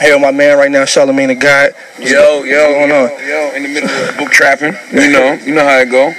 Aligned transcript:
With 0.00 0.20
my 0.20 0.30
man 0.30 0.58
right 0.58 0.70
now, 0.70 0.84
Charlemagne 0.84 1.28
the 1.28 1.34
God. 1.34 1.74
Yo, 1.98 2.42
yo, 2.42 2.42
What's 2.42 2.44
going 2.44 2.90
yo, 2.90 3.04
on? 3.04 3.28
yo, 3.28 3.52
in 3.56 3.62
the 3.62 3.68
middle 3.68 3.90
of 3.90 4.16
book 4.18 4.30
trapping. 4.30 4.74
You 4.92 5.10
know, 5.10 5.32
you 5.34 5.54
know 5.54 5.64
how 5.64 5.78
it 5.78 5.90
go. 5.90 6.12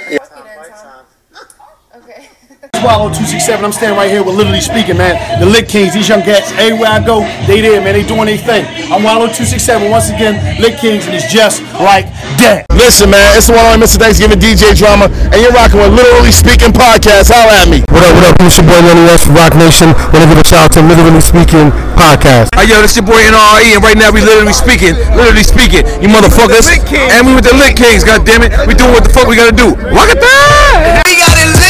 Swallow 2.80 3.08
267. 3.08 3.64
I'm 3.64 3.72
standing 3.72 3.96
right 3.96 4.10
here 4.10 4.20
with 4.20 4.36
Literally 4.36 4.60
Speaking, 4.60 5.00
man. 5.00 5.16
The 5.40 5.48
Lit 5.48 5.68
Kings, 5.68 5.96
these 5.96 6.08
young 6.08 6.20
cats, 6.20 6.52
everywhere 6.60 6.92
I 6.92 7.00
go, 7.00 7.24
they 7.48 7.64
there, 7.64 7.80
man. 7.80 7.96
They 7.96 8.04
doing 8.04 8.28
their 8.28 8.36
thing. 8.36 8.68
I'm 8.92 9.00
Wallo 9.00 9.32
267. 9.32 9.88
Once 9.88 10.12
again, 10.12 10.36
Lit 10.60 10.76
Kings, 10.76 11.08
and 11.08 11.16
it's 11.16 11.32
just 11.32 11.64
like 11.80 12.04
that. 12.44 12.68
Listen, 12.76 13.08
man, 13.08 13.24
it's 13.32 13.48
the 13.48 13.56
one 13.56 13.64
on 13.64 13.80
Mr. 13.80 13.96
Thanksgiving 13.96 14.36
DJ 14.36 14.76
Drama, 14.76 15.08
and 15.32 15.40
you're 15.40 15.56
rocking 15.56 15.80
with 15.80 15.96
Literally 15.96 16.30
Speaking 16.30 16.70
Podcast. 16.70 17.32
Holla 17.32 17.64
at 17.64 17.68
me. 17.72 17.80
What 17.88 18.04
up, 18.04 18.12
what 18.12 18.28
up? 18.28 18.36
It's 18.44 18.60
your 18.60 18.68
boy 18.68 18.76
Lenny 18.84 19.08
West 19.08 19.24
from 19.24 19.40
Roc 19.40 19.56
Nation. 19.56 19.96
Want 20.12 20.20
to 20.20 20.28
give 20.28 20.36
a 20.36 20.44
shout 20.44 20.68
out 20.68 20.72
to 20.76 20.84
Literally 20.84 21.24
Speaking 21.24 21.72
Podcast. 21.96 22.52
Hey, 22.52 22.68
yo, 22.68 22.84
this 22.84 22.94
your 22.94 23.08
boy 23.08 23.18
N.O.R.E., 23.24 23.72
and 23.72 23.80
right 23.80 23.96
now 23.96 24.12
we 24.12 24.20
literally 24.20 24.52
speaking, 24.52 24.92
literally 25.16 25.42
speaking, 25.42 25.88
you 26.04 26.12
motherfuckers. 26.12 26.68
And 26.92 27.24
we 27.24 27.32
with 27.32 27.48
the 27.48 27.56
Lit 27.56 27.72
Kings, 27.72 28.04
goddammit. 28.04 28.52
We 28.68 28.76
doing 28.76 28.92
what 28.92 29.02
the 29.02 29.10
fuck 29.10 29.24
we 29.26 29.34
gotta 29.34 29.56
do. 29.56 29.72
Rock 29.96 30.12
it 30.12 30.20
down! 30.20 31.00
We 31.08 31.16
got 31.16 31.32
it 31.40 31.48
lit! 31.56 31.65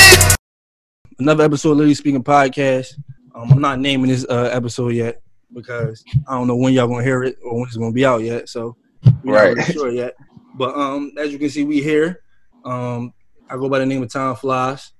Another 1.18 1.44
episode 1.44 1.72
of 1.72 1.76
Literally 1.78 1.94
Speaking 1.94 2.22
podcast. 2.22 2.94
Um, 3.34 3.50
I'm 3.52 3.60
not 3.60 3.80
naming 3.80 4.10
this 4.10 4.26
uh, 4.28 4.50
episode 4.52 4.90
yet 4.94 5.22
because 5.52 6.04
I 6.28 6.34
don't 6.34 6.46
know 6.46 6.56
when 6.56 6.72
y'all 6.74 6.88
gonna 6.88 7.04
hear 7.04 7.22
it 7.24 7.36
or 7.44 7.54
when 7.54 7.64
it's 7.66 7.76
gonna 7.76 7.92
be 7.92 8.04
out 8.04 8.22
yet. 8.22 8.48
So 8.48 8.76
we're 9.24 9.34
Right. 9.34 9.56
not 9.56 9.68
really 9.68 9.72
sure 9.72 9.90
yet. 9.90 10.14
But 10.54 10.74
um, 10.74 11.12
as 11.18 11.32
you 11.32 11.38
can 11.38 11.48
see, 11.50 11.64
we 11.64 11.82
here. 11.82 12.20
Um, 12.64 13.12
I 13.48 13.56
go 13.56 13.68
by 13.68 13.78
the 13.78 13.86
name 13.86 14.02
of 14.02 14.10
Time 14.12 14.34
Flies. 14.36 14.92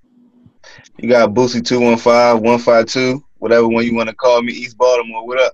You 0.99 1.09
got 1.09 1.31
Boosie 1.31 1.65
215, 1.65 2.43
152, 2.43 3.23
whatever 3.39 3.69
one 3.69 3.85
you 3.85 3.95
want 3.95 4.09
to 4.09 4.15
call 4.15 4.43
me, 4.43 4.53
East 4.53 4.77
Baltimore. 4.77 5.27
What 5.27 5.41
up? 5.41 5.53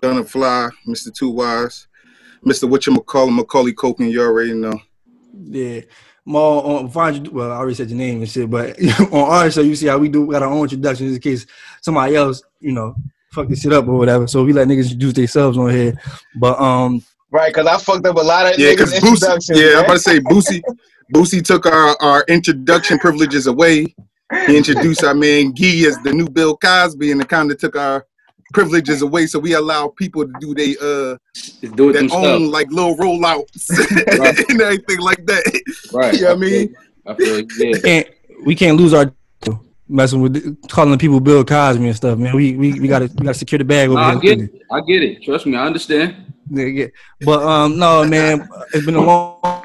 Gonna 0.00 0.24
fly, 0.24 0.68
Mr. 0.86 1.12
Two 1.14 1.30
Wise, 1.30 1.86
Mr. 2.44 2.68
Whatchamacallit, 2.68 3.34
Macaulay 3.34 3.72
Culkin, 3.72 4.10
you 4.10 4.20
already 4.22 4.52
know. 4.54 4.78
Yeah. 5.44 5.80
More 6.26 6.64
on 6.64 6.88
find 6.90 7.26
you, 7.26 7.32
well, 7.32 7.52
I 7.52 7.56
already 7.56 7.74
said 7.74 7.90
your 7.90 7.98
name 7.98 8.20
and 8.20 8.28
shit, 8.28 8.48
but 8.48 8.80
on 9.12 9.12
our 9.12 9.50
show, 9.50 9.60
you 9.60 9.76
see 9.76 9.88
how 9.88 9.98
we 9.98 10.08
do 10.08 10.24
we 10.24 10.32
got 10.32 10.42
our 10.42 10.50
own 10.50 10.62
introductions 10.62 11.14
in 11.14 11.20
case 11.20 11.46
somebody 11.82 12.16
else, 12.16 12.42
you 12.60 12.72
know, 12.72 12.94
fuck 13.32 13.48
this 13.48 13.60
shit 13.60 13.72
up 13.72 13.86
or 13.88 13.98
whatever. 13.98 14.26
So 14.26 14.42
we 14.44 14.52
let 14.54 14.68
niggas 14.68 14.84
introduce 14.84 15.12
themselves 15.14 15.58
on 15.58 15.70
here. 15.70 15.94
But 16.36 16.58
um, 16.58 17.02
Right, 17.30 17.52
because 17.52 17.66
I 17.66 17.76
fucked 17.78 18.06
up 18.06 18.16
a 18.16 18.20
lot 18.20 18.46
of 18.52 18.58
Yeah, 18.58 18.70
niggas' 18.70 18.76
because 18.76 18.92
Boosie, 18.94 19.12
introductions. 19.12 19.60
yeah, 19.60 19.78
I'm 19.78 19.84
about 19.84 19.92
to 19.94 19.98
say 19.98 20.20
Boosie, 20.20 20.62
Boosie 21.12 21.44
took 21.44 21.66
our, 21.66 21.96
our 22.00 22.24
introduction 22.28 22.98
privileges 22.98 23.46
away. 23.46 23.94
He 24.46 24.56
introduced 24.56 25.02
our 25.04 25.14
man 25.14 25.54
Gee 25.54 25.86
as 25.86 25.98
the 25.98 26.12
new 26.12 26.28
Bill 26.28 26.56
Cosby, 26.56 27.10
and 27.10 27.20
it 27.20 27.28
kind 27.28 27.50
of 27.50 27.58
took 27.58 27.76
our 27.76 28.06
privileges 28.54 29.02
away. 29.02 29.26
So 29.26 29.38
we 29.38 29.52
allow 29.54 29.88
people 29.88 30.24
to 30.26 30.32
do 30.40 30.54
they 30.54 30.76
uh 30.80 31.18
Just 31.34 31.60
do 31.76 31.90
it 31.90 31.92
their 31.94 32.02
themselves. 32.02 32.26
own 32.26 32.50
like 32.50 32.68
little 32.70 32.96
rollouts 32.96 33.68
Right. 34.18 34.48
and 34.50 34.60
everything 34.62 35.00
like 35.00 35.26
that. 35.26 35.42
Right. 35.92 36.14
You 36.14 36.22
know 36.22 36.28
what 36.28 36.36
I 36.36 36.40
mean? 36.40 36.74
I 37.06 37.14
feel 37.14 37.40
you. 37.40 37.46
Yeah. 37.58 37.78
can't 37.80 38.08
we 38.46 38.54
can't 38.54 38.76
lose 38.78 38.94
our 38.94 39.12
messing 39.88 40.22
with 40.22 40.68
calling 40.68 40.98
people 40.98 41.20
Bill 41.20 41.44
Cosby 41.44 41.86
and 41.86 41.96
stuff, 41.96 42.18
man. 42.18 42.34
We 42.34 42.56
we, 42.56 42.80
we 42.80 42.88
gotta 42.88 43.06
we 43.18 43.24
gotta 43.26 43.34
secure 43.38 43.58
the 43.58 43.64
bag 43.64 43.88
over 43.90 43.98
Nah, 44.00 44.12
I 44.12 44.20
get 44.20 44.40
it. 44.40 44.62
I 44.70 44.80
get 44.80 45.02
it. 45.02 45.22
Trust 45.22 45.44
me, 45.46 45.56
I 45.56 45.66
understand. 45.66 46.32
Yeah, 46.50 46.64
yeah. 46.64 46.86
But 47.20 47.42
um, 47.42 47.78
no, 47.78 48.04
man, 48.06 48.48
it's 48.72 48.84
been 48.86 48.94
a 48.96 49.00
long 49.04 49.64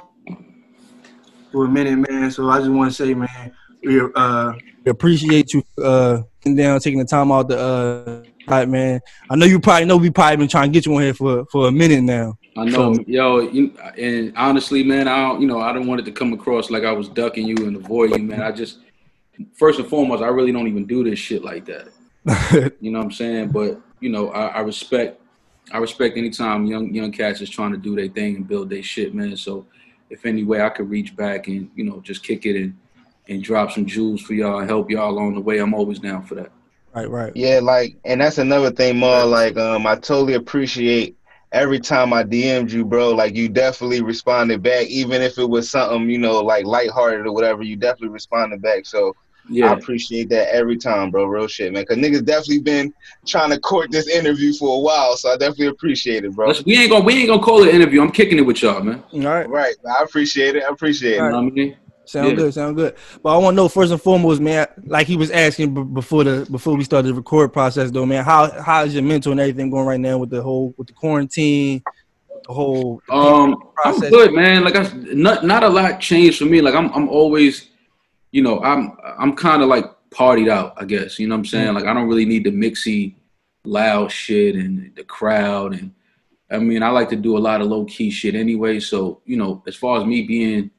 for 1.52 1.66
a 1.66 1.68
minute, 1.70 2.10
man. 2.10 2.32
So 2.32 2.50
I 2.50 2.60
just 2.60 2.70
want 2.72 2.92
to 2.92 2.96
say, 2.96 3.14
man, 3.14 3.52
we 3.84 4.02
uh 4.16 4.54
we 4.86 4.92
appreciate 4.92 5.54
you 5.54 5.64
uh 5.82 6.22
sitting 6.42 6.56
down, 6.56 6.80
taking 6.80 7.00
the 7.00 7.06
time 7.06 7.32
out 7.32 7.50
to 7.50 7.58
uh, 7.60 8.19
right, 8.50 8.68
man. 8.68 9.02
I 9.30 9.36
know 9.36 9.46
you 9.46 9.60
probably 9.60 9.86
know 9.86 9.98
we 9.98 10.10
probably 10.10 10.38
been 10.38 10.48
trying 10.48 10.72
to 10.72 10.74
get 10.74 10.86
you 10.86 10.96
on 10.96 11.02
here 11.02 11.14
for 11.14 11.46
for 11.52 11.68
a 11.68 11.72
minute 11.72 12.04
now. 12.04 12.38
I 12.58 12.66
know, 12.66 12.94
So- 12.96 13.04
yo, 13.08 13.40
you, 13.42 13.74
and 13.98 14.34
honestly, 14.36 14.84
man, 14.84 15.08
I 15.08 15.22
don't, 15.22 15.42
you 15.42 15.48
know, 15.48 15.62
I 15.62 15.72
don't 15.72 15.88
want 15.88 16.02
it 16.02 16.06
to 16.06 16.12
come 16.12 16.34
across 16.34 16.70
like 16.70 16.84
I 16.84 16.92
was 16.92 17.08
ducking 17.08 17.48
you 17.48 17.56
and 17.68 17.76
avoiding 17.76 18.20
you, 18.24 18.28
man. 18.28 18.42
I 18.42 18.52
just, 18.52 18.80
first 19.56 19.80
and 19.80 19.88
foremost, 19.88 20.22
I 20.22 20.28
really 20.28 20.52
don't 20.52 20.68
even 20.68 20.86
do 20.86 21.04
this 21.04 21.20
shit 21.20 21.44
like 21.44 21.66
that. 21.66 21.88
You 22.82 22.92
know 22.92 23.00
what 23.00 23.06
I'm 23.06 23.12
saying? 23.12 23.50
But 23.50 23.80
you 24.00 24.10
know, 24.10 24.30
I, 24.32 24.48
I 24.48 24.60
respect, 24.62 25.22
I 25.72 25.78
respect 25.78 26.18
anytime 26.18 26.66
young 26.66 26.94
young 26.94 27.12
cats 27.12 27.40
is 27.42 27.50
trying 27.50 27.72
to 27.72 27.78
do 27.78 27.96
their 27.96 28.08
thing 28.10 28.36
and 28.36 28.48
build 28.48 28.70
their 28.70 28.84
shit, 28.84 29.14
man. 29.14 29.38
So, 29.38 29.66
if 30.10 30.26
any 30.26 30.44
way 30.44 30.62
I 30.62 30.70
could 30.70 30.90
reach 30.90 31.16
back 31.16 31.48
and 31.48 31.70
you 31.76 31.84
know 31.86 32.02
just 32.02 32.24
kick 32.24 32.46
it 32.46 32.56
and 32.62 32.76
and 33.30 33.44
drop 33.44 33.72
some 33.72 33.86
jewels 33.86 34.22
for 34.22 34.34
y'all 34.34 34.60
help 34.66 34.90
y'all 34.90 35.12
along 35.12 35.36
the 35.36 35.42
way, 35.42 35.60
I'm 35.60 35.74
always 35.74 36.00
down 36.00 36.24
for 36.24 36.36
that. 36.36 36.52
Right, 36.94 37.10
right. 37.10 37.32
Yeah, 37.36 37.60
like, 37.62 37.98
and 38.06 38.22
that's 38.22 38.38
another 38.38 38.72
thing, 38.72 38.98
more 38.98 39.26
like, 39.26 39.58
um, 39.58 39.86
I 39.86 39.96
totally 39.96 40.34
appreciate 40.34 41.16
every 41.52 41.80
time 41.80 42.14
I 42.14 42.24
DM'd 42.24 42.72
you, 42.72 42.84
bro. 42.84 43.12
Like, 43.12 43.36
you 43.36 43.48
definitely 43.50 44.02
responded 44.02 44.64
back, 44.64 44.88
even 44.88 45.22
if 45.22 45.38
it 45.38 45.50
was 45.50 45.70
something, 45.70 46.10
you 46.10 46.18
know, 46.18 46.42
like 46.42 46.66
lighthearted 46.66 47.28
or 47.28 47.32
whatever. 47.32 47.64
You 47.64 47.76
definitely 47.76 48.10
responded 48.10 48.62
back. 48.62 48.86
So 48.86 49.16
yeah. 49.50 49.72
I 49.72 49.74
appreciate 49.74 50.30
that 50.30 50.54
every 50.54 50.78
time, 50.78 51.12
bro. 51.12 51.26
Real 51.26 51.48
shit, 51.48 51.74
man. 51.74 51.86
Cause 51.86 51.98
niggas 51.98 52.26
definitely 52.26 52.62
been 52.62 52.94
trying 53.26 53.50
to 53.50 53.60
court 53.60 53.92
this 53.92 54.08
interview 54.08 54.54
for 54.54 54.78
a 54.78 54.80
while, 54.80 55.18
so 55.18 55.32
I 55.32 55.38
definitely 55.38 55.68
appreciate 55.68 56.24
it, 56.24 56.34
bro. 56.34 56.54
We 56.66 56.78
ain't 56.78 56.92
gonna 56.92 57.04
we 57.04 57.16
ain't 57.16 57.30
gonna 57.30 57.42
call 57.42 57.64
it 57.64 57.70
an 57.70 57.76
interview. 57.76 58.02
I'm 58.02 58.12
kicking 58.12 58.38
it 58.38 58.42
with 58.42 58.62
y'all, 58.62 58.82
man. 58.82 59.04
All 59.14 59.20
right. 59.22 59.50
Right, 59.50 59.76
I 59.88 60.04
appreciate 60.04 60.56
it. 60.56 60.64
I 60.64 60.70
appreciate 60.70 61.16
You 61.16 61.26
it. 61.26 61.30
know 61.32 61.42
what 61.44 61.52
I 61.52 61.56
mean? 61.56 61.78
Sound 62.10 62.30
Yeah. 62.30 62.36
good, 62.38 62.54
sound 62.56 62.76
good. 62.76 62.96
But 63.22 63.36
I 63.36 63.38
want 63.38 63.54
to 63.54 63.56
know 63.56 63.68
first 63.70 63.92
and 63.92 64.02
foremost, 64.02 64.42
man. 64.42 64.66
Like 64.88 65.06
he 65.06 65.16
was 65.16 65.30
asking 65.30 65.76
b- 65.76 65.84
before 65.84 66.24
the 66.24 66.48
before 66.50 66.76
we 66.76 66.84
started 66.84 67.10
the 67.10 67.14
record 67.14 67.54
process, 67.54 67.92
though, 67.92 68.06
man. 68.08 68.24
How 68.26 68.50
how 68.64 68.84
is 68.84 68.96
your 68.96 69.04
mental 69.04 69.32
and 69.32 69.40
everything 69.40 69.70
going 69.70 69.86
right 69.86 70.00
now 70.00 70.18
with 70.18 70.32
the 70.32 70.42
whole 70.42 70.74
with 70.76 70.88
the 70.88 70.94
quarantine, 70.94 71.84
the 72.48 72.52
whole 72.54 73.00
Um, 73.12 73.54
I'm 73.54 73.94
process? 73.94 74.10
good, 74.10 74.34
man. 74.34 74.64
Like 74.64 74.76
I, 74.76 74.92
not 75.14 75.46
not 75.46 75.62
a 75.64 75.70
lot 75.70 76.00
changed 76.00 76.40
for 76.40 76.46
me. 76.46 76.62
Like 76.62 76.74
I'm 76.74 76.92
I'm 76.96 77.08
always, 77.10 77.68
you 78.32 78.42
know, 78.42 78.60
I'm 78.64 78.98
I'm 79.20 79.36
kind 79.36 79.62
of 79.62 79.70
like 79.70 79.86
partied 80.10 80.50
out. 80.50 80.74
I 80.78 80.86
guess 80.86 81.20
you 81.20 81.28
know 81.28 81.36
what 81.36 81.40
I'm 81.42 81.46
saying. 81.46 81.76
Like 81.76 81.86
I 81.86 81.94
don't 81.94 82.08
really 82.08 82.26
need 82.26 82.44
the 82.44 82.52
mixy, 82.52 83.14
loud 83.66 84.12
shit 84.12 84.56
and 84.56 84.96
the 84.96 85.04
crowd 85.04 85.74
and. 85.74 85.92
I 86.52 86.58
mean, 86.58 86.82
I 86.82 86.90
like 86.90 87.10
to 87.10 87.16
do 87.16 87.38
a 87.38 87.46
lot 87.50 87.62
of 87.62 87.68
low 87.68 87.86
key 87.86 88.10
shit 88.10 88.34
anyway. 88.34 88.80
So 88.80 89.22
you 89.26 89.38
know, 89.38 89.62
as 89.68 89.76
far 89.76 90.00
as 90.00 90.06
me 90.08 90.24
being 90.24 90.72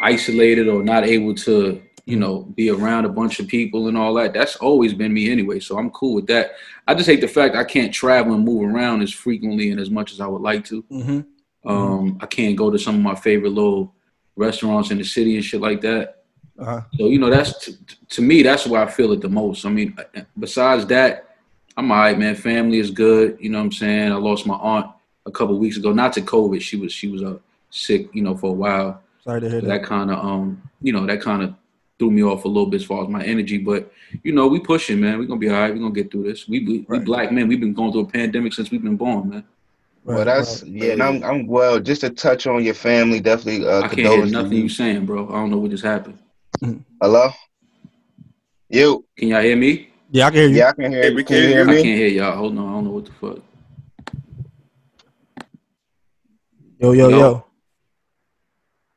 isolated 0.00 0.68
or 0.68 0.82
not 0.82 1.04
able 1.04 1.34
to, 1.34 1.82
you 2.06 2.16
know, 2.16 2.42
be 2.56 2.70
around 2.70 3.04
a 3.04 3.08
bunch 3.08 3.38
of 3.40 3.46
people 3.46 3.88
and 3.88 3.96
all 3.96 4.14
that, 4.14 4.32
that's 4.32 4.56
always 4.56 4.94
been 4.94 5.12
me 5.12 5.30
anyway. 5.30 5.60
So 5.60 5.78
I'm 5.78 5.90
cool 5.90 6.14
with 6.14 6.26
that. 6.28 6.52
I 6.86 6.94
just 6.94 7.08
hate 7.08 7.20
the 7.20 7.28
fact 7.28 7.54
I 7.54 7.64
can't 7.64 7.92
travel 7.92 8.34
and 8.34 8.44
move 8.44 8.62
around 8.62 9.02
as 9.02 9.12
frequently 9.12 9.70
and 9.70 9.80
as 9.80 9.90
much 9.90 10.12
as 10.12 10.20
I 10.20 10.26
would 10.26 10.42
like 10.42 10.64
to. 10.66 10.82
hmm 10.90 11.20
Um, 11.64 12.18
I 12.20 12.26
can't 12.26 12.56
go 12.56 12.70
to 12.70 12.78
some 12.78 12.96
of 12.96 13.02
my 13.02 13.14
favorite 13.14 13.50
little 13.52 13.94
restaurants 14.34 14.90
in 14.90 14.98
the 14.98 15.04
city 15.04 15.36
and 15.36 15.44
shit 15.44 15.60
like 15.60 15.80
that. 15.82 16.24
Uh-huh. 16.58 16.80
So 16.96 17.06
you 17.08 17.18
know, 17.18 17.30
that's 17.30 17.64
t- 17.64 17.76
to 18.08 18.22
me, 18.22 18.42
that's 18.42 18.66
where 18.66 18.82
I 18.82 18.90
feel 18.90 19.12
it 19.12 19.20
the 19.20 19.28
most. 19.28 19.64
I 19.64 19.70
mean, 19.70 19.94
uh, 19.98 20.22
besides 20.38 20.86
that, 20.86 21.36
I'm 21.76 21.90
alright, 21.90 22.18
man. 22.18 22.34
Family 22.34 22.78
is 22.78 22.90
good. 22.90 23.38
You 23.40 23.50
know 23.50 23.58
what 23.58 23.64
I'm 23.64 23.72
saying? 23.72 24.12
I 24.12 24.16
lost 24.16 24.46
my 24.46 24.56
aunt 24.56 24.90
a 25.26 25.30
couple 25.30 25.58
weeks 25.58 25.76
ago, 25.76 25.92
not 25.92 26.12
to 26.14 26.20
COVID. 26.20 26.60
She 26.60 26.76
was 26.76 26.92
she 26.92 27.08
was 27.08 27.22
uh, 27.22 27.38
sick, 27.70 28.08
you 28.12 28.22
know, 28.22 28.36
for 28.36 28.50
a 28.50 28.54
while. 28.64 29.02
Sorry 29.24 29.40
to 29.40 29.50
hear 29.50 29.60
that. 29.60 29.66
That 29.68 29.84
kind 29.84 30.10
of 30.10 30.24
um, 30.24 30.62
you 30.80 30.92
know, 30.92 31.06
that 31.06 31.20
kind 31.20 31.42
of 31.42 31.54
threw 31.98 32.10
me 32.10 32.22
off 32.22 32.44
a 32.44 32.48
little 32.48 32.66
bit 32.66 32.80
as 32.80 32.86
far 32.86 33.02
as 33.04 33.08
my 33.08 33.22
energy. 33.22 33.58
But 33.58 33.92
you 34.22 34.32
know, 34.32 34.48
we 34.48 34.58
pushing, 34.60 35.00
man. 35.00 35.18
We're 35.18 35.26
gonna 35.26 35.38
be 35.38 35.50
all 35.50 35.60
right. 35.60 35.72
We're 35.72 35.80
gonna 35.80 35.94
get 35.94 36.10
through 36.10 36.24
this. 36.24 36.48
We 36.48 36.64
we, 36.64 36.86
we 36.88 36.98
black 37.00 37.30
men. 37.30 37.46
We've 37.46 37.60
been 37.60 37.74
going 37.74 37.92
through 37.92 38.02
a 38.02 38.06
pandemic 38.06 38.52
since 38.54 38.70
we've 38.70 38.82
been 38.82 38.96
born, 38.96 39.28
man. 39.28 39.44
Right, 40.04 40.16
well, 40.16 40.24
that's 40.24 40.62
right. 40.62 40.72
yeah. 40.72 40.92
And 40.92 41.02
I'm, 41.02 41.22
I'm 41.22 41.46
well. 41.46 41.78
Just 41.78 42.00
to 42.00 42.10
touch 42.10 42.46
on 42.46 42.64
your 42.64 42.74
family, 42.74 43.20
definitely. 43.20 43.68
Uh, 43.68 43.80
I 43.80 43.88
can't 43.88 43.92
hear 43.92 44.06
condolences. 44.06 44.32
nothing 44.32 44.58
you 44.58 44.68
saying, 44.70 45.04
bro. 45.04 45.28
I 45.28 45.32
don't 45.32 45.50
know 45.50 45.58
what 45.58 45.70
just 45.70 45.84
happened. 45.84 46.18
Hello. 47.02 47.30
You. 48.70 49.04
Can 49.18 49.28
y'all 49.28 49.42
hear 49.42 49.56
me? 49.56 49.90
Yeah, 50.10 50.26
I 50.26 50.30
can 50.30 50.38
hear 50.38 50.48
you. 50.48 50.56
Yeah, 50.56 50.68
I 50.68 50.72
can 50.72 50.90
hear. 50.92 51.02
Hey, 51.02 51.08
you. 51.10 51.14
we 51.16 51.24
Can 51.24 51.36
you 51.36 51.42
can 51.42 51.50
hear 51.50 51.62
I 51.62 51.66
me? 51.66 51.82
can't 51.82 51.98
hear 51.98 52.08
y'all. 52.08 52.36
Hold 52.36 52.58
on. 52.58 52.66
I 52.66 52.70
don't 52.72 52.84
know 52.84 52.90
what 52.90 53.04
the 53.04 53.12
fuck. 53.12 53.38
Yo, 56.78 56.92
yo, 56.92 57.08
Yo. 57.10 57.18
yo. 57.18 57.49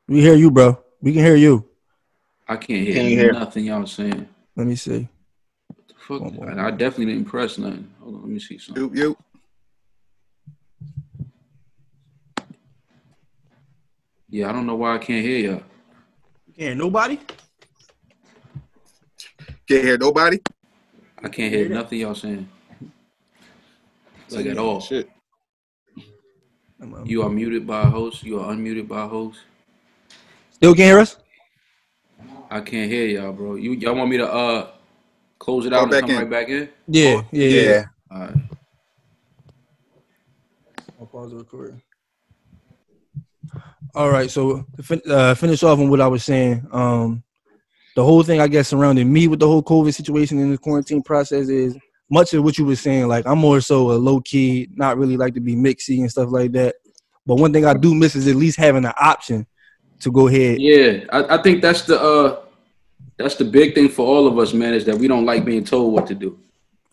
We 0.08 0.22
hear 0.22 0.36
you, 0.36 0.52
bro. 0.52 0.78
We 1.02 1.14
can 1.14 1.24
hear 1.24 1.36
you. 1.36 1.70
I 2.48 2.58
can't 2.58 2.84
hear, 2.86 2.94
Can 2.96 3.06
you 3.06 3.18
hear? 3.18 3.34
nothing 3.34 3.66
y'all 3.66 3.86
saying. 3.86 4.28
Let 4.56 4.68
me 4.68 4.76
see. 4.76 5.08
What 5.68 5.88
the 5.88 5.94
fuck? 5.98 6.22
One 6.22 6.36
more. 6.36 6.52
I, 6.52 6.68
I 6.68 6.72
definitely 6.72 7.14
didn't 7.14 7.26
press 7.26 7.58
nothing. 7.58 7.90
Hold 8.02 8.16
on. 8.16 8.22
Let 8.22 8.30
me 8.30 8.40
see 8.40 8.58
something. 8.58 8.84
You, 8.84 8.92
you. 8.94 9.18
Yeah, 14.30 14.50
I 14.50 14.52
don't 14.52 14.66
know 14.66 14.76
why 14.76 14.96
I 14.96 14.98
can't 14.98 15.24
hear 15.26 15.52
y'all. 15.52 15.64
Can't 16.58 16.78
nobody. 16.78 17.20
Can't 19.68 19.84
hear 19.84 19.98
nobody. 19.98 20.40
I 21.24 21.30
can't 21.30 21.54
hear 21.54 21.70
nothing 21.70 22.00
y'all 22.00 22.16
saying. 22.16 22.50
Like 24.30 24.48
at 24.48 24.58
all. 24.58 24.82
Shit. 24.82 25.10
You 27.06 27.24
are 27.24 27.30
muted 27.30 27.66
by 27.66 27.84
a 27.84 27.90
host. 27.90 28.24
You 28.24 28.42
are 28.42 28.54
unmuted 28.54 28.88
by 28.88 29.04
a 29.04 29.08
host. 29.08 29.40
Still 30.63 30.75
can't 30.75 30.88
hear 30.88 31.00
us? 31.00 31.18
I 32.50 32.62
can't 32.62 32.89
hear 32.89 33.06
y'all, 33.06 33.33
bro. 33.33 33.56
You 33.56 33.74
y'all 33.74 33.95
want 33.95 34.10
me 34.10 34.15
to 34.15 34.31
uh 34.31 34.69
close 35.38 35.65
it 35.65 35.71
Go 35.71 35.75
out 35.80 35.81
and 35.83 35.92
back 35.92 36.01
come 36.04 36.12
in. 36.12 36.15
right 36.15 36.30
back 36.30 36.48
in? 36.48 36.69
Yeah, 36.88 37.21
yeah, 37.33 37.48
yeah. 37.50 37.62
Yeah. 37.62 37.83
All 38.10 38.19
right. 38.21 38.36
I'll 41.01 41.06
pause 41.06 41.31
the 41.31 41.36
recording. 41.36 41.81
All 43.94 44.10
right, 44.10 44.31
so 44.31 44.65
to 44.77 44.83
fin- 44.83 45.01
uh, 45.06 45.36
finish 45.36 45.63
off 45.63 45.80
on 45.80 45.89
what 45.89 46.00
I 46.00 46.07
was 46.07 46.24
saying, 46.24 46.66
um, 46.71 47.24
the 47.98 48.04
whole 48.06 48.24
thing 48.24 48.39
I 48.39 48.48
guess 48.48 48.69
surrounding 48.69 49.12
me 49.12 49.27
with 49.27 49.42
the 49.42 49.48
whole 49.48 49.63
COVID 49.63 49.94
situation 49.94 50.39
and 50.39 50.54
the 50.54 50.57
quarantine 50.57 51.04
process 51.04 51.50
is 51.50 51.75
much 52.09 52.33
of 52.33 52.42
what 52.45 52.57
you 52.57 52.63
were 52.63 52.77
saying. 52.77 53.09
Like 53.09 53.27
I'm 53.27 53.39
more 53.39 53.59
so 53.59 53.92
a 53.92 54.00
low 54.00 54.21
key, 54.21 54.69
not 54.75 54.98
really 54.98 55.18
like 55.18 55.33
to 55.33 55.42
be 55.42 55.57
mixy 55.57 56.00
and 56.00 56.09
stuff 56.09 56.30
like 56.31 56.54
that. 56.54 56.75
But 57.25 57.36
one 57.36 57.51
thing 57.51 57.66
I 57.66 57.74
do 57.74 57.94
miss 57.94 58.16
is 58.16 58.30
at 58.30 58.38
least 58.38 58.57
having 58.57 58.86
an 58.86 58.94
option 58.98 59.45
to 60.04 60.12
go 60.12 60.28
ahead. 60.28 60.60
Yeah, 60.62 61.06
I, 61.12 61.36
I 61.38 61.42
think 61.42 61.62
that's 61.62 61.82
the 61.84 62.00
uh 62.02 62.40
that's 63.18 63.36
the 63.36 63.46
big 63.46 63.76
thing 63.76 63.90
for 63.90 64.06
all 64.06 64.28
of 64.28 64.38
us, 64.40 64.54
man, 64.54 64.74
is 64.74 64.86
that 64.86 64.98
we 64.98 65.08
don't 65.08 65.26
like 65.26 65.46
being 65.46 65.64
told 65.64 65.94
what 65.94 66.08
to 66.08 66.16
do. 66.16 66.40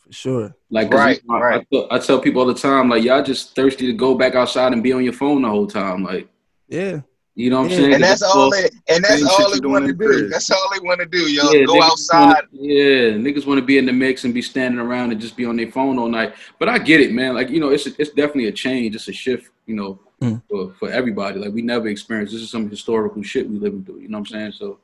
For 0.06 0.12
sure. 0.12 0.54
Like, 0.70 0.92
Right, 0.92 1.20
I, 1.30 1.38
right. 1.40 1.60
I, 1.60 1.64
tell, 1.74 1.86
I 1.90 1.98
tell 1.98 2.20
people 2.20 2.42
all 2.42 2.46
the 2.46 2.54
time, 2.54 2.88
like 2.88 3.02
y'all 3.04 3.22
just 3.22 3.54
thirsty 3.56 3.86
to 3.86 3.92
go 3.92 4.14
back 4.14 4.34
outside 4.34 4.72
and 4.72 4.82
be 4.82 4.92
on 4.92 5.02
your 5.04 5.12
phone 5.14 5.42
the 5.42 5.48
whole 5.48 5.66
time, 5.66 6.02
like 6.04 6.28
Yeah. 6.68 7.00
you 7.34 7.48
know 7.50 7.62
what 7.62 7.70
I'm 7.72 7.76
saying? 7.78 7.94
And 7.94 8.02
that's 8.04 8.22
all 8.22 8.50
they 8.50 8.68
and 8.88 9.02
that's 9.02 9.24
all 9.24 9.50
they 9.50 9.66
want 9.66 9.86
to 9.86 9.92
do. 9.92 10.06
crib. 10.06 10.30
That's 10.30 10.50
all 10.50 10.68
they 10.72 10.80
want 10.86 11.00
to 11.00 11.06
do, 11.06 11.22
yo. 11.30 11.50
Yeah, 11.52 11.64
Go 11.64 11.80
outside. 11.82 12.42
Wanna, 12.52 12.72
yeah, 12.74 13.10
niggas 13.24 13.46
want 13.46 13.58
to 13.58 13.64
be 13.64 13.78
in 13.78 13.86
the 13.86 13.92
mix 13.92 14.24
and 14.24 14.34
be 14.34 14.42
standing 14.42 14.78
around 14.78 15.10
and 15.12 15.20
just 15.20 15.36
be 15.36 15.46
on 15.46 15.56
their 15.56 15.70
phone 15.72 15.98
all 15.98 16.08
night. 16.08 16.34
But 16.58 16.68
I 16.68 16.78
get 16.78 17.00
it, 17.00 17.12
man. 17.12 17.34
Like 17.34 17.48
you 17.50 17.60
know, 17.60 17.70
it's 17.70 17.86
it's 17.86 18.10
definitely 18.10 18.46
a 18.48 18.52
change. 18.52 18.94
It's 18.94 19.08
a 19.08 19.12
shift, 19.12 19.48
you 19.70 19.76
know, 19.76 20.00
Mm. 20.20 20.42
for, 20.50 20.74
for 20.78 20.90
everybody. 20.90 21.38
Like 21.38 21.54
we 21.54 21.62
never 21.62 21.88
experienced. 21.88 22.34
This 22.34 22.42
is 22.42 22.50
some 22.50 22.68
historical 22.68 23.22
shit 23.22 23.48
we 23.48 23.56
living 23.58 23.82
through. 23.82 24.00
You 24.00 24.08
know 24.08 24.18
what 24.18 24.28
I'm 24.28 24.38
saying? 24.38 24.52
So, 24.52 24.78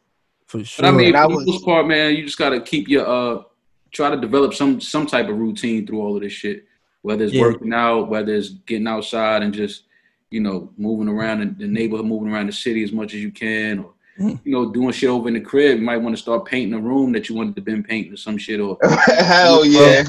For 0.47 0.65
sure. 0.65 0.83
but 0.83 0.89
I 0.89 0.97
mean, 0.97 1.13
for 1.13 1.29
the 1.29 1.35
was- 1.37 1.47
most 1.47 1.65
part, 1.67 1.87
man, 1.87 2.15
you 2.17 2.25
just 2.25 2.39
gotta 2.39 2.59
keep 2.59 2.89
your 2.89 3.07
uh, 3.07 3.43
try 3.91 4.09
to 4.09 4.17
develop 4.17 4.55
some 4.55 4.81
some 4.81 5.05
type 5.07 5.29
of 5.29 5.37
routine 5.37 5.87
through 5.87 6.01
all 6.01 6.17
of 6.17 6.23
this 6.23 6.33
shit. 6.33 6.65
Whether 7.03 7.25
it's 7.27 7.35
Yeah. 7.35 7.43
working 7.43 7.75
out, 7.75 8.09
whether 8.09 8.33
it's 8.35 8.49
getting 8.65 8.87
outside 8.87 9.43
and 9.43 9.53
just 9.53 9.83
you 10.31 10.41
know 10.41 10.71
moving 10.79 11.09
around 11.15 11.43
in 11.43 11.55
the 11.59 11.67
neighborhood, 11.67 12.07
moving 12.07 12.33
around 12.33 12.47
the 12.47 12.53
city 12.55 12.83
as 12.83 12.93
much 12.93 13.13
as 13.13 13.21
you 13.21 13.31
can, 13.31 13.81
or. 13.81 13.93
Mm. 14.19 14.41
you 14.45 14.53
know 14.53 14.73
doing 14.73 14.93
shit 14.93 15.11
over 15.11 15.29
in 15.29 15.35
the 15.35 15.41
crib. 15.41 15.79
You 15.79 15.85
might 15.85 15.99
want 15.99 16.17
to 16.17 16.23
start 16.23 16.47
painting 16.47 16.73
a 16.73 16.81
room 16.81 17.13
that 17.13 17.29
you 17.29 17.35
wanted 17.35 17.55
to 17.57 17.61
been 17.61 17.83
painting 17.83 18.15
or 18.15 18.17
some 18.17 18.39
shit, 18.39 18.61
or 18.61 18.79
Hell 19.07 19.65
yeah. 19.65 20.03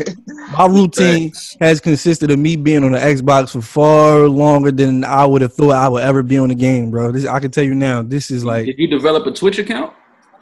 My 0.57 0.65
routine 0.65 1.33
has 1.59 1.81
consisted 1.81 2.31
of 2.31 2.39
me 2.39 2.55
being 2.55 2.85
on 2.85 2.93
the 2.93 2.99
Xbox 2.99 3.51
for 3.51 3.61
far 3.61 4.29
longer 4.29 4.71
than 4.71 5.03
I 5.03 5.25
would 5.25 5.41
have 5.41 5.53
thought 5.53 5.71
I 5.71 5.89
would 5.89 6.03
ever 6.03 6.23
be 6.23 6.37
on 6.37 6.47
the 6.49 6.55
game, 6.55 6.89
bro. 6.89 7.11
This 7.11 7.25
I 7.25 7.39
can 7.41 7.51
tell 7.51 7.65
you 7.65 7.75
now. 7.75 8.01
This 8.01 8.31
is 8.31 8.45
like 8.45 8.65
Did 8.67 8.79
you 8.79 8.87
develop 8.87 9.25
a 9.27 9.31
Twitch 9.31 9.59
account? 9.59 9.93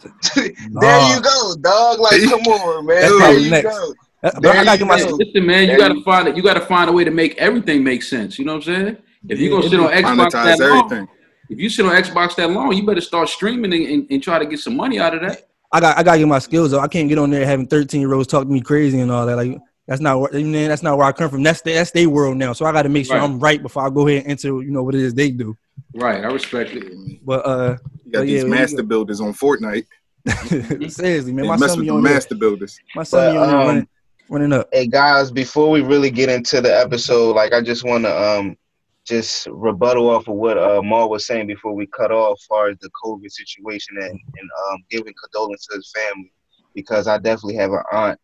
there 0.35 0.51
Nah. 0.69 1.07
you 1.15 1.21
go, 1.21 1.55
dog. 1.61 1.99
Like, 1.99 2.21
come 2.23 2.41
on, 2.47 2.85
man. 2.85 3.01
That's 3.01 3.09
There 3.11 3.17
probably 3.19 3.43
you 3.45 3.49
next. 3.49 3.63
go. 3.63 3.93
There 4.41 4.51
I 4.51 4.63
gotta 4.63 4.77
get 4.77 4.87
my. 4.87 4.95
Listen, 4.95 5.45
man, 5.45 5.69
you 5.69 5.77
gotta 5.77 6.01
find 6.03 6.27
it. 6.27 6.37
You 6.37 6.43
gotta 6.43 6.61
find 6.61 6.89
a 6.89 6.93
way 6.93 7.03
to 7.03 7.11
make 7.11 7.35
everything 7.37 7.83
make 7.83 8.03
sense. 8.03 8.37
You 8.37 8.45
know 8.45 8.53
what 8.55 8.67
I'm 8.67 8.75
saying? 8.75 8.97
If 9.27 9.39
you 9.39 9.49
Yeah, 9.49 9.57
gonna 9.57 9.69
sit 9.69 9.79
on 9.79 9.89
Xbox 9.91 10.31
Monetize 10.31 10.57
that 10.57 10.59
long, 10.59 10.91
everything. 10.91 11.07
If 11.49 11.59
you 11.59 11.69
sit 11.69 11.85
on 11.85 11.91
Xbox 11.91 12.35
that 12.35 12.49
long, 12.49 12.73
you 12.73 12.85
better 12.85 13.01
start 13.01 13.29
streaming 13.29 13.73
and, 13.73 13.85
and, 13.87 14.07
and 14.11 14.23
try 14.23 14.39
to 14.39 14.45
get 14.45 14.59
some 14.59 14.75
money 14.75 14.99
out 14.99 15.13
of 15.15 15.21
that. 15.21 15.47
I 15.71 15.79
got 15.79 15.97
I 15.97 16.03
gotta 16.03 16.19
get 16.19 16.27
my 16.27 16.39
skills 16.39 16.73
up. 16.73 16.81
I 16.83 16.87
can't 16.87 17.09
get 17.09 17.17
on 17.17 17.29
there 17.31 17.45
having 17.45 17.67
13 17.67 17.99
year 18.01 18.13
olds 18.13 18.27
talk 18.27 18.43
to 18.43 18.49
me 18.49 18.61
crazy 18.61 18.99
and 18.99 19.11
all 19.11 19.25
that. 19.25 19.35
Like 19.35 19.57
that's 19.87 20.01
not 20.01 20.19
where 20.19 20.31
man, 20.31 20.69
that's 20.69 20.83
not 20.83 20.97
where 20.97 21.05
I 21.07 21.11
come 21.11 21.29
from. 21.29 21.43
That's 21.43 21.61
the, 21.61 21.73
that's 21.73 21.91
their 21.91 22.09
world 22.09 22.37
now. 22.37 22.53
So 22.53 22.65
I 22.65 22.71
gotta 22.71 22.89
make 22.89 23.05
sure 23.05 23.17
Right. 23.17 23.23
I'm 23.23 23.39
right 23.39 23.61
before 23.61 23.85
I 23.85 23.89
go 23.89 24.07
ahead 24.07 24.23
and 24.23 24.31
enter, 24.31 24.47
you 24.63 24.71
know, 24.71 24.83
what 24.83 24.95
it 24.95 25.01
is 25.01 25.13
they 25.13 25.31
do. 25.31 25.57
Right, 25.93 26.23
I 26.23 26.27
respect 26.27 26.71
it. 26.71 26.93
But 27.25 27.45
uh 27.45 27.77
You 28.05 28.11
got 28.11 28.19
But 28.19 28.27
these 28.27 28.43
yeah, 28.43 28.49
master 28.49 28.77
go. 28.77 28.83
builders 28.83 29.19
on 29.21 29.33
Fortnite. 29.33 29.85
seriously, 30.89 31.31
man. 31.33 31.43
They 31.43 31.47
My 31.49 31.57
mess 31.57 31.71
son 31.71 31.79
with 31.79 31.85
be 31.85 31.87
the 31.89 31.93
on 31.95 32.03
there. 32.03 32.13
master 32.13 32.35
builders. 32.35 32.79
My 32.95 33.03
son 33.03 33.31
be 33.33 33.37
But, 33.37 33.41
on 33.43 33.47
there 33.49 33.57
um, 33.59 33.67
running, 33.67 33.87
running 34.29 34.53
up. 34.53 34.69
Hey 34.71 34.87
guys, 34.87 35.31
before 35.31 35.69
we 35.71 35.81
really 35.81 36.09
get 36.09 36.29
into 36.29 36.61
the 36.61 36.75
episode, 36.75 37.35
like 37.35 37.53
I 37.53 37.61
just 37.61 37.83
want 37.83 38.05
to 38.05 38.21
um 38.39 38.57
just 39.05 39.47
rebuttal 39.51 40.09
off 40.09 40.27
of 40.27 40.35
what 40.35 40.57
uh 40.57 40.81
Mal 40.81 41.09
was 41.09 41.25
saying 41.27 41.47
before 41.47 41.73
we 41.73 41.87
cut 41.87 42.11
off, 42.11 42.37
as 42.39 42.45
far 42.45 42.69
as 42.69 42.77
the 42.79 42.89
COVID 43.03 43.29
situation 43.31 43.95
and 43.99 44.09
and 44.11 44.49
um 44.69 44.83
giving 44.89 45.13
condolences 45.23 45.67
to 45.67 45.75
his 45.77 45.91
family, 45.95 46.31
because 46.73 47.07
I 47.07 47.17
definitely 47.17 47.55
have 47.55 47.71
an 47.71 47.83
aunt 47.91 48.19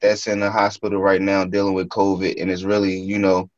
that's 0.00 0.26
in 0.26 0.40
the 0.40 0.50
hospital 0.50 1.00
right 1.00 1.22
now 1.22 1.44
dealing 1.44 1.74
with 1.74 1.88
COVID, 1.88 2.40
and 2.40 2.50
it's 2.50 2.64
really 2.64 2.98
you 2.98 3.18
know 3.18 3.48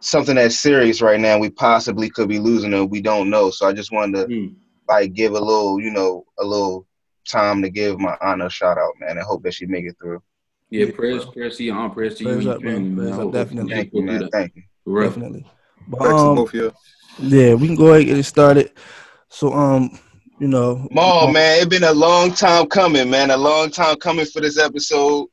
something 0.00 0.36
that's 0.36 0.60
serious 0.60 1.02
right 1.02 1.20
now. 1.20 1.38
We 1.38 1.50
possibly 1.50 2.08
could 2.08 2.28
be 2.28 2.38
losing 2.38 2.72
her. 2.72 2.84
We 2.84 3.00
don't 3.00 3.28
know. 3.30 3.50
So 3.50 3.66
I 3.66 3.72
just 3.72 3.92
wanted 3.92 4.18
to 4.18 4.26
Mm. 4.32 4.54
like 4.88 5.12
give 5.12 5.32
a 5.32 5.40
little 5.40 5.80
you 5.80 5.90
know 5.90 6.24
a 6.38 6.44
little 6.44 6.86
time 7.28 7.60
to 7.62 7.68
give 7.70 7.98
my 7.98 8.16
aunt 8.22 8.42
a 8.42 8.48
shout 8.48 8.78
out, 8.78 8.92
man. 9.00 9.18
I 9.18 9.22
hope 9.22 9.42
that 9.42 9.54
she 9.54 9.66
make 9.66 9.84
it 9.84 9.96
through. 10.00 10.22
Yeah, 10.70 10.86
Yeah, 10.86 10.92
prayers, 10.92 11.24
prayers 11.24 11.56
to 11.56 11.64
your 11.64 11.76
aunt, 11.76 11.92
prayers 11.94 12.16
to 12.16 12.24
Prayers 12.24 12.44
you 12.44 12.50
up, 12.52 12.56
and 12.58 12.64
family, 12.64 12.88
man. 12.90 12.96
Prayers 12.96 13.18
I 13.18 13.22
up, 13.22 13.32
definitely. 13.32 13.72
Thank 13.72 13.92
you, 13.92 14.00
do 14.00 14.06
man. 14.06 14.28
Thank 14.30 14.56
you. 14.56 14.62
For 14.84 14.92
real. 14.92 15.08
Definitely. 15.08 15.46
But, 15.88 16.00
Thanks 16.00 16.22
to 16.22 16.28
um, 16.28 16.36
both 16.36 16.48
of 16.50 16.54
you. 16.54 16.72
yeah, 17.18 17.54
we 17.54 17.66
can 17.66 17.76
go 17.76 17.86
ahead 17.88 18.00
and 18.00 18.06
get 18.08 18.18
it 18.18 18.24
started. 18.24 18.72
So 19.28 19.52
um, 19.52 19.98
you 20.38 20.48
know, 20.48 20.86
Mal, 20.90 21.32
man, 21.32 21.58
it's 21.58 21.66
been 21.66 21.84
a 21.84 21.92
long 21.92 22.32
time 22.32 22.66
coming, 22.66 23.10
man. 23.10 23.30
A 23.30 23.36
long 23.36 23.70
time 23.70 23.96
coming 23.96 24.26
for 24.26 24.40
this 24.40 24.58
episode. 24.58 25.28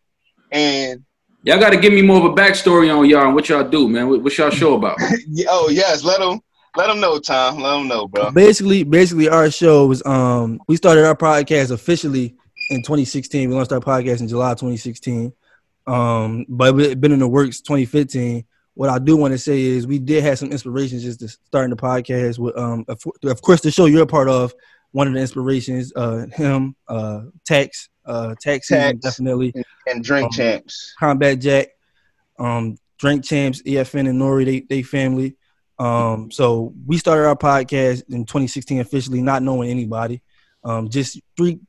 And 0.51 1.03
Y'all 1.45 1.59
got 1.59 1.69
to 1.69 1.77
give 1.77 1.93
me 1.93 2.01
more 2.01 2.17
of 2.17 2.25
a 2.25 2.33
backstory 2.33 2.95
on 2.95 3.07
y'all 3.07 3.27
and 3.27 3.35
what 3.35 3.47
y'all 3.49 3.63
do, 3.69 3.87
man. 3.87 4.09
What, 4.09 4.23
what's 4.23 4.35
y'all 4.35 4.49
show 4.49 4.73
about? 4.73 4.97
oh 5.47 5.69
yes, 5.69 6.03
let 6.03 6.19
them 6.19 6.39
let 6.75 6.87
them 6.87 6.99
know, 6.99 7.19
Tom. 7.19 7.59
Let 7.59 7.77
them 7.77 7.87
know, 7.87 8.07
bro. 8.07 8.31
basically 8.31 8.83
basically 8.83 9.29
our 9.29 9.51
show 9.51 9.85
was 9.85 10.03
um 10.07 10.59
we 10.67 10.75
started 10.75 11.05
our 11.05 11.15
podcast 11.15 11.69
officially 11.69 12.35
in 12.71 12.81
2016 12.81 13.47
we 13.47 13.55
launched 13.55 13.71
our 13.71 13.79
podcast 13.79 14.21
in 14.21 14.27
july 14.27 14.53
2016 14.53 15.31
um 15.85 16.45
but 16.49 16.77
it's 16.79 16.95
been 16.95 17.11
in 17.11 17.19
the 17.19 17.27
works 17.27 17.61
2015 17.61 18.43
what 18.75 18.89
i 18.89 18.99
do 18.99 19.17
want 19.17 19.31
to 19.33 19.37
say 19.37 19.61
is 19.61 19.87
we 19.87 19.97
did 19.99 20.23
have 20.23 20.37
some 20.37 20.51
inspirations 20.51 21.01
just 21.03 21.19
to 21.19 21.27
starting 21.27 21.71
the 21.71 21.75
podcast 21.75 22.37
with 22.37 22.57
um 22.57 22.85
of, 22.87 23.01
of 23.23 23.41
course 23.41 23.61
the 23.61 23.71
show 23.71 23.85
you're 23.85 24.03
a 24.03 24.07
part 24.07 24.29
of 24.29 24.53
one 24.91 25.07
of 25.07 25.13
the 25.13 25.19
inspirations 25.19 25.91
uh 25.95 26.25
him 26.33 26.75
uh 26.87 27.21
tax 27.45 27.89
uh 28.05 28.35
tax 28.39 28.67
season, 28.67 28.83
Tax. 28.83 28.99
definitely 28.99 29.53
And 29.87 30.03
drink 30.03 30.25
Um, 30.25 30.31
champs. 30.31 30.93
Combat 30.99 31.39
Jack, 31.39 31.67
um, 32.39 32.77
Drink 32.97 33.23
Champs, 33.25 33.61
EFN, 33.63 33.99
and 34.01 34.09
N.O.R.E., 34.09 34.45
they, 34.45 34.59
they 34.61 34.81
family. 34.81 35.35
Um, 35.77 36.31
so 36.31 36.73
we 36.85 36.97
started 36.97 37.27
our 37.27 37.35
podcast 37.35 38.03
in 38.09 38.25
2016 38.25 38.79
officially, 38.79 39.21
not 39.21 39.43
knowing 39.43 39.69
anybody. 39.69 40.21
Um, 40.63 40.89
just 40.89 41.19
three 41.35 41.59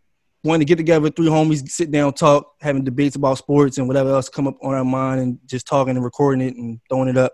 wanting 0.46 0.66
to 0.66 0.70
get 0.70 0.76
together, 0.76 1.10
three 1.10 1.26
homies, 1.28 1.68
sit 1.68 1.90
down, 1.90 2.12
talk, 2.12 2.54
having 2.60 2.84
debates 2.84 3.16
about 3.16 3.38
sports 3.38 3.78
and 3.78 3.86
whatever 3.88 4.10
else 4.10 4.28
come 4.28 4.46
up 4.46 4.56
on 4.62 4.74
our 4.74 4.84
mind, 4.84 5.20
and 5.20 5.38
just 5.46 5.66
talking 5.66 5.96
and 5.96 6.04
recording 6.04 6.46
it 6.46 6.56
and 6.56 6.80
throwing 6.88 7.08
it 7.08 7.16
up. 7.16 7.32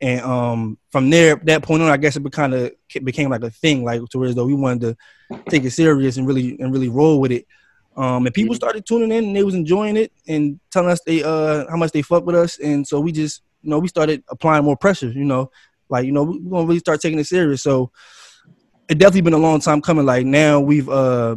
And 0.00 0.20
um, 0.20 0.78
from 0.92 1.08
there, 1.08 1.36
that 1.44 1.62
point 1.62 1.82
on, 1.82 1.90
I 1.90 1.96
guess 1.96 2.16
it 2.16 2.32
kind 2.32 2.54
of 2.54 2.72
became 3.02 3.30
like 3.30 3.42
a 3.42 3.50
thing, 3.50 3.82
like 3.84 4.02
to 4.10 4.18
where 4.18 4.32
though 4.34 4.44
we 4.44 4.54
wanted 4.54 4.96
to 5.30 5.40
take 5.48 5.64
it 5.64 5.70
serious 5.70 6.18
and 6.18 6.26
really 6.26 6.56
and 6.60 6.72
really 6.72 6.88
roll 6.88 7.20
with 7.20 7.32
it. 7.32 7.46
Um, 7.96 8.26
and 8.26 8.34
people 8.34 8.54
started 8.54 8.84
tuning 8.84 9.10
in 9.10 9.24
and 9.24 9.36
they 9.36 9.42
was 9.42 9.54
enjoying 9.54 9.96
it 9.96 10.12
and 10.28 10.60
telling 10.70 10.90
us 10.90 11.00
they 11.06 11.22
uh 11.22 11.64
how 11.70 11.76
much 11.76 11.92
they 11.92 12.02
fuck 12.02 12.26
with 12.26 12.36
us. 12.36 12.58
And 12.58 12.86
so 12.86 13.00
we 13.00 13.10
just 13.10 13.42
you 13.62 13.70
know 13.70 13.78
we 13.78 13.88
started 13.88 14.22
applying 14.28 14.64
more 14.64 14.76
pressure. 14.76 15.10
You 15.10 15.24
know, 15.24 15.50
like 15.88 16.04
you 16.04 16.12
know 16.12 16.24
we- 16.24 16.40
we're 16.40 16.58
gonna 16.58 16.66
really 16.66 16.78
start 16.80 17.00
taking 17.00 17.18
it 17.18 17.26
serious. 17.26 17.62
So 17.62 17.90
it 18.88 18.98
definitely 18.98 19.22
been 19.22 19.32
a 19.32 19.38
long 19.38 19.60
time 19.60 19.80
coming. 19.80 20.04
Like 20.04 20.26
now 20.26 20.60
we've 20.60 20.88
uh 20.90 21.36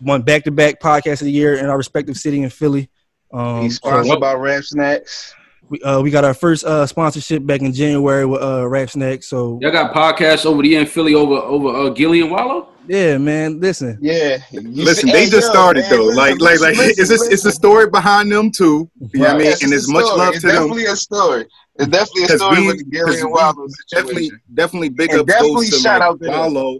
won 0.00 0.22
back 0.22 0.44
to 0.44 0.50
back 0.50 0.80
podcast 0.80 1.20
of 1.20 1.26
the 1.26 1.32
year 1.32 1.54
in 1.56 1.66
our 1.66 1.76
respective 1.76 2.16
city 2.16 2.42
in 2.42 2.50
Philly. 2.50 2.88
Um, 3.32 3.62
He's 3.62 3.76
so- 3.80 3.88
sponsored 3.88 4.20
by 4.20 4.34
Rap 4.34 4.62
Snacks. 4.64 5.34
we, 5.68 5.80
uh, 5.82 6.00
we 6.00 6.10
got 6.10 6.24
our 6.24 6.34
first 6.34 6.64
uh, 6.64 6.86
sponsorship 6.86 7.44
back 7.46 7.62
in 7.62 7.72
January 7.72 8.26
with 8.26 8.42
uh, 8.42 8.66
Rap 8.68 8.90
Snack. 8.90 9.22
So 9.22 9.58
Y'all 9.62 9.72
got 9.72 9.92
podcasts 9.94 10.46
over 10.46 10.62
the 10.62 10.68
year 10.68 10.80
in 10.80 10.86
Philly 10.86 11.14
over 11.14 11.34
over 11.34 11.68
uh, 11.68 11.90
Gillian 11.94 12.30
Wallo. 12.30 12.68
yeah, 12.86 13.16
man, 13.18 13.60
listen. 13.60 13.98
Yeah. 14.02 14.38
You 14.50 14.60
Listen, 14.84 15.08
they 15.08 15.28
just 15.30 15.46
started 15.50 15.80
man, 15.82 15.90
though. 15.90 16.04
like, 16.06 16.38
like, 16.40 16.60
like, 16.60 16.76
listen, 16.76 16.94
it's 17.02 17.10
a, 17.10 17.32
it's 17.32 17.44
a 17.46 17.50
story 17.52 17.88
behind 17.88 18.30
them 18.30 18.50
too. 18.50 18.90
You 19.00 19.20
know 19.20 19.24
what 19.26 19.30
I 19.30 19.38
mean? 19.38 19.46
Yes, 19.46 19.62
And 19.64 19.72
it's 19.72 19.86
there's 19.86 19.92
much 19.92 20.04
love 20.18 20.34
It's 20.34 20.42
to 20.42 20.48
them. 20.48 20.56
definitely 20.56 20.84
a 20.84 20.96
story. 20.96 21.46
It's 21.76 21.88
definitely 21.88 22.22
a 22.24 22.38
story 22.38 22.60
we- 22.60 22.66
with 22.68 22.78
the 22.78 22.84
'cause 22.84 23.06
Gillian 23.06 23.26
we 23.26 23.32
Wallo 23.32 23.66
Definitely, 23.90 24.14
situation. 24.24 24.40
definitely 24.52 24.88
big 24.90 25.10
And 25.10 25.20
ups 25.22 25.32
definitely 25.32 25.54
goes 25.66 25.70
to 25.70 25.76
shout 25.80 26.00
like 26.00 26.08
out 26.10 26.18
to 26.20 26.24
them. 26.26 26.38
Wallo. 26.54 26.78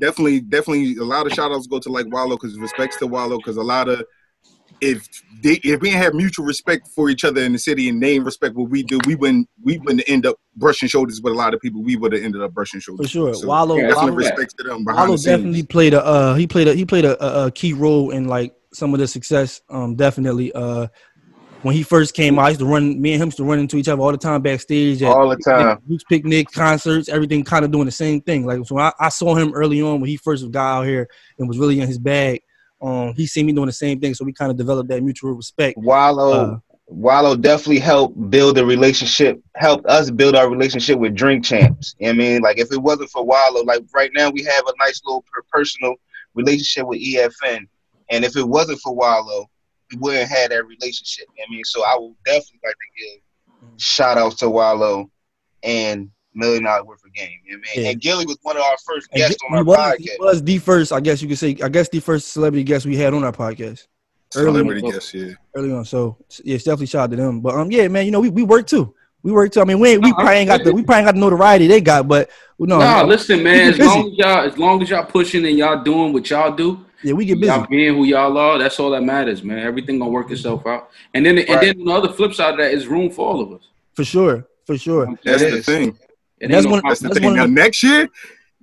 Definitely, 0.00 0.40
definitely 0.40 0.96
a 0.96 1.04
lot 1.04 1.26
of 1.26 1.32
shout 1.32 1.52
outs 1.52 1.66
go 1.66 1.78
to 1.78 1.88
like 1.90 2.06
Wallo 2.10 2.36
because 2.36 2.58
respects 2.58 2.96
to 2.98 3.06
Wallo 3.06 3.36
because 3.36 3.56
a 3.56 3.62
lot 3.62 3.88
of 3.88 4.04
if 4.80 5.06
they, 5.42 5.60
if 5.62 5.80
we 5.80 5.90
didn't 5.90 6.02
have 6.02 6.14
mutual 6.14 6.44
respect 6.44 6.88
for 6.94 7.10
each 7.10 7.24
other 7.24 7.42
in 7.42 7.52
the 7.52 7.58
city 7.58 7.88
and 7.88 8.02
they 8.02 8.14
didn't 8.14 8.24
respect 8.24 8.54
what 8.54 8.70
we 8.70 8.82
do, 8.82 8.98
we 9.06 9.14
wouldn't 9.14 9.48
we 9.62 9.78
wouldn't 9.78 10.02
end 10.08 10.26
up 10.26 10.36
brushing 10.56 10.88
shoulders 10.88 11.20
with 11.22 11.32
a 11.32 11.36
lot 11.36 11.54
of 11.54 11.60
people. 11.60 11.82
We 11.82 11.96
would 11.96 12.12
have 12.12 12.22
ended 12.22 12.42
up 12.42 12.52
brushing 12.52 12.80
shoulders. 12.80 13.06
For 13.06 13.10
sure. 13.10 13.34
So 13.34 13.46
Wallo- 13.46 13.76
definitely 13.76 13.94
Wallo- 13.94 14.16
respect 14.16 14.56
to 14.58 14.64
them 14.64 14.84
behind 14.84 15.08
Wallo 15.08 15.16
the 15.16 15.24
definitely 15.24 15.62
played 15.64 15.94
a 15.94 16.04
uh, 16.04 16.34
he 16.34 16.46
played 16.46 16.68
a 16.68 16.74
he 16.74 16.84
played 16.84 17.04
a, 17.04 17.22
a, 17.24 17.46
a 17.46 17.50
key 17.50 17.72
role 17.72 18.10
in 18.10 18.28
like 18.28 18.54
some 18.72 18.94
of 18.94 19.00
the 19.00 19.06
success. 19.06 19.60
Um, 19.68 19.96
definitely. 19.96 20.52
Uh, 20.52 20.86
when 21.62 21.74
he 21.74 21.82
first 21.82 22.14
came 22.14 22.38
out, 22.38 22.46
I 22.46 22.48
used 22.48 22.60
to 22.60 22.66
run. 22.66 23.00
Me 23.00 23.12
and 23.12 23.22
him 23.22 23.28
used 23.28 23.36
to 23.38 23.44
run 23.44 23.58
into 23.58 23.76
each 23.76 23.88
other 23.88 24.00
all 24.00 24.12
the 24.12 24.18
time 24.18 24.42
backstage. 24.42 25.02
At 25.02 25.12
All 25.12 25.28
the 25.28 25.36
time. 25.36 25.78
Roots 25.88 26.04
picnic, 26.08 26.50
concerts, 26.50 27.08
everything, 27.08 27.44
kind 27.44 27.64
of 27.64 27.70
doing 27.70 27.86
the 27.86 27.92
same 27.92 28.20
thing. 28.20 28.46
Like 28.46 28.64
so, 28.64 28.78
I, 28.78 28.92
I 28.98 29.08
saw 29.08 29.34
him 29.34 29.52
early 29.54 29.82
on 29.82 30.00
when 30.00 30.08
he 30.08 30.16
first 30.16 30.50
got 30.50 30.78
out 30.78 30.86
here 30.86 31.08
and 31.38 31.48
was 31.48 31.58
really 31.58 31.80
in 31.80 31.86
his 31.86 31.98
bag. 31.98 32.42
Um, 32.80 33.12
he 33.14 33.26
seen 33.26 33.46
me 33.46 33.52
doing 33.52 33.66
the 33.66 33.72
same 33.72 34.00
thing, 34.00 34.14
so 34.14 34.24
we 34.24 34.32
kind 34.32 34.50
of 34.50 34.56
developed 34.56 34.88
that 34.88 35.02
mutual 35.02 35.32
respect. 35.32 35.76
Wallo 35.76 36.32
Uh, 36.32 36.58
Wallo 36.86 37.36
definitely 37.36 37.78
helped 37.78 38.30
build 38.30 38.58
a 38.58 38.66
relationship, 38.66 39.40
helped 39.54 39.86
us 39.86 40.10
build 40.10 40.34
our 40.34 40.50
relationship 40.50 40.98
with 40.98 41.14
Drink 41.14 41.44
Champs. 41.44 41.94
You 41.98 42.06
know 42.06 42.10
what 42.10 42.14
I 42.14 42.18
mean, 42.18 42.42
like 42.42 42.58
if 42.58 42.72
it 42.72 42.78
wasn't 42.78 43.10
for 43.10 43.24
Wallo, 43.24 43.62
like 43.62 43.82
right 43.94 44.10
now 44.14 44.30
we 44.30 44.42
have 44.42 44.66
a 44.66 44.72
nice 44.78 45.00
little 45.04 45.24
personal 45.52 45.94
relationship 46.34 46.86
with 46.86 47.00
EFN, 47.00 47.68
and 48.10 48.24
if 48.24 48.36
it 48.36 48.46
wasn't 48.46 48.80
for 48.80 48.94
Wallo, 48.94 49.48
we 49.90 49.98
wouldn't 49.98 50.28
have 50.30 50.50
that 50.50 50.66
relationship. 50.66 51.26
You 51.36 51.42
know 51.42 51.46
what 51.48 51.48
I 51.48 51.54
mean, 51.54 51.64
so 51.64 51.84
I 51.84 51.96
would 51.98 52.14
definitely 52.24 52.60
like 52.64 52.74
to 52.74 53.04
give 53.04 53.20
shout 53.78 54.18
outs 54.18 54.36
to 54.36 54.50
Wallo 54.50 55.10
and 55.62 56.10
Million 56.34 56.64
Dollar 56.64 56.84
Worth 56.84 57.04
of 57.04 57.12
Game. 57.12 57.30
You 57.44 57.52
know 57.56 57.58
what 57.60 57.68
I 57.72 57.76
mean, 57.76 57.84
Yeah. 57.84 57.90
and 57.92 58.00
Gillie 58.00 58.26
was 58.26 58.38
one 58.42 58.56
of 58.56 58.62
our 58.62 58.76
first 58.86 59.08
And 59.12 59.18
guests 59.20 59.36
on 59.48 59.58
our 59.58 59.64
was, 59.64 59.76
podcast. 59.76 59.98
he 59.98 60.16
was 60.20 60.42
the 60.42 60.58
first, 60.58 60.92
I 60.92 61.00
guess 61.00 61.20
you 61.22 61.28
could 61.28 61.38
say, 61.38 61.56
I 61.62 61.68
guess 61.68 61.88
the 61.88 62.00
first 62.00 62.32
celebrity 62.32 62.64
guest 62.64 62.86
we 62.86 62.96
had 62.96 63.14
on 63.14 63.24
our 63.24 63.32
podcast. 63.32 63.86
Celebrity 64.32 64.82
on. 64.82 64.92
guest, 64.92 65.12
yeah. 65.12 65.32
Early 65.56 65.72
on, 65.72 65.84
so 65.84 66.16
yeah, 66.44 66.54
it's 66.54 66.64
definitely 66.64 66.86
shout 66.86 67.04
out 67.04 67.10
to 67.10 67.16
them. 67.16 67.40
But 67.40 67.56
um, 67.56 67.70
yeah, 67.70 67.88
man, 67.88 68.06
you 68.06 68.12
know 68.12 68.20
we, 68.20 68.30
we 68.30 68.44
work 68.44 68.66
too. 68.66 68.94
We 69.22 69.32
work 69.32 69.52
too. 69.52 69.60
I 69.60 69.64
mean, 69.64 69.80
we 69.80 69.90
ain't, 69.90 70.04
we 70.04 70.12
probably 70.12 70.34
ain't 70.36 70.48
got 70.48 70.62
the 70.62 70.72
we 70.72 70.82
probably 70.82 71.00
ain't 71.00 71.06
got 71.06 71.14
the 71.14 71.20
notoriety 71.20 71.66
they 71.66 71.80
got, 71.80 72.06
but 72.06 72.30
well, 72.56 72.68
no. 72.68 72.78
nah, 72.78 73.02
no, 73.02 73.08
listen, 73.08 73.42
man. 73.42 73.72
As 73.72 73.78
long 73.80 74.08
as 74.12 74.16
y'all, 74.18 74.46
as 74.46 74.56
long 74.56 74.82
as 74.82 74.90
y'all 74.90 75.04
pushing 75.04 75.44
and 75.46 75.58
y'all 75.58 75.82
doing 75.82 76.12
what 76.12 76.30
y'all 76.30 76.54
do, 76.54 76.86
yeah, 77.02 77.12
we 77.12 77.24
get 77.24 77.40
busy. 77.40 77.52
y'all 77.52 77.66
being 77.66 77.94
who 77.94 78.04
y'all 78.04 78.36
are. 78.36 78.58
That's 78.58 78.78
all 78.80 78.90
that 78.90 79.02
matters, 79.02 79.42
man. 79.42 79.58
Everything 79.58 79.98
gonna 79.98 80.10
work 80.10 80.30
itself 80.30 80.66
out. 80.66 80.90
And 81.14 81.24
then, 81.24 81.38
and 81.38 81.60
then 81.60 81.78
on 81.80 81.84
the 81.86 81.92
other 81.92 82.12
flip 82.12 82.34
side 82.34 82.52
of 82.54 82.58
that 82.58 82.72
is 82.72 82.86
room 82.86 83.10
for 83.10 83.26
all 83.26 83.40
of 83.40 83.52
us. 83.52 83.62
for 83.94 84.04
sure, 84.04 84.46
for 84.66 84.76
sure. 84.78 85.06
That's 85.24 85.42
the 85.42 85.62
thing. 85.62 85.98
It 86.40 86.48
That's 86.48 86.64
no 86.64 86.70
one- 86.72 86.82
That's 86.86 87.00
the 87.00 87.08
That's 87.08 87.18
thing. 87.18 87.26
one 87.26 87.36
Now 87.36 87.46
next 87.46 87.82
year, 87.82 88.08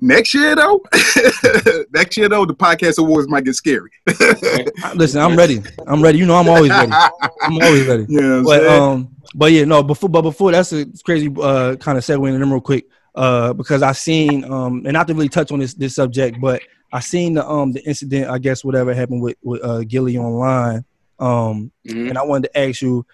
next 0.01 0.33
year 0.33 0.55
though, 0.55 0.81
next 1.93 2.17
year 2.17 2.27
though, 2.29 2.45
the 2.45 2.53
podcast 2.55 2.97
awards 2.97 3.27
might 3.29 3.43
get 3.45 3.55
scary. 3.55 3.89
Listen, 4.95 5.21
I'm 5.21 5.35
ready. 5.35 5.61
I'm 5.85 6.01
ready. 6.01 6.17
You 6.17 6.25
know, 6.25 6.35
I'm 6.35 6.49
always 6.49 6.71
ready. 6.71 6.91
I'm 6.91 7.61
always 7.61 7.85
ready. 7.87 8.05
Yeah, 8.09 8.41
but 8.43 8.65
um, 8.67 9.15
but 9.35 9.51
yeah, 9.51 9.65
no. 9.65 9.83
Before, 9.83 10.09
but 10.09 10.21
before 10.23 10.51
that's 10.51 10.71
a 10.73 10.85
crazy 11.03 11.27
uh 11.41 11.75
kind 11.75 11.97
of 11.97 12.03
segue 12.03 12.25
into 12.27 12.39
them 12.39 12.51
real 12.51 12.61
quick. 12.61 12.85
Uh, 13.13 13.51
because 13.53 13.81
I 13.81 13.93
seen 13.93 14.43
um, 14.45 14.83
and 14.85 14.93
not 14.93 15.07
to 15.07 15.13
really 15.15 15.27
touch 15.29 15.51
on 15.51 15.59
this 15.59 15.73
this 15.73 15.95
subject, 15.95 16.39
but 16.39 16.61
I 16.91 16.99
seen 16.99 17.33
the 17.33 17.47
um 17.47 17.73
the 17.73 17.83
incident. 17.85 18.29
I 18.29 18.37
guess 18.37 18.63
whatever 18.63 18.93
happened 18.93 19.21
with 19.21 19.35
with 19.43 19.63
uh, 19.63 19.83
Gillie 19.83 20.17
online. 20.17 20.85
Um, 21.19 21.71
Mhm. 21.87 22.09
and 22.09 22.17
I 22.17 22.23
wanted 22.23 22.49
to 22.53 22.59
ask 22.59 22.81
you, 22.81 23.05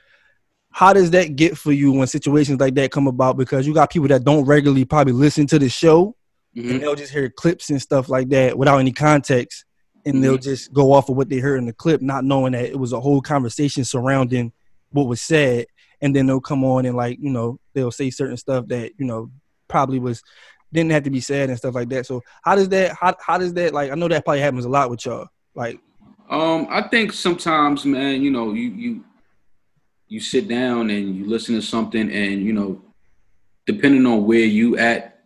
how 0.71 0.91
does 0.91 1.11
that 1.11 1.35
get 1.35 1.57
for 1.57 1.71
you 1.71 1.91
when 1.93 2.05
situations 2.07 2.59
like 2.59 2.75
that 2.75 2.91
come 2.91 3.07
about? 3.07 3.37
Because 3.37 3.65
you 3.65 3.73
got 3.73 3.91
people 3.91 4.09
that 4.09 4.23
don't 4.23 4.45
regularly 4.45 4.85
probably 4.85 5.13
listen 5.13 5.47
to 5.47 5.59
the 5.59 5.69
show, 5.69 6.15
Mhm. 6.55 6.71
and 6.71 6.81
they'll 6.81 6.95
just 6.95 7.13
hear 7.13 7.29
clips 7.29 7.69
and 7.69 7.81
stuff 7.81 8.09
like 8.09 8.29
that 8.29 8.57
without 8.57 8.79
any 8.79 8.91
context, 8.91 9.65
and 10.05 10.21
they'll 10.23 10.37
just 10.37 10.73
go 10.73 10.91
off 10.91 11.07
of 11.09 11.15
what 11.15 11.29
they 11.29 11.37
heard 11.37 11.59
in 11.59 11.65
the 11.65 11.73
clip, 11.73 12.01
not 12.01 12.25
knowing 12.25 12.51
that 12.51 12.65
it 12.65 12.77
was 12.79 12.91
a 12.91 12.99
whole 12.99 13.21
conversation 13.21 13.85
surrounding 13.85 14.51
what 14.91 15.07
was 15.07 15.21
said, 15.21 15.65
and 16.01 16.13
then 16.15 16.25
they'll 16.27 16.41
come 16.41 16.63
on 16.65 16.85
and 16.85 16.97
like 16.97 17.17
you 17.21 17.29
know 17.29 17.57
they'll 17.73 17.89
say 17.91 18.09
certain 18.09 18.37
stuff 18.37 18.67
that 18.67 18.91
you 18.97 19.05
know 19.05 19.31
probably 19.69 19.97
was 19.99 20.21
didn't 20.73 20.91
have 20.91 21.03
to 21.03 21.09
be 21.09 21.21
sad 21.21 21.49
and 21.49 21.57
stuff 21.57 21.75
like 21.75 21.89
that. 21.89 22.05
So 22.05 22.21
how 22.41 22.55
does 22.55 22.67
that 22.69 22.95
how 22.99 23.15
how 23.19 23.37
does 23.37 23.53
that 23.53 23.73
like 23.73 23.91
I 23.91 23.95
know 23.95 24.07
that 24.07 24.25
probably 24.25 24.41
happens 24.41 24.65
a 24.65 24.69
lot 24.69 24.89
with 24.89 25.05
y'all. 25.05 25.27
Like 25.55 25.79
Um, 26.29 26.67
I 26.69 26.81
think 26.81 27.13
sometimes, 27.13 27.85
man, 27.85 28.21
you 28.21 28.31
know, 28.31 28.53
you 28.53 28.69
you 28.69 29.05
you 30.07 30.19
sit 30.19 30.47
down 30.47 30.89
and 30.89 31.15
you 31.15 31.25
listen 31.25 31.55
to 31.55 31.61
something, 31.61 32.11
and 32.11 32.41
you 32.43 32.53
know, 32.53 32.81
depending 33.65 34.05
on 34.05 34.25
where 34.25 34.45
you 34.45 34.77
at 34.77 35.23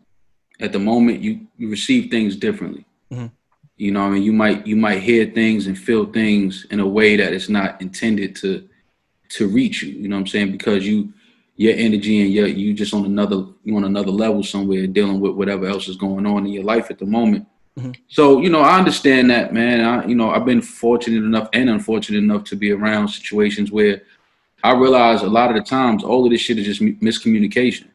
at 0.59 0.73
the 0.73 0.79
moment, 0.79 1.21
you 1.21 1.47
you 1.57 1.69
receive 1.69 2.11
things 2.11 2.35
differently. 2.35 2.85
Mhm. 3.11 3.31
You 3.77 3.91
know, 3.91 4.01
what 4.01 4.07
I 4.07 4.13
mean, 4.15 4.23
you 4.23 4.33
might 4.33 4.67
you 4.67 4.75
might 4.75 5.01
hear 5.01 5.25
things 5.25 5.67
and 5.67 5.77
feel 5.77 6.05
things 6.05 6.65
in 6.71 6.79
a 6.79 6.87
way 6.87 7.15
that 7.15 7.31
it's 7.33 7.49
not 7.49 7.81
intended 7.81 8.35
to 8.37 8.67
to 9.29 9.47
reach 9.47 9.83
you. 9.83 9.93
You 9.93 10.07
know 10.09 10.15
what 10.17 10.21
I'm 10.21 10.27
saying? 10.27 10.51
Because 10.51 10.85
you 10.85 11.13
your 11.57 11.73
energy 11.75 12.21
and 12.21 12.31
your 12.31 12.47
you 12.47 12.73
just 12.73 12.93
on 12.93 13.03
another 13.05 13.43
you 13.63 13.75
on 13.75 13.83
another 13.83 14.11
level 14.11 14.43
somewhere 14.43 14.87
dealing 14.87 15.19
with 15.19 15.33
whatever 15.33 15.65
else 15.65 15.87
is 15.87 15.97
going 15.97 16.25
on 16.25 16.45
in 16.45 16.51
your 16.53 16.63
life 16.63 16.89
at 16.89 16.99
the 16.99 17.05
moment. 17.05 17.45
So 18.07 18.41
you 18.41 18.49
know, 18.49 18.61
I 18.61 18.77
understand 18.77 19.29
that, 19.31 19.53
man. 19.53 19.81
I 19.81 20.05
you 20.05 20.15
know, 20.15 20.29
I've 20.29 20.45
been 20.45 20.61
fortunate 20.61 21.23
enough 21.23 21.49
and 21.53 21.69
unfortunate 21.69 22.19
enough 22.19 22.43
to 22.45 22.55
be 22.55 22.71
around 22.71 23.09
situations 23.09 23.71
where 23.71 24.03
I 24.63 24.73
realize 24.73 25.21
a 25.21 25.27
lot 25.27 25.49
of 25.49 25.55
the 25.55 25.63
times 25.63 26.03
all 26.03 26.25
of 26.25 26.31
this 26.31 26.41
shit 26.41 26.59
is 26.59 26.65
just 26.65 26.81
mi- 26.81 26.93
miscommunication. 26.95 27.87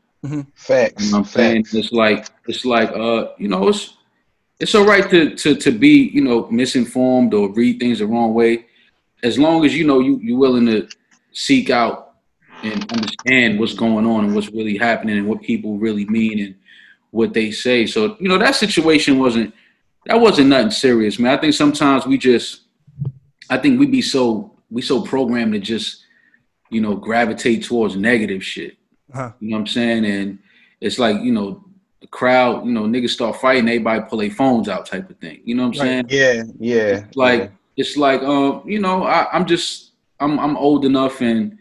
Facts. 0.54 1.04
You 1.04 1.10
know 1.10 1.18
what 1.18 1.26
I'm 1.26 1.32
saying? 1.32 1.66
It's 1.72 1.92
like 1.92 2.28
it's 2.46 2.64
like 2.64 2.90
uh, 2.90 3.32
you 3.38 3.48
know, 3.48 3.68
it's 3.68 3.94
it's 4.60 4.74
all 4.74 4.84
right 4.84 5.08
to 5.10 5.34
to 5.34 5.54
to 5.56 5.70
be, 5.72 6.10
you 6.12 6.22
know, 6.22 6.48
misinformed 6.50 7.34
or 7.34 7.52
read 7.52 7.80
things 7.80 7.98
the 7.98 8.06
wrong 8.06 8.34
way, 8.34 8.66
as 9.22 9.38
long 9.38 9.64
as 9.64 9.76
you 9.76 9.84
know 9.84 10.00
you 10.00 10.18
you're 10.22 10.38
willing 10.38 10.66
to 10.66 10.88
seek 11.32 11.70
out 11.70 12.11
and 12.62 12.92
understand 12.92 13.58
what's 13.58 13.74
going 13.74 14.06
on 14.06 14.24
and 14.24 14.34
what's 14.34 14.50
really 14.50 14.76
happening 14.76 15.18
and 15.18 15.26
what 15.26 15.42
people 15.42 15.78
really 15.78 16.04
mean 16.06 16.38
and 16.40 16.54
what 17.10 17.34
they 17.34 17.50
say. 17.50 17.86
So, 17.86 18.16
you 18.20 18.28
know, 18.28 18.38
that 18.38 18.54
situation 18.54 19.18
wasn't 19.18 19.54
that 20.06 20.20
wasn't 20.20 20.48
nothing 20.48 20.70
serious, 20.70 21.18
man. 21.18 21.36
I 21.36 21.40
think 21.40 21.54
sometimes 21.54 22.06
we 22.06 22.18
just 22.18 22.62
I 23.50 23.58
think 23.58 23.78
we 23.78 23.86
be 23.86 24.02
so 24.02 24.56
we 24.70 24.82
so 24.82 25.02
programmed 25.02 25.52
to 25.52 25.58
just, 25.58 26.04
you 26.70 26.80
know, 26.80 26.96
gravitate 26.96 27.64
towards 27.64 27.96
negative 27.96 28.42
shit. 28.44 28.76
Uh-huh. 29.12 29.32
You 29.40 29.50
know 29.50 29.56
what 29.56 29.60
I'm 29.60 29.66
saying? 29.66 30.04
And 30.06 30.38
it's 30.80 30.98
like, 30.98 31.20
you 31.22 31.32
know, 31.32 31.64
the 32.00 32.06
crowd, 32.06 32.64
you 32.64 32.72
know, 32.72 32.84
niggas 32.84 33.10
start 33.10 33.36
fighting, 33.36 33.68
everybody 33.68 34.02
pull 34.08 34.18
their 34.18 34.30
phones 34.30 34.68
out 34.68 34.86
type 34.86 35.10
of 35.10 35.18
thing. 35.18 35.42
You 35.44 35.54
know 35.54 35.68
what 35.68 35.76
I'm 35.78 35.86
saying? 35.86 36.06
Yeah, 36.08 36.42
yeah. 36.58 37.04
like 37.14 37.52
it's 37.76 37.96
like 37.96 38.22
um 38.22 38.62
you 38.66 38.78
know 38.78 39.04
I, 39.04 39.28
i'm 39.32 39.46
just 39.46 39.92
i'm 40.20 40.38
i'm 40.38 40.56
old 40.56 40.84
enough 40.84 41.20
and 41.20 41.58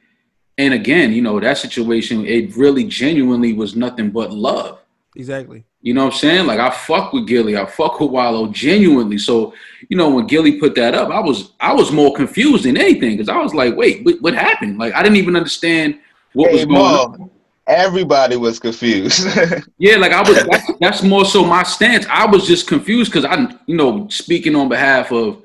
and 0.57 0.73
again 0.73 1.11
you 1.11 1.21
know 1.21 1.39
that 1.39 1.57
situation 1.57 2.25
it 2.25 2.55
really 2.55 2.83
genuinely 2.83 3.53
was 3.53 3.75
nothing 3.75 4.09
but 4.09 4.31
love 4.31 4.79
exactly. 5.15 5.63
you 5.81 5.93
know 5.93 6.05
what 6.05 6.13
i'm 6.13 6.19
saying 6.19 6.45
like 6.45 6.59
i 6.59 6.69
fuck 6.69 7.13
with 7.13 7.27
gillie 7.27 7.57
i 7.57 7.65
fuck 7.65 7.99
with 7.99 8.11
wallo 8.11 8.47
genuinely 8.47 9.17
so 9.17 9.53
you 9.89 9.97
know 9.97 10.09
when 10.09 10.27
gillie 10.27 10.59
put 10.59 10.75
that 10.75 10.93
up 10.93 11.09
i 11.09 11.19
was 11.19 11.53
i 11.59 11.73
was 11.73 11.91
more 11.91 12.13
confused 12.13 12.65
than 12.65 12.77
anything 12.77 13.11
because 13.11 13.29
i 13.29 13.37
was 13.37 13.53
like 13.53 13.75
wait 13.75 14.03
what, 14.05 14.21
what 14.21 14.33
happened 14.33 14.77
like 14.77 14.93
i 14.93 15.01
didn't 15.01 15.17
even 15.17 15.35
understand 15.35 15.99
what 16.33 16.49
Hey, 16.49 16.57
was 16.57 16.65
going 16.65 16.77
Mal, 16.77 17.05
on 17.21 17.31
everybody 17.71 18.35
was 18.35 18.59
confused. 18.59 19.27
Yeah, 19.77 19.95
like 19.95 20.11
I 20.11 20.21
was. 20.21 20.43
That's, 20.45 20.71
that's 20.79 21.03
more 21.03 21.25
so 21.25 21.43
my 21.43 21.63
stance. 21.63 22.05
I 22.07 22.25
was 22.25 22.45
just 22.45 22.67
confused 22.67 23.11
because 23.11 23.25
I, 23.25 23.51
you 23.65 23.75
know, 23.75 24.07
speaking 24.09 24.55
on 24.55 24.69
behalf 24.69 25.11
of, 25.11 25.41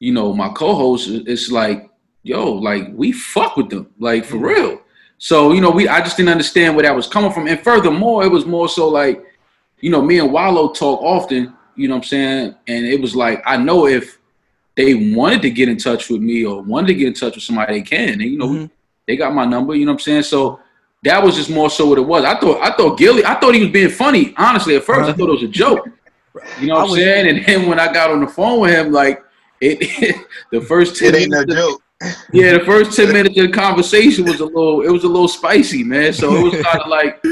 you 0.00 0.12
know, 0.12 0.34
my 0.34 0.48
co-host, 0.48 1.08
it's 1.08 1.50
like, 1.52 1.88
yo, 2.26 2.52
like 2.52 2.88
we 2.92 3.12
fuck 3.12 3.56
with 3.56 3.70
them, 3.70 3.88
like 3.98 4.24
for 4.24 4.36
mm-hmm. 4.36 4.44
real. 4.44 4.80
So 5.18 5.52
you 5.52 5.60
know, 5.60 5.70
we 5.70 5.88
I 5.88 6.00
just 6.00 6.16
didn't 6.16 6.30
understand 6.30 6.74
where 6.74 6.82
that 6.82 6.94
was 6.94 7.06
coming 7.06 7.32
from. 7.32 7.46
And 7.46 7.60
furthermore, 7.60 8.24
it 8.24 8.30
was 8.30 8.44
more 8.44 8.68
so 8.68 8.88
like, 8.88 9.24
you 9.80 9.90
know, 9.90 10.02
me 10.02 10.18
and 10.18 10.32
Wallo 10.32 10.72
talk 10.72 11.00
often. 11.02 11.54
You 11.76 11.88
know 11.88 11.94
what 11.94 12.04
I'm 12.04 12.08
saying? 12.08 12.54
And 12.66 12.86
it 12.86 13.00
was 13.00 13.14
like 13.14 13.42
I 13.46 13.56
know 13.56 13.86
if 13.86 14.18
they 14.74 15.14
wanted 15.14 15.42
to 15.42 15.50
get 15.50 15.68
in 15.68 15.78
touch 15.78 16.10
with 16.10 16.20
me 16.20 16.44
or 16.44 16.62
wanted 16.62 16.88
to 16.88 16.94
get 16.94 17.06
in 17.06 17.14
touch 17.14 17.36
with 17.36 17.44
somebody, 17.44 17.74
they 17.74 17.82
can. 17.82 18.20
And 18.20 18.22
you 18.22 18.38
know, 18.38 18.48
mm-hmm. 18.48 18.66
they 19.06 19.16
got 19.16 19.34
my 19.34 19.44
number. 19.44 19.74
You 19.74 19.86
know 19.86 19.92
what 19.92 20.00
I'm 20.00 20.04
saying? 20.04 20.22
So 20.24 20.60
that 21.04 21.22
was 21.22 21.36
just 21.36 21.48
more 21.48 21.70
so 21.70 21.86
what 21.86 21.98
it 21.98 22.02
was. 22.02 22.24
I 22.24 22.38
thought 22.38 22.60
I 22.60 22.76
thought 22.76 22.98
Gillie, 22.98 23.24
I 23.24 23.38
thought 23.38 23.54
he 23.54 23.62
was 23.62 23.70
being 23.70 23.90
funny. 23.90 24.34
Honestly, 24.36 24.74
at 24.76 24.84
1st 24.84 24.94
I 24.94 25.00
uh-huh. 25.00 25.12
thought 25.14 25.28
it 25.28 25.32
was 25.32 25.42
a 25.44 25.48
joke. 25.48 25.88
You 26.60 26.66
know 26.66 26.74
what 26.74 26.80
I 26.80 26.90
I'm 26.90 26.96
saying? 26.96 27.36
And 27.36 27.46
then 27.46 27.68
when 27.68 27.80
I 27.80 27.90
got 27.90 28.10
on 28.10 28.20
the 28.20 28.28
phone 28.28 28.60
with 28.60 28.72
him, 28.72 28.92
like 28.92 29.22
it, 29.60 30.26
the 30.52 30.60
first 30.60 30.96
ten 30.96 31.14
It 31.14 31.22
ain't 31.22 31.30
no 31.30 31.44
joke. 31.44 31.82
Yeah, 32.32 32.58
the 32.58 32.64
first 32.64 32.94
ten 32.96 33.12
minutes 33.12 33.38
of 33.38 33.46
the 33.46 33.52
conversation 33.52 34.24
was 34.26 34.40
a 34.40 34.44
little, 34.44 34.82
it 34.82 34.90
was 34.90 35.04
a 35.04 35.08
little 35.08 35.28
spicy, 35.28 35.82
man. 35.82 36.12
So 36.12 36.34
it 36.36 36.42
was 36.42 36.62
kind 36.66 36.80
of 36.82 36.88
like, 36.88 37.24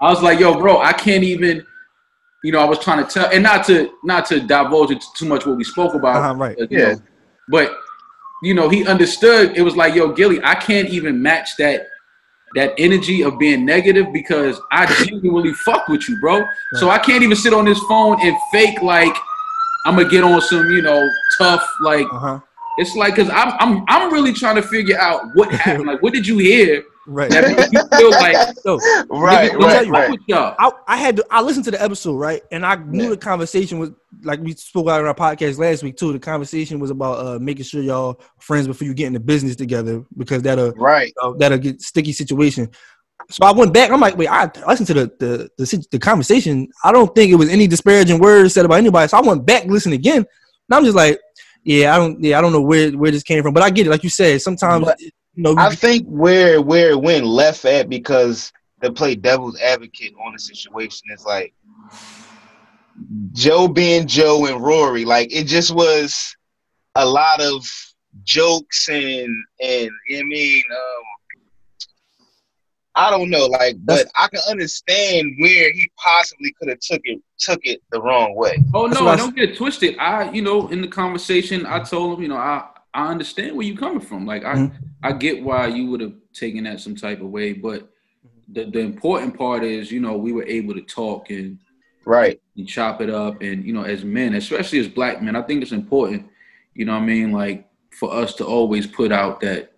I 0.00 0.10
was 0.10 0.22
like, 0.22 0.40
yo, 0.40 0.58
bro, 0.58 0.80
I 0.80 0.92
can't 0.92 1.24
even. 1.24 1.64
You 2.44 2.52
know, 2.52 2.60
I 2.60 2.64
was 2.64 2.78
trying 2.78 3.04
to 3.04 3.10
tell, 3.10 3.28
and 3.32 3.42
not 3.42 3.66
to 3.66 3.90
not 4.04 4.24
to 4.26 4.40
divulge 4.40 4.90
into 4.92 5.06
too 5.16 5.26
much 5.26 5.46
what 5.46 5.56
we 5.56 5.64
spoke 5.64 5.94
about. 5.94 6.16
Uh-huh, 6.16 6.34
right. 6.36 6.56
you 6.58 6.66
Yeah. 6.70 6.92
know, 6.92 7.02
but 7.48 7.76
you 8.42 8.54
know, 8.54 8.68
he 8.68 8.86
understood. 8.86 9.56
It 9.56 9.62
was 9.62 9.74
like, 9.74 9.94
yo, 9.94 10.12
Gillie, 10.12 10.40
I 10.44 10.54
can't 10.54 10.88
even 10.90 11.20
match 11.20 11.56
that 11.56 11.88
that 12.54 12.72
energy 12.78 13.22
of 13.22 13.38
being 13.38 13.64
negative 13.64 14.12
because 14.12 14.60
I 14.70 14.86
genuinely 15.04 15.52
fuck 15.54 15.88
with 15.88 16.08
you, 16.08 16.20
bro. 16.20 16.44
So 16.74 16.88
I 16.90 16.98
can't 16.98 17.22
even 17.24 17.36
sit 17.36 17.52
on 17.52 17.64
this 17.64 17.80
phone 17.88 18.20
and 18.22 18.36
fake 18.52 18.80
like 18.80 19.14
I'm 19.84 19.96
gonna 19.96 20.08
get 20.08 20.22
on 20.22 20.40
some, 20.40 20.70
you 20.70 20.82
know, 20.82 21.08
tough 21.38 21.66
like 21.80 22.06
Uh-huh. 22.12 22.40
It's 22.78 22.94
like 22.94 23.14
because 23.14 23.30
I'm 23.30 23.52
I'm 23.58 23.84
I'm 23.88 24.12
really 24.12 24.32
trying 24.32 24.56
to 24.56 24.62
figure 24.62 24.98
out 24.98 25.22
what 25.34 25.50
happened. 25.52 25.86
Like, 25.86 26.02
what 26.02 26.12
did 26.12 26.26
you 26.26 26.38
hear? 26.38 26.84
Right. 27.08 27.30
That 27.30 27.72
you 27.72 27.98
feel 27.98 28.10
like 28.10 28.56
So, 28.64 28.78
Right, 29.08 29.56
let 29.56 29.84
me 29.84 29.90
right, 29.90 30.18
you, 30.26 30.34
right. 30.34 30.54
I, 30.58 30.72
I 30.88 30.96
had 30.96 31.16
to, 31.16 31.26
I 31.30 31.40
listened 31.40 31.64
to 31.66 31.70
the 31.70 31.80
episode 31.80 32.14
right, 32.16 32.42
and 32.50 32.66
I 32.66 32.74
knew 32.74 33.10
the 33.10 33.16
conversation 33.16 33.78
was 33.78 33.90
like 34.22 34.40
we 34.40 34.54
spoke 34.54 34.86
about 34.86 35.00
in 35.00 35.06
our 35.06 35.14
podcast 35.14 35.58
last 35.58 35.84
week 35.84 35.96
too. 35.96 36.12
The 36.12 36.18
conversation 36.18 36.80
was 36.80 36.90
about 36.90 37.24
uh, 37.24 37.38
making 37.38 37.64
sure 37.64 37.80
y'all 37.80 38.20
friends 38.40 38.66
before 38.66 38.86
you 38.88 38.94
get 38.94 39.06
into 39.06 39.20
business 39.20 39.54
together 39.54 40.04
because 40.16 40.42
that'll 40.42 40.72
Right. 40.72 41.12
uh, 41.22 41.32
that'll 41.38 41.58
get 41.58 41.80
sticky 41.80 42.12
situation. 42.12 42.70
So 43.30 43.44
I 43.46 43.52
went 43.52 43.72
back. 43.72 43.90
I'm 43.90 44.00
like, 44.00 44.16
wait, 44.16 44.28
I 44.28 44.50
listened 44.66 44.88
to 44.88 44.94
the 44.94 45.12
the, 45.20 45.50
the 45.58 45.86
the 45.92 45.98
conversation. 46.00 46.68
I 46.82 46.90
don't 46.90 47.14
think 47.14 47.30
it 47.30 47.36
was 47.36 47.48
any 47.50 47.68
disparaging 47.68 48.18
words 48.18 48.54
said 48.54 48.64
about 48.64 48.78
anybody. 48.78 49.06
So 49.08 49.18
I 49.18 49.20
went 49.20 49.46
back, 49.46 49.66
listened 49.66 49.94
again, 49.94 50.18
and 50.18 50.26
I'm 50.72 50.84
just 50.84 50.96
like, 50.96 51.20
yeah, 51.66 51.92
I 51.92 51.98
don't, 51.98 52.22
yeah, 52.22 52.38
I 52.38 52.40
don't 52.40 52.52
know 52.52 52.60
where 52.60 52.92
where 52.92 53.10
this 53.10 53.24
came 53.24 53.42
from, 53.42 53.52
but 53.52 53.64
I 53.64 53.70
get 53.70 53.88
it. 53.88 53.90
Like 53.90 54.04
you 54.04 54.08
said, 54.08 54.40
sometimes 54.40 54.84
But 54.84 55.00
you 55.00 55.10
know, 55.34 55.56
I 55.58 55.74
think 55.74 56.06
where 56.06 56.62
where 56.62 56.90
it 56.90 57.02
went 57.02 57.26
left 57.26 57.64
at 57.64 57.88
because 57.88 58.52
to 58.82 58.92
play 58.92 59.16
devil's 59.16 59.60
advocate 59.60 60.14
on 60.24 60.32
the 60.32 60.38
situation 60.38 61.08
is 61.12 61.24
like 61.24 61.52
Joe 63.32 63.66
being 63.66 64.06
Joe 64.06 64.46
and 64.46 64.62
Rory, 64.62 65.04
like 65.04 65.34
it 65.34 65.48
just 65.48 65.74
was 65.74 66.36
a 66.94 67.04
lot 67.04 67.42
of 67.42 67.66
jokes 68.22 68.88
and 68.88 69.28
and 69.60 69.90
I 70.16 70.22
mean 70.22 70.62
um 70.70 71.02
I 72.98 73.10
don't 73.10 73.28
know, 73.28 73.44
like, 73.46 73.76
but 73.84 74.06
I 74.16 74.26
can 74.28 74.40
understand 74.50 75.36
where 75.38 75.70
he 75.72 75.88
possibly 76.02 76.52
could 76.58 76.70
have 76.70 76.80
took 76.80 77.02
it 77.04 77.20
took 77.38 77.60
it 77.64 77.82
the 77.92 78.00
wrong 78.00 78.34
way. 78.34 78.64
Oh 78.72 78.86
no, 78.86 79.06
I 79.08 79.16
don't 79.16 79.36
get 79.36 79.50
it 79.50 79.56
twisted. 79.56 79.96
I, 79.98 80.30
you 80.32 80.40
know, 80.42 80.68
in 80.68 80.80
the 80.80 80.88
conversation, 80.88 81.66
I 81.66 81.80
told 81.80 82.16
him, 82.16 82.22
you 82.22 82.28
know, 82.28 82.36
I 82.36 82.64
I 82.94 83.08
understand 83.08 83.54
where 83.54 83.66
you're 83.66 83.76
coming 83.76 84.00
from. 84.00 84.24
Like 84.24 84.44
I 84.44 84.54
Mhm. 84.54 84.72
I 85.02 85.12
get 85.12 85.42
why 85.42 85.66
you 85.66 85.90
would 85.90 86.00
have 86.00 86.14
taken 86.32 86.64
that 86.64 86.80
some 86.80 86.96
type 86.96 87.20
of 87.20 87.28
way, 87.30 87.52
but 87.52 87.90
the 88.48 88.64
the 88.64 88.80
important 88.80 89.36
part 89.36 89.62
is, 89.62 89.92
you 89.92 90.00
know, 90.00 90.16
we 90.16 90.32
were 90.32 90.44
able 90.46 90.74
to 90.74 90.80
talk 90.82 91.30
and 91.30 91.58
Right. 92.06 92.40
and 92.56 92.66
chop 92.68 93.00
it 93.02 93.10
up, 93.10 93.42
and 93.42 93.64
you 93.64 93.72
know, 93.74 93.82
as 93.82 94.04
men, 94.04 94.34
especially 94.34 94.78
as 94.78 94.88
black 94.88 95.20
men, 95.20 95.36
I 95.36 95.42
think 95.42 95.60
it's 95.60 95.72
important. 95.72 96.26
You 96.74 96.86
know, 96.86 96.92
what 96.94 97.02
I 97.02 97.06
mean, 97.06 97.32
like 97.32 97.68
for 97.90 98.10
us 98.12 98.34
to 98.36 98.44
always 98.46 98.86
put 98.86 99.12
out 99.12 99.40
that 99.40 99.72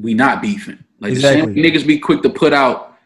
we 0.00 0.14
not 0.14 0.42
beefing. 0.42 0.78
Like 1.00 1.14
the 1.14 1.20
same 1.20 1.54
niggas 1.54 1.86
be 1.86 1.98
quick 1.98 2.22
to 2.22 2.30
put 2.30 2.52
out 2.52 2.96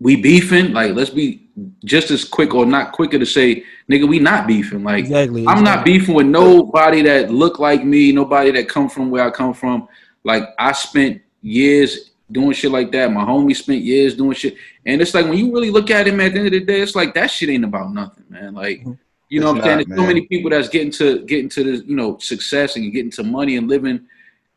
we 0.00 0.16
beefing. 0.16 0.72
Like 0.72 0.94
let's 0.94 1.10
be 1.10 1.48
just 1.84 2.10
as 2.10 2.24
quick 2.24 2.54
or 2.54 2.64
not 2.66 2.92
quicker 2.92 3.18
to 3.18 3.26
say, 3.26 3.64
nigga, 3.90 4.08
we 4.08 4.18
not 4.18 4.46
beefing. 4.46 4.84
Like 4.84 5.04
exactly. 5.04 5.46
I'm 5.46 5.64
not 5.64 5.84
beefing 5.84 6.14
with 6.14 6.26
nobody 6.26 7.02
that 7.02 7.30
look 7.30 7.58
like 7.58 7.84
me, 7.84 8.12
nobody 8.12 8.50
that 8.52 8.68
come 8.68 8.88
from 8.88 9.10
where 9.10 9.26
I 9.26 9.30
come 9.30 9.54
from. 9.54 9.88
Like 10.24 10.44
I 10.58 10.72
spent 10.72 11.22
years 11.42 12.10
doing 12.30 12.52
shit 12.52 12.70
like 12.70 12.92
that. 12.92 13.10
My 13.12 13.24
homie 13.24 13.56
spent 13.56 13.82
years 13.82 14.14
doing 14.14 14.34
shit, 14.34 14.56
and 14.86 15.00
it's 15.00 15.14
like 15.14 15.26
when 15.26 15.38
you 15.38 15.52
really 15.52 15.70
look 15.70 15.90
at 15.90 16.06
him 16.06 16.20
at 16.20 16.32
the 16.32 16.38
end 16.38 16.46
of 16.46 16.52
the 16.52 16.60
day, 16.60 16.80
it's 16.80 16.94
like 16.94 17.14
that 17.14 17.30
shit 17.30 17.48
ain't 17.48 17.64
about 17.64 17.92
nothing, 17.92 18.24
man. 18.28 18.54
Like 18.54 18.80
mm-hmm. 18.80 18.92
you 19.28 19.40
know 19.40 19.50
It's 19.50 19.60
what 19.60 19.64
I'm 19.64 19.64
saying? 19.64 19.78
not, 19.78 19.88
There's 19.88 20.00
so 20.00 20.06
many 20.06 20.26
people 20.26 20.50
that's 20.50 20.68
getting 20.68 20.92
to 20.92 21.24
getting 21.24 21.48
to 21.50 21.64
the 21.64 21.84
you 21.84 21.96
know 21.96 22.18
success 22.18 22.76
and 22.76 22.92
getting 22.92 23.10
to 23.12 23.22
money 23.22 23.56
and 23.56 23.68
living 23.68 24.06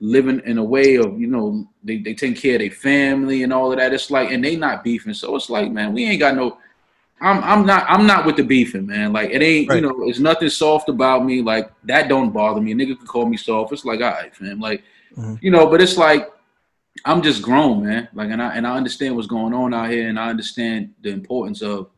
living 0.04 0.42
in 0.46 0.58
a 0.58 0.64
way 0.64 0.96
of 0.96 1.20
you 1.22 1.28
know 1.28 1.66
they 1.84 1.98
they 2.00 2.14
taking 2.16 2.36
care 2.36 2.56
of 2.56 2.60
their 2.62 2.72
family 2.72 3.44
and 3.44 3.54
all 3.54 3.72
of 3.72 3.78
that. 3.78 3.94
It's 3.94 4.10
like 4.12 4.32
and 4.32 4.44
they 4.44 4.56
not 4.56 4.84
beefing, 4.84 5.14
so 5.14 5.36
it's 5.36 5.50
like 5.50 5.72
man, 5.72 5.94
we 5.94 6.04
ain't 6.06 6.20
got 6.20 6.36
no. 6.36 6.58
I'm 7.22 7.44
I'm 7.44 7.66
not 7.68 7.86
I'm 7.88 8.08
not 8.08 8.26
with 8.26 8.36
the 8.36 8.44
beefing, 8.44 8.88
man. 8.88 9.14
Like 9.14 9.30
it 9.30 9.44
ain't 9.44 9.70
Right. 9.70 9.76
you 9.76 9.82
know 9.88 10.04
it's 10.10 10.18
nothing 10.20 10.50
soft 10.50 10.90
about 10.90 11.24
me. 11.24 11.44
Like 11.44 11.72
that 11.84 12.10
don't 12.10 12.32
bother 12.32 12.60
me. 12.60 12.72
A 12.72 12.76
nigga 12.76 12.98
can 12.98 13.06
call 13.06 13.28
me 13.28 13.38
soft. 13.38 13.72
It's 13.72 13.86
like 13.86 14.02
all 14.02 14.10
right, 14.12 14.36
fam. 14.36 14.60
Like 14.60 14.84
Mhm. 15.16 15.38
you 15.42 15.52
know, 15.52 15.68
but 15.68 15.82
it's 15.82 15.98
like 15.98 16.28
I'm 17.06 17.22
just 17.22 17.42
grown, 17.44 17.86
man. 17.86 18.08
Like 18.14 18.32
and 18.32 18.42
I 18.42 18.56
and 18.56 18.66
I 18.66 18.76
understand 18.76 19.16
what's 19.16 19.28
going 19.28 19.54
on 19.54 19.72
out 19.74 19.92
here, 19.92 20.10
and 20.10 20.20
I 20.20 20.30
understand 20.30 20.94
the 21.04 21.10
importance 21.12 21.62
of 21.62 21.90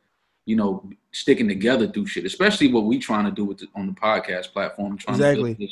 you 0.45 0.57
know 0.57 0.89
sticking 1.13 1.47
together 1.47 1.87
through 1.87 2.07
shit, 2.07 2.25
especially 2.25 2.73
what 2.73 2.83
we 2.83 2.99
trying 2.99 3.23
to 3.23 3.31
do 3.31 3.45
with 3.45 3.59
the, 3.59 3.67
on 3.75 3.87
the 3.87 3.93
podcast 3.93 4.51
platform. 4.51 4.97
Trying 4.97 5.15
Exactly. 5.15 5.55
To 5.55 5.67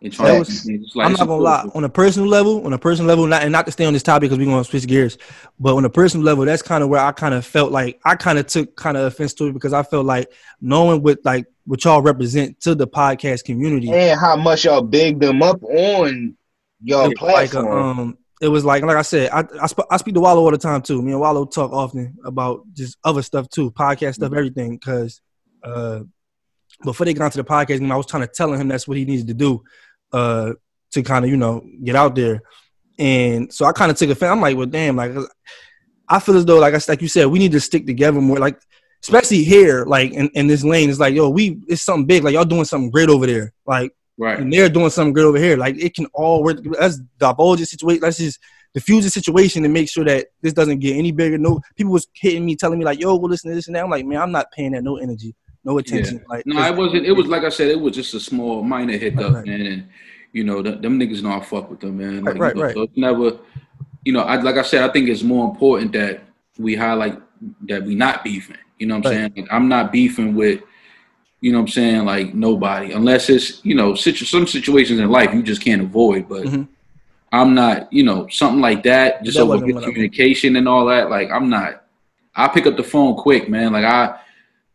build 0.00 0.12
this 0.12 0.18
and 0.18 0.26
That 0.28 0.38
was- 0.38 0.92
to, 0.92 0.98
like, 0.98 1.06
I'm 1.06 1.12
not 1.12 1.18
gonna 1.26 1.42
lie. 1.42 1.70
On 1.74 1.84
a 1.84 1.88
personal 1.88 2.28
level, 2.28 2.64
on 2.64 2.72
a 2.72 2.78
personal 2.78 3.08
level, 3.08 3.26
not 3.26 3.42
and 3.42 3.52
not 3.52 3.66
to 3.66 3.72
stay 3.72 3.84
on 3.84 3.92
this 3.92 4.02
topic 4.02 4.28
because 4.30 4.38
we're 4.38 4.50
gonna 4.50 4.64
switch 4.64 4.86
gears, 4.86 5.18
but 5.58 5.74
on 5.74 5.84
a 5.84 5.90
personal 5.90 6.24
level, 6.24 6.44
that's 6.44 6.62
kind 6.62 6.82
of 6.82 6.88
where 6.88 7.00
I 7.00 7.12
kind 7.12 7.34
of 7.34 7.44
felt 7.44 7.72
like 7.72 8.00
I 8.04 8.14
kind 8.14 8.38
of 8.38 8.46
took 8.46 8.76
kind 8.76 8.96
of 8.96 9.04
offense 9.04 9.34
to 9.34 9.46
it 9.48 9.52
because 9.54 9.72
I 9.72 9.82
felt 9.82 10.06
like 10.06 10.30
knowing 10.60 11.02
what 11.02 11.18
like 11.24 11.46
what 11.66 11.84
y'all 11.84 12.00
represent 12.02 12.60
to 12.60 12.74
the 12.74 12.86
podcast 12.86 13.44
community, 13.44 13.90
And 13.92 14.18
how 14.18 14.36
much 14.36 14.64
y'all 14.64 14.82
big 14.82 15.20
them 15.20 15.42
up 15.42 15.62
on 15.62 16.36
your 16.82 17.04
it 17.06 17.08
was 17.08 17.20
like 17.20 17.48
a, 17.48 17.50
platform. 17.60 17.98
um, 17.98 18.18
it 18.40 18.48
was 18.48 18.64
like 18.64 18.84
like 18.84 18.96
I 18.96 19.02
said, 19.02 19.30
I 19.32 19.44
I, 19.60 19.66
sp- 19.66 19.90
I 19.90 19.96
speak 19.96 20.14
to 20.14 20.20
Wallo 20.20 20.42
all 20.44 20.50
the 20.52 20.58
time 20.58 20.80
too. 20.80 21.02
Me 21.02 21.10
and 21.12 21.20
Wallo 21.20 21.44
talk 21.44 21.72
often 21.72 22.16
about 22.24 22.62
just 22.72 22.96
other 23.02 23.20
stuff 23.22 23.48
too, 23.50 23.72
podcast 23.72 24.14
stuff, 24.14 24.32
everything. 24.32 24.76
Because 24.76 25.20
uh, 25.64 26.00
before 26.84 27.04
they 27.04 27.12
got 27.14 27.24
into 27.26 27.38
the 27.38 27.44
podcast, 27.44 27.80
game, 27.80 27.90
I 27.90 27.96
was 27.96 28.06
trying 28.06 28.22
to 28.22 28.32
tell 28.32 28.52
him 28.52 28.68
that's 28.68 28.86
what 28.86 28.96
he 28.96 29.04
needed 29.04 29.26
to 29.26 29.34
do 29.34 29.64
uh, 30.12 30.52
to 30.92 31.02
kind 31.02 31.24
of 31.24 31.30
you 31.30 31.36
know 31.36 31.64
get 31.82 31.96
out 31.96 32.14
there. 32.14 32.42
And 32.98 33.52
so 33.52 33.64
I 33.64 33.72
kind 33.72 33.92
of 33.92 33.96
took 33.96 34.10
offense. 34.10 34.30
I'm 34.30 34.40
like, 34.40 34.56
well, 34.56 34.66
damn, 34.66 34.96
like 34.96 35.12
I 36.08 36.18
feel 36.18 36.36
as 36.36 36.44
though, 36.44 36.58
like 36.58 36.74
I 36.74 36.80
like 36.88 37.02
you 37.02 37.08
said, 37.08 37.26
we 37.26 37.38
need 37.38 37.52
to 37.52 37.60
stick 37.60 37.86
together 37.86 38.20
more. 38.20 38.38
Like 38.38 38.58
especially 39.02 39.44
here, 39.44 39.84
like 39.84 40.12
in, 40.12 40.28
in 40.34 40.46
this 40.46 40.64
lane, 40.64 40.90
it's 40.90 40.98
like, 40.98 41.14
yo, 41.14 41.28
we 41.28 41.60
it's 41.68 41.82
something 41.82 42.06
big. 42.06 42.24
Like 42.24 42.34
y'all 42.34 42.44
doing 42.44 42.64
something 42.64 42.90
great 42.90 43.08
over 43.08 43.26
there. 43.26 43.52
Like 43.66 43.92
right. 44.16 44.38
and 44.40 44.52
they're 44.52 44.68
doing 44.68 44.90
something 44.90 45.12
good 45.12 45.26
over 45.26 45.38
here. 45.38 45.56
Like 45.56 45.76
it 45.76 45.94
can 45.94 46.06
all 46.14 46.42
work. 46.42 46.58
Let's 46.64 46.98
divulge 47.18 47.60
the 47.60 47.66
situation. 47.66 48.02
Let's 48.02 48.18
just 48.18 48.40
diffuse 48.74 49.04
the 49.04 49.10
situation 49.10 49.64
and 49.64 49.72
make 49.72 49.88
sure 49.88 50.04
that 50.04 50.28
this 50.42 50.52
doesn't 50.52 50.80
get 50.80 50.96
any 50.96 51.12
bigger. 51.12 51.38
No, 51.38 51.60
people 51.76 51.92
was 51.92 52.08
hitting 52.14 52.44
me, 52.44 52.56
telling 52.56 52.78
me 52.78 52.84
like, 52.84 53.00
"Yo, 53.00 53.16
well, 53.16 53.30
listen 53.30 53.50
to 53.50 53.54
this 53.54 53.66
and 53.66 53.76
that." 53.76 53.84
I'm 53.84 53.90
like, 53.90 54.06
man, 54.06 54.20
I'm 54.20 54.32
not 54.32 54.50
paying 54.52 54.72
that 54.72 54.84
no 54.84 54.96
energy, 54.96 55.34
no 55.68 55.78
attention. 55.78 56.24
Like, 56.28 56.46
No, 56.46 56.62
it 56.64 56.74
wasn't. 56.76 57.06
It 57.06 57.12
was 57.12 57.26
like 57.26 57.44
I 57.44 57.48
said. 57.50 57.68
It 57.68 57.80
was 57.80 57.94
just 57.94 58.14
a 58.14 58.20
small, 58.20 58.62
minor 58.62 58.96
hiccup, 58.96 59.20
Right, 59.20 59.34
right. 59.34 59.46
man. 59.46 59.60
And 59.60 59.88
you 60.32 60.44
know, 60.44 60.62
th- 60.62 60.80
them 60.80 60.98
niggas 60.98 61.22
know 61.22 61.32
I 61.32 61.40
fuck 61.40 61.70
with 61.70 61.80
them, 61.80 61.98
man. 61.98 62.24
Right, 62.24 62.34
Like, 62.34 62.40
right, 62.42 62.54
you 62.54 62.60
know, 62.60 62.66
right. 62.66 62.74
So 62.74 62.82
it's 62.82 62.96
never, 62.96 63.38
you 64.04 64.12
know, 64.12 64.20
I 64.20 64.36
like 64.40 64.56
I 64.56 64.62
said. 64.62 64.88
I 64.88 64.92
think 64.92 65.08
it's 65.08 65.22
more 65.22 65.48
important 65.50 65.92
that 65.92 66.22
we 66.58 66.74
highlight 66.74 67.20
that 67.68 67.84
we 67.84 67.94
not 67.94 68.24
beefing. 68.24 68.56
You 68.78 68.86
know 68.86 68.96
what 68.96 69.06
I'm 69.06 69.12
Right. 69.12 69.18
saying? 69.18 69.32
Like, 69.36 69.52
I'm 69.52 69.68
not 69.68 69.92
beefing 69.92 70.34
with, 70.34 70.60
you 71.40 71.52
know 71.52 71.58
what 71.58 71.62
I'm 71.62 71.68
saying, 71.68 72.04
like 72.04 72.34
nobody, 72.34 72.92
unless 72.92 73.28
it's 73.30 73.64
you 73.64 73.74
know, 73.74 73.94
situ- 73.94 74.24
some 74.24 74.46
situations 74.46 75.00
in 75.00 75.08
life 75.10 75.32
you 75.34 75.42
just 75.42 75.60
can't 75.62 75.82
avoid. 75.82 76.28
But 76.28 76.44
Mhm. 76.44 76.68
I'm 77.32 77.54
not, 77.54 77.92
you 77.92 78.02
know, 78.04 78.26
something 78.28 78.60
like 78.60 78.82
that, 78.84 79.22
just 79.22 79.36
That 79.36 79.42
over 79.42 79.50
wasn't 79.50 79.66
good 79.68 79.74
one 79.74 79.82
of 79.82 79.86
them. 79.86 79.92
communication 79.94 80.56
and 80.56 80.66
all 80.68 80.86
that. 80.86 81.10
Like 81.10 81.30
I'm 81.30 81.48
not. 81.50 81.84
I 82.34 82.48
pick 82.48 82.66
up 82.66 82.76
the 82.76 82.84
phone 82.84 83.16
quick, 83.16 83.48
man. 83.50 83.72
Like 83.72 83.84
I 83.84 84.16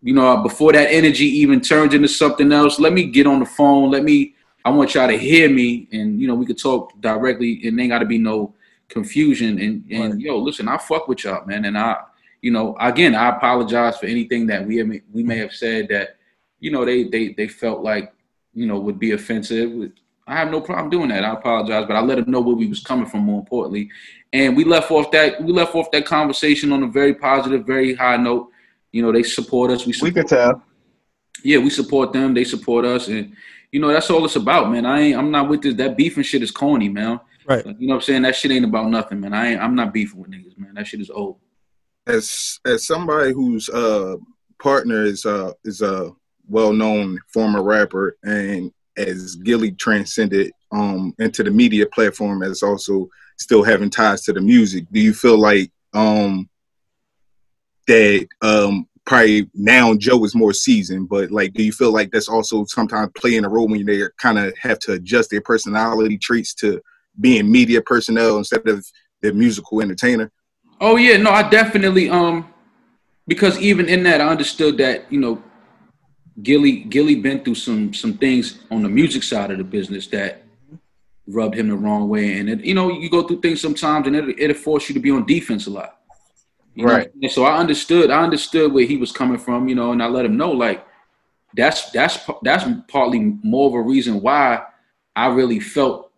you 0.03 0.13
know, 0.13 0.43
before 0.43 0.73
that 0.73 0.91
energy 0.91 1.25
even 1.25 1.61
turns 1.61 1.93
into 1.93 2.09
something 2.09 2.51
else, 2.51 2.77
let 2.77 2.91
me 2.91 3.05
get 3.05 3.25
on 3.25 3.39
the 3.39 3.45
phone. 3.45 3.89
Let 3.89 4.03
me, 4.03 4.35
I 4.65 4.69
want 4.69 4.93
y'all 4.93 5.07
to 5.07 5.17
hear 5.17 5.49
me 5.49 5.87
and, 5.93 6.19
you 6.19 6.27
know, 6.27 6.35
we 6.35 6.45
could 6.45 6.57
talk 6.57 6.91
directly 6.99 7.61
and 7.65 7.79
ain't 7.79 7.89
got 7.89 7.99
to 7.99 8.05
be 8.05 8.17
no 8.17 8.53
confusion. 8.89 9.59
And, 9.59 9.89
and 9.89 10.21
yo, 10.21 10.37
listen, 10.37 10.67
I 10.67 10.77
fuck 10.77 11.07
with 11.07 11.23
y'all, 11.23 11.45
man. 11.45 11.63
And 11.63 11.77
I, 11.77 12.01
you 12.41 12.51
know, 12.51 12.75
again, 12.81 13.15
I 13.15 13.29
apologize 13.29 13.97
for 13.97 14.05
anything 14.05 14.45
that 14.47 14.67
we, 14.67 14.75
have, 14.77 14.89
we 15.13 15.23
may 15.23 15.37
have 15.37 15.53
said 15.53 15.87
that, 15.87 16.17
you 16.59 16.69
know, 16.69 16.83
they, 16.83 17.05
they, 17.05 17.29
they 17.29 17.47
felt 17.47 17.81
like, 17.81 18.13
you 18.53 18.67
know, 18.67 18.77
would 18.79 18.99
be 18.99 19.11
offensive. 19.11 19.89
I 20.27 20.35
have 20.35 20.51
no 20.51 20.59
problem 20.59 20.89
doing 20.89 21.09
that. 21.09 21.23
I 21.23 21.31
apologize, 21.31 21.85
but 21.87 21.95
I 21.95 22.01
let 22.01 22.17
them 22.17 22.29
know 22.29 22.41
where 22.41 22.55
we 22.55 22.67
was 22.67 22.81
coming 22.81 23.05
from 23.05 23.21
more 23.21 23.39
importantly. 23.39 23.89
And 24.33 24.57
we 24.57 24.65
left 24.65 24.91
off 24.91 25.11
that, 25.11 25.41
we 25.41 25.53
left 25.53 25.75
off 25.75 25.91
that 25.91 26.05
conversation 26.05 26.73
on 26.73 26.83
a 26.83 26.87
very 26.87 27.13
positive, 27.13 27.65
very 27.65 27.95
high 27.95 28.17
note. 28.17 28.49
You 28.93 29.01
know, 29.01 29.11
they 29.11 29.23
support 29.23 29.71
us. 29.71 29.85
We 29.85 29.89
we 29.89 29.93
support 29.93 30.13
could 30.15 30.27
tell. 30.27 30.63
yeah, 31.43 31.57
we 31.57 31.69
support 31.69 32.13
them. 32.13 32.33
They 32.33 32.45
support 32.45 32.85
us, 32.85 33.09
and 33.09 33.35
you 33.71 33.81
know 33.81 33.89
that's 33.91 34.09
all 34.09 34.23
it's 34.23 34.37
about, 34.37 34.71
man. 34.71 34.85
I 34.85 35.01
ain't. 35.01 35.17
I'm 35.17 35.31
not 35.31 35.49
with 35.49 35.63
this. 35.63 35.73
That 35.75 35.97
beefing 35.97 36.23
shit 36.23 36.41
is 36.41 36.51
corny, 36.51 36.87
man. 36.87 37.19
Right. 37.45 37.65
Like, 37.65 37.75
you 37.77 37.87
know 37.87 37.95
what 37.95 38.03
I'm 38.03 38.05
saying? 38.05 38.21
That 38.21 38.35
shit 38.37 38.51
ain't 38.51 38.63
about 38.63 38.89
nothing, 38.89 39.19
man. 39.19 39.33
I 39.33 39.51
ain't. 39.51 39.61
I'm 39.61 39.75
not 39.75 39.91
beefing 39.93 40.21
with 40.21 40.31
niggas, 40.31 40.57
man. 40.57 40.75
That 40.75 40.87
shit 40.87 41.01
is 41.01 41.09
old. 41.09 41.39
as 42.07 42.59
as 42.65 42.85
somebody 42.85 43.33
whose 43.33 43.67
uh 43.69 44.15
partner 44.61 45.03
is 45.03 45.25
uh 45.25 45.51
is 45.65 45.81
a 45.81 46.11
well 46.47 46.71
known 46.73 47.19
former 47.33 47.63
rapper 47.63 48.17
and 48.23 48.71
as 48.95 49.35
Gillie 49.37 49.71
transcended 49.71 50.51
um 50.71 51.13
into 51.19 51.43
the 51.43 51.51
media 51.51 51.85
platform 51.87 52.43
as 52.43 52.61
also 52.61 53.09
still 53.37 53.63
having 53.63 53.89
ties 53.89 54.21
to 54.23 54.33
the 54.33 54.41
music, 54.41 54.85
do 54.91 54.99
you 54.99 55.13
feel 55.13 55.37
like 55.37 55.71
um 55.93 56.49
that 57.87 58.27
um 58.41 58.87
probably 59.05 59.49
now 59.53 59.93
Joe 59.95 60.23
is 60.23 60.35
more 60.35 60.53
seasoned, 60.53 61.09
but 61.09 61.31
like 61.31 61.53
do 61.53 61.63
you 61.63 61.71
feel 61.71 61.91
like 61.91 62.11
that's 62.11 62.29
also 62.29 62.65
sometimes 62.65 63.11
playing 63.15 63.45
a 63.45 63.49
role 63.49 63.67
when 63.67 63.85
they 63.85 64.03
kind 64.17 64.39
of 64.39 64.53
have 64.57 64.79
to 64.79 64.93
adjust 64.93 65.29
their 65.29 65.41
personality 65.41 66.17
traits 66.17 66.53
to 66.55 66.81
being 67.19 67.51
media 67.51 67.81
personnel 67.81 68.37
instead 68.37 68.67
of 68.67 68.85
the 69.21 69.33
musical 69.33 69.81
entertainer? 69.81 70.31
Oh 70.79 70.95
yeah, 70.95 71.17
no, 71.17 71.31
I 71.31 71.47
definitely 71.49 72.09
um 72.09 72.53
because 73.27 73.57
even 73.59 73.87
in 73.87 74.03
that 74.03 74.21
I 74.21 74.27
understood 74.27 74.77
that, 74.77 75.11
you 75.11 75.19
know, 75.19 75.41
Gillie 76.41 76.83
Gillie 76.85 77.15
been 77.15 77.43
through 77.43 77.55
some 77.55 77.93
some 77.93 78.17
things 78.17 78.59
on 78.71 78.83
the 78.83 78.89
music 78.89 79.23
side 79.23 79.51
of 79.51 79.57
the 79.57 79.63
business 79.63 80.07
that 80.07 80.43
rubbed 81.27 81.55
him 81.55 81.69
the 81.69 81.75
wrong 81.75 82.09
way. 82.09 82.39
And 82.39 82.49
it, 82.49 82.65
you 82.65 82.73
know, 82.73 82.91
you 82.91 83.09
go 83.09 83.23
through 83.23 83.41
things 83.41 83.61
sometimes, 83.61 84.07
and 84.07 84.15
it 84.15 84.39
it'll 84.39 84.55
force 84.55 84.89
you 84.89 84.93
to 84.93 84.99
be 84.99 85.11
on 85.11 85.25
defense 85.25 85.67
a 85.67 85.69
lot. 85.69 85.99
You? 86.75 86.85
Right. 86.85 87.09
And 87.21 87.31
so 87.31 87.43
I 87.45 87.57
understood. 87.57 88.09
I 88.09 88.23
understood 88.23 88.73
where 88.73 88.85
he 88.85 88.97
was 88.97 89.11
coming 89.11 89.37
from. 89.37 89.67
You 89.67 89.75
know, 89.75 89.91
and 89.91 90.01
I 90.01 90.07
let 90.07 90.25
him 90.25 90.37
know 90.37 90.51
like 90.51 90.85
that's 91.55 91.91
that's 91.91 92.19
that's 92.41 92.65
partly 92.87 93.19
more 93.43 93.67
of 93.67 93.75
a 93.75 93.81
reason 93.81 94.21
why 94.21 94.63
I 95.15 95.27
really 95.27 95.59
felt 95.59 96.11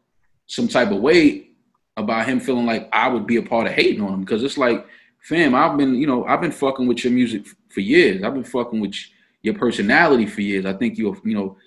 some 0.48 0.68
type 0.68 0.92
of 0.92 1.02
way 1.02 1.50
about 1.98 2.26
him 2.26 2.40
feeling 2.40 2.66
like 2.66 2.90
I 2.94 3.08
would 3.08 3.26
be 3.26 3.38
a 3.38 3.42
part 3.42 3.68
of 3.68 3.74
hating 3.74 4.02
on 4.02 4.14
him 4.14 4.22
because 4.22 4.44
it's 4.44 4.58
like, 4.58 4.86
fam, 5.22 5.56
I've 5.56 5.78
been 5.78 5.96
you 5.96 6.08
know 6.08 6.26
I've 6.26 6.42
been 6.42 6.52
fucking 6.52 6.88
with 6.88 7.04
your 7.04 7.14
music 7.14 7.46
for 7.70 7.82
years. 7.82 8.24
I've 8.24 8.34
been 8.34 8.44
fucking 8.44 8.80
with 8.80 8.96
your 9.42 9.56
personality 9.56 10.26
for 10.26 10.42
years. 10.42 10.66
I 10.66 10.74
think 10.74 10.98
you're 10.98 11.18
you 11.26 11.36
know 11.36 11.58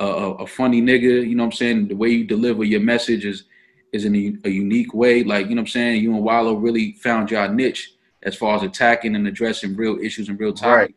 a, 0.00 0.06
a 0.06 0.34
a 0.36 0.46
funny 0.46 0.80
nigga. 0.80 1.28
You 1.28 1.34
know 1.34 1.44
what 1.44 1.52
I'm 1.52 1.56
saying? 1.56 1.88
The 1.88 1.96
way 1.96 2.08
you 2.08 2.24
deliver 2.24 2.64
your 2.64 2.80
message 2.80 3.26
is 3.26 3.44
is 3.92 4.04
in 4.04 4.14
a, 4.14 4.48
a 4.48 4.50
unique 4.50 4.94
way. 4.94 5.22
Like 5.22 5.48
you 5.48 5.54
know 5.54 5.60
what 5.60 5.68
I'm 5.68 5.72
saying? 5.72 6.02
You 6.02 6.14
and 6.14 6.24
Wallo 6.24 6.54
really 6.54 6.92
found 6.92 7.30
your 7.30 7.46
niche 7.48 7.94
as 8.28 8.36
far 8.36 8.54
as 8.56 8.62
attacking 8.62 9.16
and 9.16 9.26
addressing 9.26 9.74
real 9.74 9.98
issues 9.98 10.28
and 10.28 10.38
real 10.38 10.52
time. 10.52 10.76
Right. 10.76 10.94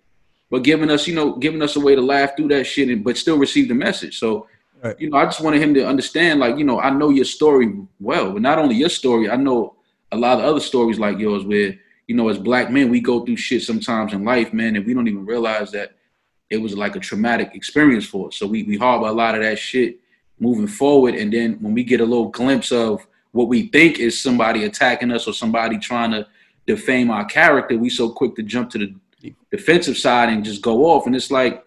but 0.52 0.64
giving 0.64 0.92
us, 0.92 1.08
you 1.08 1.16
know, 1.16 1.38
giving 1.38 1.62
us 1.62 1.76
a 1.78 1.80
way 1.80 1.96
to 1.96 2.02
laugh 2.02 2.32
through 2.36 2.50
that 2.50 2.66
shit, 2.66 2.90
and 2.90 3.04
but 3.04 3.18
still 3.18 3.38
receive 3.38 3.68
the 3.70 3.74
message. 3.74 4.20
So, 4.20 4.48
you 5.00 5.10
know, 5.10 5.18
I 5.18 5.26
just 5.26 5.42
wanted 5.42 5.62
him 5.62 5.74
to 5.76 5.88
understand, 5.88 6.40
like, 6.40 6.58
you 6.58 6.66
know, 6.66 6.80
I 6.80 6.90
know 6.90 7.10
your 7.10 7.26
story 7.26 7.74
well, 8.00 8.34
but 8.34 8.42
not 8.42 8.60
only 8.60 8.76
your 8.76 8.90
story, 8.90 9.30
I 9.30 9.38
know 9.38 9.76
a 10.12 10.18
lot 10.18 10.40
of 10.40 10.46
other 10.46 10.60
stories 10.60 11.00
like 11.00 11.18
yours, 11.18 11.46
where 11.46 11.80
you 12.08 12.16
know, 12.16 12.28
as 12.28 12.38
black 12.38 12.70
men, 12.70 12.90
we 12.90 13.00
go 13.00 13.24
through 13.24 13.38
shit 13.38 13.62
sometimes 13.64 14.12
in 14.12 14.26
life, 14.26 14.52
man, 14.54 14.76
and 14.76 14.86
we 14.86 14.94
don't 14.94 15.08
even 15.08 15.26
realize 15.26 15.72
that 15.72 15.96
it 16.50 16.58
was 16.58 16.76
like 16.76 16.98
a 16.98 17.00
traumatic 17.00 17.52
experience 17.54 18.06
for 18.06 18.28
us. 18.28 18.36
So 18.36 18.46
we 18.46 18.64
we 18.64 18.78
harbor 18.78 19.08
a 19.08 19.14
lot 19.14 19.36
of 19.36 19.42
that 19.44 19.58
shit 19.58 20.00
moving 20.38 20.68
forward, 20.68 21.16
and 21.16 21.32
then 21.32 21.54
when 21.62 21.74
we 21.74 21.84
get 21.86 22.02
a 22.02 22.06
little 22.06 22.28
glimpse 22.28 22.72
of 22.74 23.08
what 23.32 23.48
we 23.48 23.70
think 23.70 24.00
is 24.00 24.22
somebody 24.22 24.66
attacking 24.66 25.12
us 25.12 25.26
or 25.26 25.34
somebody 25.34 25.78
trying 25.78 26.12
to 26.12 26.28
defame 26.68 27.10
our 27.12 27.26
character, 27.26 27.78
we 27.78 27.90
so 27.90 28.10
quick 28.10 28.36
to 28.36 28.44
jump 28.44 28.70
to 28.72 28.78
the 28.78 29.34
defensive 29.52 29.98
side 29.98 30.30
and 30.30 30.44
just 30.44 30.62
go 30.62 30.86
off. 30.86 31.06
And 31.06 31.16
it's 31.16 31.32
like, 31.32 31.64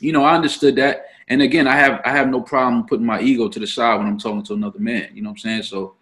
you 0.00 0.12
know, 0.12 0.24
I 0.24 0.34
understood 0.34 0.76
that. 0.76 1.06
And 1.28 1.42
again, 1.42 1.66
I 1.68 1.76
have 1.76 2.00
I 2.04 2.10
have 2.10 2.28
no 2.28 2.40
problem 2.40 2.86
putting 2.86 3.06
my 3.06 3.20
ego 3.20 3.48
to 3.48 3.58
the 3.60 3.66
side 3.66 3.96
when 3.98 4.06
I'm 4.06 4.18
talking 4.18 4.42
to 4.44 4.54
another 4.54 4.78
man. 4.80 5.10
You 5.14 5.22
know 5.22 5.30
what 5.30 5.34
I'm 5.34 5.38
saying? 5.38 5.62
So 5.64 5.94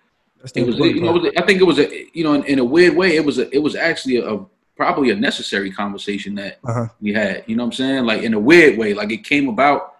it 0.62 0.66
was, 0.66 0.78
you 0.78 1.00
know, 1.00 1.30
I 1.36 1.42
think 1.42 1.60
it 1.60 1.64
was 1.64 1.78
a, 1.78 2.06
you 2.12 2.24
know, 2.24 2.34
in, 2.34 2.44
in 2.44 2.58
a 2.60 2.64
weird 2.64 2.94
way, 2.96 3.16
it 3.16 3.24
was 3.24 3.38
a, 3.38 3.54
it 3.54 3.58
was 3.58 3.74
actually 3.74 4.18
a, 4.18 4.38
probably 4.76 5.10
a 5.10 5.16
necessary 5.16 5.70
conversation 5.72 6.34
that 6.36 6.58
Uh-huh. 6.64 6.86
we 7.00 7.12
had. 7.12 7.44
You 7.46 7.56
know 7.56 7.64
what 7.64 7.68
I'm 7.68 7.72
saying? 7.74 8.04
Like 8.04 8.22
in 8.22 8.34
a 8.34 8.38
weird 8.38 8.78
way, 8.78 8.94
like 8.94 9.10
it 9.10 9.24
came 9.24 9.48
about 9.48 9.96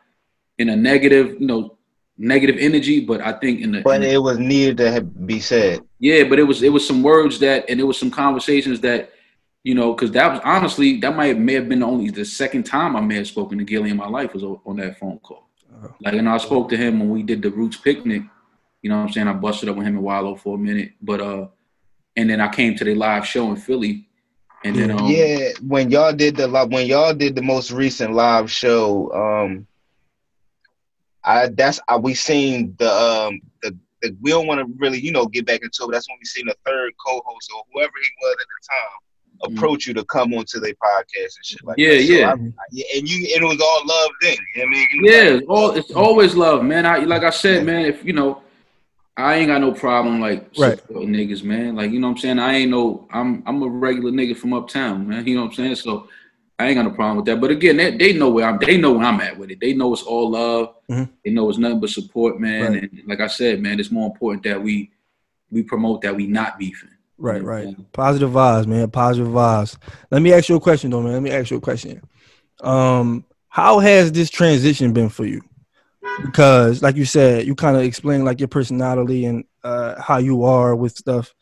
in 0.59 0.69
a 0.69 0.77
negative, 0.77 1.41
you 1.41 1.47
know, 1.47 1.77
negative 2.19 2.57
energy, 2.59 3.01
but 3.01 3.21
I 3.21 3.33
think 3.33 3.61
in 3.61 3.73
the, 3.73 3.81
But 3.83 3.97
in 3.97 4.03
the 4.03 4.13
it 4.15 4.23
was 4.23 4.39
needed 4.39 4.77
to 4.79 4.91
have- 4.91 5.27
be 5.27 5.39
said. 5.41 5.81
yeah, 6.01 6.25
but 6.25 6.39
it 6.39 6.43
was 6.45 6.63
it 6.63 6.73
was 6.73 6.87
some 6.87 7.03
words 7.03 7.39
that 7.39 7.65
and 7.69 7.79
it 7.81 7.85
was 7.85 7.97
some 7.99 8.11
conversations 8.11 8.81
that 8.81 9.13
you 9.63 9.75
know 9.75 9.93
because 9.95 10.11
that 10.13 10.33
was 10.33 10.41
honestly 10.45 10.99
that 10.99 11.15
might 11.17 11.39
may 11.39 11.55
have 11.55 11.69
been 11.69 11.83
only 11.83 12.11
the 12.11 12.25
second 12.25 12.65
time 12.65 12.97
I 12.97 13.01
may 13.01 13.17
have 13.17 13.27
spoken 13.29 13.59
to 13.59 13.65
Gillie 13.65 13.91
in 13.91 13.97
my 13.97 14.09
life 14.09 14.35
was 14.35 14.43
on 14.43 14.77
that 14.77 14.99
phone 14.99 15.19
call. 15.21 15.49
Like 16.01 16.15
and 16.15 16.29
I 16.29 16.39
spoke 16.39 16.69
to 16.71 16.77
him 16.77 16.99
when 16.99 17.11
we 17.11 17.23
did 17.23 17.41
the 17.41 17.51
Roots 17.51 17.77
picnic. 17.77 18.23
You 18.83 18.91
know 18.91 18.97
what 18.99 19.07
I'm 19.07 19.13
saying? 19.13 19.29
I 19.29 19.33
busted 19.33 19.69
up 19.69 19.77
with 19.77 19.87
him 19.87 19.95
and 19.97 20.03
Wallo 20.05 20.35
for 20.35 20.57
a 20.57 20.59
minute, 20.59 20.93
but 21.01 21.21
uh, 21.21 21.47
and 22.17 22.29
then 22.29 22.41
I 22.41 22.49
came 22.49 22.75
to 22.77 22.85
the 22.85 22.95
live 22.97 23.25
show 23.27 23.49
in 23.51 23.57
Philly, 23.57 24.09
and 24.65 24.75
then 24.75 24.91
um, 24.91 25.07
yeah, 25.07 25.51
when 25.63 25.89
y'all 25.91 26.13
did 26.13 26.35
the 26.37 26.49
li- 26.49 26.67
when 26.69 26.87
y'all 26.87 27.15
did 27.15 27.37
the 27.37 27.43
most 27.43 27.71
recent 27.71 28.13
live 28.15 28.51
show, 28.51 29.13
um, 29.13 29.67
I 31.29 31.49
that's 31.49 31.79
I, 31.89 31.97
we 31.97 32.15
seen 32.15 32.75
the 32.79 32.91
um 32.93 33.41
the, 33.63 33.77
the 34.03 34.17
we 34.21 34.31
don't 34.31 34.47
want 34.47 34.61
to 34.61 34.67
really 34.79 34.99
you 35.01 35.13
know 35.13 35.27
get 35.27 35.47
back 35.47 35.61
into 35.63 35.83
it. 35.83 35.87
But 35.87 35.93
that's 35.93 36.09
when 36.09 36.19
we 36.21 36.25
seen 36.25 36.47
the 36.47 36.57
third 36.67 36.93
co-host 37.07 37.51
or 37.55 37.63
whoever 37.73 37.93
he 38.03 38.09
was 38.23 38.37
at 38.41 38.47
the 38.49 38.69
time 38.69 39.55
approach 39.57 39.87
you 39.87 39.95
to 39.95 40.05
come 40.07 40.35
onto 40.35 40.59
their 40.59 40.73
podcast 40.75 41.33
and 41.37 41.45
shit 41.45 41.65
like 41.65 41.77
Mm-hmm. 41.77 41.83
Yeah, 41.93 41.97
that. 41.99 42.07
So 42.07 42.13
yeah. 42.13 42.29
I- 42.31 42.33
I- 42.33 42.67
yeah, 42.73 42.85
and 42.99 43.09
you 43.09 43.17
and 43.35 43.45
it 43.45 43.47
was 43.47 43.61
all 43.61 43.83
love 43.87 44.11
then. 44.23 44.37
You 44.57 44.63
know 44.63 44.67
what 44.67 44.67
I 44.67 44.71
mean? 44.71 44.89
You 44.95 45.13
Yeah, 45.13 45.31
like- 45.31 45.41
it's 45.43 45.49
all 45.49 45.71
it's 45.73 45.91
always 45.93 46.35
love, 46.35 46.65
man. 46.65 46.85
I 46.87 46.99
like 46.99 47.23
I 47.23 47.31
said, 47.31 47.65
man. 47.65 47.85
If 47.85 48.05
you 48.05 48.15
know, 48.15 48.43
I 49.17 49.35
ain't 49.37 49.49
got 49.49 49.61
no 49.61 49.73
problem 49.73 50.21
like 50.21 50.49
Right. 50.59 50.81
niggas, 50.89 51.43
man. 51.45 51.77
Like 51.77 51.91
you 51.93 52.01
know 52.01 52.09
what 52.09 52.13
I'm 52.15 52.19
saying. 52.19 52.39
I 52.41 52.55
ain't 52.55 52.71
no. 52.71 53.07
I'm 53.13 53.43
I'm 53.47 53.63
a 53.63 53.69
regular 53.69 54.11
nigga 54.13 54.37
from 54.37 54.53
uptown, 54.55 55.07
man. 55.09 55.27
You 55.27 55.35
know 55.37 55.43
what 55.43 55.49
I'm 55.51 55.55
saying. 55.55 55.75
So 55.77 56.09
I 56.59 56.67
ain't 56.67 56.77
got 56.77 56.83
no 56.83 56.91
problem 56.91 57.19
with 57.19 57.27
that. 57.27 57.41
But 57.41 57.53
again, 57.53 57.77
they, 57.77 57.97
they 57.97 58.13
know 58.13 58.31
where 58.31 58.47
I'm. 58.47 58.59
They 58.59 58.77
know 58.79 58.93
where 58.93 59.07
I'm 59.07 59.21
at 59.21 59.39
with 59.39 59.51
it. 59.51 59.61
They 59.61 59.75
know 59.75 59.93
it's 59.93 60.03
all 60.03 60.31
love. 60.31 60.75
Mhm. 60.91 61.09
They 61.25 61.31
know 61.31 61.49
it's 61.49 61.59
nothing 61.59 61.81
but 61.81 61.91
support, 61.91 62.41
man. 62.41 62.73
Right. 62.73 62.83
And 62.83 63.03
like 63.07 63.21
I 63.21 63.29
said, 63.29 63.61
man, 63.61 63.79
it's 63.79 63.93
more 63.93 64.11
important 64.11 64.43
that 64.45 64.61
we 64.61 64.91
we 65.51 65.63
promote 65.63 66.03
that 66.03 66.17
we 66.17 66.27
not 66.27 66.59
beefing. 66.59 66.91
Right, 67.17 67.43
right. 67.43 67.75
Positive 67.93 68.31
vibes, 68.31 68.67
man. 68.67 68.91
Positive 68.91 69.29
vibes. 69.29 69.77
Let 70.11 70.23
me 70.23 70.33
ask 70.33 70.49
you 70.49 70.57
a 70.57 70.61
question, 70.61 70.91
though, 70.91 71.03
man. 71.03 71.15
Let 71.15 71.23
me 71.23 71.31
ask 71.31 71.51
you 71.51 71.57
a 71.57 71.61
question. 71.61 72.03
Um, 72.61 73.25
how 73.49 73.81
has 73.81 74.13
this 74.13 74.31
transition 74.31 74.93
been 74.93 75.09
for 75.09 75.25
you? 75.25 75.41
Because, 76.25 76.83
like 76.83 76.97
you 76.97 77.05
said, 77.05 77.47
you 77.47 77.55
kind 77.55 77.77
of 77.77 77.83
explained 77.83 78.25
like 78.25 78.41
your 78.41 78.49
personality 78.49 79.25
and 79.25 79.45
uh, 79.65 80.01
how 80.01 80.19
you 80.19 80.45
are 80.45 80.77
with 80.77 80.97
stuff. 80.97 81.35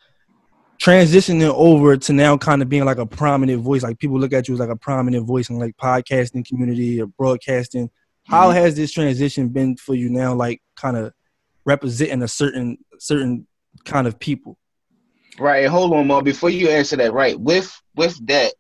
Transitioning 0.79 1.53
over 1.55 1.97
to 1.97 2.13
now 2.13 2.37
kind 2.37 2.63
of 2.63 2.69
being 2.69 2.85
like 2.85 2.99
a 2.99 3.07
prominent 3.07 3.63
voice, 3.63 3.83
like 3.83 3.99
people 3.99 4.19
look 4.19 4.33
at 4.33 4.49
you 4.49 4.55
as 4.55 4.61
like 4.61 4.69
a 4.69 4.77
prominent 4.77 5.27
voice 5.27 5.49
in 5.49 5.59
like 5.59 5.77
podcasting 5.77 6.47
community 6.47 7.01
or 7.01 7.07
broadcasting. 7.07 7.91
How 8.25 8.49
mm-hmm. 8.49 8.59
has 8.59 8.77
this 8.77 8.93
transition 8.93 9.49
been 9.49 9.77
for 9.77 9.95
you 9.95 10.11
now? 10.11 10.35
Like 10.35 10.63
kind 10.77 10.97
of 10.97 11.13
representing 11.65 12.23
a 12.23 12.29
certain 12.29 12.79
certain 12.99 13.47
kind 13.85 14.07
of 14.07 14.19
people. 14.19 14.59
Right. 15.39 15.67
Hold 15.67 15.93
on, 15.93 16.07
Mo. 16.07 16.23
Before 16.23 16.51
you 16.51 16.69
answer 16.69 16.97
that, 16.97 17.13
right? 17.13 17.39
With 17.39 17.71
with 17.95 18.25
that, 18.27 18.55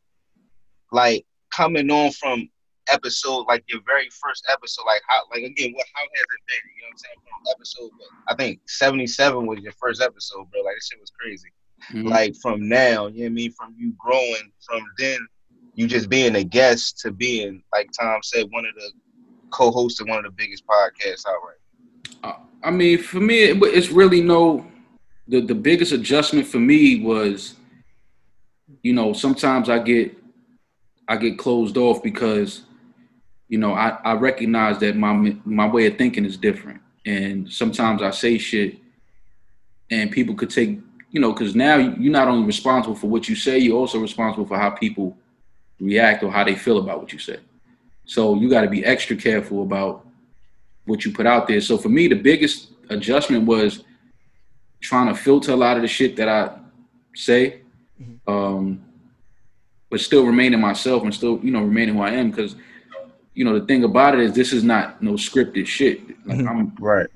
like 0.92 1.26
coming 1.55 1.90
on 1.90 2.12
from 2.12 2.48
episode, 2.88 3.46
like 3.48 3.64
your 3.68 3.81
very 3.87 4.09
first 4.11 4.46
episode, 4.50 4.85
like 4.87 5.02
how, 5.09 5.22
like 5.33 5.42
again, 5.42 5.72
what 5.74 5.87
how 5.94 6.02
has 6.02 6.22
it 6.22 6.42
been? 6.46 6.70
You 6.76 6.83
know 6.83 6.87
what 6.87 6.92
I'm 6.92 6.98
saying? 6.98 7.20
From 7.24 7.55
episode, 7.55 7.90
I 8.29 8.35
think 8.35 8.61
77 8.68 9.46
was 9.46 9.61
your 9.61 9.72
first 9.72 10.02
episode, 10.02 10.50
bro. 10.50 10.62
Like 10.62 10.74
this 10.76 10.88
shit 10.88 11.00
was 11.00 11.11
crazy. 11.11 11.48
Mhm. 11.92 12.10
Like 12.10 12.34
from 12.42 12.68
now, 12.68 13.06
you 13.06 13.18
know 13.18 13.24
what 13.24 13.26
I 13.26 13.28
mean? 13.28 13.52
From 13.52 13.74
you 13.78 13.92
growing, 13.98 14.50
from 14.68 14.82
then 14.98 15.18
you 15.74 15.86
just 15.86 16.08
being 16.08 16.34
a 16.36 16.44
guest 16.44 16.98
to 17.00 17.12
being, 17.12 17.62
like 17.72 17.90
Tom 17.92 18.20
said, 18.22 18.46
one 18.50 18.64
of 18.64 18.74
the 18.74 18.90
co-hosts 19.50 20.00
of 20.00 20.08
one 20.08 20.18
of 20.18 20.24
the 20.24 20.30
biggest 20.30 20.64
podcasts 20.66 21.26
out 21.26 21.34
right. 21.44 22.36
I 22.62 22.70
mean, 22.70 22.98
for 22.98 23.20
me, 23.20 23.40
it- 23.44 23.62
it's 23.62 23.90
really 23.90 24.20
no. 24.20 24.66
The 25.28 25.40
the 25.40 25.54
biggest 25.54 25.92
adjustment 25.92 26.46
for 26.46 26.58
me 26.58 27.00
was, 27.00 27.54
you 28.82 28.92
know, 28.92 29.12
sometimes 29.12 29.68
I 29.68 29.78
get, 29.78 30.16
I 31.08 31.16
get 31.16 31.38
closed 31.38 31.76
off 31.76 32.02
because, 32.02 32.62
you 33.48 33.58
know, 33.58 33.74
I 33.74 33.90
I 34.04 34.14
recognize 34.14 34.78
that 34.80 34.96
my 34.96 35.12
my 35.44 35.68
way 35.68 35.86
of 35.86 35.96
thinking 35.98 36.24
is 36.24 36.36
different, 36.36 36.80
and 37.04 37.52
sometimes 37.52 38.02
I 38.02 38.10
say 38.10 38.38
shit, 38.38 38.78
and 39.90 40.10
people 40.10 40.34
could 40.34 40.50
take, 40.50 40.78
you 41.10 41.20
know, 41.20 41.32
because 41.32 41.54
now 41.54 41.76
you're 41.76 42.12
not 42.12 42.28
only 42.28 42.46
responsible 42.46 42.94
for 42.94 43.08
what 43.08 43.28
you 43.28 43.34
say, 43.36 43.58
you're 43.58 43.78
also 43.78 43.98
responsible 43.98 44.46
for 44.46 44.58
how 44.58 44.70
people 44.70 45.16
react 45.80 46.22
or 46.22 46.30
how 46.30 46.44
they 46.44 46.54
feel 46.54 46.78
about 46.78 47.00
what 47.00 47.12
you 47.12 47.18
say. 47.18 47.38
So 48.04 48.34
you 48.34 48.48
got 48.48 48.62
to 48.62 48.68
be 48.68 48.84
extra 48.84 49.16
careful 49.16 49.62
about 49.62 50.06
what 50.84 51.04
you 51.04 51.12
put 51.12 51.26
out 51.26 51.48
there. 51.48 51.60
So 51.60 51.76
for 51.76 51.88
me, 51.88 52.08
the 52.08 52.14
biggest 52.14 52.70
adjustment 52.88 53.44
was 53.44 53.84
trying 54.80 55.08
to 55.08 55.14
filter 55.14 55.52
a 55.52 55.56
lot 55.56 55.76
of 55.76 55.82
the 55.82 55.88
shit 55.88 56.16
that 56.16 56.28
I 56.28 56.58
say, 57.14 57.60
um, 58.26 58.84
but 59.90 60.00
still 60.00 60.24
remaining 60.24 60.60
myself 60.60 61.02
and 61.02 61.14
still, 61.14 61.40
you 61.42 61.50
know, 61.50 61.62
remaining 61.62 61.96
who 61.96 62.02
I 62.02 62.10
am. 62.10 62.30
Because, 62.30 62.56
you 63.34 63.44
know, 63.44 63.58
the 63.58 63.66
thing 63.66 63.84
about 63.84 64.14
it 64.14 64.20
is 64.20 64.32
this 64.32 64.52
is 64.52 64.62
not 64.62 65.02
no 65.02 65.12
scripted 65.12 65.66
shit. 65.66 66.00
Like 66.26 66.46
I'm 66.46 66.74
right. 66.78 67.08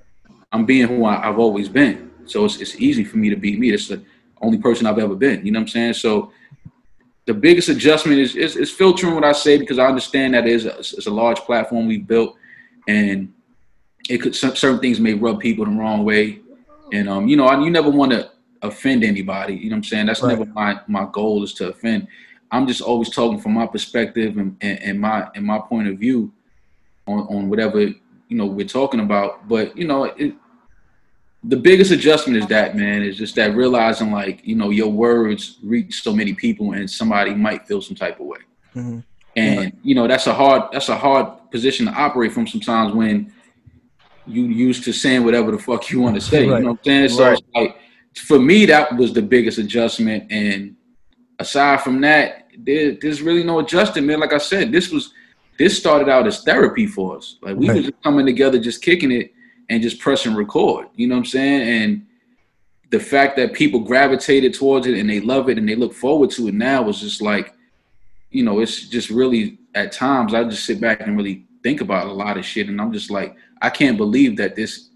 I'm 0.52 0.66
being 0.66 0.88
who 0.88 1.04
I, 1.04 1.28
I've 1.28 1.38
always 1.38 1.68
been. 1.68 2.09
So 2.30 2.44
it's 2.44 2.60
it's 2.60 2.76
easy 2.76 3.04
for 3.04 3.18
me 3.18 3.30
to 3.30 3.36
beat 3.36 3.58
me. 3.58 3.70
It's 3.70 3.88
the 3.88 4.02
only 4.40 4.58
person 4.58 4.86
I've 4.86 4.98
ever 4.98 5.14
been. 5.14 5.44
You 5.44 5.52
know 5.52 5.58
what 5.58 5.64
I'm 5.64 5.68
saying? 5.68 5.94
So 5.94 6.32
the 7.26 7.34
biggest 7.34 7.68
adjustment 7.68 8.18
is, 8.18 8.34
is, 8.34 8.56
is 8.56 8.70
filtering 8.70 9.14
what 9.14 9.24
I 9.24 9.32
say 9.32 9.58
because 9.58 9.78
I 9.78 9.86
understand 9.86 10.34
that 10.34 10.46
is 10.46 10.66
a, 10.66 10.78
it's 10.78 11.06
a 11.06 11.10
large 11.10 11.38
platform 11.40 11.86
we've 11.86 12.06
built, 12.06 12.36
and 12.88 13.32
it 14.08 14.18
could 14.18 14.34
cer- 14.34 14.56
certain 14.56 14.80
things 14.80 14.98
may 14.98 15.14
rub 15.14 15.40
people 15.40 15.64
the 15.64 15.70
wrong 15.70 16.04
way, 16.04 16.40
and 16.92 17.08
um, 17.08 17.28
you 17.28 17.36
know, 17.36 17.46
I, 17.46 17.62
you 17.62 17.70
never 17.70 17.90
want 17.90 18.12
to 18.12 18.30
offend 18.62 19.04
anybody. 19.04 19.54
You 19.54 19.70
know 19.70 19.74
what 19.74 19.78
I'm 19.78 19.84
saying? 19.84 20.06
That's 20.06 20.22
Right. 20.22 20.38
never 20.38 20.46
my 20.46 20.80
my 20.86 21.06
goal 21.12 21.44
is 21.44 21.52
to 21.54 21.68
offend. 21.68 22.08
I'm 22.50 22.66
just 22.66 22.80
always 22.80 23.10
talking 23.10 23.38
from 23.38 23.52
my 23.54 23.66
perspective 23.66 24.36
and, 24.36 24.56
and, 24.60 24.82
and 24.82 25.00
my 25.00 25.28
and 25.34 25.44
my 25.44 25.58
point 25.58 25.88
of 25.88 25.98
view 25.98 26.32
on, 27.06 27.20
on 27.28 27.48
whatever 27.48 27.80
you 27.80 28.36
know 28.36 28.46
we're 28.46 28.66
talking 28.66 29.00
about. 29.00 29.48
But 29.48 29.76
you 29.76 29.86
know, 29.86 30.04
it, 30.04 30.34
the 31.44 31.56
biggest 31.56 31.90
adjustment 31.90 32.36
is 32.36 32.46
that 32.48 32.76
man 32.76 33.02
is 33.02 33.16
just 33.16 33.34
that 33.34 33.54
realizing 33.56 34.12
like 34.12 34.40
you 34.44 34.54
know 34.54 34.70
your 34.70 34.88
words 34.88 35.58
reach 35.62 36.02
so 36.02 36.12
many 36.12 36.34
people 36.34 36.72
and 36.72 36.90
somebody 36.90 37.34
might 37.34 37.66
feel 37.66 37.80
some 37.80 37.96
type 37.96 38.20
of 38.20 38.26
way 38.26 38.38
Mhm. 38.76 39.02
and 39.36 39.72
you 39.82 39.94
know 39.94 40.06
that's 40.06 40.26
a 40.26 40.34
hard 40.34 40.64
that's 40.72 40.88
a 40.90 40.96
hard 40.96 41.26
position 41.50 41.86
to 41.86 41.92
operate 41.92 42.32
from 42.32 42.46
sometimes 42.46 42.92
when 42.94 43.32
you 44.26 44.44
used 44.44 44.84
to 44.84 44.92
saying 44.92 45.24
whatever 45.24 45.50
the 45.50 45.58
fuck 45.58 45.90
you 45.90 46.00
want 46.00 46.14
to 46.14 46.20
say. 46.20 46.46
Right. 46.46 46.58
You 46.58 46.64
know 46.64 46.70
what 46.72 46.78
I'm 46.80 46.84
saying? 46.84 47.08
So 47.08 47.24
Right. 47.24 47.32
it's 47.32 47.42
like 47.54 47.76
for 48.14 48.38
me, 48.38 48.64
that 48.66 48.96
was 48.96 49.12
the 49.12 49.22
biggest 49.22 49.58
adjustment. 49.58 50.30
And 50.30 50.76
aside 51.40 51.80
from 51.80 52.00
that, 52.02 52.46
there, 52.56 52.96
there's 53.00 53.22
really 53.22 53.42
no 53.42 53.58
adjustment, 53.58 54.06
man. 54.06 54.20
Like 54.20 54.32
I 54.32 54.38
said, 54.38 54.70
this 54.70 54.90
was 54.90 55.12
this 55.58 55.76
started 55.76 56.08
out 56.08 56.26
as 56.28 56.42
therapy 56.44 56.86
for 56.86 57.16
us. 57.16 57.38
Like 57.42 57.56
we 57.56 57.68
Right. 57.68 57.76
were 57.76 57.82
just 57.82 58.02
coming 58.04 58.24
together, 58.24 58.58
just 58.60 58.82
kicking 58.82 59.10
it 59.10 59.32
and 59.70 59.82
just 59.82 60.00
pressing 60.00 60.34
record. 60.34 60.88
You 60.96 61.06
know 61.06 61.14
what 61.14 61.20
I'm 61.20 61.26
saying? 61.26 61.62
And 61.62 62.06
the 62.90 63.00
fact 63.00 63.36
that 63.36 63.54
people 63.54 63.80
gravitated 63.80 64.52
towards 64.52 64.86
it 64.86 64.98
and 64.98 65.08
they 65.08 65.20
love 65.20 65.48
it 65.48 65.56
and 65.56 65.66
they 65.66 65.76
look 65.76 65.94
forward 65.94 66.30
to 66.32 66.48
it 66.48 66.54
now 66.54 66.82
was 66.82 67.00
just 67.00 67.22
like, 67.22 67.54
you 68.30 68.42
know, 68.42 68.60
it's 68.60 68.88
just 68.88 69.10
really 69.10 69.58
at 69.76 69.92
times 69.92 70.34
I 70.34 70.42
just 70.44 70.66
sit 70.66 70.80
back 70.80 71.00
and 71.00 71.16
really 71.16 71.46
think 71.62 71.80
about 71.80 72.08
a 72.08 72.12
lot 72.12 72.36
of 72.36 72.44
shit 72.44 72.68
and 72.68 72.80
I'm 72.80 72.92
just 72.92 73.10
like, 73.10 73.36
I 73.62 73.70
can't 73.70 73.96
believe 73.96 74.36
that 74.38 74.56
this 74.56 74.90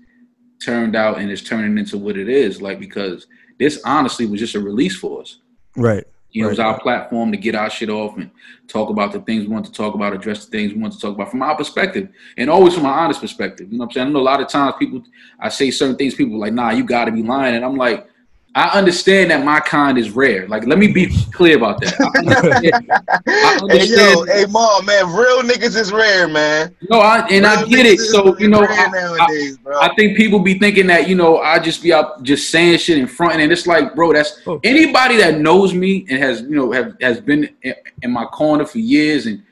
turned 0.61 0.97
out 0.97 1.19
and 1.19 1.31
is 1.31 1.43
turning 1.43 1.79
into 1.79 1.97
what 1.97 2.19
it 2.19 2.29
is. 2.29 2.61
Like 2.61 2.81
because 2.81 3.29
this 3.61 3.81
honestly 3.85 4.27
was 4.27 4.41
just 4.41 4.57
a 4.57 4.61
release 4.61 4.97
for 4.97 5.21
us. 5.21 5.39
Right. 5.77 6.05
You 6.35 6.43
know, 6.43 6.49
it 6.49 6.51
was 6.51 6.59
our 6.59 6.81
platform 6.81 7.31
to 7.31 7.39
get 7.39 7.55
our 7.55 7.71
shit 7.71 7.89
off 7.89 8.17
and 8.17 8.29
talk 8.67 8.91
about 8.91 9.13
the 9.13 9.21
things 9.21 9.45
we 9.45 9.53
want 9.53 9.67
to 9.67 9.73
talk 9.73 9.95
about, 9.95 10.13
address 10.13 10.45
the 10.45 10.51
things 10.51 10.75
we 10.75 10.81
want 10.81 10.93
to 10.93 10.99
talk 10.99 11.15
about 11.15 11.31
from 11.31 11.43
our 11.43 11.57
perspective, 11.57 12.09
and 12.37 12.51
always 12.51 12.75
from 12.75 12.87
an 12.87 12.91
honest 12.91 13.21
perspective. 13.21 13.71
You 13.71 13.79
know 13.79 13.85
what 13.85 13.91
I'm 13.91 13.95
saying? 13.95 14.09
I 14.09 14.11
know 14.11 14.19
a 14.19 14.23
lot 14.23 14.41
of 14.41 14.49
times 14.49 14.75
people, 14.77 15.05
I 15.39 15.49
say 15.49 15.71
certain 15.71 15.95
things, 15.95 16.17
people 16.17 16.35
are 16.35 16.39
like, 16.39 16.53
nah, 16.53 16.71
you 16.71 16.83
got 16.83 17.05
to 17.05 17.13
be 17.13 17.23
lying. 17.23 17.55
And 17.55 17.65
I'm 17.65 17.77
like, 17.77 18.09
I 18.57 18.69
understand 18.79 19.33
that 19.33 19.45
my 19.45 19.59
kind 19.59 19.99
is 19.99 20.11
rare. 20.13 20.47
Like, 20.47 20.65
let 20.65 20.79
me 20.79 20.87
be 20.87 21.09
clear 21.33 21.57
about 21.57 21.81
that. 21.81 22.01
I 22.01 22.19
understand, 22.19 22.89
I 22.91 23.21
Hey 23.27 23.59
understand- 23.63 24.17
yo, 24.17 24.25
hey 24.27 24.47
mom, 24.49 24.87
man, 24.87 25.07
real 25.13 25.43
niggas 25.43 25.77
is 25.77 25.93
rare, 25.93 26.29
man. 26.29 26.73
no, 26.89 27.01
I, 27.01 27.27
and 27.29 27.45
I 27.47 27.65
get 27.65 27.85
it. 27.85 27.99
So, 27.99 28.39
you 28.39 28.47
know, 28.49 28.65
I, 28.69 28.87
nowadays, 28.91 29.57
bro. 29.59 29.81
I 29.81 29.93
think 29.97 30.17
people 30.17 30.39
be 30.39 30.57
thinking 30.59 30.87
that 30.87 31.09
you 31.09 31.17
know 31.17 31.39
I 31.39 31.59
just 31.59 31.83
be 31.83 31.93
out 31.93 32.23
just 32.23 32.51
saying 32.51 32.79
shit 32.79 32.97
in 32.97 33.09
front, 33.09 33.41
and 33.41 33.51
it's 33.51 33.67
like, 33.67 33.95
bro, 33.97 34.13
that's 34.13 34.41
Oh. 34.47 34.61
anybody 34.63 35.17
that 35.17 35.41
knows 35.41 35.75
me 35.75 36.07
and 36.09 36.19
has 36.23 36.43
you 36.43 36.51
know 36.55 36.71
have 36.71 36.97
has 37.01 37.21
been 37.21 37.49
in, 37.63 37.75
in 38.03 38.13
my 38.13 38.25
corner 38.27 38.65
for 38.67 38.79
years, 38.79 39.27
and 39.27 39.43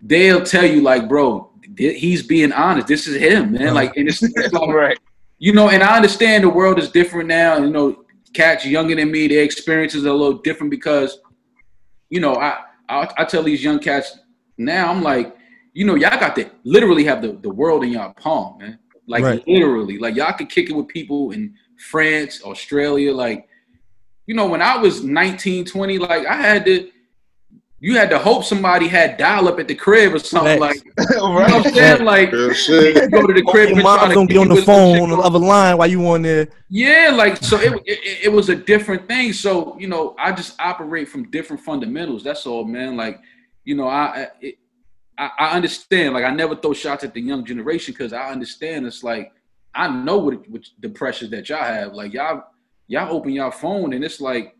they'll 0.00 0.42
tell 0.42 0.64
you 0.64 0.80
like, 0.80 1.08
bro, 1.10 1.50
th- 1.76 2.00
he's 2.00 2.22
being 2.22 2.52
honest. 2.52 2.86
This 2.86 3.06
is 3.06 3.16
him, 3.16 3.52
man. 3.52 3.62
Uh-huh. 3.66 3.74
Like, 3.74 3.96
and 3.98 4.08
it's, 4.08 4.22
it's 4.22 4.52
like, 4.54 4.68
right. 4.70 4.98
you 5.38 5.52
know, 5.52 5.68
and 5.68 5.82
I 5.82 5.94
understand 5.96 6.42
the 6.44 6.48
world 6.48 6.78
is 6.78 6.90
different 6.90 7.28
now. 7.28 7.58
You 7.58 7.68
know, 7.70 8.04
cats 8.36 8.64
younger 8.64 8.94
than 8.94 9.10
me, 9.10 9.26
their 9.28 9.42
experiences 9.42 10.04
are 10.04 10.10
a 10.10 10.20
little 10.22 10.38
different 10.38 10.70
because, 10.70 11.18
you 12.10 12.20
know, 12.20 12.34
I 12.36 12.58
I, 12.88 13.08
I 13.18 13.24
tell 13.24 13.42
these 13.42 13.64
young 13.64 13.80
cats 13.80 14.18
now, 14.58 14.90
I'm 14.90 15.02
like, 15.02 15.34
you 15.72 15.84
know, 15.84 15.94
y'all 15.94 16.18
got 16.20 16.36
to 16.36 16.50
literally 16.64 17.04
have 17.04 17.20
the, 17.20 17.32
the 17.32 17.50
world 17.50 17.84
in 17.84 17.90
y'all 17.90 18.14
palm, 18.14 18.58
man. 18.58 18.78
Like 19.08 19.24
Right. 19.24 19.42
literally, 19.46 19.98
like 19.98 20.14
y'all 20.16 20.32
could 20.32 20.48
kick 20.48 20.70
it 20.70 20.72
with 20.72 20.88
people 20.88 21.32
in 21.32 21.54
France, 21.90 22.42
Australia. 22.42 23.12
Like, 23.12 23.48
you 24.26 24.34
know, 24.34 24.46
when 24.46 24.62
I 24.62 24.76
was 24.76 25.02
19, 25.02 25.64
20, 25.64 25.98
like 25.98 26.26
I 26.26 26.34
had 26.34 26.64
to, 26.66 26.90
you 27.78 27.96
had 27.96 28.08
to 28.10 28.18
hope 28.18 28.42
somebody 28.44 28.88
had 28.88 29.18
dial 29.18 29.48
up 29.48 29.60
at 29.60 29.68
the 29.68 29.74
crib 29.74 30.14
or 30.14 30.18
something. 30.18 30.58
Facts. 30.58 30.82
Like, 30.96 31.10
you 31.10 31.16
know 31.16 31.30
what 31.30 31.50
I'm 31.52 31.62
saying? 31.74 32.04
Like, 32.04 32.32
you 32.32 33.10
go 33.10 33.26
to 33.26 33.34
the 33.34 33.44
crib 33.48 33.70
Your 33.70 33.82
mom's 33.82 34.14
gonna 34.14 34.26
be 34.26 34.38
on 34.38 34.48
the 34.48 34.62
phone 34.62 34.98
on 35.00 35.10
the 35.10 35.18
other 35.18 35.38
line 35.38 35.76
while 35.76 35.86
you 35.86 36.06
on 36.08 36.22
there. 36.22 36.48
yeah, 36.70 37.10
like 37.14 37.36
so 37.36 37.58
it, 37.60 37.72
it 37.84 38.24
it 38.24 38.32
was 38.32 38.48
a 38.48 38.56
different 38.56 39.06
thing. 39.06 39.32
So 39.32 39.78
you 39.78 39.88
know, 39.88 40.14
I 40.18 40.32
just 40.32 40.58
operate 40.60 41.08
from 41.08 41.30
different 41.30 41.62
fundamentals. 41.62 42.24
That's 42.24 42.46
all, 42.46 42.64
man. 42.64 42.96
Like 42.96 43.20
you 43.64 43.74
know, 43.74 43.88
I 43.88 44.22
I- 44.22 44.28
it, 44.40 44.58
I, 45.18 45.30
I 45.38 45.50
understand. 45.56 46.14
Like 46.14 46.24
I 46.24 46.30
never 46.30 46.56
throw 46.56 46.72
shots 46.74 47.04
at 47.04 47.14
the 47.14 47.20
young 47.20 47.44
generation 47.44 47.94
because 47.96 48.12
I 48.12 48.30
understand. 48.30 48.86
It's 48.86 49.02
like 49.02 49.32
I 49.74 49.88
know 49.88 50.18
what, 50.18 50.48
what 50.48 50.62
the 50.80 50.88
pressures 50.88 51.30
that 51.30 51.48
y'all 51.48 51.58
have. 51.64 51.94
Like 51.94 52.12
y'all 52.12 52.44
y'all 52.88 53.14
open 53.14 53.32
y'all 53.32 53.50
phone 53.50 53.92
and 53.92 54.04
it's 54.04 54.20
like 54.20 54.54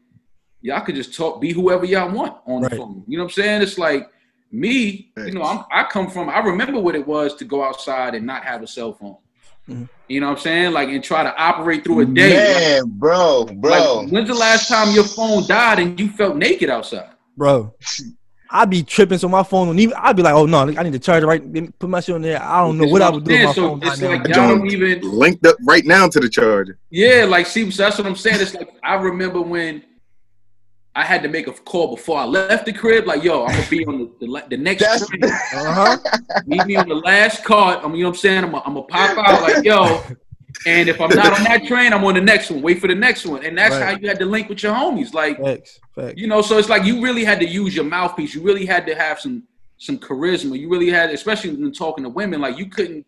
y'all 0.67 0.81
could 0.85 0.95
just 0.97 1.15
talk, 1.15 1.41
be 1.41 1.53
whoever 1.53 1.85
y'all 1.85 2.11
want 2.11 2.35
on 2.47 2.63
Right. 2.63 2.71
the 2.73 2.77
phone. 2.77 3.05
You 3.07 3.19
know 3.19 3.25
what 3.25 3.31
I'm 3.31 3.43
saying? 3.43 3.63
It's 3.63 3.79
like 3.79 4.09
me. 4.53 5.11
You 5.17 5.33
know, 5.33 5.43
I'm, 5.43 5.65
I 5.73 5.85
come 5.85 6.11
from. 6.11 6.29
I 6.29 6.39
remember 6.41 6.81
what 6.81 6.95
it 6.95 7.07
was 7.07 7.35
to 7.37 7.45
go 7.45 7.63
outside 7.63 8.15
and 8.15 8.27
not 8.27 8.43
have 8.45 8.63
a 8.63 8.67
cell 8.67 8.93
phone. 8.93 9.17
Mhm. 9.69 9.89
You 10.09 10.21
know 10.21 10.29
what 10.29 10.39
I'm 10.39 10.43
saying? 10.43 10.73
Like 10.73 10.89
and 10.91 11.03
try 11.03 11.23
to 11.25 11.35
operate 11.37 11.85
through 11.85 12.01
a 12.01 12.05
day. 12.07 12.37
Like, 12.37 12.63
Man, 12.63 12.83
bro, 12.99 13.45
bro. 13.45 13.71
like, 14.03 14.13
when's 14.13 14.29
the 14.29 14.35
last 14.35 14.69
time 14.69 14.95
your 14.95 15.03
phone 15.05 15.45
died 15.47 15.79
and 15.81 15.99
you 15.99 16.09
felt 16.11 16.37
naked 16.37 16.71
outside? 16.71 17.11
Bro. 17.37 17.75
I'd 18.49 18.71
be 18.71 18.85
tripping 18.85 19.19
so 19.19 19.29
my 19.29 19.43
phone 19.43 19.67
don't 19.67 19.79
even 19.81 19.97
I'd 19.99 20.15
be 20.15 20.23
like, 20.23 20.35
oh 20.35 20.47
no, 20.47 20.61
I 20.61 20.83
need 20.85 20.93
to 20.93 21.01
charge 21.01 21.25
it 21.25 21.27
right 21.27 21.43
put 21.81 21.91
my 21.91 21.99
shit 22.01 22.15
on 22.15 22.23
there. 22.23 22.41
I 22.41 22.61
don't 22.61 22.79
know 22.79 22.85
That's 22.85 22.93
what 22.93 23.03
I 23.03 23.11
would 23.11 23.25
do 23.25 23.33
with 23.33 23.43
my 23.45 23.53
saying. 23.53 23.69
phone. 23.69 23.81
So 23.83 23.89
it's 23.93 24.03
right 24.03 24.11
like 24.21 24.29
now. 24.29 24.47
y'all 24.49 24.57
don't 24.59 24.71
even 24.71 25.01
Linked 25.03 25.45
up 25.47 25.57
right 25.65 25.85
now 25.85 26.07
to 26.09 26.21
the 26.21 26.29
charger. 26.29 26.79
Yeah, 26.91 27.27
like 27.29 27.47
see, 27.47 27.69
so 27.73 27.83
that's 27.83 27.99
what 27.99 28.07
I'm 28.07 28.15
saying. 28.15 28.41
It's 28.41 28.55
like 28.55 28.71
I 28.85 28.95
remember 28.95 29.41
when 29.43 29.83
I 30.97 31.05
had 31.05 31.23
to 31.25 31.29
make 31.29 31.47
a 31.47 31.53
call 31.53 31.95
before 31.95 32.19
I 32.19 32.25
left 32.25 32.65
the 32.65 32.73
crib. 32.73 33.07
Like, 33.07 33.23
yo, 33.23 33.45
I'm 33.45 33.55
gonna 33.55 33.69
be 33.69 33.85
on 33.85 33.99
the 33.99 34.27
the, 34.27 34.45
the 34.51 34.57
next 34.57 34.81
That's- 34.83 35.07
train. 35.07 35.23
Uh-huh. 35.25 35.99
Meet 36.47 36.67
me 36.67 36.77
on 36.77 36.89
the 36.89 36.95
last 36.95 37.45
cart. 37.45 37.81
I'm, 37.85 37.95
you 37.95 38.03
know 38.03 38.09
what 38.09 38.17
I'm 38.17 38.19
saying? 38.21 38.45
I'm 38.45 38.51
gonna 38.53 38.65
I'm 38.81 38.87
pop 38.87 39.19
out 39.19 39.43
like, 39.43 39.63
yo. 39.65 40.03
And 40.67 40.89
if 40.89 40.99
I'm 41.03 41.11
not 41.11 41.35
on 41.39 41.45
that 41.45 41.67
train, 41.67 41.93
I'm 41.93 42.03
on 42.05 42.15
the 42.15 42.21
next 42.23 42.51
one. 42.51 42.63
Wait 42.63 42.81
for 42.81 42.89
the 42.89 42.95
next 42.95 43.27
one. 43.27 43.45
And 43.45 43.57
that's 43.59 43.75
Right. 43.75 43.85
how 43.95 44.01
you 44.01 44.09
had 44.09 44.19
to 44.21 44.25
link 44.25 44.49
with 44.49 44.63
your 44.63 44.73
homies. 44.73 45.13
Like, 45.13 45.39
Facts. 45.39 45.79
Facts. 45.95 46.15
you 46.17 46.27
know, 46.29 46.41
so 46.41 46.57
it's 46.57 46.71
like 46.71 46.85
you 46.85 47.03
really 47.03 47.25
had 47.25 47.39
to 47.41 47.47
use 47.47 47.77
your 47.77 47.85
mouthpiece. 47.85 48.35
You 48.35 48.43
really 48.43 48.65
had 48.65 48.87
to 48.87 48.95
have 48.95 49.21
some 49.21 49.43
some 49.77 49.99
charisma. 49.99 50.59
You 50.59 50.71
really 50.71 50.89
had, 50.89 51.11
especially 51.11 51.51
when 51.51 51.71
talking 51.73 52.05
to 52.05 52.09
women, 52.11 52.41
like 52.41 52.57
you 52.57 52.67
couldn't 52.71 53.05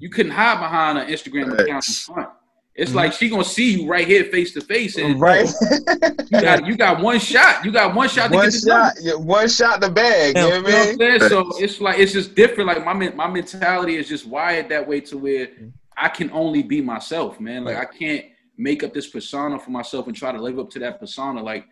you 0.00 0.10
couldn't 0.10 0.32
hide 0.32 0.58
behind 0.58 0.98
an 0.98 1.06
Instagram 1.08 1.52
account 1.56 1.86
in 1.88 1.94
front. 1.94 2.28
It's 2.78 2.92
Mhm. 2.92 2.94
like 2.94 3.12
she 3.12 3.28
gonna 3.28 3.42
see 3.42 3.72
you 3.72 3.88
right 3.88 4.06
here 4.06 4.24
face 4.26 4.54
to 4.54 4.60
face, 4.60 4.96
and 4.98 5.20
Right. 5.20 5.50
you 6.30 6.40
got 6.40 6.64
you 6.64 6.76
got 6.76 7.02
one 7.02 7.18
shot. 7.18 7.64
You 7.64 7.72
got 7.72 7.92
one 7.94 8.08
shot 8.08 8.28
to 8.30 8.36
one 8.36 8.44
get 8.46 8.52
the 8.52 8.66
shot, 8.70 8.92
yeah, 9.02 9.14
one 9.14 9.48
shot 9.48 9.80
the 9.80 9.90
bag. 9.90 10.36
Yeah, 10.36 10.44
You 10.44 10.50
know 10.50 10.62
what 10.62 10.70
I 10.74 10.78
what 10.78 10.98
mean? 10.98 11.10
I'm 11.12 11.18
saying? 11.20 11.30
So 11.30 11.58
it's 11.58 11.80
like 11.80 11.98
it's 11.98 12.12
just 12.12 12.36
different. 12.36 12.68
Like 12.68 12.84
my 12.84 12.94
my 12.94 13.26
mentality 13.28 13.96
is 13.96 14.08
just 14.08 14.26
wired 14.28 14.68
that 14.68 14.86
way 14.86 15.00
to 15.00 15.18
where 15.18 15.48
I 15.96 16.08
can 16.08 16.30
only 16.30 16.62
be 16.62 16.80
myself, 16.80 17.40
man. 17.40 17.64
Like 17.64 17.76
I 17.76 17.84
can't 17.84 18.24
make 18.56 18.84
up 18.84 18.94
this 18.94 19.08
persona 19.08 19.58
for 19.58 19.70
myself 19.72 20.06
and 20.06 20.14
try 20.14 20.30
to 20.30 20.40
live 20.40 20.58
up 20.60 20.70
to 20.70 20.78
that 20.78 21.00
persona. 21.00 21.42
Like 21.42 21.64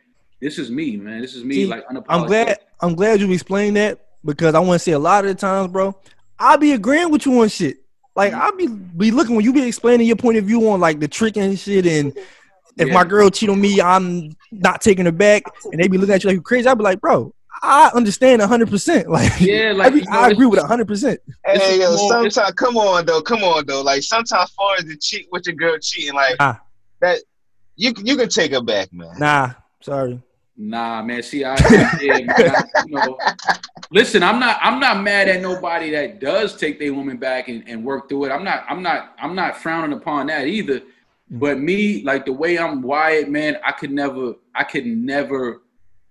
this 0.42 0.58
is 0.58 0.70
me, 0.72 0.96
man. 0.96 1.20
This 1.22 1.36
is 1.36 1.44
me. 1.44 1.54
See, 1.54 1.66
like 1.66 1.84
I'm 2.08 2.26
glad 2.26 2.58
I'm 2.80 2.96
glad 2.96 3.20
you 3.20 3.30
explained 3.30 3.76
that 3.76 4.00
because 4.24 4.56
I 4.56 4.58
want 4.58 4.80
to 4.80 4.84
say 4.84 4.90
a 4.92 4.98
lot 4.98 5.24
of 5.24 5.28
the 5.30 5.40
times, 5.40 5.70
bro, 5.70 5.94
I'll 6.36 6.58
be 6.58 6.72
agreeing 6.72 7.10
with 7.12 7.26
you 7.26 7.40
on 7.40 7.48
shit. 7.48 7.78
Like 8.16 8.32
Mm-hmm. 8.32 8.40
I 8.40 8.50
be 8.56 8.66
be 8.66 9.10
looking 9.10 9.36
when 9.36 9.44
you 9.44 9.52
be 9.52 9.62
explaining 9.62 10.06
your 10.06 10.16
point 10.16 10.38
of 10.38 10.44
view 10.44 10.68
on 10.70 10.80
like 10.80 11.00
the 11.00 11.08
trick 11.08 11.36
and 11.36 11.58
shit, 11.58 11.86
and 11.86 12.16
if 12.78 12.88
Yeah. 12.88 12.94
my 12.94 13.04
girl 13.04 13.28
cheat 13.30 13.48
on 13.50 13.60
me, 13.60 13.80
I'm 13.80 14.34
not 14.50 14.80
taking 14.80 15.04
her 15.04 15.12
back, 15.12 15.42
and 15.70 15.80
they 15.80 15.86
be 15.88 15.98
looking 15.98 16.14
at 16.14 16.24
you 16.24 16.28
like 16.28 16.34
you 16.36 16.42
crazy. 16.42 16.66
I 16.68 16.74
be 16.74 16.82
like, 16.82 17.00
bro, 17.00 17.34
I 17.62 17.90
understand 17.94 18.40
hundred 18.42 18.70
percent. 18.70 19.08
Like, 19.16 19.38
Yeah, 19.40 19.68
I, 19.68 19.72
like, 19.72 19.92
be- 19.92 19.98
you 20.00 20.04
know, 20.06 20.18
I 20.18 20.28
agree 20.30 20.46
it's- 20.46 20.62
with 20.62 20.68
hundred 20.68 20.88
percent. 20.88 21.20
This 21.44 21.62
Hey 21.62 21.80
yo, 21.80 21.94
sometimes 22.08 22.52
come 22.56 22.76
on 22.78 23.04
though, 23.06 23.20
come 23.20 23.44
on 23.44 23.66
though. 23.66 23.82
Like 23.82 24.02
sometimes 24.02 24.50
far 24.52 24.76
as 24.78 24.84
the 24.86 24.96
cheat 24.96 25.28
with 25.30 25.46
your 25.46 25.56
girl 25.56 25.76
cheating, 25.80 26.14
like 26.14 26.36
Ah. 26.40 26.60
that 27.02 27.18
you 27.76 27.92
you 28.02 28.16
can 28.16 28.28
take 28.30 28.52
her 28.52 28.62
back, 28.62 28.92
man. 28.94 29.14
Nah, 29.18 29.50
sorry. 29.82 30.22
Nah, 30.56 31.02
man. 31.02 31.22
See, 31.22 31.44
I, 31.44 31.54
yeah, 32.00 32.24
man, 32.24 32.30
I- 32.38 32.64
you 32.86 32.94
know, 32.94 33.18
listen, 33.90 34.22
I'm 34.22 34.40
not, 34.40 34.58
I'm 34.62 34.80
not 34.80 35.02
mad 35.02 35.28
at 35.28 35.42
nobody 35.42 35.90
that 35.90 36.18
does 36.20 36.56
take 36.56 36.78
their 36.78 36.94
woman 36.94 37.16
back 37.18 37.48
and, 37.48 37.62
and 37.68 37.84
work 37.84 38.08
through 38.08 38.26
it. 38.26 38.30
I'm 38.30 38.44
not, 38.44 38.64
I'm 38.68 38.82
not, 38.82 39.14
I'm 39.18 39.34
not 39.34 39.56
frowning 39.58 39.96
upon 39.96 40.28
that 40.28 40.46
either. 40.46 40.82
But 41.30 41.58
me, 41.58 42.02
like 42.04 42.24
the 42.24 42.32
way 42.32 42.56
I'm 42.58 42.80
wired, 42.82 43.28
man, 43.28 43.58
I 43.64 43.72
could 43.72 43.90
never, 43.90 44.34
I 44.54 44.62
could 44.64 44.86
never, 44.86 45.62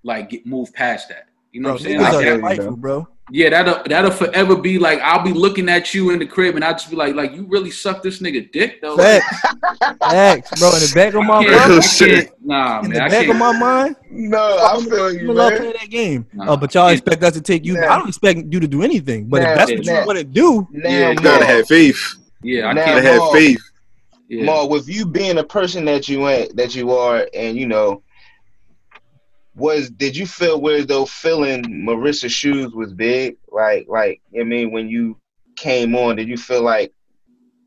like 0.03 0.29
get 0.29 0.45
move 0.45 0.73
past 0.73 1.10
that. 1.10 1.29
You 1.51 1.62
know 1.62 1.69
Bro, 1.69 1.73
what 1.73 1.81
I'm 1.81 1.88
saying? 1.88 2.01
Like, 2.01 2.25
that- 2.25 2.39
spiteful, 2.39 2.75
bro. 2.77 3.08
Yeah, 3.32 3.50
that'll 3.50 3.82
that'll 3.86 4.12
forever 4.12 4.56
be 4.56 4.78
like 4.78 5.00
I'll 5.02 5.24
be 5.24 5.34
looking 5.34 5.68
at 5.70 5.94
you 5.94 6.12
in 6.12 6.20
the 6.20 6.26
crib 6.28 6.56
and 6.56 6.64
I'll 6.64 6.74
just 6.74 6.90
be 6.90 6.96
like, 6.96 7.16
like 7.16 7.34
you 7.34 7.46
really 7.50 7.72
suck 7.72 8.04
this 8.04 8.20
nigga 8.22 8.52
dick 8.52 8.82
though. 8.82 8.96
Like, 8.96 9.24
Facts, 9.24 9.98
facts, 10.00 10.60
bro. 10.60 10.70
In 10.70 10.80
the 10.82 10.92
back 10.94 11.14
of 11.16 11.24
my 11.24 11.42
mind, 11.44 11.50
I 11.50 11.80
shit. 11.82 12.10
can't- 12.28 12.32
Nah, 12.46 12.80
in 12.82 12.90
man, 12.90 12.98
the 13.00 13.04
I 13.04 13.10
back 13.10 13.22
of 13.22 13.26
can't. 13.28 13.40
my 13.40 13.60
mind, 13.60 13.96
No, 14.12 14.38
I 14.38 14.80
feel 14.84 15.06
I'm 15.08 15.18
you, 15.18 15.34
love 15.34 15.50
man. 15.54 15.58
playing 15.60 15.74
that 15.80 15.90
game. 15.90 16.26
Nah. 16.34 16.54
Uh, 16.54 16.58
but 16.58 16.74
y'all 16.76 16.90
expect 16.90 17.24
us 17.24 17.34
to 17.34 17.42
take 17.42 17.66
you. 17.66 17.74
Nah. 17.74 17.88
I 17.94 17.98
don't 17.98 18.08
expect 18.08 18.40
you 18.54 18.60
to 18.60 18.68
do 18.68 18.84
anything. 18.84 19.26
But 19.26 19.42
Nah, 19.42 19.50
if 19.52 19.58
that's 19.58 19.72
what 19.72 19.86
nah. 19.86 20.00
you 20.02 20.06
want 20.06 20.18
to 20.20 20.24
do, 20.24 20.68
Now, 20.72 20.90
Yeah, 20.90 21.10
You 21.10 21.16
gotta 21.16 21.46
have 21.46 21.68
faith. 21.68 22.16
Yeah, 22.44 22.68
I 22.68 22.74
Now, 22.74 22.82
You 22.82 22.86
can't. 22.86 23.04
gotta 23.06 23.20
have 23.24 23.32
faith. 23.32 23.62
Yeah. 24.30 24.44
Ma, 24.46 24.66
with 24.66 24.88
you 24.88 25.06
being 25.08 25.38
a 25.40 25.44
person 25.44 25.86
that 25.86 26.08
you 26.08 26.28
ain't 26.28 26.56
that 26.58 26.76
you 26.76 26.92
are, 26.92 27.28
and 27.34 27.58
you 27.58 27.68
know, 27.68 28.02
was 29.56 29.89
did 29.89 30.15
you 30.15 30.28
feel 30.28 30.60
where 30.60 30.84
though 30.84 31.06
filling 31.06 31.86
Marissa's 31.86 32.32
shoes 32.32 32.74
was 32.74 32.94
big? 32.94 33.38
Like, 33.52 33.88
like 33.88 34.22
I 34.39 34.44
mean, 34.44 34.72
when 34.72 34.89
you 34.89 35.18
came 35.56 35.96
on, 35.96 36.18
did 36.18 36.28
you 36.28 36.38
feel 36.38 36.62
like 36.62 36.94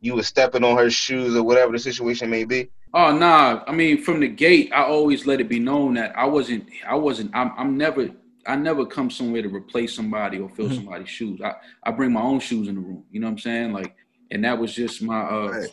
you 0.00 0.14
were 0.14 0.22
stepping 0.22 0.64
on 0.64 0.76
her 0.76 0.90
shoes 0.90 1.34
or 1.34 1.42
whatever 1.42 1.72
the 1.72 1.78
situation 1.78 2.30
may 2.30 2.44
be? 2.44 2.70
Oh 2.94 3.16
nah, 3.16 3.62
I 3.66 3.72
mean 3.72 4.02
from 4.02 4.20
the 4.20 4.28
gate, 4.28 4.70
I 4.72 4.84
always 4.84 5.26
let 5.26 5.40
it 5.40 5.48
be 5.48 5.58
known 5.58 5.94
that 5.94 6.16
I 6.16 6.24
wasn't, 6.26 6.68
I 6.86 6.94
wasn't, 6.94 7.34
I'm, 7.34 7.52
I'm 7.56 7.76
never, 7.76 8.08
I 8.46 8.56
never 8.56 8.86
come 8.86 9.10
somewhere 9.10 9.42
to 9.42 9.48
replace 9.48 9.94
somebody 9.94 10.38
or 10.38 10.48
fill 10.48 10.66
Mhm. 10.66 10.76
somebody's 10.76 11.08
shoes. 11.10 11.40
I, 11.42 11.54
I 11.84 11.90
bring 11.90 12.12
my 12.12 12.22
own 12.22 12.40
shoes 12.40 12.68
in 12.68 12.76
the 12.76 12.80
room. 12.80 13.04
You 13.10 13.20
know 13.20 13.26
what 13.26 13.32
I'm 13.32 13.38
saying? 13.38 13.72
Like, 13.72 13.94
and 14.30 14.44
that 14.44 14.58
was 14.58 14.74
just 14.74 15.02
my 15.02 15.20
uh, 15.20 15.66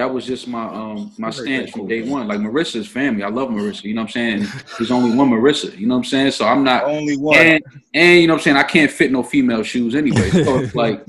that 0.00 0.12
was 0.12 0.24
just 0.24 0.48
my 0.48 0.64
um 0.64 1.12
my 1.18 1.28
stance 1.28 1.70
from 1.70 1.86
day 1.86 2.00
one. 2.00 2.26
Like 2.26 2.38
Marissa's 2.38 2.88
family, 2.88 3.22
I 3.22 3.28
love 3.28 3.50
Marissa. 3.50 3.84
You 3.84 3.94
know 3.94 4.00
what 4.00 4.16
I'm 4.16 4.40
saying? 4.40 4.46
There's 4.78 4.90
only 4.90 5.14
one 5.14 5.28
Marissa. 5.28 5.76
You 5.76 5.86
know 5.86 5.94
what 5.94 5.98
I'm 5.98 6.04
saying? 6.04 6.30
So 6.32 6.46
I'm 6.46 6.64
not 6.64 6.84
only 6.84 7.18
one. 7.18 7.36
And, 7.36 7.62
and 7.92 8.20
you 8.20 8.26
know 8.26 8.32
what 8.32 8.40
I'm 8.40 8.44
saying? 8.44 8.56
I 8.56 8.62
can't 8.62 8.90
fit 8.90 9.12
no 9.12 9.22
female 9.22 9.62
shoes 9.62 9.94
anyway. 9.94 10.30
So 10.30 10.58
it's 10.58 10.74
like, 10.84 11.06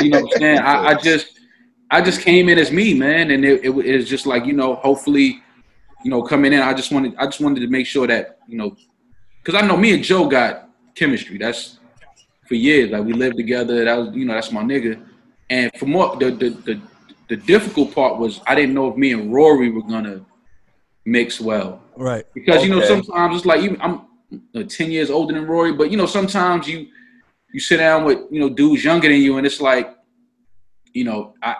you 0.00 0.10
know 0.10 0.22
what 0.22 0.34
I'm 0.34 0.40
saying? 0.40 0.58
I, 0.58 0.86
I 0.88 0.94
just 0.94 1.38
I 1.88 2.02
just 2.02 2.20
came 2.22 2.48
in 2.48 2.58
as 2.58 2.72
me, 2.72 2.94
man, 2.94 3.30
and 3.30 3.44
it, 3.44 3.64
it 3.64 3.68
was 3.68 4.08
just 4.08 4.26
like 4.26 4.44
you 4.44 4.54
know, 4.54 4.74
hopefully, 4.74 5.40
you 6.04 6.10
know, 6.10 6.20
coming 6.20 6.52
in, 6.52 6.60
I 6.60 6.74
just 6.74 6.90
wanted 6.90 7.14
I 7.18 7.26
just 7.26 7.40
wanted 7.40 7.60
to 7.60 7.68
make 7.68 7.86
sure 7.86 8.08
that 8.08 8.38
you 8.48 8.58
know, 8.58 8.76
because 9.44 9.62
I 9.62 9.64
know 9.64 9.76
me 9.76 9.94
and 9.94 10.02
Joe 10.02 10.26
got 10.26 10.68
chemistry. 10.96 11.38
That's 11.38 11.78
for 12.48 12.56
years. 12.56 12.90
Like 12.90 13.04
we 13.04 13.12
lived 13.12 13.36
together. 13.36 13.84
That 13.84 13.98
was 13.98 14.16
you 14.16 14.24
know 14.24 14.34
that's 14.34 14.50
my 14.50 14.64
nigga. 14.64 15.00
And 15.48 15.70
for 15.78 15.86
more 15.86 16.16
the 16.16 16.32
the 16.32 16.50
the, 16.50 16.80
the 17.32 17.38
difficult 17.38 17.94
part 17.94 18.18
was 18.18 18.42
I 18.46 18.54
didn't 18.54 18.74
know 18.74 18.88
if 18.88 18.96
me 18.98 19.14
and 19.14 19.32
Rory 19.32 19.70
were 19.70 19.80
gonna 19.80 20.20
mix 21.06 21.40
well. 21.40 21.80
Right. 21.96 22.26
Because 22.34 22.62
you 22.62 22.68
know 22.68 22.84
sometimes 22.84 23.36
it's 23.36 23.46
like 23.46 23.62
even 23.62 23.80
I'm 23.80 24.02
uh, 24.54 24.64
ten 24.64 24.90
years 24.90 25.08
older 25.08 25.32
than 25.32 25.46
Rory, 25.46 25.72
but 25.72 25.90
you 25.90 25.96
know 25.96 26.04
sometimes 26.04 26.68
you 26.68 26.88
you 27.54 27.58
sit 27.58 27.78
down 27.78 28.04
with 28.04 28.18
you 28.30 28.38
know 28.38 28.50
dudes 28.50 28.84
younger 28.84 29.08
than 29.08 29.16
you, 29.16 29.38
and 29.38 29.46
it's 29.46 29.62
like 29.62 29.96
you 30.92 31.04
know 31.04 31.32
I 31.42 31.56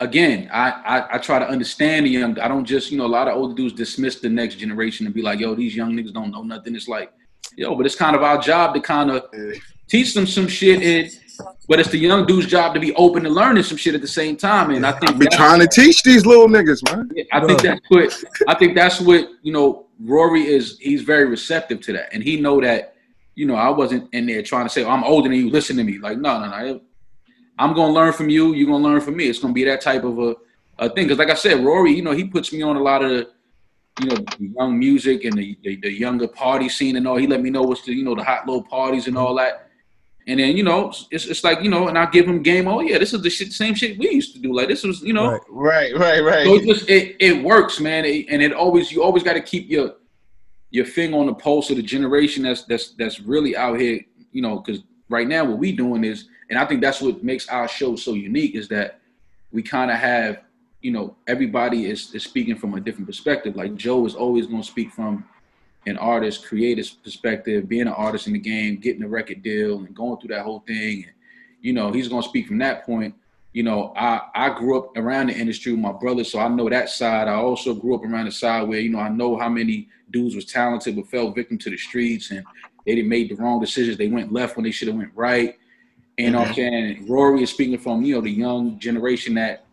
again 0.00 0.50
I, 0.52 0.70
I 0.94 1.14
I 1.14 1.18
try 1.18 1.38
to 1.38 1.48
understand 1.48 2.06
the 2.06 2.10
young. 2.10 2.36
I 2.40 2.48
don't 2.48 2.64
just 2.64 2.90
you 2.90 2.98
know 2.98 3.06
a 3.06 3.14
lot 3.18 3.28
of 3.28 3.36
older 3.36 3.54
dudes 3.54 3.74
dismiss 3.74 4.16
the 4.18 4.28
next 4.28 4.56
generation 4.56 5.06
and 5.06 5.14
be 5.14 5.22
like 5.22 5.38
yo 5.38 5.54
these 5.54 5.76
young 5.76 5.92
niggas 5.92 6.12
don't 6.12 6.32
know 6.32 6.42
nothing. 6.42 6.74
It's 6.74 6.88
like 6.88 7.12
yo, 7.56 7.76
but 7.76 7.86
it's 7.86 7.94
kind 7.94 8.16
of 8.16 8.24
our 8.24 8.38
job 8.38 8.74
to 8.74 8.80
kind 8.80 9.12
of 9.12 9.26
teach 9.88 10.14
them 10.14 10.26
some 10.26 10.48
shit 10.48 10.82
and. 10.82 11.19
But 11.70 11.78
it's 11.78 11.88
the 11.90 11.98
young 11.98 12.26
dude's 12.26 12.48
job 12.48 12.74
to 12.74 12.80
be 12.80 12.92
open 12.96 13.22
to 13.22 13.30
learning 13.30 13.62
some 13.62 13.76
shit 13.76 13.94
at 13.94 14.00
the 14.00 14.08
same 14.08 14.36
time, 14.36 14.72
and 14.72 14.84
I 14.84 14.90
think 14.90 15.16
Be 15.20 15.26
that's- 15.26 15.36
trying 15.36 15.60
to 15.60 15.68
teach 15.68 16.02
these 16.02 16.26
little 16.26 16.48
niggas, 16.48 16.82
man. 16.90 17.08
I 17.30 17.46
think 17.46 17.62
that's 17.62 17.80
what 17.88 18.24
I 18.48 18.54
think 18.54 18.74
that's 18.74 19.00
what 19.00 19.30
you 19.42 19.52
know. 19.52 19.86
Rory 20.02 20.48
is 20.48 20.78
he's 20.80 21.02
very 21.02 21.26
receptive 21.26 21.80
to 21.82 21.92
that, 21.92 22.12
and 22.12 22.24
he 22.24 22.40
know 22.40 22.60
that 22.60 22.94
you 23.36 23.46
know 23.46 23.54
I 23.54 23.68
wasn't 23.68 24.12
in 24.12 24.26
there 24.26 24.42
trying 24.42 24.64
to 24.64 24.68
say 24.68 24.82
oh, 24.82 24.90
I'm 24.90 25.04
older 25.04 25.28
than 25.28 25.38
you. 25.38 25.48
Listen 25.48 25.76
to 25.76 25.84
me, 25.84 25.98
like 25.98 26.18
no, 26.18 26.40
no, 26.40 26.48
no. 26.50 26.80
I'm 27.56 27.72
gonna 27.72 27.92
learn 27.92 28.14
from 28.14 28.30
you. 28.30 28.52
You're 28.52 28.66
gonna 28.66 28.82
learn 28.82 29.00
from 29.00 29.16
me. 29.16 29.28
It's 29.28 29.38
gonna 29.38 29.54
be 29.54 29.62
that 29.64 29.80
type 29.80 30.02
of 30.02 30.18
a, 30.18 30.34
a 30.80 30.88
thing. 30.88 31.04
Because 31.04 31.18
like 31.18 31.30
I 31.30 31.34
said, 31.34 31.64
Rory, 31.64 31.92
you 31.92 32.02
know, 32.02 32.10
he 32.12 32.24
puts 32.24 32.52
me 32.52 32.62
on 32.62 32.74
a 32.74 32.82
lot 32.82 33.04
of 33.04 33.10
the 33.10 33.30
you 34.00 34.06
know 34.08 34.24
young 34.58 34.76
music 34.76 35.24
and 35.24 35.34
the, 35.34 35.56
the 35.62 35.76
the 35.82 35.92
younger 35.92 36.26
party 36.26 36.68
scene 36.68 36.96
and 36.96 37.06
all. 37.06 37.16
He 37.16 37.28
let 37.28 37.40
me 37.40 37.50
know 37.50 37.62
what's 37.62 37.82
the 37.82 37.92
you 37.94 38.02
know 38.02 38.16
the 38.16 38.24
hot 38.24 38.44
little 38.44 38.64
parties 38.64 39.06
and 39.06 39.16
all 39.16 39.36
that. 39.36 39.69
And 40.26 40.38
then 40.38 40.56
you 40.56 40.62
know 40.62 40.92
it's 41.10 41.26
it's 41.26 41.42
like 41.42 41.62
you 41.62 41.70
know, 41.70 41.88
and 41.88 41.98
I 41.98 42.06
give 42.06 42.26
him 42.28 42.42
game. 42.42 42.68
Oh 42.68 42.80
yeah, 42.80 42.98
this 42.98 43.12
is 43.14 43.22
the 43.22 43.30
shit, 43.30 43.52
same 43.52 43.74
shit 43.74 43.98
we 43.98 44.10
used 44.10 44.34
to 44.34 44.38
do. 44.40 44.52
Like 44.54 44.68
this 44.68 44.84
was 44.84 45.00
you 45.02 45.12
know. 45.12 45.40
Right, 45.48 45.96
right, 45.96 46.20
right. 46.22 46.46
So 46.46 46.54
it 46.56 46.66
just 46.66 46.88
it, 46.88 47.16
it 47.18 47.42
works, 47.42 47.80
man, 47.80 48.04
It- 48.04 48.26
and 48.28 48.42
it 48.42 48.52
always 48.52 48.92
you 48.92 49.02
always 49.02 49.22
got 49.22 49.32
to 49.32 49.40
keep 49.40 49.68
your 49.70 49.94
your 50.70 50.84
finger 50.84 51.16
on 51.16 51.26
the 51.26 51.34
pulse 51.34 51.70
of 51.70 51.76
the 51.76 51.82
generation 51.82 52.44
that's 52.44 52.62
that's 52.64 52.90
that's 52.90 53.18
really 53.20 53.56
out 53.56 53.80
here, 53.80 54.00
you 54.30 54.42
know, 54.42 54.58
because 54.60 54.82
right 55.08 55.26
now 55.26 55.44
what 55.44 55.58
we 55.58 55.72
doing 55.72 56.04
is, 56.04 56.28
and 56.50 56.58
I 56.58 56.64
think 56.66 56.80
that's 56.80 57.00
what 57.00 57.24
makes 57.24 57.48
our 57.48 57.66
show 57.66 57.96
so 57.96 58.12
unique 58.14 58.54
is 58.54 58.68
that 58.68 59.00
we 59.52 59.62
kind 59.62 59.90
of 59.90 59.96
have, 59.96 60.42
you 60.80 60.92
know, 60.92 61.16
everybody 61.26 61.86
is 61.90 62.14
is 62.14 62.22
speaking 62.24 62.56
from 62.56 62.74
a 62.74 62.80
different 62.80 63.06
perspective. 63.08 63.56
Like 63.56 63.74
Joe 63.74 64.06
is 64.06 64.14
always 64.14 64.46
going 64.46 64.62
to 64.62 64.68
speak 64.68 64.92
from 64.92 65.24
an 65.86 65.96
artist, 65.98 66.46
creator's 66.46 66.90
perspective, 66.90 67.68
being 67.68 67.82
an 67.82 67.88
artist 67.88 68.26
in 68.26 68.34
the 68.34 68.38
game, 68.38 68.76
getting 68.76 69.02
a 69.02 69.08
record 69.08 69.42
deal, 69.42 69.78
and 69.78 69.94
going 69.94 70.20
through 70.20 70.34
that 70.34 70.44
whole 70.44 70.60
thing. 70.60 71.04
And, 71.04 71.14
you 71.60 71.72
know, 71.72 71.90
he's 71.90 72.08
going 72.08 72.22
to 72.22 72.28
speak 72.28 72.46
from 72.46 72.58
that 72.58 72.84
point. 72.84 73.14
You 73.52 73.64
know, 73.64 73.92
I 73.96 74.20
I 74.34 74.50
grew 74.50 74.78
up 74.78 74.96
around 74.96 75.28
the 75.28 75.36
industry 75.36 75.72
with 75.72 75.80
my 75.80 75.92
brother, 75.92 76.22
so 76.22 76.38
I 76.38 76.48
know 76.48 76.68
that 76.68 76.88
side. 76.88 77.26
I 77.26 77.34
also 77.34 77.74
grew 77.74 77.96
up 77.96 78.04
around 78.04 78.26
the 78.26 78.32
side 78.32 78.68
where 78.68 78.78
you 78.78 78.90
know 78.90 79.00
I 79.00 79.08
know 79.08 79.36
how 79.36 79.48
many 79.48 79.88
dudes 80.10 80.36
was 80.36 80.44
talented 80.44 80.94
but 80.94 81.08
fell 81.08 81.32
victim 81.32 81.58
to 81.58 81.70
the 81.70 81.76
streets 81.76 82.30
and 82.30 82.44
they 82.86 82.94
didn't 82.94 83.08
made 83.08 83.28
the 83.28 83.34
wrong 83.34 83.60
decisions. 83.60 83.96
They 83.96 84.08
went 84.08 84.32
left 84.32 84.56
when 84.56 84.64
they 84.64 84.70
should 84.70 84.88
have 84.88 84.96
went 84.96 85.10
right. 85.14 85.56
And 86.18 86.34
what 86.34 86.48
I'm 86.48 86.54
mm-hmm. 86.54 86.54
saying 86.54 87.06
Rory 87.08 87.42
is 87.42 87.50
speaking 87.50 87.78
from 87.78 88.04
you 88.04 88.14
know 88.14 88.20
the 88.20 88.30
young 88.30 88.78
generation 88.78 89.34
that 89.34 89.64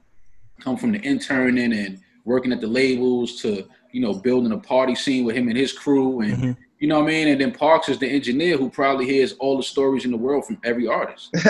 come 0.59 0.75
from 0.75 0.91
the 0.91 0.99
interning 1.01 1.73
and 1.73 1.99
working 2.25 2.51
at 2.51 2.61
the 2.61 2.67
labels 2.67 3.41
to 3.41 3.67
you 3.91 4.01
know 4.01 4.13
building 4.13 4.51
a 4.51 4.57
party 4.57 4.95
scene 4.95 5.25
with 5.25 5.35
him 5.35 5.47
and 5.47 5.57
his 5.57 5.73
crew 5.73 6.21
and 6.21 6.33
mm-hmm. 6.33 6.51
you 6.79 6.87
know 6.87 6.99
what 6.99 7.05
I 7.05 7.07
mean. 7.07 7.27
And 7.29 7.41
then 7.41 7.51
Parks 7.51 7.89
is 7.89 7.99
the 7.99 8.07
engineer 8.07 8.57
who 8.57 8.69
probably 8.69 9.05
hears 9.05 9.33
all 9.33 9.57
the 9.57 9.63
stories 9.63 10.05
in 10.05 10.11
the 10.11 10.17
world 10.17 10.45
from 10.45 10.59
every 10.63 10.87
artist. 10.87 11.29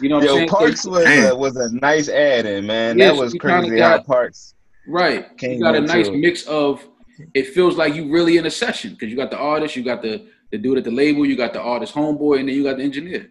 You 0.00 0.08
know 0.08 0.16
what 0.16 0.24
I'm 0.24 0.28
Yo, 0.28 0.36
saying? 0.36 0.48
Parks 0.48 0.86
was 0.86 1.06
a, 1.06 1.34
was 1.34 1.56
a 1.56 1.72
nice 1.74 2.08
add 2.08 2.46
in, 2.46 2.66
man. 2.66 2.98
Yes, 2.98 3.12
that 3.14 3.22
was 3.22 3.34
you 3.34 3.40
kinda 3.40 3.68
crazy 3.68 3.80
how 3.80 4.02
Parks 4.02 4.54
Right. 4.86 5.36
came 5.36 5.54
you 5.54 5.60
got 5.60 5.74
a 5.74 5.80
nice 5.80 6.08
it. 6.08 6.14
mix 6.14 6.46
of 6.46 6.86
it 7.34 7.48
feels 7.48 7.76
like 7.76 7.94
you 7.94 8.12
really 8.12 8.36
in 8.36 8.46
a 8.46 8.50
session 8.50 8.90
because 8.92 9.08
you 9.10 9.16
got 9.16 9.30
the 9.30 9.38
artist, 9.38 9.76
you 9.76 9.82
got 9.82 10.02
the 10.02 10.26
the 10.52 10.58
dude 10.58 10.78
at 10.78 10.84
the 10.84 10.90
label, 10.90 11.26
you 11.26 11.36
got 11.36 11.52
the 11.52 11.60
artist 11.60 11.94
homeboy, 11.94 12.40
and 12.40 12.48
then 12.48 12.54
you 12.54 12.62
got 12.62 12.76
the 12.76 12.82
engineer. 12.82 13.30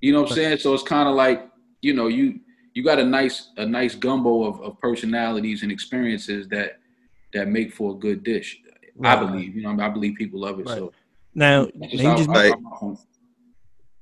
You 0.00 0.12
know 0.12 0.22
what 0.22 0.30
I'm 0.30 0.36
saying? 0.36 0.58
So 0.58 0.74
it's 0.74 0.82
kind 0.82 1.08
of 1.08 1.14
like, 1.14 1.48
you 1.80 1.94
know, 1.94 2.08
you 2.08 2.40
you 2.74 2.84
got 2.84 2.98
a 2.98 3.04
nice 3.04 3.50
a 3.56 3.66
nice 3.66 3.94
gumbo 3.94 4.44
of, 4.44 4.60
of 4.60 4.78
personalities 4.78 5.62
and 5.62 5.72
experiences 5.72 6.48
that 6.48 6.79
that 7.32 7.48
make 7.48 7.72
for 7.74 7.92
a 7.94 7.98
good 7.98 8.22
dish. 8.24 8.58
I 9.02 9.16
believe. 9.16 9.56
You 9.56 9.62
know, 9.62 9.82
I 9.82 9.88
believe 9.88 10.16
people 10.16 10.40
love 10.40 10.60
it. 10.60 10.68
So 10.68 10.92
Now, 11.34 11.66
just 11.90 12.02
now 12.02 12.16
just 12.16 12.28
Like- 12.28 12.52
how- 12.80 12.98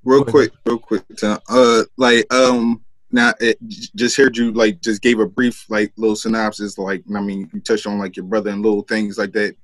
real 0.03 0.25
quick, 0.25 0.51
real 0.65 0.77
quick. 0.79 1.03
Tom. 1.17 1.39
Uh, 1.49 1.83
like 1.97 2.31
um, 2.33 2.81
now 3.11 3.33
it, 3.39 3.57
just 3.67 4.17
heard 4.17 4.35
you 4.37 4.51
like 4.51 4.81
just 4.81 5.01
gave 5.01 5.19
a 5.19 5.25
brief 5.27 5.65
like 5.69 5.93
little 5.97 6.15
synopsis. 6.15 6.77
Like 6.77 7.03
I 7.15 7.21
mean, 7.21 7.49
you 7.53 7.59
touched 7.61 7.87
on 7.87 7.97
like 7.99 8.15
your 8.17 8.25
brother 8.25 8.49
and 8.49 8.61
little 8.61 8.81
things 8.83 9.17
like 9.17 9.31
that 9.33 9.55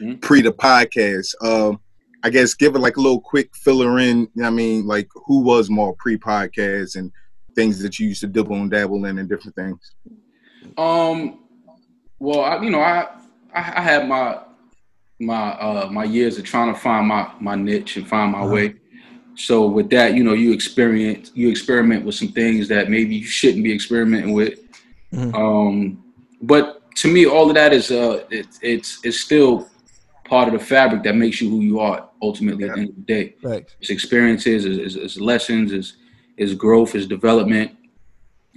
Mm-hmm. 0.00 0.18
pre 0.20 0.40
the 0.42 0.52
podcast. 0.52 1.34
Um, 1.42 1.78
I 2.22 2.30
guess 2.30 2.54
give 2.54 2.74
it 2.74 2.78
like 2.80 2.96
a 2.96 3.00
little 3.00 3.20
quick 3.20 3.54
filler 3.54 3.98
in. 3.98 4.20
you 4.20 4.28
know 4.36 4.42
what 4.44 4.46
I 4.48 4.50
mean, 4.50 4.86
like 4.86 5.08
who 5.26 5.40
was 5.40 5.68
more 5.70 5.94
pre 5.98 6.16
podcast 6.16 6.96
and 6.96 7.12
things 7.54 7.78
that 7.80 7.98
you 7.98 8.08
used 8.08 8.20
to 8.22 8.26
dibble 8.26 8.56
and 8.56 8.70
dabble 8.70 9.04
in 9.04 9.18
and 9.18 9.28
different 9.28 9.54
things. 9.54 9.92
Um, 10.78 11.40
well, 12.22 12.42
I, 12.42 12.62
you 12.62 12.70
know, 12.70 12.80
I, 12.80 13.08
I 13.52 13.60
I 13.78 13.82
had 13.90 14.08
my 14.08 14.38
my 15.18 15.52
uh 15.66 15.88
my 15.90 16.04
years 16.04 16.38
of 16.38 16.44
trying 16.44 16.72
to 16.72 16.78
find 16.78 17.08
my 17.08 17.32
my 17.40 17.56
niche 17.56 17.96
and 17.96 18.06
find 18.06 18.30
my 18.32 18.46
way. 18.46 18.76
So 19.34 19.66
with 19.66 19.90
that, 19.90 20.14
you 20.14 20.22
know, 20.22 20.32
you 20.32 20.52
experience 20.52 21.32
you 21.34 21.48
experiment 21.48 22.04
with 22.04 22.14
some 22.14 22.28
things 22.28 22.68
that 22.68 22.88
maybe 22.88 23.16
you 23.16 23.24
shouldn't 23.24 23.64
be 23.64 23.74
experimenting 23.74 24.34
with. 24.34 24.60
Um, 25.34 26.04
but 26.40 26.94
to 26.96 27.12
me, 27.12 27.26
all 27.26 27.48
of 27.48 27.54
that 27.54 27.72
is 27.72 27.90
uh, 27.90 28.24
it, 28.30 28.46
it's 28.62 29.00
it's 29.02 29.20
still 29.20 29.68
part 30.24 30.46
of 30.48 30.54
the 30.58 30.64
fabric 30.64 31.02
that 31.02 31.16
makes 31.16 31.40
you 31.40 31.50
who 31.50 31.60
you 31.60 31.80
are 31.80 32.08
ultimately 32.22 32.64
at 32.68 32.74
the 32.74 32.80
end 32.80 32.90
of 32.90 32.94
the 32.94 33.02
day. 33.02 33.34
Right. 33.42 33.66
It's 33.80 33.90
experiences, 33.90 34.64
it's, 34.64 34.78
it's, 34.78 34.94
it's 34.94 35.20
lessons, 35.20 35.72
it's, 35.72 35.96
it's 36.36 36.54
growth, 36.54 36.94
it's 36.94 37.06
development. 37.06 37.72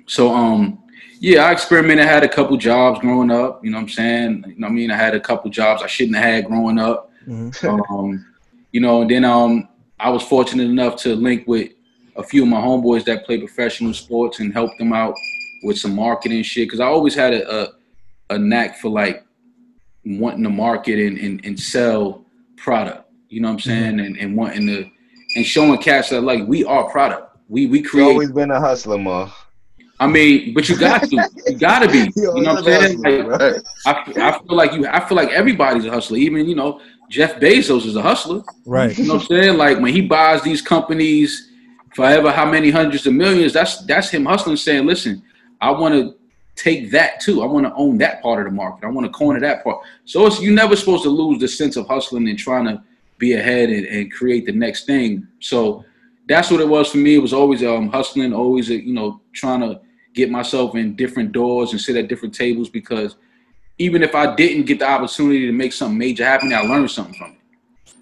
So 0.08 0.34
um 0.34 0.85
yeah, 1.26 1.46
I 1.46 1.52
experimented, 1.54 2.06
had 2.06 2.24
a 2.24 2.30
couple 2.30 2.56
jobs 2.56 3.00
growing 3.00 3.32
up, 3.32 3.66
you 3.66 3.72
know 3.72 3.78
what 3.78 3.86
I'm 3.86 3.90
saying? 3.90 4.44
You 4.46 4.60
know 4.60 4.68
what 4.68 4.74
I 4.74 4.76
mean? 4.76 4.92
I 4.92 4.96
had 4.96 5.16
a 5.16 5.20
couple 5.20 5.50
jobs 5.50 5.82
I 5.82 5.88
shouldn't 5.88 6.18
have 6.18 6.24
had 6.24 6.46
growing 6.46 6.78
up. 6.78 7.10
um, 7.90 8.24
you 8.72 8.80
know, 8.80 9.02
and 9.02 9.10
then 9.10 9.26
um 9.26 9.68
I 10.00 10.12
was 10.12 10.22
fortunate 10.22 10.70
enough 10.70 10.98
to 10.98 11.16
link 11.16 11.48
with 11.48 11.72
a 12.16 12.22
few 12.22 12.44
of 12.44 12.50
my 12.50 12.62
homeboys 12.62 13.06
that 13.06 13.26
play 13.26 13.40
professional 13.40 13.92
sports 13.96 14.40
and 14.40 14.54
help 14.54 14.78
them 14.78 14.94
out 14.94 15.16
with 15.64 15.80
some 15.80 15.96
marketing 15.96 16.44
shit. 16.44 16.70
Cause 16.70 16.80
I 16.80 16.86
always 16.86 17.16
had 17.16 17.34
a 17.34 17.64
a, 17.64 17.74
a 18.30 18.38
knack 18.38 18.78
for 18.78 18.90
like 18.90 19.26
wanting 20.06 20.44
to 20.44 20.52
market 20.52 21.00
and, 21.00 21.18
and, 21.18 21.44
and 21.44 21.60
sell 21.60 22.24
product. 22.56 23.10
You 23.30 23.42
know 23.42 23.48
what 23.48 23.54
I'm 23.56 23.60
saying? 23.62 24.00
And 24.00 24.16
and 24.18 24.38
wanting 24.38 24.68
to 24.68 24.88
and 25.36 25.44
showing 25.44 25.80
cats 25.80 26.10
that 26.12 26.22
like 26.22 26.48
we 26.48 26.64
are 26.66 26.88
product. 26.92 27.36
We 27.50 27.66
we 27.66 27.80
You 27.80 27.90
create 27.90 28.12
always 28.12 28.32
been 28.32 28.52
a 28.52 28.60
hustler, 28.60 29.00
ma. 29.00 29.32
I 30.00 30.08
mean, 30.08 30.54
but 30.54 30.68
you 30.68 30.78
got 30.78 31.04
to. 31.04 31.30
You 31.48 31.58
got 31.58 31.80
to 31.80 31.88
be. 31.90 32.12
You 32.16 32.42
know 32.42 32.56
what 32.56 32.58
I'm 32.58 32.64
saying? 32.64 33.02
Like, 33.02 33.64
I, 33.86 34.14
I 34.18 34.40
feel 34.40 34.58
like 34.58 34.74
you. 34.74 34.88
I 34.88 35.08
feel 35.08 35.16
like 35.16 35.30
everybody's 35.30 35.86
a 35.86 35.92
hustler. 35.92 36.18
Even 36.18 36.48
you 36.48 36.56
know, 36.56 36.82
Jeff 37.10 37.40
Bezos 37.40 37.86
is 37.86 37.96
a 37.96 38.02
hustler. 38.02 38.44
Right. 38.66 38.98
You 38.98 39.06
know 39.06 39.16
what 39.16 39.22
I'm 39.24 39.28
saying? 39.28 39.58
Like 39.58 39.80
when 39.80 39.94
he 39.94 40.02
buys 40.02 40.42
these 40.42 40.62
companies 40.62 41.52
forever 41.94 42.32
how 42.32 42.50
many 42.50 42.72
hundreds 42.72 43.06
of 43.06 43.14
millions, 43.14 43.54
that's 43.54 43.86
that's 43.86 44.10
him 44.10 44.26
hustling, 44.26 44.58
saying, 44.58 44.86
"Listen, 44.86 45.22
I 45.62 45.72
want 45.72 45.94
to 45.94 46.16
take 46.56 46.92
that 46.92 47.20
too. 47.20 47.44
I 47.44 47.46
want 47.46 47.66
to 47.68 47.74
own 47.76 47.98
that 48.00 48.22
part 48.24 48.40
of 48.40 48.52
the 48.52 48.56
market. 48.56 48.88
I 48.88 48.90
want 48.90 49.06
to 49.06 49.12
corner 49.12 49.40
that 49.42 49.64
part." 49.64 49.80
So 50.06 50.26
it's 50.26 50.40
you 50.40 50.54
never 50.54 50.76
supposed 50.76 51.04
to 51.04 51.10
lose 51.10 51.40
the 51.40 51.48
sense 51.48 51.76
of 51.76 51.88
hustling 51.88 52.28
and 52.28 52.40
trying 52.40 52.66
to 52.66 52.82
be 53.18 53.34
ahead 53.34 53.70
and, 53.70 53.86
and 53.86 54.12
create 54.12 54.46
the 54.46 54.52
next 54.52 54.86
thing. 54.86 55.28
So 55.40 55.86
that's 56.28 56.50
what 56.50 56.60
it 56.60 56.68
was 56.68 56.92
for 56.92 56.98
me. 56.98 57.16
It 57.16 57.22
was 57.22 57.34
always 57.34 57.64
um 57.64 57.90
hustling, 57.90 58.34
always 58.34 58.70
uh, 58.70 58.74
you 58.74 58.94
know 58.94 59.22
trying 59.34 59.62
to 59.62 59.80
get 60.16 60.32
myself 60.32 60.76
in 60.76 60.96
different 60.96 61.32
doors 61.32 61.72
and 61.72 61.80
sit 61.80 61.96
at 61.98 62.08
different 62.08 62.34
tables 62.34 62.70
because 62.70 63.16
even 63.78 64.02
if 64.02 64.16
I 64.16 64.34
didn't 64.36 64.66
get 64.66 64.80
the 64.80 64.90
opportunity 64.90 65.46
to 65.46 65.52
make 65.52 65.74
something 65.74 65.98
major 65.98 66.24
happen, 66.24 66.54
I 66.54 66.62
learned 66.62 66.90
something 66.90 67.14
from 67.16 67.32
it. 67.32 67.94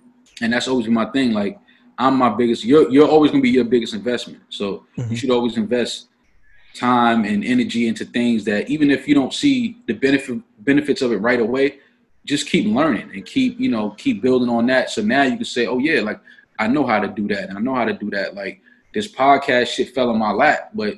And 0.42 0.54
that's 0.54 0.68
always 0.68 0.88
my 0.88 1.06
thing. 1.06 1.32
Like 1.32 1.60
I'm 1.98 2.16
my 2.18 2.30
biggest. 2.30 2.64
You're 2.64 2.90
you're 2.90 3.08
always 3.08 3.32
gonna 3.32 3.42
be 3.42 3.50
your 3.50 3.66
biggest 3.66 3.94
investment. 3.94 4.42
So 4.50 4.86
mm-hmm. 4.98 5.12
you 5.12 5.18
should 5.18 5.32
always 5.32 5.58
invest 5.58 6.08
time 6.76 7.24
and 7.26 7.44
energy 7.44 7.88
into 7.88 8.06
things 8.06 8.44
that 8.46 8.70
even 8.70 8.90
if 8.90 9.08
you 9.08 9.14
don't 9.14 9.34
see 9.34 9.78
the 9.88 9.94
benefit 9.94 10.40
benefits 10.60 11.02
of 11.02 11.12
it 11.12 11.18
right 11.18 11.40
away, 11.40 11.80
just 12.26 12.48
keep 12.48 12.66
learning 12.66 13.12
and 13.14 13.26
keep 13.26 13.60
you 13.60 13.70
know 13.70 13.92
keep 13.92 14.22
building 14.22 14.50
on 14.50 14.68
that. 14.68 14.90
So 14.92 15.02
now 15.02 15.24
you 15.24 15.36
can 15.36 15.46
say, 15.46 15.66
oh 15.66 15.80
yeah, 15.80 16.02
like 16.02 16.20
I 16.60 16.68
know 16.68 16.86
how 16.86 17.00
to 17.00 17.08
do 17.08 17.28
that. 17.30 17.50
and 17.50 17.58
I 17.58 17.62
know 17.62 17.76
how 17.76 17.86
to 17.86 17.94
do 17.94 18.10
that. 18.12 18.36
Like 18.36 18.62
this 18.94 19.12
podcast 19.12 19.68
shit 19.68 19.94
fell 19.96 20.12
in 20.12 20.20
my 20.20 20.32
lap, 20.32 20.72
but 20.74 20.96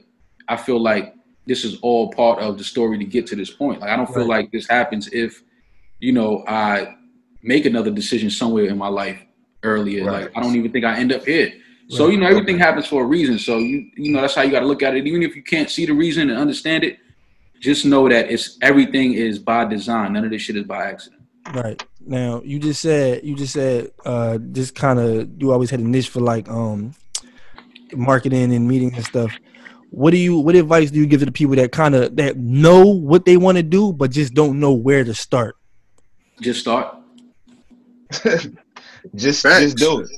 I 0.48 0.58
feel 0.58 0.80
like 0.80 1.14
this 1.46 1.64
is 1.64 1.78
all 1.82 2.12
part 2.12 2.40
of 2.40 2.58
the 2.58 2.64
story 2.64 2.98
to 2.98 3.06
get 3.06 3.28
to 3.28 3.36
this 3.36 3.52
point. 3.52 3.82
Like 3.82 3.90
I 3.92 3.96
don't 3.96 4.08
feel 4.08 4.28
Right. 4.28 4.44
like 4.44 4.52
this 4.52 4.68
happens 4.68 5.08
if 5.14 5.44
you 6.00 6.12
know 6.12 6.44
I 6.48 6.96
make 7.44 7.66
another 7.66 7.92
decision 7.92 8.30
somewhere 8.30 8.66
in 8.66 8.78
my 8.78 8.88
life 8.88 9.20
earlier. 9.64 10.06
Like 10.12 10.32
I 10.36 10.42
don't 10.42 10.56
even 10.56 10.72
think 10.72 10.86
I 10.86 10.98
end 10.98 11.12
up 11.14 11.26
here. 11.26 11.54
So 11.88 12.10
you 12.10 12.18
know 12.18 12.26
everything 12.26 12.58
happens 12.58 12.88
for 12.88 13.04
a 13.04 13.06
reason. 13.06 13.38
So 13.38 13.60
you 13.60 13.90
you 13.96 14.12
know 14.12 14.22
that's 14.22 14.34
how 14.36 14.42
you 14.42 14.52
got 14.52 14.62
to 14.62 14.66
look 14.66 14.82
at 14.82 14.96
it. 14.96 15.06
Even 15.06 15.22
if 15.22 15.36
you 15.36 15.44
can't 15.44 15.70
see 15.70 15.86
the 15.86 15.94
reason 15.94 16.30
and 16.32 16.40
understand 16.40 16.84
it, 16.84 16.98
just 17.60 17.86
know 17.86 18.10
that 18.10 18.32
it's 18.32 18.58
everything 18.62 19.14
is 19.14 19.38
by 19.38 19.66
design. 19.66 20.14
None 20.14 20.26
of 20.26 20.32
this 20.32 20.42
shit 20.42 20.56
is 20.58 20.64
by 20.64 20.86
accident. 20.86 21.22
Right. 21.54 21.82
Now 22.04 22.42
you 22.44 22.58
just 22.58 22.82
said 22.82 23.24
you 23.24 23.36
just 23.36 23.54
said 23.54 23.92
uh 24.04 24.40
just 24.52 24.74
kind 24.74 25.00
of 25.00 25.30
you 25.40 25.52
always 25.52 25.70
had 25.70 25.80
a 25.80 25.84
niche 25.88 26.10
for 26.10 26.22
like 26.22 26.50
um 26.50 26.96
marketing 27.96 28.54
and 28.54 28.68
meetings 28.68 28.94
and 28.96 29.06
stuff. 29.06 29.38
What 29.96 30.12
do 30.12 30.18
you 30.18 30.38
what 30.40 30.56
advice 30.56 30.92
do 30.92 31.00
you 31.00 31.06
give 31.06 31.22
to 31.22 31.26
the 31.26 31.32
people 31.32 31.56
that 31.56 31.72
kind 31.72 31.96
of 31.96 32.16
that 32.18 32.36
know 32.38 32.86
what 32.86 33.24
they 33.26 33.38
want 33.38 33.56
to 33.58 33.64
do 33.64 33.94
but 33.94 34.12
just 34.12 34.34
don't 34.34 34.60
know 34.60 34.74
where 34.74 35.06
to 35.06 35.14
start? 35.14 35.56
Just 36.42 36.60
start. 36.60 36.98
just 39.16 39.44
Facts. 39.44 39.62
just 39.62 39.78
do 39.78 40.02
it. 40.02 40.10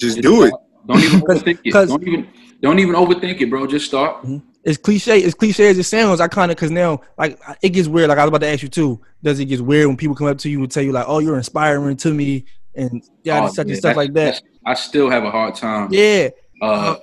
Just 0.00 0.20
do 0.22 0.44
it. 0.44 0.54
Don't 0.86 1.00
even 1.00 1.20
overthink 1.28 1.58
it. 1.64 1.72
'cause- 1.72 1.88
Don't 1.88 2.06
even 2.06 2.28
don't 2.62 2.78
even 2.78 2.94
overthink 2.94 3.38
it, 3.42 3.50
bro. 3.50 3.66
Just 3.66 3.84
start. 3.86 4.24
It's 4.64 4.78
cliche. 4.78 5.22
As 5.22 5.34
cliche 5.34 5.68
as 5.68 5.78
it 5.78 5.82
sounds, 5.84 6.20
I 6.20 6.28
kind 6.28 6.50
of 6.50 6.56
because 6.56 6.70
now 6.70 7.02
like 7.18 7.38
it 7.62 7.68
gets 7.70 7.86
weird. 7.88 8.08
Like 8.08 8.16
I 8.18 8.24
was 8.24 8.28
about 8.30 8.40
to 8.40 8.48
ask 8.48 8.62
you 8.62 8.70
too. 8.70 9.00
Does 9.22 9.38
it 9.38 9.44
get 9.44 9.60
weird 9.60 9.86
when 9.88 9.96
people 9.98 10.16
come 10.16 10.26
up 10.28 10.38
to 10.38 10.48
you 10.48 10.60
and 10.60 10.70
tell 10.70 10.82
you 10.82 10.92
like, 10.92 11.04
"Oh, 11.06 11.18
you're 11.18 11.36
inspiring 11.36 11.96
to 11.98 12.14
me," 12.14 12.46
and 12.74 13.04
yeah, 13.22 13.44
Oh, 13.44 13.48
such 13.48 13.66
yeah, 13.66 13.72
and 13.72 13.78
stuff 13.78 13.96
like 13.96 14.14
that? 14.14 14.40
I 14.64 14.72
still 14.72 15.10
have 15.10 15.24
a 15.24 15.30
hard 15.30 15.54
time. 15.54 15.88
Yeah. 15.92 16.30
Uh, 16.62 16.96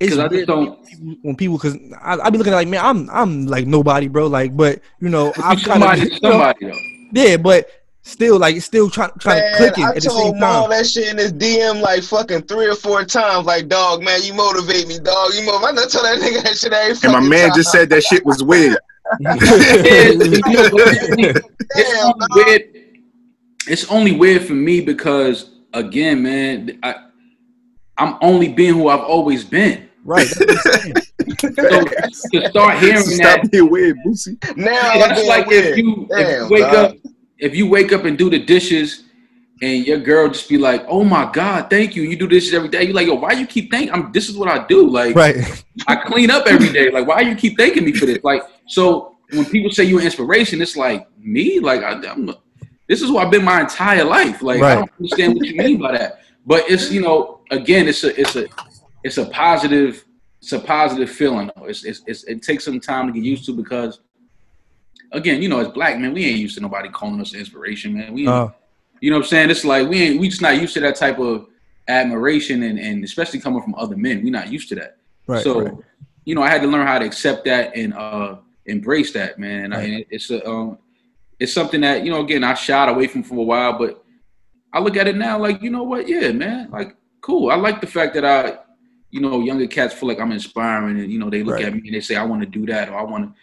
It's 0.00 0.10
'Cause 0.16 0.18
I 0.18 0.28
just 0.28 0.46
don't- 0.46 0.78
when 1.22 1.36
people 1.36 1.56
because 1.58 1.76
I, 2.02 2.16
I 2.18 2.30
be 2.30 2.38
looking 2.38 2.52
at 2.54 2.56
like 2.56 2.68
man 2.68 2.84
I'm 2.84 3.08
I'm 3.10 3.46
like 3.46 3.66
nobody 3.66 4.08
bro 4.08 4.26
like 4.26 4.56
but 4.56 4.80
you 5.00 5.08
know 5.10 5.32
I'm 5.36 5.58
you 5.58 5.64
kind 5.64 5.82
somebody, 5.82 6.02
of 6.14 6.18
somebody 6.22 6.66
though. 6.66 6.78
yeah 7.12 7.36
but 7.36 7.68
still 8.02 8.38
like 8.38 8.56
it's 8.56 8.64
still 8.64 8.88
trying 8.88 9.10
trying 9.18 9.40
Man, 9.40 9.52
to 9.52 9.56
click 9.58 9.78
it 9.78 9.84
I 9.84 9.88
at 9.90 9.94
the 9.96 10.00
told 10.00 10.32
same 10.32 10.40
Mal 10.40 10.62
time 10.62 10.70
that 10.70 10.86
shit 10.86 11.08
in 11.10 11.18
his 11.18 11.32
DM 11.34 11.80
like 11.82 12.02
fucking 12.02 12.42
three 12.42 12.66
or 12.66 12.74
four 12.74 13.04
times. 13.04 13.46
Like, 13.46 13.68
dog, 13.68 14.02
man, 14.02 14.20
you 14.22 14.32
motivate 14.32 14.88
me, 14.88 14.98
dog. 14.98 15.30
You 15.34 15.44
motivate. 15.44 15.78
I 15.84 15.86
told 15.86 16.04
that 16.06 16.18
nigga 16.18 16.42
that 16.44 16.56
shit 16.56 16.72
every 16.72 16.96
And 17.04 17.12
my 17.12 17.20
man 17.20 17.48
time. 17.50 17.56
just 17.56 17.70
said 17.70 17.90
that 17.90 18.02
shit 18.02 18.24
was 18.24 18.42
weird. 18.42 18.78
it's 19.20 20.72
only 20.72 22.44
weird. 22.44 22.74
It's 23.68 23.84
only 23.90 24.12
weird 24.16 24.42
for 24.44 24.54
me 24.54 24.80
because 24.80 25.50
again, 25.74 26.22
man, 26.22 26.78
I, 26.82 26.94
I'm 27.98 28.16
only 28.22 28.48
being 28.48 28.74
who 28.74 28.88
I've 28.88 29.00
always 29.00 29.44
been. 29.44 29.88
Right 30.04 30.26
that's 30.28 30.40
what 30.40 30.66
I'm 30.66 30.82
saying. 30.82 30.94
So 31.40 32.40
to 32.40 32.48
start 32.50 32.78
hearing 32.82 33.02
Stop 33.02 33.42
that, 33.42 33.50
being 33.50 33.70
weird, 33.70 33.98
Boosie. 34.06 34.36
Now 34.56 34.98
that's 34.98 35.26
like 35.26 35.48
being 35.48 35.64
if 35.64 35.76
you, 35.76 36.06
weird. 36.08 36.20
if 36.20 36.40
you 36.40 36.48
wake 36.48 36.62
dog. 36.62 36.74
up, 36.74 36.96
if 37.38 37.54
you 37.54 37.68
wake 37.68 37.92
up 37.92 38.04
and 38.04 38.18
do 38.18 38.30
the 38.30 38.38
dishes, 38.38 39.04
and 39.62 39.86
your 39.86 39.98
girl 39.98 40.28
just 40.28 40.48
be 40.48 40.58
like, 40.58 40.84
"Oh 40.88 41.04
my 41.04 41.30
god, 41.32 41.68
thank 41.70 41.94
you." 41.94 42.02
You 42.02 42.16
do 42.16 42.26
this 42.26 42.52
every 42.52 42.68
day. 42.68 42.84
You're 42.84 42.94
like, 42.94 43.06
"Yo, 43.06 43.14
why 43.14 43.32
you 43.32 43.46
keep 43.46 43.70
thinking? 43.70 43.92
I'm. 43.92 44.10
This 44.12 44.28
is 44.28 44.36
what 44.36 44.48
I 44.48 44.66
do. 44.66 44.88
Like, 44.88 45.14
right 45.14 45.64
I 45.86 45.96
clean 45.96 46.30
up 46.30 46.46
every 46.46 46.72
day. 46.72 46.90
Like, 46.90 47.06
why 47.06 47.20
you 47.20 47.34
keep 47.34 47.56
thanking 47.56 47.84
me 47.84 47.92
for 47.92 48.06
this? 48.06 48.18
Like, 48.24 48.42
so 48.66 49.16
when 49.32 49.44
people 49.44 49.70
say 49.70 49.84
you're 49.84 50.00
inspiration, 50.00 50.60
it's 50.62 50.76
like 50.76 51.06
me. 51.18 51.60
Like, 51.60 51.82
I, 51.82 51.92
I'm. 52.10 52.34
This 52.88 53.02
is 53.02 53.08
who 53.08 53.18
I've 53.18 53.30
been 53.30 53.44
my 53.44 53.60
entire 53.60 54.04
life. 54.04 54.42
Like, 54.42 54.62
I 54.62 54.74
don't 54.76 54.90
understand 54.98 55.34
what 55.36 55.46
you 55.46 55.56
mean 55.56 55.78
by 55.78 55.92
that. 55.92 56.20
But 56.46 56.68
it's 56.68 56.90
you 56.90 57.02
know, 57.02 57.40
again, 57.50 57.86
it's 57.86 58.02
a 58.02 58.18
it's 58.18 58.36
a 58.36 58.46
it's 59.04 59.18
a 59.18 59.26
positive 59.26 60.04
it's 60.40 60.52
a 60.52 60.58
positive 60.58 61.10
feeling. 61.10 61.50
Though. 61.54 61.64
It's, 61.64 61.84
it's, 61.84 62.02
it's 62.06 62.24
it 62.24 62.42
takes 62.42 62.64
some 62.64 62.80
time 62.80 63.06
to 63.06 63.12
get 63.12 63.22
used 63.22 63.44
to 63.46 63.52
because. 63.54 64.00
Again, 65.12 65.42
you 65.42 65.48
know, 65.48 65.58
as 65.58 65.66
black 65.66 65.98
men, 65.98 66.14
we 66.14 66.24
ain't 66.24 66.38
used 66.38 66.54
to 66.54 66.60
nobody 66.60 66.88
calling 66.88 67.20
us 67.20 67.34
inspiration, 67.34 67.94
man. 67.94 68.14
We, 68.14 68.28
Uh, 68.28 68.50
you 69.00 69.10
know 69.10 69.16
what 69.16 69.24
I'm 69.24 69.28
saying? 69.28 69.50
It's 69.50 69.64
like 69.64 69.88
we 69.88 70.02
ain't 70.02 70.20
we 70.20 70.28
just 70.28 70.42
not 70.42 70.60
used 70.60 70.74
to 70.74 70.80
that 70.80 70.94
type 70.94 71.18
of 71.18 71.46
admiration 71.88 72.62
and, 72.62 72.78
and 72.78 73.02
especially 73.02 73.40
coming 73.40 73.62
from 73.62 73.74
other 73.74 73.96
men. 73.96 74.22
We're 74.22 74.30
not 74.30 74.52
used 74.52 74.68
to 74.68 74.74
that. 74.76 74.98
right 75.26 75.42
so, 75.42 75.62
right. 75.62 75.74
you 76.24 76.34
know, 76.34 76.42
I 76.42 76.48
had 76.48 76.62
to 76.62 76.68
learn 76.68 76.86
how 76.86 76.98
to 76.98 77.04
accept 77.04 77.44
that 77.46 77.74
and 77.74 77.94
uh 77.94 78.36
embrace 78.66 79.12
that, 79.14 79.38
man. 79.38 79.64
And, 79.64 79.74
I, 79.74 79.82
and 79.82 80.04
it's 80.10 80.30
a 80.30 80.46
um 80.48 80.78
it's 81.38 81.52
something 81.52 81.80
that, 81.80 82.04
you 82.04 82.10
know, 82.10 82.20
again, 82.20 82.44
I 82.44 82.54
shied 82.54 82.88
away 82.88 83.06
from 83.06 83.22
for 83.22 83.38
a 83.38 83.42
while, 83.42 83.78
but 83.78 84.04
I 84.72 84.78
look 84.78 84.96
at 84.96 85.08
it 85.08 85.16
now 85.16 85.38
like, 85.38 85.62
you 85.62 85.70
know 85.70 85.82
what, 85.82 86.06
yeah, 86.06 86.30
man, 86.30 86.70
like 86.70 86.96
cool. 87.20 87.50
I 87.50 87.56
like 87.56 87.80
the 87.80 87.86
fact 87.86 88.14
that 88.14 88.24
I, 88.24 88.58
you 89.10 89.20
know, 89.20 89.40
younger 89.40 89.66
cats 89.66 89.94
feel 89.94 90.08
like 90.08 90.20
I'm 90.20 90.32
inspiring 90.32 91.00
and 91.00 91.10
you 91.10 91.18
know, 91.18 91.30
they 91.30 91.42
look 91.42 91.56
Right. 91.56 91.64
at 91.66 91.74
me 91.74 91.82
and 91.86 91.94
they 91.94 92.00
say 92.00 92.16
I 92.16 92.24
want 92.24 92.42
to 92.42 92.46
do 92.48 92.66
that 92.66 92.88
or 92.88 92.96
I 92.98 93.02
want 93.02 93.24
to 93.24 93.34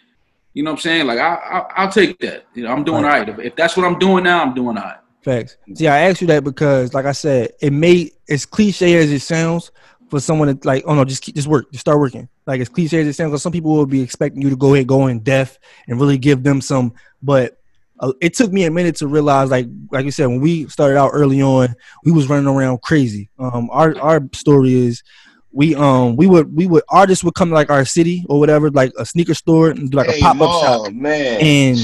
you 0.54 0.64
know 0.64 0.70
what 0.72 0.78
I'm 0.78 0.82
saying? 0.82 1.06
Like 1.06 1.18
I, 1.18 1.34
I 1.34 1.58
I'll 1.76 1.92
take 1.92 2.18
that. 2.20 2.46
You 2.54 2.64
know, 2.64 2.70
I'm 2.72 2.82
doing 2.82 3.02
Right. 3.04 3.20
all 3.20 3.26
right. 3.26 3.28
If, 3.28 3.38
if 3.38 3.56
that's 3.56 3.76
what 3.76 3.86
I'm 3.86 3.98
doing 3.98 4.24
now, 4.24 4.42
I'm 4.42 4.54
doing 4.54 4.76
all 4.76 4.84
right. 4.84 4.96
Facts. 5.22 5.56
See, 5.74 5.86
I 5.86 6.08
asked 6.08 6.20
you 6.20 6.26
that 6.28 6.42
because, 6.42 6.94
like 6.94 7.04
I 7.04 7.12
said, 7.12 7.50
it 7.60 7.72
may 7.72 8.10
as 8.28 8.46
cliche 8.46 8.96
as 8.96 9.12
it 9.12 9.20
sounds 9.20 9.70
for 10.08 10.20
someone 10.20 10.48
to 10.58 10.66
like, 10.66 10.84
oh 10.86 10.94
no, 10.94 11.04
just 11.04 11.22
keep, 11.22 11.34
just 11.34 11.48
work, 11.48 11.70
just 11.70 11.82
start 11.82 12.00
working. 12.00 12.28
Like 12.46 12.60
as 12.60 12.68
cliche 12.68 13.00
as 13.00 13.06
it 13.06 13.12
sounds, 13.12 13.30
because 13.30 13.42
some 13.42 13.52
people 13.52 13.72
will 13.72 13.86
be 13.86 14.00
expecting 14.00 14.40
you 14.42 14.50
to 14.50 14.56
go 14.56 14.74
ahead, 14.74 14.86
go 14.86 15.06
in 15.08 15.20
depth, 15.20 15.58
and 15.86 16.00
really 16.00 16.18
give 16.18 16.42
them 16.42 16.60
some. 16.60 16.94
But 17.22 17.58
uh, 18.00 18.12
it 18.20 18.34
took 18.34 18.52
me 18.52 18.64
a 18.64 18.70
minute 18.70 18.96
to 18.96 19.06
realize, 19.06 19.50
like, 19.50 19.66
like 19.92 20.06
you 20.06 20.10
said, 20.12 20.26
when 20.26 20.40
we 20.40 20.66
started 20.68 20.96
out 20.96 21.10
early 21.12 21.42
on, 21.42 21.74
we 22.04 22.12
was 22.12 22.28
running 22.28 22.46
around 22.46 22.80
crazy. 22.82 23.28
Um, 23.38 23.68
our 23.70 23.96
our 24.00 24.20
story 24.32 24.72
is. 24.74 25.02
We 25.50 25.74
um 25.74 26.16
we 26.16 26.26
would 26.26 26.54
we 26.54 26.66
would 26.66 26.82
artists 26.90 27.24
would 27.24 27.34
come 27.34 27.48
to 27.48 27.54
like 27.54 27.70
our 27.70 27.84
city 27.84 28.24
or 28.28 28.38
whatever 28.38 28.70
like 28.70 28.92
a 28.98 29.06
sneaker 29.06 29.34
store 29.34 29.70
and 29.70 29.90
do 29.90 29.96
like 29.96 30.10
Hey, 30.10 30.18
a 30.18 30.22
pop 30.22 30.40
up 30.40 30.62
shop 30.62 30.92
man. 30.92 31.40
and 31.40 31.78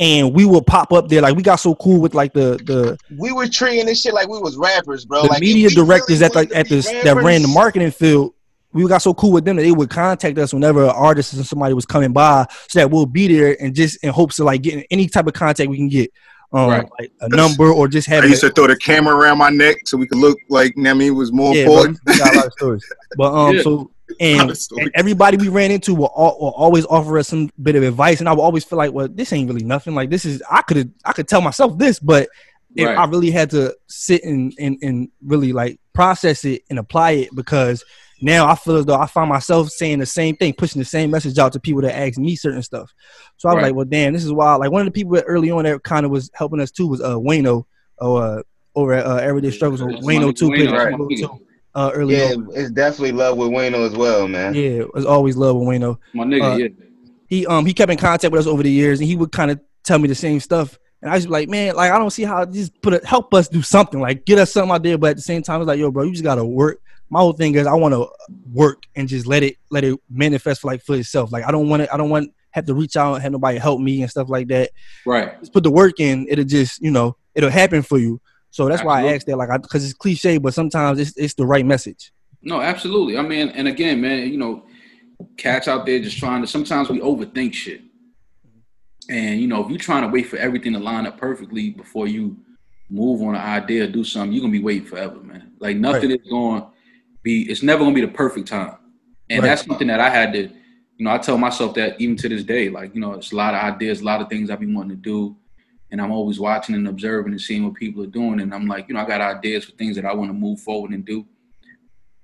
and 0.00 0.34
we 0.34 0.44
would 0.44 0.66
pop 0.66 0.92
up 0.92 1.08
there 1.08 1.22
like 1.22 1.36
we 1.36 1.42
got 1.42 1.56
so 1.56 1.74
cool 1.76 2.00
with 2.00 2.14
like 2.14 2.32
the 2.32 2.58
the 2.64 2.98
we 3.16 3.30
were 3.32 3.46
treating 3.46 3.86
this 3.86 4.00
shit 4.00 4.12
like 4.12 4.28
we 4.28 4.38
was 4.38 4.56
rappers, 4.56 5.04
bro. 5.04 5.22
the 5.22 5.28
like, 5.28 5.40
media 5.40 5.70
directors 5.70 6.20
really 6.20 6.24
at 6.24 6.34
like 6.34 6.54
at 6.54 6.68
this 6.68 6.90
that 7.04 7.16
ran 7.16 7.42
the 7.42 7.48
marketing 7.48 7.92
field, 7.92 8.34
we 8.72 8.86
got 8.88 8.98
so 9.02 9.14
cool 9.14 9.30
with 9.30 9.44
them 9.44 9.56
that 9.56 9.62
they 9.62 9.70
would 9.70 9.88
contact 9.88 10.36
us 10.38 10.52
whenever 10.52 10.82
an 10.82 10.90
artist 10.90 11.32
or 11.34 11.44
somebody 11.44 11.74
was 11.74 11.86
coming 11.86 12.12
by, 12.12 12.44
so 12.68 12.80
that 12.80 12.90
we'll 12.90 13.06
be 13.06 13.28
there 13.28 13.56
and 13.62 13.74
just 13.74 14.02
in 14.02 14.10
hopes 14.10 14.40
of 14.40 14.46
like 14.46 14.62
getting 14.62 14.84
any 14.90 15.06
type 15.08 15.28
of 15.28 15.32
contact 15.32 15.70
we 15.70 15.76
can 15.76 15.88
get, 15.88 16.10
um, 16.54 16.70
Right. 16.70 16.88
like 17.00 17.12
a 17.20 17.28
number 17.28 17.70
or 17.72 17.88
just 17.88 18.06
having. 18.06 18.18
I 18.18 18.22
having. 18.22 18.30
used 18.30 18.42
to 18.42 18.50
throw 18.50 18.66
the 18.66 18.76
camera 18.76 19.14
around 19.14 19.38
my 19.38 19.50
neck 19.50 19.78
so 19.86 19.96
we 19.96 20.06
could 20.06 20.18
look 20.18 20.38
like, 20.48 20.74
you 20.76 20.82
know 20.82 20.90
what 20.90 20.94
I 20.96 20.98
mean, 20.98 21.08
it 21.08 21.16
was 21.16 21.32
more 21.32 21.54
yeah, 21.54 21.64
important. 21.64 21.98
we 22.06 22.18
got 22.18 22.32
a 22.32 22.36
lot 22.36 22.46
of 22.46 22.52
stories, 22.52 22.84
but 23.16 23.32
um, 23.34 23.54
Yeah. 23.56 23.62
so 23.62 23.90
and, 24.20 24.50
and 24.50 24.90
everybody 24.94 25.36
we 25.36 25.48
ran 25.48 25.70
into 25.70 25.94
will, 25.94 26.12
al- 26.16 26.38
will 26.38 26.52
always 26.56 26.84
offer 26.86 27.18
us 27.18 27.28
some 27.28 27.50
bit 27.62 27.74
of 27.74 27.82
advice, 27.82 28.20
and 28.20 28.28
I 28.28 28.32
will 28.32 28.42
always 28.42 28.62
feel 28.64 28.76
like, 28.78 28.92
well, 28.92 29.08
this 29.08 29.32
ain't 29.32 29.48
really 29.48 29.64
nothing. 29.64 29.94
Like 29.94 30.10
this 30.10 30.24
is 30.24 30.42
I 30.50 30.62
could 30.62 30.92
I 31.04 31.12
could 31.12 31.26
tell 31.26 31.40
myself 31.40 31.76
this, 31.78 31.98
but 31.98 32.28
if 32.76 32.86
Right. 32.86 32.98
I 32.98 33.04
really 33.06 33.30
had 33.30 33.50
to 33.50 33.74
sit 33.86 34.22
and, 34.24 34.52
and 34.58 34.76
and 34.82 35.08
really 35.24 35.52
like 35.52 35.80
process 35.94 36.44
it 36.44 36.62
and 36.70 36.78
apply 36.78 37.12
it 37.12 37.28
because 37.34 37.82
now 38.24 38.48
I 38.48 38.54
feel 38.54 38.76
as 38.76 38.86
though 38.86 38.96
I 38.96 39.06
find 39.06 39.28
myself 39.28 39.68
saying 39.68 39.98
the 40.00 40.06
same 40.06 40.34
thing, 40.36 40.52
pushing 40.54 40.80
the 40.80 40.84
same 40.86 41.10
message 41.10 41.38
out 41.38 41.52
to 41.52 41.60
people 41.60 41.82
that 41.82 41.96
ask 41.96 42.18
me 42.18 42.34
certain 42.36 42.62
stuff. 42.62 42.92
So 43.36 43.48
I 43.48 43.52
was 43.52 43.56
Right. 43.56 43.68
like, 43.68 43.74
well, 43.76 43.84
damn, 43.84 44.12
this 44.12 44.24
is 44.24 44.32
wild. 44.32 44.60
Like 44.60 44.70
one 44.70 44.80
of 44.80 44.86
the 44.86 44.90
people 44.92 45.12
that 45.14 45.24
early 45.26 45.50
on 45.50 45.64
that 45.64 45.82
kind 45.82 46.04
of 46.04 46.10
was 46.10 46.30
helping 46.34 46.60
us 46.60 46.70
too 46.70 46.86
was 46.88 47.00
uh 47.00 47.14
Wayno, 47.16 47.64
uh, 48.00 48.42
over 48.74 48.92
at 48.94 49.06
uh, 49.06 49.16
Everyday 49.16 49.50
Struggles. 49.50 49.80
So 49.80 49.86
That's 49.88 50.04
Wayno 50.04 50.34
too, 50.34 50.48
Wayno, 50.50 50.72
right. 50.72 50.90
keyboard, 50.90 51.16
too, 51.16 51.46
uh, 51.74 51.90
early 51.94 52.16
Yeah, 52.16 52.32
on. 52.32 52.48
it's 52.54 52.70
definitely 52.72 53.12
love 53.12 53.36
with 53.36 53.50
Wayno 53.50 53.86
as 53.86 53.94
well, 53.94 54.26
man. 54.26 54.54
Yeah, 54.54 54.62
it 54.82 54.94
was 54.94 55.06
always 55.06 55.36
love 55.36 55.56
with 55.56 55.68
Wayno. 55.68 55.98
My 56.12 56.24
nigga, 56.24 56.54
Uh, 56.54 56.56
yeah. 56.56 56.68
He 57.28 57.46
um 57.46 57.64
he 57.66 57.72
kept 57.72 57.90
in 57.90 57.98
contact 57.98 58.30
with 58.32 58.40
us 58.40 58.46
over 58.46 58.62
the 58.62 58.70
years, 58.70 59.00
and 59.00 59.08
he 59.08 59.16
would 59.16 59.32
kind 59.32 59.50
of 59.50 59.60
tell 59.84 59.98
me 59.98 60.08
the 60.08 60.14
same 60.14 60.40
stuff. 60.40 60.78
And 61.02 61.10
I 61.10 61.14
was 61.16 61.28
like, 61.28 61.48
man, 61.48 61.74
like 61.76 61.90
I 61.90 61.98
don't 61.98 62.10
see 62.10 62.22
how 62.22 62.44
just 62.44 62.80
put 62.82 62.94
it 62.94 63.04
help 63.04 63.32
us 63.34 63.48
do 63.48 63.62
something, 63.62 64.00
like 64.00 64.24
get 64.24 64.38
us 64.38 64.52
something 64.52 64.72
out 64.74 64.82
there. 64.82 64.98
But 64.98 65.10
at 65.10 65.16
the 65.16 65.22
same 65.22 65.42
time, 65.42 65.60
it's 65.60 65.68
like, 65.68 65.78
yo, 65.78 65.90
bro, 65.90 66.04
you 66.04 66.12
just 66.12 66.24
gotta 66.24 66.44
work. 66.44 66.80
My 67.14 67.20
whole 67.20 67.32
thing 67.32 67.54
is 67.54 67.68
I 67.68 67.74
want 67.74 67.94
to 67.94 68.08
work 68.52 68.88
and 68.96 69.06
just 69.06 69.24
let 69.24 69.44
it 69.44 69.56
let 69.70 69.84
it 69.84 69.96
manifest 70.10 70.62
for 70.62 70.66
like 70.66 70.82
for 70.82 70.96
itself. 70.96 71.30
Like 71.30 71.44
I 71.44 71.52
don't 71.52 71.68
want 71.68 71.84
to 71.84 71.94
I 71.94 71.96
don't 71.96 72.10
want 72.10 72.34
have 72.50 72.66
to 72.66 72.74
reach 72.74 72.96
out 72.96 73.14
and 73.14 73.22
have 73.22 73.30
nobody 73.30 73.56
help 73.56 73.80
me 73.80 74.02
and 74.02 74.10
stuff 74.10 74.28
like 74.28 74.48
that. 74.48 74.72
Right. 75.06 75.38
Just 75.38 75.52
put 75.52 75.62
the 75.62 75.70
work 75.70 76.00
in, 76.00 76.26
it'll 76.28 76.44
just 76.44 76.82
you 76.82 76.90
know 76.90 77.16
it'll 77.36 77.50
happen 77.50 77.82
for 77.82 77.98
you. 77.98 78.20
So 78.50 78.68
that's 78.68 78.82
why 78.82 78.94
I 78.94 78.96
Absolutely. 78.96 79.14
asked 79.14 79.26
that, 79.26 79.36
like, 79.36 79.62
because 79.62 79.84
it's 79.84 79.94
cliche, 79.94 80.38
but 80.38 80.54
sometimes 80.54 80.98
it's 80.98 81.16
it's 81.16 81.34
the 81.34 81.46
right 81.46 81.64
message. 81.64 82.12
No, 82.42 82.60
absolutely. 82.60 83.16
I 83.16 83.22
mean, 83.22 83.50
and 83.50 83.68
again, 83.68 84.00
man, 84.00 84.28
you 84.28 84.36
know, 84.36 84.64
cats 85.36 85.68
out 85.68 85.86
there 85.86 86.00
just 86.00 86.18
trying 86.18 86.40
to. 86.40 86.48
Sometimes 86.48 86.88
we 86.88 86.98
overthink 86.98 87.54
shit, 87.54 87.80
and 89.08 89.40
you 89.40 89.46
know, 89.46 89.62
if 89.62 89.70
you're 89.70 89.78
trying 89.78 90.02
to 90.02 90.08
wait 90.08 90.26
for 90.26 90.36
everything 90.38 90.72
to 90.72 90.80
line 90.80 91.06
up 91.06 91.16
perfectly 91.16 91.70
before 91.70 92.08
you 92.08 92.36
move 92.90 93.22
on 93.22 93.36
an 93.36 93.40
idea 93.40 93.84
or 93.84 93.86
do 93.86 94.02
something, 94.02 94.32
you're 94.32 94.42
gonna 94.42 94.50
be 94.50 94.64
waiting 94.64 94.88
forever, 94.88 95.20
man. 95.20 95.52
Like 95.60 95.76
nothing 95.76 96.10
is 96.10 96.28
going 96.28 96.64
be. 97.24 97.50
It's 97.50 97.64
never 97.64 97.82
gonna 97.82 97.94
be 97.94 98.00
the 98.00 98.08
perfect 98.08 98.46
time, 98.46 98.76
and 99.28 99.42
Right. 99.42 99.48
that's 99.48 99.66
something 99.66 99.88
that 99.88 99.98
I 99.98 100.10
had 100.10 100.32
to 100.34 100.50
you 100.96 101.04
know, 101.04 101.10
I 101.10 101.18
tell 101.18 101.38
myself 101.38 101.74
that 101.74 102.00
even 102.00 102.16
to 102.16 102.28
this 102.28 102.44
day, 102.44 102.68
like, 102.68 102.94
you 102.94 103.00
know, 103.00 103.14
it's 103.14 103.32
a 103.32 103.36
lot 103.36 103.54
of 103.54 103.60
ideas, 103.60 104.00
a 104.00 104.04
lot 104.04 104.20
of 104.20 104.28
things 104.28 104.50
I've 104.50 104.60
been 104.60 104.74
wanting 104.74 104.96
to 104.96 105.02
do. 105.02 105.36
And 105.90 106.00
I'm 106.00 106.12
always 106.12 106.40
watching 106.40 106.74
and 106.74 106.88
observing 106.88 107.32
and 107.32 107.40
seeing 107.40 107.64
what 107.64 107.74
people 107.74 108.02
are 108.02 108.08
doing. 108.08 108.40
And 108.40 108.54
I'm 108.54 108.66
like, 108.66 108.88
you 108.88 108.94
know, 108.94 109.00
I 109.00 109.06
got 109.06 109.20
ideas 109.20 109.64
for 109.64 109.72
things 109.72 109.96
that 109.96 110.04
I 110.04 110.14
want 110.14 110.30
to 110.30 110.34
move 110.34 110.60
forward 110.60 110.92
and 110.92 111.04
do. 111.04 111.26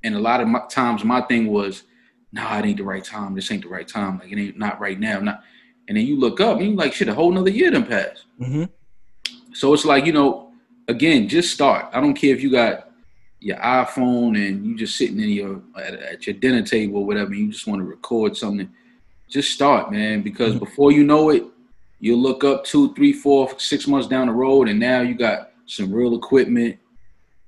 And 0.03 0.15
a 0.15 0.19
lot 0.19 0.41
of 0.41 0.49
my, 0.49 0.61
times 0.69 1.05
my 1.05 1.21
thing 1.23 1.49
was, 1.49 1.85
nah, 2.33 2.59
it 2.59 2.65
ain't 2.65 2.79
the 2.79 2.85
right 2.85 3.05
time. 3.05 3.35
This 3.35 3.51
ain't 3.51 3.63
the 3.63 3.69
right 3.69 3.87
time. 3.87 4.19
Like, 4.19 4.33
it 4.33 4.39
ain't 4.39 4.59
not 4.59 4.81
right 4.81 4.99
now. 4.99 5.21
Not. 5.21 5.43
And 5.89 5.97
then 5.97 6.07
you 6.07 6.19
look 6.19 6.41
up 6.41 6.59
and 6.59 6.71
you 6.71 6.77
like, 6.77 6.93
shit, 6.93 7.09
a 7.09 7.15
whole 7.15 7.31
nother 7.31 7.51
year 7.51 7.71
done 7.71 7.87
passed. 7.87 8.25
Mm-hmm. 8.41 8.65
So 9.53 9.75
it's 9.75 9.85
like, 9.85 10.07
you 10.07 10.13
know, 10.13 10.53
again, 10.89 11.29
just 11.29 11.53
start. 11.53 11.87
I 11.93 12.01
don't 12.01 12.15
care 12.15 12.35
if 12.35 12.43
you 12.43 12.51
got 12.51 12.90
your 13.41 13.57
iPhone 13.57 14.37
and 14.37 14.65
you 14.65 14.77
just 14.77 14.97
sitting 14.97 15.19
in 15.19 15.31
your 15.31 15.63
at, 15.77 15.95
at 15.95 16.27
your 16.27 16.35
dinner 16.35 16.63
table 16.63 16.99
or 16.99 17.07
whatever, 17.07 17.31
and 17.33 17.39
you 17.39 17.53
just 17.53 17.67
want 17.67 17.81
to 17.81 17.85
record 17.85 18.37
something. 18.37 18.71
Just 19.29 19.53
start, 19.53 19.91
man, 19.91 20.23
because 20.23 20.51
mm-hmm. 20.51 20.65
before 20.65 20.93
you 20.93 21.05
know 21.05 21.31
it, 21.31 21.45
you'll 22.01 22.19
look 22.19 22.45
up 22.45 22.65
two, 22.65 22.93
three, 22.95 23.13
four, 23.13 23.49
six 23.59 23.87
months 23.87 24.09
down 24.09 24.27
the 24.27 24.33
road, 24.33 24.69
and 24.69 24.79
now 24.79 25.01
you 25.01 25.15
got 25.15 25.53
some 25.67 25.93
real 25.93 26.17
equipment. 26.17 26.79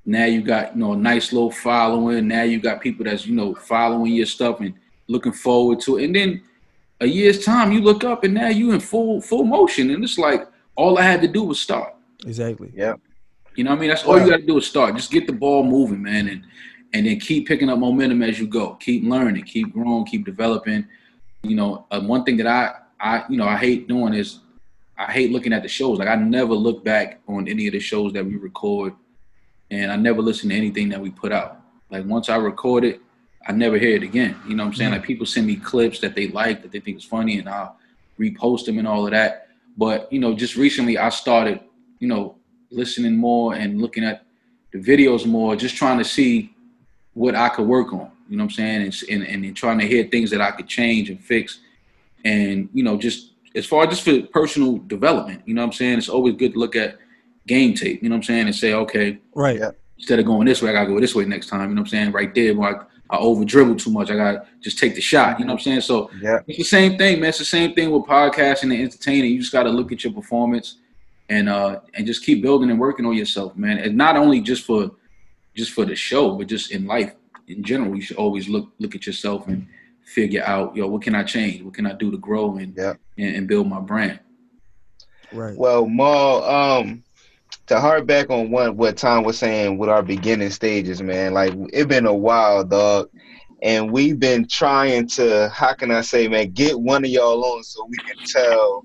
Now 0.05 0.24
you 0.24 0.43
got 0.43 0.74
you 0.74 0.80
know 0.80 0.93
a 0.95 0.97
nice 0.97 1.32
little 1.32 1.51
following. 1.51 2.26
Now 2.26 2.43
you 2.43 2.61
got 2.61 2.80
people 2.80 3.05
that's 3.05 3.26
you 3.26 3.34
know 3.34 3.55
following 3.55 4.12
your 4.12 4.26
stuff 4.26 4.61
and 4.61 4.74
looking 5.09 5.32
forward 5.32 5.80
to 5.80 5.99
it. 5.99 6.05
And 6.05 6.16
then 6.16 6.43
a 7.01 7.07
year's 7.07 7.45
time, 7.45 7.72
you 7.72 7.80
look 7.80 8.05
up 8.05 8.24
and 8.24 8.32
now 8.32 8.49
you 8.49 8.72
in 8.72 8.80
full 8.80 9.20
full 9.20 9.45
motion, 9.45 9.90
and 9.90 10.03
it's 10.03 10.18
like 10.18 10.47
all 10.74 10.99
I 10.99 11.03
had 11.03 11.20
to 11.20 11.28
do 11.28 11.43
was 11.43 11.61
start. 11.61 11.95
Exactly. 12.24 12.72
Yeah. 12.74 12.95
You 13.55 13.64
know 13.64 13.70
what 13.70 13.76
I 13.76 13.80
mean? 13.80 13.90
That's 13.90 14.05
all 14.05 14.18
you 14.18 14.30
got 14.30 14.38
to 14.38 14.46
do 14.46 14.59
is 14.59 14.66
start. 14.66 14.96
Just 14.96 15.11
get 15.11 15.26
the 15.26 15.32
ball 15.32 15.62
moving, 15.62 16.03
man, 16.03 16.28
and 16.28 16.44
and 16.94 17.07
then 17.07 17.18
keep 17.20 17.48
picking 17.48 17.68
up 17.68 17.78
momentum 17.78 18.22
as 18.22 18.38
you 18.38 18.46
go. 18.46 18.74
Keep 18.74 19.05
learning, 19.05 19.44
keep 19.44 19.72
growing, 19.72 20.05
keep 20.05 20.24
developing. 20.24 20.86
You 21.42 21.57
know, 21.57 21.86
uh, 21.90 22.00
one 22.00 22.24
thing 22.24 22.36
that 22.38 22.46
I 22.46 22.74
I 23.00 23.24
you 23.28 23.36
know 23.36 23.46
I 23.46 23.57
hate 23.57 23.88
doing 23.88 24.14
is 24.14 24.40
I 24.96 25.11
hate 25.11 25.32
looking 25.32 25.53
at 25.53 25.62
the 25.62 25.68
shows. 25.68 25.98
Like 25.98 26.09
I 26.09 26.14
never 26.14 26.55
look 26.55 26.84
back 26.84 27.20
on 27.28 27.48
any 27.48 27.66
of 27.66 27.72
the 27.72 27.80
shows 27.80 28.12
that 28.12 28.24
we 28.24 28.36
record, 28.36 28.94
and 29.70 29.90
I 29.90 29.96
never 29.96 30.22
listen 30.22 30.50
to 30.50 30.55
anything 30.55 30.88
that 30.90 31.00
we 31.00 31.11
put 31.11 31.32
out. 31.32 31.61
Like 31.90 32.07
once 32.07 32.28
I 32.28 32.36
record 32.36 32.84
it, 32.84 33.00
I 33.46 33.53
never 33.53 33.78
hear 33.78 33.96
it 33.96 34.03
again. 34.03 34.36
You 34.48 34.55
know 34.55 34.64
what 34.64 34.70
I'm 34.70 34.74
saying? 34.74 34.92
Like 34.92 35.03
people 35.03 35.26
send 35.26 35.46
me 35.46 35.57
clips 35.57 35.98
that 36.00 36.14
they 36.14 36.28
like, 36.28 36.62
that 36.62 36.72
they 36.72 36.80
think 36.80 36.98
is 36.98 37.05
funny, 37.05 37.38
and 37.38 37.48
I'll 37.48 37.76
repost 38.18 38.66
them 38.66 38.78
and 38.78 38.88
all 38.88 39.05
of 39.05 39.11
that. 39.12 39.48
But 39.76 40.12
you 40.12 40.20
know, 40.20 40.34
just 40.34 40.57
recently 40.57 40.98
I 40.98 41.09
started, 41.09 41.61
you 41.98 42.09
know, 42.09 42.36
listening 42.72 43.16
more 43.16 43.54
and 43.54 43.80
looking 43.80 44.04
at 44.04 44.24
the 44.72 44.78
videos 44.78 45.26
more, 45.26 45.54
just 45.56 45.76
trying 45.76 45.98
to 45.98 46.04
see 46.04 46.54
what 47.14 47.34
I 47.34 47.48
could 47.50 47.66
work 47.66 47.92
on. 47.92 48.10
You 48.28 48.36
know 48.38 48.44
what 48.44 48.52
I'm 48.52 48.56
saying? 48.56 48.82
And 48.82 48.94
and, 49.10 49.28
and, 49.28 49.44
and 49.44 49.56
trying 49.56 49.78
to 49.78 49.86
hear 49.86 50.04
things 50.04 50.30
that 50.30 50.40
I 50.40 50.50
could 50.50 50.66
change 50.66 51.10
and 51.10 51.20
fix, 51.22 51.60
and 52.24 52.68
you 52.72 52.82
know, 52.82 52.96
just 52.96 53.32
as 53.54 53.66
far 53.66 53.86
just 53.86 54.02
for 54.02 54.22
personal 54.32 54.78
development. 54.78 55.42
You 55.44 55.54
know 55.54 55.60
what 55.62 55.66
I'm 55.66 55.72
saying? 55.72 55.98
It's 55.98 56.08
always 56.08 56.34
good 56.36 56.54
to 56.54 56.58
look 56.58 56.74
at 56.74 56.96
game 57.46 57.74
tape. 57.74 58.02
You 58.02 58.08
know 58.08 58.14
what 58.14 58.18
I'm 58.20 58.22
saying? 58.24 58.46
And 58.46 58.54
say, 58.54 58.72
okay, 58.72 59.18
Right. 59.34 59.58
Yeah. 59.58 59.72
instead 59.98 60.18
of 60.18 60.24
going 60.24 60.46
this 60.46 60.62
way, 60.62 60.70
I 60.70 60.72
gotta 60.72 60.88
go 60.88 60.98
this 61.00 61.14
way 61.14 61.24
next 61.26 61.48
time. 61.48 61.68
You 61.68 61.74
know 61.74 61.82
what 61.82 61.88
I'm 61.88 61.90
saying? 61.90 62.12
Right 62.12 62.34
there, 62.34 62.54
where 62.56 62.80
I, 63.10 63.16
I 63.16 63.18
over 63.18 63.44
dribble 63.44 63.76
too 63.76 63.90
much, 63.90 64.10
I 64.10 64.16
gotta 64.16 64.46
just 64.62 64.78
take 64.78 64.94
the 64.94 65.00
shot. 65.02 65.38
You 65.38 65.44
know 65.44 65.52
what 65.52 65.60
I'm 65.60 65.64
saying? 65.64 65.80
So 65.82 66.10
Yeah. 66.22 66.38
it's 66.46 66.56
the 66.58 66.64
same 66.64 66.96
thing, 66.96 67.20
man. 67.20 67.28
It's 67.28 67.38
the 67.38 67.44
same 67.44 67.74
thing 67.74 67.90
with 67.90 68.04
podcasting 68.04 68.72
and 68.72 68.80
entertaining. 68.80 69.32
You 69.32 69.40
just 69.40 69.52
gotta 69.52 69.68
look 69.70 69.92
at 69.92 70.02
your 70.04 70.14
performance 70.14 70.76
and 71.32 71.48
uh 71.48 71.80
and 71.94 72.06
just 72.06 72.24
keep 72.24 72.42
building 72.42 72.70
and 72.70 72.78
working 72.78 73.06
on 73.06 73.14
yourself, 73.14 73.56
man. 73.56 73.78
And 73.78 73.96
not 73.96 74.16
only 74.16 74.40
just 74.40 74.64
for 74.64 74.90
just 75.56 75.72
for 75.72 75.84
the 75.84 75.96
show, 75.96 76.36
but 76.36 76.46
just 76.46 76.70
in 76.70 76.86
life 76.86 77.14
in 77.48 77.62
general. 77.62 77.96
You 77.96 78.02
should 78.02 78.18
always 78.18 78.48
look 78.48 78.70
look 78.78 78.94
at 78.94 79.06
yourself 79.06 79.48
and 79.48 79.66
figure 80.04 80.44
out, 80.44 80.76
yo, 80.76 80.86
what 80.86 81.02
can 81.02 81.14
I 81.14 81.22
change? 81.22 81.62
What 81.62 81.74
can 81.74 81.86
I 81.86 81.94
do 81.94 82.10
to 82.10 82.18
grow 82.18 82.56
and 82.56 82.78
and, 82.78 82.96
and 83.36 83.48
build 83.48 83.68
my 83.68 83.80
brand? 83.80 84.20
Right. 85.32 85.56
Well, 85.56 85.86
Mal, 85.86 86.44
um, 86.44 87.02
to 87.66 87.80
harp 87.80 88.06
back 88.06 88.28
on 88.28 88.50
what 88.50 88.76
what 88.76 88.98
Tom 88.98 89.24
was 89.24 89.38
saying 89.38 89.78
with 89.78 89.88
our 89.88 90.02
beginning 90.02 90.50
stages, 90.50 91.02
man. 91.02 91.32
Like 91.32 91.54
it 91.72 91.88
been 91.88 92.06
a 92.06 92.14
while, 92.14 92.62
dog, 92.62 93.08
and 93.62 93.90
we've 93.90 94.18
been 94.18 94.46
trying 94.46 95.06
to, 95.08 95.48
how 95.54 95.72
can 95.72 95.90
I 95.90 96.02
say, 96.02 96.28
man, 96.28 96.50
get 96.50 96.78
one 96.78 97.04
of 97.04 97.10
y'all 97.10 97.42
on 97.44 97.62
so 97.62 97.86
we 97.86 97.96
can 97.96 98.16
tell 98.26 98.84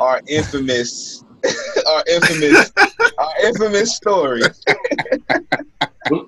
our 0.00 0.20
infamous, 0.28 1.24
our 1.88 2.04
infamous, 2.08 2.72
our 3.18 3.32
infamous 3.44 3.96
story. 3.96 4.42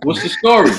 What's 0.03 0.23
the 0.23 0.29
story? 0.29 0.71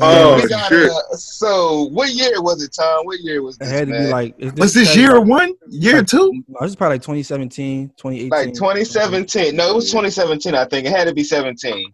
Oh, 0.00 0.36
We 0.42 0.48
got, 0.48 0.68
shit. 0.70 0.90
uh, 0.90 1.16
so 1.16 1.82
what 1.92 2.10
year 2.10 2.40
was 2.40 2.62
it, 2.62 2.72
Tom? 2.72 3.04
What 3.04 3.20
year 3.20 3.42
was 3.42 3.56
It 3.56 3.60
this, 3.60 3.70
had 3.70 3.88
to 3.88 3.92
man? 3.92 4.04
be 4.06 4.10
like. 4.10 4.34
is 4.38 4.52
Was 4.54 4.72
this 4.72 4.96
year 4.96 5.20
one? 5.20 5.52
Year 5.68 6.02
two? 6.02 6.32
No, 6.48 6.56
this 6.62 6.70
is 6.70 6.76
probably 6.76 6.94
like 6.94 7.02
2017, 7.02 7.88
2018. 7.98 8.30
like 8.30 8.54
2017. 8.54 9.54
No, 9.54 9.70
it 9.70 9.74
was 9.74 9.86
2017. 9.90 10.54
I 10.54 10.64
think 10.64 10.86
it 10.86 10.90
had 10.90 11.08
to 11.08 11.14
be 11.14 11.22
17. 11.24 11.92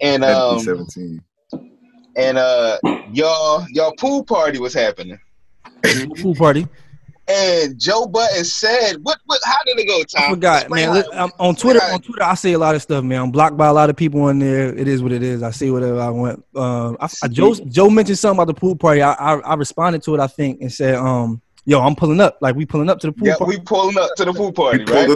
And 0.00 0.24
Had 0.24 0.34
to 0.34 0.54
be 0.54 0.56
um, 0.56 0.58
17. 0.60 1.22
and 2.16 2.38
uh, 2.38 2.78
y'all 3.12 3.64
y'all 3.70 3.92
pool 4.00 4.24
party 4.24 4.58
was 4.58 4.74
happening. 4.74 5.18
pool 6.20 6.34
party. 6.34 6.66
And 7.28 7.78
Joe 7.78 8.06
Budden 8.06 8.42
said, 8.44 8.96
"What? 9.02 9.18
What? 9.26 9.38
How 9.44 9.56
did 9.66 9.78
it 9.78 9.86
go, 9.86 10.02
Tom?" 10.04 10.30
I 10.30 10.34
forgot, 10.34 10.62
Explain 10.62 10.92
man. 10.94 11.04
how- 11.12 11.24
I'm, 11.24 11.30
on 11.38 11.54
Twitter, 11.56 11.80
on 11.92 12.00
Twitter, 12.00 12.22
I 12.22 12.34
say 12.34 12.52
a 12.54 12.58
lot 12.58 12.74
of 12.74 12.80
stuff, 12.82 13.04
man. 13.04 13.20
I'm 13.20 13.30
blocked 13.30 13.56
by 13.56 13.66
a 13.66 13.72
lot 13.72 13.90
of 13.90 13.96
people 13.96 14.22
on 14.22 14.38
there. 14.38 14.74
It 14.74 14.88
is 14.88 15.02
what 15.02 15.12
it 15.12 15.22
is. 15.22 15.42
I 15.42 15.50
say 15.50 15.70
whatever 15.70 16.00
I 16.00 16.08
want. 16.08 16.42
Um, 16.56 16.96
I, 17.00 17.08
I, 17.22 17.28
Joe 17.28 17.54
Joe 17.54 17.90
mentioned 17.90 18.18
something 18.18 18.38
about 18.38 18.46
the 18.54 18.58
pool 18.58 18.76
party. 18.76 19.02
I, 19.02 19.12
I 19.12 19.34
I 19.40 19.54
responded 19.56 20.02
to 20.04 20.14
it, 20.14 20.20
I 20.20 20.26
think, 20.26 20.62
and 20.62 20.72
said, 20.72 20.94
um, 20.94 21.42
yo, 21.66 21.80
I'm 21.80 21.94
pulling 21.94 22.20
up. 22.20 22.38
Like 22.40 22.54
we 22.56 22.64
pulling 22.64 22.88
up 22.88 22.98
to 23.00 23.08
the 23.08 23.12
pool 23.12 23.26
Yeah, 23.28 23.36
party. 23.36 23.56
we 23.58 23.62
pulling 23.62 23.98
up 23.98 24.10
to 24.16 24.24
the 24.24 24.32
pool 24.32 24.52
party, 24.52 24.84
right? 24.84 25.10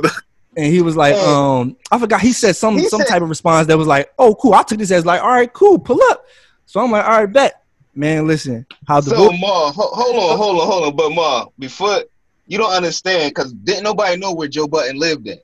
And 0.54 0.66
he 0.66 0.82
was 0.82 0.96
like, 0.96 1.14
um, 1.14 1.78
I 1.90 1.98
forgot. 1.98 2.20
He 2.20 2.34
said 2.34 2.56
some 2.56 2.76
He 2.76 2.86
some 2.88 3.00
said- 3.00 3.08
type 3.08 3.22
of 3.22 3.30
response 3.30 3.68
that 3.68 3.78
was 3.78 3.86
like, 3.86 4.12
oh, 4.18 4.34
cool. 4.34 4.52
I 4.52 4.62
took 4.62 4.78
this 4.78 4.90
as 4.90 5.06
like, 5.06 5.22
all 5.22 5.30
right, 5.30 5.50
cool, 5.50 5.78
pull 5.78 5.98
up. 6.10 6.26
So 6.66 6.78
I'm 6.80 6.90
like, 6.90 7.06
all 7.06 7.10
right, 7.24 7.32
bet, 7.32 7.61
man. 7.94 8.26
Listen, 8.26 8.66
how 8.86 9.00
the 9.00 9.10
So 9.10 9.16
vote- 9.16 9.36
Ma, 9.40 9.70
ho- 9.72 9.90
hold 9.94 10.16
on, 10.16 10.36
hold 10.36 10.60
on, 10.60 10.66
hold 10.66 10.84
on. 10.84 10.96
But 10.96 11.10
Ma, 11.10 11.46
before 11.58 12.02
you 12.46 12.58
don't 12.58 12.72
understand, 12.72 13.30
because 13.34 13.52
didn't 13.52 13.84
nobody 13.84 14.16
know 14.16 14.32
where 14.32 14.48
Joe 14.48 14.66
Budden 14.66 14.98
lived 14.98 15.28
at. 15.28 15.38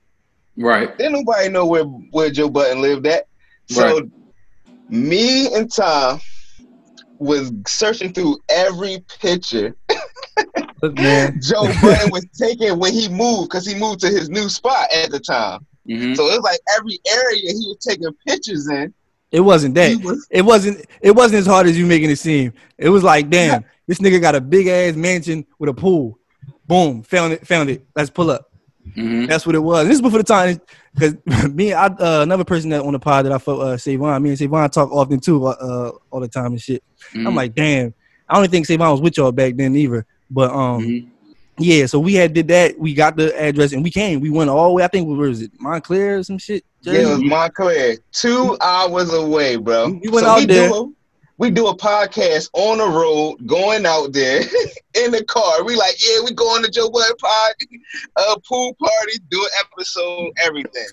Right. 0.57 0.96
Didn't 0.99 1.12
nobody 1.12 1.49
know 1.49 1.66
where 1.66 1.84
where 1.84 2.30
Joe 2.30 2.49
Budden 2.51 2.80
lived 2.82 3.07
at. 3.07 3.26
So 3.66 4.01
Right. 4.01 4.11
me 4.88 5.55
and 5.55 5.72
Tom 5.72 6.20
was 7.18 7.53
searching 7.66 8.12
through 8.12 8.38
every 8.49 9.05
picture 9.20 9.74
man. 10.82 11.40
Joe 11.42 11.64
Budden 11.82 12.11
was 12.11 12.26
taking 12.38 12.78
when 12.78 12.92
he 12.92 13.09
moved, 13.09 13.51
because 13.51 13.66
he 13.66 13.74
moved 13.74 14.01
to 14.01 14.09
his 14.09 14.28
new 14.28 14.49
spot 14.49 14.86
at 14.92 15.11
the 15.11 15.18
time. 15.20 15.66
Mhm. 15.88 16.16
So 16.16 16.26
it 16.26 16.34
was 16.36 16.42
like 16.42 16.61
every 16.76 17.01
area 17.11 17.40
he 17.53 17.66
was 17.66 17.78
taking 17.80 18.09
pictures 18.26 18.68
in. 18.68 18.92
It 19.31 19.41
wasn't 19.41 19.74
that. 19.74 20.03
Was- 20.03 20.26
It 20.31 20.43
wasn't. 20.43 20.85
It 21.01 21.11
wasn't 21.14 21.41
as 21.41 21.47
hard 21.47 21.66
as 21.66 21.79
you 21.79 21.87
making 21.87 22.11
it 22.11 22.16
seem. 22.16 22.53
It 22.79 22.89
was 22.89 23.03
like, 23.03 23.29
damn, 23.29 23.64
this 23.87 23.99
nigga 23.99 24.20
got 24.20 24.35
a 24.35 24.41
big 24.41 24.66
ass 24.68 24.95
mansion 24.97 25.45
with 25.59 25.68
a 25.70 25.74
pool. 25.74 26.18
Boom, 26.66 27.03
found 27.03 27.33
it. 27.35 27.47
Found 27.47 27.70
it. 27.70 27.85
Let's 27.95 28.11
pull 28.11 28.31
up. 28.31 28.51
Mhm. 28.97 29.29
That's 29.29 29.45
what 29.47 29.55
it 29.55 29.59
was. 29.59 29.87
This 29.87 29.97
is 29.97 30.03
before 30.03 30.18
the 30.20 30.24
time 30.24 30.61
because 30.95 31.14
me, 31.53 31.74
I 31.74 31.87
uh, 31.87 32.20
another 32.22 32.45
person 32.45 32.70
that 32.70 32.81
on 32.83 32.93
the 32.95 32.99
pod 32.99 33.26
that 33.26 33.33
I 33.33 33.39
felt 33.39 33.61
uh, 33.61 33.76
Savon. 33.76 34.22
Me 34.22 34.31
and 34.31 34.39
Savon 34.39 34.68
talk 34.70 34.91
often 34.91 35.20
too, 35.20 35.45
uh, 35.47 35.93
all 36.11 36.20
the 36.20 36.29
time 36.29 36.53
and 36.53 36.61
shit. 36.61 36.83
Mhm. 37.12 37.26
I'm 37.26 37.35
like, 37.35 37.55
damn. 37.55 37.93
I 38.31 38.39
don't 38.41 38.51
think 38.51 38.66
Savon 38.66 38.91
was 38.93 39.01
with 39.01 39.16
y'all 39.18 39.33
back 39.33 39.57
then 39.57 39.76
either. 39.76 40.07
But 40.31 40.51
um, 40.51 40.83
Mhm. 40.83 41.09
Yeah. 41.59 41.87
So 41.87 41.99
we 41.99 42.15
had 42.15 42.33
did 42.33 42.49
that. 42.49 42.79
We 42.79 42.95
got 42.95 43.17
the 43.17 43.39
address 43.41 43.73
and 43.73 43.83
we 43.83 43.91
came. 43.91 44.21
We 44.21 44.31
went 44.31 44.51
all 44.51 44.69
the 44.69 44.75
way. 44.75 44.85
I 44.85 44.89
think 44.89 45.09
where 45.09 45.29
was 45.29 45.43
it? 45.43 45.53
Montclair 45.61 46.19
or 46.19 46.23
some 46.23 46.39
shit. 46.39 46.65
Yeah, 46.83 46.93
it 46.95 47.07
was 47.09 47.23
Montclair, 47.23 47.97
two 48.13 48.57
hours 48.61 49.13
away, 49.13 49.57
bro. 49.57 49.89
We 50.03 50.09
went 50.09 50.27
out 50.27 50.39
we 50.39 50.47
there. 50.47 50.69
Do 50.69 50.75
a, 50.75 50.93
we 51.39 51.51
do 51.51 51.67
a 51.69 51.77
podcast 51.77 52.51
on 52.53 52.79
the 52.79 52.87
road, 52.87 53.39
going 53.47 53.85
out 53.87 54.13
there 54.13 54.41
in 54.95 55.11
the 55.11 55.25
car. 55.25 55.65
We 55.65 55.77
like, 55.77 55.97
yeah, 56.05 56.21
we 56.25 56.33
going 56.35 56.63
to 56.65 56.71
Joe 56.71 56.89
Budden 56.91 57.17
party, 57.17 57.81
uh, 58.17 58.37
pool 58.49 58.75
party, 58.75 59.19
do 59.31 59.41
an 59.43 59.67
episode, 59.73 60.31
everything. 60.45 60.87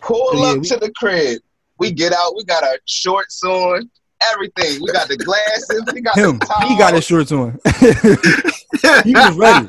Pull 0.00 0.38
Yeah, 0.40 0.46
up 0.52 0.58
we- 0.58 0.68
to 0.68 0.76
the 0.76 0.90
crib. 0.92 1.42
We 1.78 1.92
get 1.92 2.12
out. 2.12 2.34
We 2.36 2.44
got 2.44 2.62
our 2.64 2.78
shorts 2.86 3.42
on, 3.44 3.90
everything. 4.32 4.80
We 4.82 4.92
got 4.92 5.08
the 5.08 5.16
glasses. 5.16 5.82
We 5.92 6.00
got 6.00 6.16
Him. 6.16 6.38
the 6.38 6.66
He 6.68 6.76
got 6.78 6.94
his 6.94 7.04
shorts 7.04 7.32
on. 7.32 7.58
he 9.04 9.12
was 9.12 9.36
ready. 9.36 9.68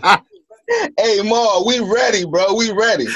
Hey, 0.98 1.22
Ma, 1.24 1.64
we 1.66 1.80
ready, 1.80 2.26
bro. 2.26 2.54
We 2.56 2.72
ready. 2.72 3.08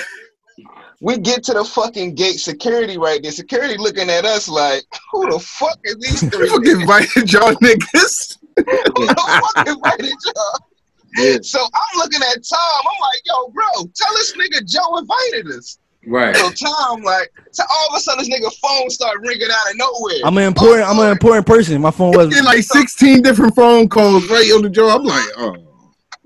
We 1.02 1.18
get 1.18 1.44
to 1.46 1.54
the 1.54 1.66
fucking 1.66 2.14
gate, 2.16 2.40
security 2.40 2.98
right 2.98 3.22
there. 3.24 3.32
Security 3.32 3.76
looking 3.78 4.10
at 4.10 4.24
us 4.24 4.48
like, 4.48 4.84
who 5.12 5.30
the 5.30 5.40
fuck 5.40 5.80
is 5.84 5.96
these 5.96 6.22
three? 6.30 6.48
Fucking 6.48 6.82
invited 6.82 7.34
y'all 7.34 7.54
niggas. 7.62 8.38
who 8.56 8.64
the 8.64 9.42
fuck 9.56 9.68
invited 9.68 10.14
y'all? 10.26 11.42
So 11.44 11.60
I'm 11.60 11.98
looking 11.98 12.22
at 12.22 12.36
Tom. 12.48 12.84
I'm 12.86 13.02
like, 13.02 13.22
yo, 13.26 13.50
bro, 13.50 13.66
tell 13.96 14.14
this 14.16 14.34
nigga 14.38 14.66
Joe 14.66 14.98
invited 14.98 15.48
us. 15.58 15.80
Right. 16.08 16.36
So 16.36 16.50
Tom, 16.50 17.04
like, 17.04 17.32
so 17.52 17.64
all 17.70 17.90
of 17.90 17.96
a 17.98 18.00
sudden 18.00 18.26
this 18.26 18.30
nigga 18.30 18.52
phone 18.60 18.90
start 18.90 19.20
ringing 19.22 19.48
out 19.52 19.72
of 19.72 19.78
nowhere. 19.78 20.22
I'm 20.26 20.38
an 20.38 20.46
important. 20.46 20.88
I'm 20.90 20.98
an 21.00 21.12
important 21.12 21.46
person. 21.46 21.80
My 21.82 21.92
phone 21.92 22.12
was 22.12 22.30
Get 22.34 22.44
like 22.44 22.64
16 22.64 23.22
different 23.22 23.56
phone 23.56 23.88
calls 23.88 24.28
right 24.30 24.52
on 24.56 24.64
the 24.64 24.70
jaw. 24.70 24.96
I'm 24.96 25.04
like, 25.04 25.24
oh. 25.38 25.56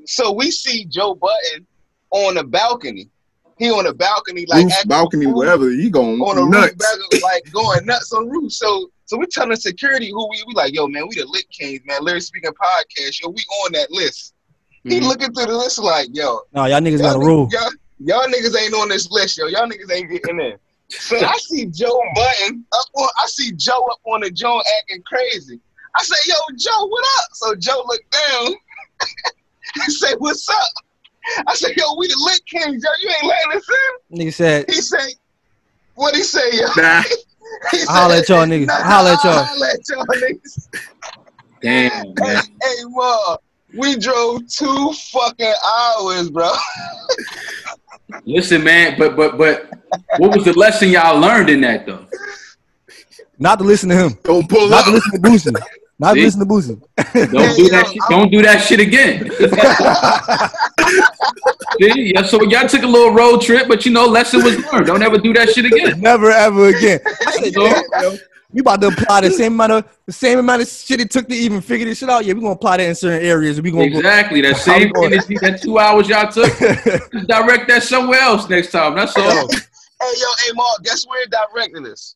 So 0.05 0.31
we 0.31 0.51
see 0.51 0.85
Joe 0.85 1.15
Budden 1.15 1.65
on 2.11 2.35
the 2.35 2.43
balcony. 2.43 3.09
He 3.57 3.69
on 3.71 3.85
the 3.85 3.93
balcony, 3.93 4.45
like 4.49 4.65
roof, 4.65 4.73
balcony, 4.85 5.25
a 5.25 5.27
fool 5.29 5.37
whatever. 5.37 5.71
You 5.71 5.89
going 5.89 6.19
on 6.21 6.35
the 6.35 6.45
nuts. 6.45 6.73
roof, 7.11 7.23
like 7.23 7.43
going 7.53 7.85
nuts 7.85 8.11
on 8.13 8.25
the 8.25 8.31
roof. 8.31 8.51
So, 8.51 8.89
so 9.05 9.17
we 9.17 9.25
telling 9.27 9.55
security 9.55 10.09
who 10.09 10.29
we 10.29 10.43
we 10.47 10.53
like, 10.53 10.73
yo, 10.73 10.87
man, 10.87 11.07
we 11.07 11.15
the 11.15 11.25
Lit 11.25 11.45
Kings, 11.51 11.79
man. 11.85 12.03
Larry 12.03 12.19
speaking 12.21 12.51
podcast, 12.51 13.21
yo, 13.23 13.29
we 13.29 13.41
on 13.65 13.71
that 13.73 13.91
list. 13.91 14.33
He 14.83 14.97
Mm-hmm. 14.99 15.05
looking 15.07 15.33
through 15.33 15.45
the 15.47 15.57
list 15.57 15.79
like, 15.79 16.09
yo, 16.13 16.41
No, 16.53 16.65
y'all 16.65 16.79
niggas 16.81 16.99
got 17.01 17.15
a 17.15 17.19
y'all, 17.19 17.25
rule. 17.27 17.49
y'all, 17.51 17.71
y'all 17.99 18.27
niggas 18.27 18.59
ain't 18.59 18.73
on 18.73 18.89
this 18.89 19.09
list, 19.11 19.37
yo. 19.37 19.47
Y'all 19.47 19.67
niggas 19.67 19.91
ain't 19.91 20.09
getting 20.09 20.39
in. 20.39 20.57
So 20.89 21.17
I 21.17 21.35
see 21.37 21.65
Joe 21.65 21.99
Budden 22.13 22.63
up 22.73 22.85
on, 22.95 23.09
I 23.17 23.25
see 23.27 23.51
Joe 23.53 23.85
up 23.91 23.99
on 24.05 24.21
the 24.21 24.29
joint 24.29 24.65
acting 24.81 25.03
crazy. 25.07 25.59
I 25.97 26.03
say, 26.03 26.15
yo, 26.31 26.35
Joe, 26.57 26.85
what 26.85 27.03
up? 27.19 27.29
So 27.33 27.55
Joe 27.55 27.83
looked 27.87 28.11
down 28.11 28.47
and 29.83 29.93
say, 29.93 30.13
what's 30.19 30.47
up? 30.49 30.57
I 31.47 31.55
said, 31.55 31.75
yo, 31.75 31.95
we 31.97 32.07
the 32.07 32.15
lit 32.19 32.41
kings, 32.45 32.83
yo. 32.83 32.89
You 33.01 33.09
ain't 33.09 33.25
letting 33.25 33.59
us 33.59 33.67
in. 34.11 34.19
Nigga 34.19 34.33
said, 34.33 34.65
He 34.69 34.75
said, 34.81 35.07
what 35.95 36.15
he 36.15 36.21
say, 36.23 36.51
yo? 36.53 36.67
Nah. 36.77 37.03
He 37.71 37.77
I 37.87 37.91
holler 37.91 38.15
at 38.15 38.27
y'all 38.27 38.45
niggas. 38.45 38.65
Nah, 38.65 38.73
I 38.73 38.81
holler 38.81 39.11
at 39.11 39.23
y'all. 39.23 39.33
I 39.33 39.45
holler 39.45 39.67
at 39.67 39.79
y'all 39.87 40.05
niggas. 40.05 40.67
Damn, 41.61 41.91
Hey, 41.91 42.13
man. 42.17 42.43
hey, 42.61 42.75
Ma, 42.85 43.37
we 43.77 43.95
drove 43.97 44.47
two 44.47 44.91
fucking 45.11 45.53
hours, 45.65 46.29
bro. 46.31 46.51
Listen, 48.25 48.63
man, 48.63 48.95
but 48.97 49.15
but 49.15 49.37
but 49.37 49.69
what 50.17 50.35
was 50.35 50.45
the 50.45 50.53
lesson 50.53 50.89
y'all 50.89 51.19
learned 51.19 51.49
in 51.49 51.61
that 51.61 51.85
though? 51.85 52.05
not 53.37 53.59
to 53.59 53.65
listen 53.65 53.89
to 53.89 53.95
him. 53.95 54.17
Don't 54.23 54.49
pull 54.49 54.69
Not 54.69 54.79
up. 54.79 54.85
to 54.85 54.91
listen 54.91 55.11
to 55.11 55.19
Boosie. 55.19 55.53
Not 55.99 56.13
to 56.13 56.21
listen 56.21 56.39
to 56.41 56.45
Boosie. 56.45 56.79
Don't 57.31 57.55
do 57.57 57.69
that. 57.69 57.87
Shit, 57.87 58.01
don't 58.09 58.31
do 58.31 58.41
that 58.41 58.61
shit 58.61 58.79
again. 58.79 59.29
See, 61.81 62.13
yeah, 62.15 62.23
so 62.23 62.41
y'all 62.43 62.67
took 62.67 62.83
a 62.83 62.87
little 62.87 63.13
road 63.13 63.41
trip, 63.41 63.67
but 63.67 63.85
you 63.85 63.91
know, 63.91 64.05
lesson 64.05 64.43
was 64.43 64.57
learned. 64.71 64.85
Don't 64.87 65.03
ever 65.03 65.17
do 65.17 65.33
that 65.33 65.49
shit 65.49 65.65
again. 65.65 65.99
Never 65.99 66.31
ever 66.31 66.67
again. 66.67 66.99
I 67.25 67.31
said, 67.31 67.53
So, 67.53 67.67
"Damn, 67.67 67.83
yo, 68.01 68.17
we 68.55 68.61
about 68.61 68.79
to 68.79 68.87
apply 68.87 69.19
the 69.19 69.31
same 69.31 69.53
amount 69.53 69.71
of 69.73 69.97
the 70.05 70.13
same 70.13 70.39
amount 70.39 70.61
of 70.61 70.67
shit 70.69 71.01
it 71.01 71.11
took 71.11 71.27
to 71.27 71.35
even 71.35 71.59
figure 71.59 71.85
this 71.85 71.97
shit 71.99 72.09
out. 72.09 72.23
Yeah, 72.23 72.33
we're 72.33 72.39
gonna 72.39 72.53
apply 72.53 72.77
that 72.77 72.87
in 72.87 72.95
certain 72.95 73.27
areas. 73.27 73.61
We 73.61 73.69
gonna 73.69 73.83
exactly 73.83 74.39
that 74.41 74.55
same 74.57 74.93
energy, 74.95 75.37
that 75.41 75.61
two 75.61 75.77
hours 75.77 76.07
y'all 76.07 76.31
took, 76.31 76.57
just 77.11 77.27
direct 77.27 77.67
that 77.67 77.83
somewhere 77.83 78.21
else 78.21 78.49
next 78.49 78.71
time. 78.71 78.95
That's 78.95 79.15
all. 79.17 79.25
Hey, 79.25 80.13
yo, 80.17 80.27
hey, 80.45 80.51
Mark, 80.53 80.83
guess 80.83 81.05
where 81.05 81.21
it 81.23 81.31
directed 81.31 81.85
us? 81.85 82.15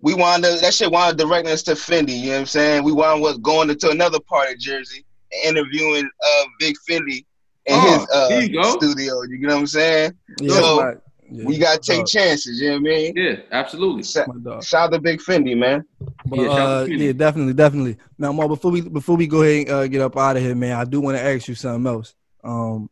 We 0.00 0.14
wound 0.14 0.44
up, 0.44 0.60
that 0.60 0.74
shit 0.74 0.90
wound 0.90 1.12
up 1.12 1.16
directing 1.28 1.52
us 1.52 1.62
to 1.64 1.72
Fendi, 1.72 2.18
you 2.18 2.26
know 2.26 2.32
what 2.32 2.40
I'm 2.40 2.46
saying? 2.46 2.84
We 2.84 2.92
wound 2.92 3.24
up 3.24 3.40
going 3.42 3.70
into 3.70 3.90
another 3.90 4.18
part 4.18 4.50
of 4.50 4.58
Jersey 4.58 5.04
and 5.32 5.56
interviewing 5.56 6.08
uh, 6.24 6.44
Big 6.58 6.74
Fendi 6.88 7.24
in 7.66 7.74
Oh, 7.76 7.98
his 7.98 8.08
uh, 8.12 8.40
you 8.48 8.64
studio, 8.64 9.22
you 9.22 9.38
know 9.40 9.54
what 9.54 9.60
I'm 9.60 9.66
saying? 9.66 10.12
Yeah, 10.40 10.60
so, 10.60 10.76
my- 10.76 10.94
yeah, 11.30 11.44
we 11.44 11.58
gotta 11.58 11.78
take 11.80 11.98
dog. 11.98 12.06
chances, 12.08 12.60
you 12.60 12.68
know 12.68 12.74
what 12.74 12.78
I 12.78 12.82
mean? 12.82 13.12
Yeah, 13.16 13.36
absolutely. 13.52 14.02
Shout, 14.02 14.28
my 14.28 14.34
dog. 14.42 14.64
shout 14.64 14.88
out 14.88 14.92
to 14.92 15.00
Big 15.00 15.20
Fendi, 15.20 15.56
man. 15.56 15.84
But, 16.26 16.38
Yeah, 16.40 16.48
uh, 16.48 16.86
Fendi. 16.86 16.98
yeah, 17.06 17.12
definitely, 17.12 17.54
definitely. 17.54 17.96
Now, 18.18 18.32
Mo, 18.32 18.48
before 18.48 18.70
we 18.70 18.80
before 18.82 19.16
we 19.16 19.26
go 19.26 19.42
ahead 19.42 19.66
and 19.66 19.70
uh, 19.70 19.86
get 19.86 20.00
up 20.00 20.16
out 20.16 20.36
of 20.36 20.42
here, 20.42 20.54
man, 20.54 20.72
I 20.76 20.84
do 20.84 21.00
want 21.00 21.16
to 21.16 21.22
ask 21.22 21.48
you 21.48 21.54
something 21.54 21.86
else. 21.86 22.14
Um, 22.42 22.88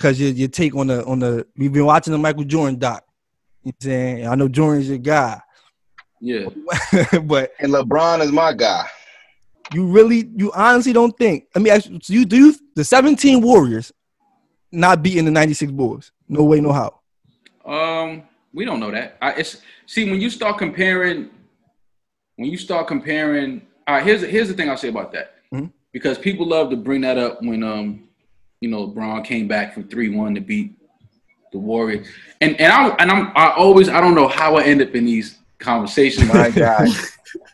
cause 0.00 0.18
your 0.20 0.30
your 0.30 0.48
take 0.48 0.74
on 0.74 0.86
the 0.88 1.04
on 1.04 1.18
the 1.20 1.46
we've 1.56 1.72
been 1.72 1.84
watching 1.86 2.12
the 2.12 2.18
Michael 2.18 2.44
Jordan 2.44 2.78
doc. 2.78 3.04
You 3.62 3.72
know 3.72 3.74
what 3.78 3.84
I'm 3.84 3.90
saying 3.90 4.26
I 4.28 4.34
know 4.34 4.48
Jordan's 4.48 4.88
your 4.88 4.98
guy, 4.98 5.40
Yeah. 6.20 6.46
but 7.24 7.52
And 7.60 7.72
LeBron 7.72 8.20
is 8.22 8.32
my 8.32 8.52
guy. 8.54 8.86
you 9.74 9.86
really 9.86 10.30
you 10.36 10.50
honestly 10.52 10.92
don't 10.94 11.16
think? 11.18 11.44
Let 11.54 11.62
me 11.62 11.70
ask 11.70 11.88
you: 11.88 11.98
so 12.02 12.12
you 12.12 12.24
do 12.24 12.36
you, 12.36 12.54
the 12.74 12.84
17 12.84 13.40
Warriors 13.42 13.92
not 14.72 15.02
beating 15.02 15.24
the 15.26 15.30
96 15.30 15.72
Bulls? 15.72 16.10
No 16.28 16.44
way, 16.44 16.60
no 16.60 16.72
how. 16.72 16.99
Um, 17.70 18.24
we 18.52 18.64
don't 18.64 18.80
know 18.80 18.90
that. 18.90 19.16
I, 19.22 19.32
it's 19.34 19.62
see 19.86 20.10
when 20.10 20.20
you 20.20 20.28
start 20.28 20.58
comparing, 20.58 21.30
when 22.36 22.50
you 22.50 22.58
start 22.58 22.88
comparing. 22.88 23.62
All 23.86 23.94
right, 23.94 24.04
here's 24.04 24.22
here's 24.22 24.48
the 24.48 24.54
thing 24.54 24.68
I'll 24.68 24.76
say 24.76 24.88
about 24.88 25.12
that. 25.12 25.36
Mhm. 25.54 25.72
Because 25.92 26.18
people 26.18 26.46
love 26.46 26.70
to 26.70 26.76
bring 26.76 27.00
that 27.02 27.16
up 27.16 27.40
when 27.42 27.62
um, 27.62 28.08
you 28.60 28.68
know, 28.68 28.88
LeBron 28.88 29.24
came 29.24 29.46
back 29.46 29.72
from 29.72 29.84
three 29.84 30.10
one 30.10 30.34
to 30.34 30.40
beat 30.40 30.72
the 31.52 31.58
Warriors, 31.58 32.08
and 32.40 32.60
and 32.60 32.72
I 32.72 32.88
and 32.98 33.10
I'm 33.10 33.32
I 33.36 33.52
always 33.52 33.88
I 33.88 34.00
don't 34.00 34.16
know 34.16 34.28
how 34.28 34.56
I 34.56 34.64
end 34.64 34.82
up 34.82 34.94
in 34.94 35.06
these 35.06 35.38
conversations. 35.58 36.32
My 36.32 36.50
God. 36.54 36.88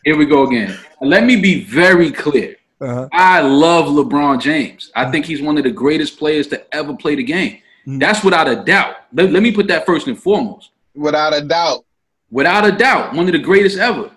Here 0.03 0.17
we 0.17 0.25
go 0.25 0.47
again. 0.47 0.75
Let 1.01 1.23
me 1.23 1.39
be 1.39 1.63
very 1.63 2.11
clear. 2.11 2.55
Uh-huh. 2.81 3.07
I 3.11 3.41
love 3.41 3.85
LeBron 3.85 4.41
James. 4.41 4.91
I 4.95 5.11
think 5.11 5.25
he's 5.25 5.41
one 5.41 5.57
of 5.57 5.63
the 5.63 5.71
greatest 5.71 6.17
players 6.17 6.47
to 6.47 6.75
ever 6.75 6.95
play 6.95 7.15
the 7.15 7.23
game. 7.23 7.59
Mm-hmm. 7.87 7.99
That's 7.99 8.23
without 8.23 8.49
a 8.49 8.55
doubt. 8.57 8.95
Let, 9.13 9.31
let 9.31 9.41
me 9.41 9.51
put 9.51 9.67
that 9.67 9.85
first 9.85 10.07
and 10.07 10.21
foremost. 10.21 10.71
Without 10.93 11.33
a 11.33 11.41
doubt. 11.41 11.85
Without 12.29 12.65
a 12.65 12.71
doubt, 12.71 13.13
one 13.13 13.27
of 13.27 13.31
the 13.31 13.39
greatest 13.39 13.77
ever. 13.77 14.11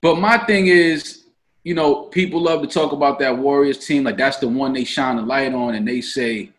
But 0.00 0.20
my 0.20 0.38
thing 0.38 0.68
is, 0.68 1.24
you 1.64 1.74
know, 1.74 2.02
people 2.04 2.40
love 2.40 2.62
to 2.62 2.68
talk 2.68 2.92
about 2.92 3.18
that 3.18 3.36
Warriors 3.36 3.84
team 3.84 4.04
like 4.04 4.16
that's 4.16 4.36
the 4.36 4.46
one 4.46 4.72
they 4.72 4.84
shine 4.84 5.16
the 5.16 5.22
light 5.22 5.52
on, 5.52 5.74
and 5.74 5.86
they 5.86 6.00
say, 6.00 6.50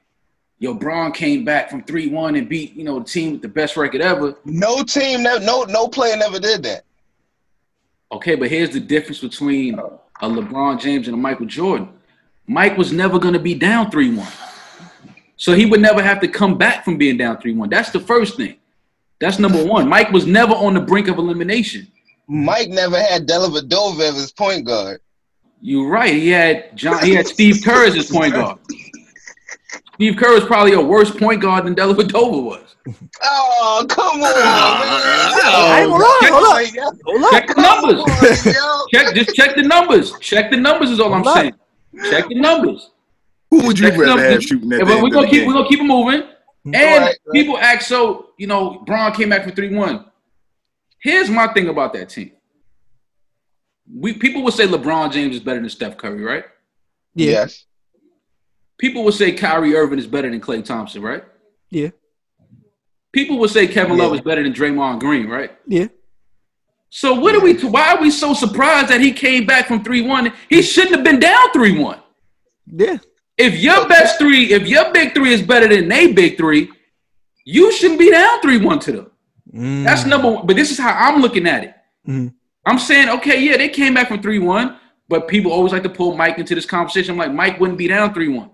"Yo, 0.59 0.73
Bron 0.73 1.13
came 1.13 1.45
back 1.45 1.69
from 1.69 1.83
three 1.83 2.09
one 2.09 2.35
and 2.35 2.49
beat 2.49 2.75
you 2.75 2.83
know 2.83 2.99
the 2.99 3.05
team 3.05 3.31
with 3.31 3.41
the 3.41 3.47
best 3.47 3.77
record 3.77 4.01
ever." 4.01 4.35
No 4.43 4.83
team, 4.83 5.23
no, 5.23 5.37
no, 5.37 5.63
no 5.63 5.87
player 5.87 6.17
never 6.17 6.37
did 6.37 6.63
that. 6.63 6.83
Okay, 8.11 8.35
but 8.35 8.49
here's 8.49 8.71
the 8.71 8.81
difference 8.81 9.21
between 9.21 9.79
a 9.79 10.29
LeBron 10.29 10.81
James 10.81 11.07
and 11.07 11.13
a 11.13 11.17
Michael 11.17 11.45
Jordan. 11.45 11.87
Mike 12.45 12.77
was 12.77 12.91
never 12.91 13.19
going 13.19 13.35
to 13.35 13.39
be 13.39 13.55
down 13.55 13.89
3 13.89 14.15
1. 14.15 14.27
So 15.39 15.53
he 15.53 15.65
would 15.65 15.79
never 15.79 16.03
have 16.03 16.19
to 16.19 16.27
come 16.27 16.57
back 16.57 16.83
from 16.83 16.97
being 16.97 17.15
down 17.15 17.39
3 17.39 17.53
1. 17.53 17.69
That's 17.69 17.91
the 17.91 17.99
first 17.99 18.35
thing. 18.35 18.57
That's 19.21 19.39
number 19.39 19.65
one. 19.65 19.87
Mike 19.87 20.11
was 20.11 20.25
never 20.25 20.53
on 20.53 20.73
the 20.73 20.81
brink 20.81 21.07
of 21.07 21.17
elimination. 21.17 21.87
Mike 22.27 22.67
never 22.67 23.01
had 23.01 23.25
Dellavedova 23.25 24.01
as 24.01 24.15
his 24.15 24.31
point 24.33 24.65
guard. 24.65 24.99
You're 25.61 25.89
right. 25.89 26.13
He 26.13 26.27
had 26.27 26.75
John. 26.75 27.03
He 27.03 27.15
had 27.15 27.25
Steve 27.25 27.61
Kerr 27.63 27.85
as 27.85 27.95
his 27.95 28.11
point 28.11 28.33
guard. 28.33 28.59
Steve 29.95 30.17
Kerr 30.17 30.35
is 30.37 30.43
probably 30.43 30.73
a 30.73 30.81
worse 30.81 31.09
point 31.09 31.41
guard 31.41 31.65
than 31.65 31.73
Dellavedova 31.75 32.43
was. 32.43 32.75
Oh, 33.21 33.85
come 33.89 34.21
on, 34.21 34.31
I 34.35 35.81
ain't 35.81 35.89
man. 35.89 35.99
gonna 35.99 36.45
lie, 36.47 36.65
hold 36.71 36.83
up. 36.83 36.95
Hold 37.05 37.23
up. 37.23 37.31
Check 37.31 37.47
the 37.47 37.61
numbers. 37.61 37.99
On. 38.01 38.87
Check 38.89 39.15
just 39.15 39.35
check 39.35 39.55
the 39.55 39.63
numbers. 39.63 40.17
Check 40.19 40.51
the 40.51 40.57
numbers 40.57 40.89
is 40.91 40.99
all 40.99 41.13
I'm 41.13 41.23
Hold 41.23 41.37
up. 41.37 41.41
saying. 41.41 41.55
Check 42.09 42.27
the 42.29 42.35
numbers. 42.35 42.91
Who 43.51 43.65
would 43.65 43.79
you 43.79 43.85
Check 43.89 43.93
the 43.97 43.99
rather 44.03 44.15
numbers. 44.21 44.33
have 44.33 44.43
shooting 44.43 44.71
at 44.73 44.79
Yeah, 44.79 44.85
but 44.85 45.01
we're 45.03 45.09
gonna 45.09 45.27
keep 45.29 45.47
we're 45.47 45.53
gonna 45.53 45.67
keep 45.69 45.79
it 45.79 45.83
moving. 45.83 46.21
And 46.65 46.73
Right, 46.75 46.99
right. 47.01 47.17
people 47.33 47.57
ask, 47.57 47.87
so 47.87 48.29
you 48.37 48.47
know, 48.47 48.83
Bron 48.85 49.13
came 49.13 49.29
back 49.29 49.43
from 49.43 49.53
three 49.53 49.73
one. 49.75 50.05
Here's 51.01 51.29
my 51.29 51.47
thing 51.53 51.67
about 51.69 51.93
that 51.93 52.09
team. 52.09 52.31
We 53.91 54.13
people 54.13 54.43
would 54.43 54.53
say 54.53 54.67
LeBron 54.67 55.11
James 55.11 55.35
is 55.35 55.41
better 55.41 55.59
than 55.59 55.69
Steph 55.69 55.97
Curry, 55.97 56.21
right? 56.23 56.45
Yeah, 57.15 57.31
Yes. 57.31 57.65
People 58.77 59.03
would 59.03 59.13
say 59.13 59.31
Kyrie 59.33 59.75
Irving 59.75 59.99
is 59.99 60.07
better 60.07 60.29
than 60.29 60.39
Klay 60.39 60.63
Thompson, 60.63 61.01
right? 61.01 61.23
yeah, 61.69 61.89
People 63.11 63.37
would 63.39 63.49
say 63.49 63.67
Kevin 63.67 63.97
Yeah. 63.97 64.03
Love 64.03 64.13
is 64.15 64.21
better 64.21 64.41
than 64.43 64.53
Draymond 64.53 64.99
Green, 64.99 65.27
right? 65.27 65.51
yeah. 65.67 65.87
So 66.91 67.13
what 67.13 67.35
are 67.35 67.41
we? 67.41 67.53
Why 67.59 67.93
are 67.93 68.01
we 68.01 68.09
so 68.09 68.33
surprised 68.33 68.87
that 68.89 68.99
he 69.01 69.11
came 69.11 69.45
back 69.45 69.67
from 69.67 69.83
three 69.83 70.01
one? 70.01 70.33
He 70.49 70.61
shouldn't 70.61 70.95
have 70.95 71.03
been 71.03 71.19
down 71.19 71.51
three 71.51 71.77
one. 71.77 71.99
Yeah. 72.67 72.97
If 73.39 73.57
your 73.57 73.87
best 73.87 74.19
three, 74.19 74.53
if 74.53 74.67
your 74.67 74.91
big 74.93 75.15
three 75.15 75.33
is 75.33 75.41
better 75.41 75.67
than 75.67 75.87
they 75.87 76.11
big 76.11 76.37
three, 76.37 76.69
you 77.45 77.71
shouldn't 77.71 77.99
be 77.99 78.11
down 78.11 78.41
three 78.41 78.57
one 78.57 78.79
to 78.79 78.91
them. 78.91 79.11
Mm. 79.53 79.83
That's 79.83 80.05
number 80.05 80.29
one. 80.29 80.45
But 80.45 80.55
this 80.55 80.69
is 80.71 80.77
how 80.77 80.91
I'm 80.91 81.21
looking 81.21 81.47
at 81.47 81.63
it. 81.63 81.73
Mhm. 82.07 82.33
I'm 82.65 82.77
saying, 82.77 83.09
okay, 83.09 83.41
yeah, 83.41 83.57
they 83.57 83.69
came 83.69 83.93
back 83.93 84.07
from 84.07 84.21
3 84.21 84.39
1, 84.39 84.77
but 85.07 85.27
people 85.27 85.51
always 85.51 85.73
like 85.73 85.83
to 85.83 85.89
pull 85.89 86.15
Mike 86.15 86.37
into 86.37 86.53
this 86.53 86.65
conversation. 86.65 87.13
I'm 87.13 87.17
like, 87.17 87.33
Mike 87.33 87.59
wouldn't 87.59 87.77
be 87.77 87.87
down 87.87 88.13
3 88.13 88.27
1. 88.27 88.51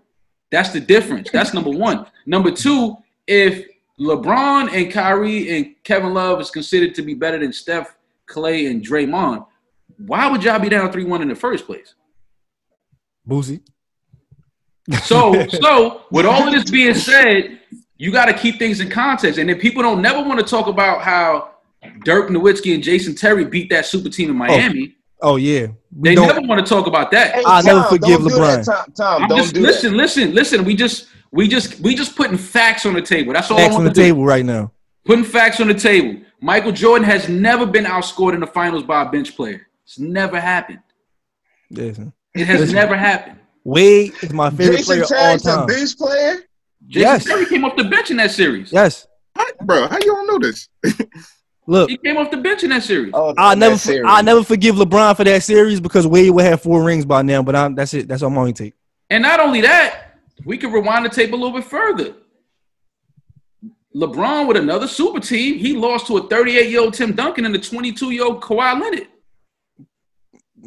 That's 0.51 0.69
the 0.69 0.79
difference. 0.79 1.29
That's 1.31 1.53
number 1.53 1.71
one. 1.71 2.05
Number 2.25 2.51
two, 2.51 2.95
if 3.27 3.65
LeBron 3.99 4.71
and 4.71 4.91
Kyrie 4.91 5.57
and 5.57 5.75
Kevin 5.83 6.13
Love 6.13 6.39
is 6.39 6.49
considered 6.51 6.95
to 6.95 7.01
be 7.01 7.13
better 7.13 7.39
than 7.39 7.51
Steph, 7.51 7.97
Klay, 8.27 8.69
and 8.69 8.86
Draymond, 8.86 9.45
why 9.97 10.29
would 10.29 10.43
y'all 10.43 10.59
be 10.59 10.69
down 10.69 10.91
3 10.91 11.03
1 11.03 11.21
in 11.21 11.27
the 11.27 11.36
first 11.36 11.65
place? 11.65 11.95
Boosie. 13.27 13.61
So, 15.03 15.47
so 15.47 16.03
with 16.11 16.25
all 16.25 16.47
of 16.47 16.53
this 16.53 16.69
being 16.69 16.93
said, 16.93 17.59
you 17.97 18.11
got 18.11 18.25
to 18.25 18.33
keep 18.33 18.59
things 18.59 18.79
in 18.79 18.89
context. 18.89 19.39
And 19.39 19.49
then 19.49 19.59
people 19.59 19.81
don't 19.81 20.01
never 20.01 20.21
want 20.21 20.39
to 20.39 20.45
talk 20.45 20.67
about 20.67 21.01
how 21.01 21.55
Dirk 22.03 22.29
Nowitzki 22.29 22.73
and 22.73 22.83
Jason 22.83 23.15
Terry 23.15 23.45
beat 23.45 23.69
that 23.69 23.86
super 23.86 24.09
team 24.09 24.29
in 24.29 24.36
oh. 24.36 24.39
Miami. 24.39 24.95
Oh 25.21 25.38
yeah. 25.38 25.67
We 25.95 26.09
They 26.09 26.15
never 26.15 26.41
want 26.41 26.63
to 26.63 26.69
talk 26.69 26.88
about 26.88 27.09
that. 27.11 27.36
Hey, 27.36 27.43
I'll 27.45 27.63
never 27.63 27.83
forgive 27.83 28.19
don't 28.19 28.27
do 28.27 28.36
that, 28.36 28.59
LeBron. 28.59 28.65
Tom, 28.65 28.93
Tom, 28.93 29.23
I'm 29.23 29.29
don't 29.29 29.38
just 29.39 29.55
do 29.55 29.61
listen, 29.61 29.91
that. 29.91 29.97
listen, 29.97 30.36
listen. 30.36 30.65
We 30.65 30.75
just 30.75 31.07
we 31.31 31.47
just 31.47 31.79
we 31.79 31.95
just 31.95 32.15
putting 32.15 32.38
facts 32.38 32.86
on 32.86 32.93
the 32.93 33.01
table. 33.01 33.33
That's 33.33 33.49
all 33.49 33.57
I 33.57 33.61
facts 33.61 33.73
want 33.73 33.81
on 33.81 33.86
the 33.86 33.91
to 33.91 33.95
do. 33.95 34.01
table 34.01 34.25
right 34.25 34.45
now. 34.45 34.71
Putting 35.05 35.23
facts 35.23 35.59
on 35.61 35.67
the 35.67 35.73
table. 35.73 36.21
Michael 36.41 36.73
Jordan 36.73 37.05
has 37.05 37.29
never 37.29 37.65
been 37.65 37.86
outscored 37.86 38.33
in 38.33 38.41
the 38.41 38.47
finals 38.47 38.83
by 38.83 39.03
a 39.03 39.09
bench 39.09 39.36
player. 39.36 39.67
It's 39.83 39.97
never 39.97 40.39
happened. 40.39 40.81
Listen. 41.71 42.13
It 42.33 42.45
has 42.45 42.59
Listen. 42.59 42.75
never 42.75 42.97
happened. 42.97 43.39
Wade 43.66 44.13
is 44.22 44.32
my 44.32 44.49
favorite 44.51 44.78
Jason 44.78 44.86
player 44.86 45.01
all 45.01 45.07
Terry's 45.07 45.45
a 45.45 45.49
time. 45.49 45.68
bench 45.68 45.97
player. 45.97 46.34
Jason 46.88 47.01
Yes. 47.01 47.26
Terry 47.26 47.45
came 47.47 47.66
off 47.66 47.76
the 47.76 47.84
bench 47.86 48.11
in 48.11 48.18
that 48.18 48.32
series. 48.32 48.72
Yes. 48.72 49.07
Bro, 49.63 49.88
how 49.88 49.95
you 49.97 50.05
don't 50.05 50.28
know 50.28 50.39
this? 50.39 50.70
Look, 51.68 51.89
He 51.89 51.97
came 51.97 52.16
off 52.18 52.30
the 52.30 52.38
bench 52.38 52.63
in 52.63 52.70
that 52.70 52.84
series. 52.84 53.11
Oh, 53.16 53.34
I'll 53.39 53.55
never, 53.55 53.76
series. 53.76 54.03
I'll 54.07 54.24
never 54.24 54.43
forgive 54.43 54.76
LeBron 54.76 55.18
for 55.18 55.24
that 55.24 55.41
series 55.41 55.80
because 55.80 56.05
Wade 56.05 56.30
would 56.30 56.45
have 56.45 56.61
four 56.61 56.84
rings 56.84 57.05
by 57.05 57.24
now. 57.24 57.41
But 57.41 57.55
I'm, 57.55 57.74
that's 57.74 57.93
it. 57.95 58.07
That's 58.07 58.22
all 58.22 58.30
I'm 58.30 58.38
only 58.38 58.53
take. 58.53 58.76
And 59.09 59.24
not 59.24 59.39
only 59.39 59.61
that, 59.61 60.20
we 60.45 60.59
could 60.59 60.72
rewind 60.72 61.05
the 61.05 61.09
tape 61.09 61.34
a 61.34 61.36
little 61.36 61.51
bit 61.51 61.63
further. 61.66 62.13
LeBron 63.95 64.47
with 64.47 64.57
another 64.57 64.88
super 64.88 65.20
team, 65.20 65.57
he 65.57 65.74
lost 65.76 66.05
to 66.07 66.18
a 66.18 66.28
38 66.28 66.70
year 66.70 66.82
old 66.82 66.93
Tim 66.93 67.13
Duncan 67.13 67.45
and 67.45 67.55
a 67.55 67.59
22 67.59 68.11
year 68.11 68.26
old 68.26 68.41
Kawhi 68.41 68.80
Leonard. 68.80 69.07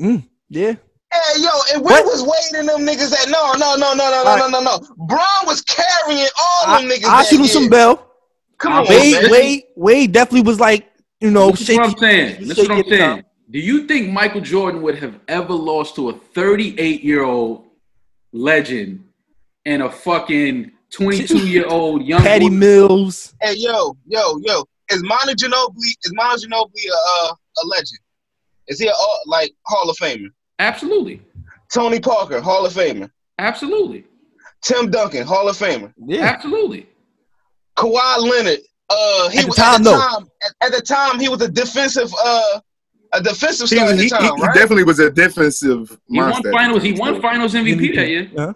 Mm, 0.01 0.29
yeah. 0.49 0.75
Hey, 1.13 1.41
yo, 1.41 1.51
and 1.73 1.85
where 1.85 2.03
was 2.05 2.23
Wade 2.23 2.61
and 2.61 2.69
them 2.69 2.81
niggas 2.81 3.13
at? 3.13 3.31
No, 3.31 3.53
no, 3.53 3.77
no, 3.77 3.95
no, 3.95 4.11
no, 4.11 4.23
no, 4.25 4.37
no, 4.37 4.49
no, 4.49 4.61
no. 4.61 5.07
Bron 5.07 5.47
was 5.47 5.63
carrying 5.63 6.29
all 6.39 6.79
them 6.79 6.89
niggas. 6.89 7.05
I 7.05 7.23
that 7.23 7.27
shoot 7.27 7.41
him 7.41 7.47
some 7.47 7.69
bell. 7.69 8.13
Come 8.59 8.73
on, 8.75 8.87
Wade, 8.89 9.23
man. 9.23 9.31
Wade, 9.31 9.63
Wade 9.77 10.13
definitely 10.13 10.43
was 10.43 10.61
like, 10.61 10.91
you 11.21 11.31
know, 11.31 11.51
This 11.51 11.69
is 11.69 11.77
what 11.77 11.91
I'm 11.91 11.97
saying. 11.99 12.47
This 12.47 12.59
is 12.59 12.69
what 12.69 12.73
I'm 12.73 12.85
shaky 12.85 12.93
at 12.95 12.99
the 12.99 13.05
saying. 13.05 13.25
Do 13.51 13.59
you 13.59 13.87
think 13.87 14.11
Michael 14.11 14.43
Jordan 14.43 14.83
would 14.83 14.99
have 14.99 15.19
ever 15.29 15.55
lost 15.55 15.95
to 15.97 16.11
a 16.11 16.13
38 16.13 17.03
year 17.03 17.23
old 17.23 17.65
legend 18.33 19.05
and 19.65 19.83
a 19.83 19.91
fucking 19.91 20.73
22 20.91 21.49
year 21.49 21.67
old 21.67 22.05
young 22.05 22.21
Patty 22.21 22.51
boy? 22.51 22.55
Mills. 22.55 23.35
Hey, 23.41 23.55
yo, 23.57 23.97
yo, 24.07 24.39
yo. 24.45 24.65
Is 24.91 25.03
Manu 25.03 25.33
Ginobili 25.33 25.95
is 26.05 26.13
Manu 26.13 26.37
Ginobili 26.37 26.91
a, 26.91 27.27
uh, 27.29 27.33
a 27.63 27.67
legend? 27.67 28.01
Is 28.69 28.79
he 28.81 28.89
a 28.89 28.93
like 29.27 29.53
Hall 29.65 29.89
of 29.89 29.97
Famer? 29.97 30.29
Absolutely. 30.59 31.23
Tony 31.73 32.01
Parker, 32.01 32.41
Hall 32.41 32.65
of 32.67 32.73
Famer. 32.73 33.11
Absolutely. 33.39 34.05
Tim 34.63 34.91
Duncan, 34.91 35.27
Hall 35.27 35.49
of 35.49 35.57
Famer. 35.57 35.93
Yeah. 36.05 36.23
Absolutely. 36.25 36.87
Kawhi 37.77 38.19
Leonard. 38.19 38.59
Uh, 38.91 39.29
he 39.29 39.39
At 39.39 39.43
the 39.43 39.47
was 39.49 39.57
time, 39.57 39.75
at 39.75 39.85
the 39.85 39.91
no. 39.93 39.99
time. 39.99 40.31
At, 40.43 40.67
at 40.67 40.73
the 40.79 40.83
time, 40.83 41.21
he 41.21 41.29
was 41.29 41.43
a 41.43 41.49
defensive. 41.49 42.13
Uh, 42.25 42.61
a 43.13 43.23
defensive 43.23 43.69
He, 43.71 43.79
at 43.79 43.97
the 43.97 44.03
he, 44.03 44.09
time, 44.09 44.23
he 44.23 44.43
right? 44.43 44.55
definitely 44.55 44.85
was 44.85 44.99
a 44.99 45.11
defensive 45.11 45.99
He 46.09 46.19
won 46.19 46.31
monster. 46.31 46.53
finals. 46.53 46.83
He 46.83 46.93
won 46.93 47.23
finals 47.23 47.55
MVP 47.55 47.95
that 47.95 48.09
year. 48.09 48.31
Yeah. 48.35 48.53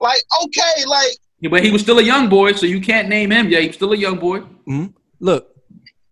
like, 0.00 0.20
okay, 0.44 0.84
like, 0.86 1.08
Yeah, 1.40 1.50
But 1.50 1.64
he 1.64 1.70
was 1.70 1.82
still 1.82 1.98
a 1.98 2.02
young 2.02 2.28
boy, 2.28 2.52
so 2.52 2.64
you 2.66 2.80
can't 2.80 3.08
name 3.08 3.30
him. 3.30 3.48
Yeah, 3.50 3.60
he 3.60 3.66
was 3.68 3.76
still 3.76 3.92
a 3.92 3.96
young 3.96 4.18
boy. 4.18 4.40
Mhm. 4.68 4.94
Look, 5.20 5.48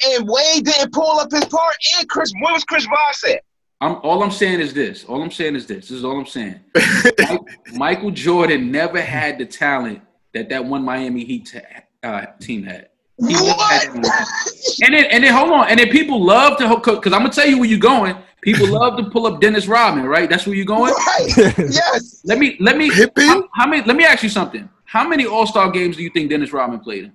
and 0.07 0.29
Wade 0.29 0.65
didn't 0.65 0.93
pull 0.93 1.19
up 1.21 1.31
his 1.33 1.45
part. 1.47 1.75
And 1.99 2.09
Chris, 2.09 2.33
where 2.41 2.53
was 2.53 2.65
Chris 2.65 2.87
Bosh 2.87 3.25
at? 3.33 3.43
I'm 3.81 3.97
all 4.03 4.23
I'm 4.23 4.31
saying 4.31 4.61
is 4.61 4.75
this. 4.75 5.05
All 5.05 5.23
I'm 5.23 5.31
saying 5.31 5.55
is 5.55 5.67
this. 5.67 5.89
This 5.89 5.99
is 5.99 6.05
all 6.05 6.19
I'm 6.19 6.27
saying. 6.27 6.61
Mike- 6.75 7.41
Michael 7.75 8.11
Jordan 8.11 8.71
never 8.73 9.01
had 9.01 9.39
the 9.39 9.47
talent 9.47 10.03
that 10.35 10.49
that 10.49 10.65
one 10.65 10.85
Miami 10.85 11.25
Heat 11.25 11.55
uh, 12.03 12.27
team 12.41 12.65
had. 12.65 12.89
He 13.19 13.35
never 13.35 13.63
had 13.63 13.95
and 13.95 14.95
then 14.95 15.05
and 15.07 15.25
then 15.25 15.33
hold 15.33 15.51
on. 15.51 15.69
And 15.69 15.79
then 15.79 15.89
people 15.91 16.25
love 16.25 16.59
to 16.59 16.69
because 16.77 17.13
I'm 17.13 17.21
gonna 17.21 17.31
tell 17.31 17.47
you 17.47 17.59
where 17.59 17.69
you're 17.69 17.79
going. 17.79 18.17
People 18.41 18.69
love 18.69 18.97
to 18.99 19.11
pull 19.11 19.27
up 19.27 19.41
Dennis 19.41 19.67
Rodman, 19.67 20.07
right? 20.07 20.31
That's 20.31 20.47
where 20.47 20.55
you're 20.55 20.65
going. 20.65 20.93
Right. 20.93 21.37
yes. 21.59 22.21
Let 22.25 22.39
me 22.39 22.57
let 22.61 22.77
me 22.77 22.89
how, 23.29 23.49
how 23.55 23.67
many 23.67 23.83
let 23.85 23.97
me 23.97 24.05
ask 24.05 24.23
you 24.23 24.29
something. 24.29 24.69
How 24.85 25.07
many 25.07 25.27
All 25.27 25.47
Star 25.47 25.71
games 25.71 25.97
do 25.97 26.03
you 26.03 26.11
think 26.11 26.31
Dennis 26.31 26.53
Rodman 26.53 26.81
played 26.81 27.13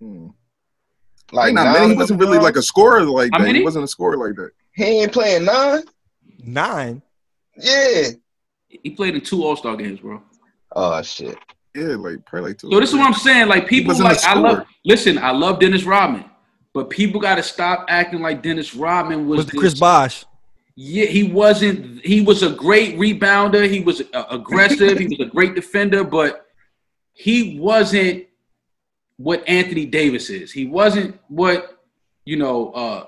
in? 0.00 0.34
Like, 1.32 1.54
not 1.54 1.72
many. 1.72 1.92
He 1.92 1.96
wasn't 1.96 2.20
really 2.20 2.38
like 2.38 2.56
a 2.56 2.62
scorer 2.62 3.02
like 3.02 3.30
that. 3.32 3.54
He 3.54 3.62
wasn't 3.64 3.84
a 3.84 3.88
scorer 3.88 4.16
like 4.16 4.36
that. 4.36 4.50
He 4.74 4.84
ain't 4.84 5.12
playing 5.12 5.44
nine. 5.44 5.82
nine. 6.44 7.02
Yeah. 7.56 8.08
He 8.68 8.90
played 8.90 9.14
in 9.14 9.20
two 9.20 9.44
All 9.44 9.56
Star 9.56 9.76
games, 9.76 10.00
bro. 10.00 10.20
Oh 10.74 11.00
shit. 11.02 11.38
Yeah, 11.74 11.94
like 11.96 12.24
probably 12.24 12.50
like 12.50 12.58
two. 12.58 12.70
So 12.70 12.80
this 12.80 12.90
is 12.90 12.96
what 12.96 13.06
I'm 13.06 13.14
saying. 13.14 13.48
Like 13.48 13.68
people 13.68 13.96
like 13.98 14.22
I 14.24 14.34
love 14.34 14.66
listen, 14.84 15.18
I 15.18 15.30
love 15.30 15.60
Dennis 15.60 15.84
Rodman, 15.84 16.24
but 16.72 16.90
people 16.90 17.20
gotta 17.20 17.42
stop 17.42 17.86
acting 17.88 18.20
like 18.20 18.42
Dennis 18.42 18.74
Rodman 18.74 19.28
was, 19.28 19.38
Was 19.38 19.46
the 19.46 19.52
this- 19.52 19.60
Chris 19.60 19.74
Bosh? 19.78 20.24
Yeah, 20.76 21.06
he 21.06 21.22
wasn't. 21.22 22.04
He 22.04 22.20
was 22.20 22.42
a 22.42 22.50
great 22.50 22.96
rebounder. 22.98 23.70
He 23.70 23.78
was 23.78 24.02
uh, 24.12 24.24
aggressive. 24.28 24.98
he 24.98 25.06
was 25.06 25.20
a 25.20 25.30
great 25.30 25.54
defender, 25.54 26.02
but 26.02 26.46
he 27.12 27.60
wasn't 27.60 28.24
what 29.16 29.48
Anthony 29.48 29.86
Davis 29.86 30.30
is. 30.30 30.50
He 30.50 30.66
wasn't 30.66 31.16
what 31.28 31.80
you 32.24 32.36
know 32.36 32.70
uh, 32.72 33.06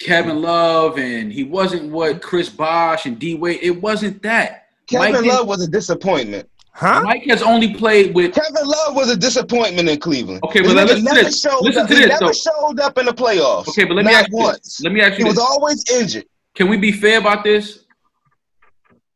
Kevin 0.00 0.42
Love, 0.42 0.98
and 0.98 1.32
he 1.32 1.44
wasn't 1.44 1.90
what 1.90 2.20
Chris 2.20 2.48
Bosh 2.48 3.06
and 3.06 3.18
D 3.18 3.34
Wade. 3.34 3.60
It 3.62 3.80
wasn't 3.82 4.22
that. 4.22 4.66
Kevin 4.86 5.12
Mike, 5.12 5.24
Love 5.24 5.46
was 5.46 5.62
a 5.62 5.68
disappointment. 5.68 6.48
Huh? 6.72 7.02
Mike 7.02 7.22
has 7.28 7.40
only 7.42 7.74
played 7.74 8.14
with. 8.14 8.34
Kevin 8.34 8.66
Love 8.66 8.96
was 8.96 9.08
a 9.10 9.16
disappointment 9.16 9.88
in 9.88 9.98
Cleveland. 10.00 10.40
Okay, 10.44 10.60
but 10.60 10.70
nigga 10.70 10.86
listen 10.86 10.96
to 10.98 11.02
never 11.04 11.22
this. 11.22 11.40
showed 11.40 11.60
Listen 11.62 11.82
up. 11.82 11.88
to 11.88 11.94
he 11.94 12.00
this, 12.00 12.08
never 12.08 12.26
though. 12.26 12.32
showed 12.32 12.80
up 12.80 12.98
in 12.98 13.06
the 13.06 13.12
playoffs. 13.12 13.68
Okay, 13.68 13.84
but 13.84 13.94
let 13.94 14.04
me 14.04 14.12
Not 14.12 14.22
ask 14.22 14.30
you 14.30 14.36
once. 14.36 14.58
this. 14.58 14.80
Let 14.82 14.92
me 14.92 15.00
ask 15.00 15.12
He 15.14 15.20
you 15.20 15.26
was 15.26 15.38
always 15.38 15.84
injured. 15.90 16.26
Can 16.54 16.68
we 16.68 16.76
be 16.76 16.90
fair 16.92 17.18
about 17.18 17.44
this? 17.44 17.84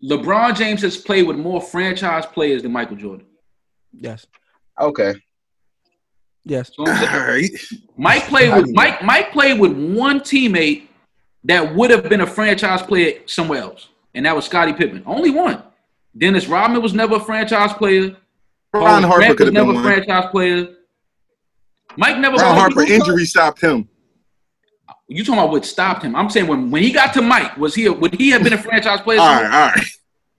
LeBron 0.03 0.57
James 0.57 0.81
has 0.83 0.97
played 0.97 1.27
with 1.27 1.37
more 1.37 1.61
franchise 1.61 2.25
players 2.27 2.63
than 2.63 2.71
Michael 2.73 2.97
Jordan. 2.97 3.27
Yes. 3.93 4.27
Okay. 4.81 5.15
Yes. 6.45 6.71
So 6.75 6.87
I'm 6.87 6.97
saying- 6.97 7.09
All 7.15 7.27
right. 7.29 7.51
Mike 7.97 8.25
played 8.29 8.55
with 8.55 8.71
Mike. 8.75 9.03
Mike 9.03 9.33
played 9.33 9.59
with 9.61 9.73
one 9.73 10.21
teammate 10.21 10.87
that 11.45 11.75
would 11.75 11.91
have 11.91 12.09
been 12.09 12.21
a 12.23 12.27
franchise 12.27 12.83
player 12.83 13.21
somewhere 13.27 13.61
else, 13.63 13.89
and 14.15 14.25
that 14.27 14.35
was 14.35 14.45
Scottie 14.47 14.73
Pippen. 14.73 15.03
Only 15.07 15.31
one. 15.31 15.63
Dennis 16.17 16.47
Rodman 16.47 16.83
was 16.83 16.95
never 16.95 17.17
a 17.17 17.21
franchise 17.21 17.73
player. 17.75 18.17
Ron 18.73 19.03
Harper 19.03 19.19
Grant 19.19 19.37
could 19.39 19.47
was 19.47 19.47
have 19.49 19.55
never 19.55 19.67
been 19.73 19.77
a 19.81 19.85
one. 19.85 19.93
franchise 20.05 20.31
player. 20.31 20.69
Mike 21.97 22.19
never. 22.19 22.37
Ron 22.37 22.57
Harper 22.57 22.83
injury 22.83 23.25
stopped 23.25 23.61
him. 23.61 23.89
You 25.11 25.25
talking 25.25 25.39
about 25.39 25.51
what 25.53 25.65
stopped 25.65 26.03
him? 26.03 26.15
I'm 26.15 26.29
saying 26.29 26.47
when 26.47 26.71
when 26.71 26.83
he 26.83 26.93
got 26.93 27.15
to 27.15 27.23
Mike, 27.23 27.57
was 27.57 27.75
he 27.75 27.87
a, 27.87 27.93
would 27.93 28.15
he 28.15 28.31
have 28.31 28.43
been 28.43 28.53
a 28.53 28.59
franchise 28.59 29.01
player? 29.01 29.21
All 29.21 29.27
somewhere? 29.27 29.49
right, 29.51 29.61
all 29.63 29.69
right. 29.75 29.87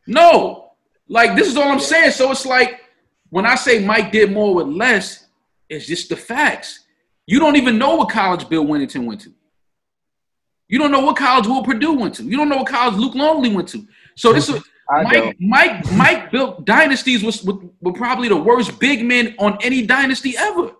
No. 0.08 0.72
Like 1.08 1.36
this 1.36 1.48
is 1.48 1.58
all 1.58 1.70
I'm 1.72 1.80
saying. 1.80 2.12
So 2.12 2.32
it's 2.32 2.46
like 2.46 2.82
when 3.30 3.46
I 3.46 3.56
say 3.56 3.84
Mike 3.84 4.12
did 4.12 4.32
more 4.32 4.54
with 4.54 4.68
less, 4.68 5.26
it's 5.70 5.86
just 5.86 6.10
the 6.10 6.16
facts. 6.16 6.86
You 7.28 7.40
don't 7.40 7.56
even 7.56 7.78
know 7.78 7.96
what 7.96 8.10
college 8.10 8.50
Bill 8.50 8.66
Wennington 8.66 9.06
went 9.06 9.22
to. 9.22 9.34
You 10.68 10.78
don't 10.78 10.92
know 10.92 11.02
what 11.02 11.18
college 11.18 11.48
Will 11.48 11.64
Perdue 11.64 11.94
went 11.94 12.16
to. 12.16 12.24
You 12.24 12.38
don't 12.38 12.50
know 12.50 12.58
what 12.58 12.68
college 12.68 12.96
Luke 12.96 13.16
Longley 13.16 13.54
went 13.54 13.68
to. 13.70 13.86
So 14.16 14.34
this 14.34 14.50
is 14.50 14.62
Mike. 14.90 15.36
Mike. 15.40 15.92
Mike 15.92 16.32
built 16.32 16.66
dynasties 16.66 17.24
with, 17.24 17.44
with 17.44 17.96
probably 17.96 18.28
the 18.28 18.36
worst 18.36 18.80
big 18.80 19.06
men 19.06 19.36
on 19.38 19.58
any 19.62 19.86
dynasty 19.86 20.36
ever. 20.38 20.72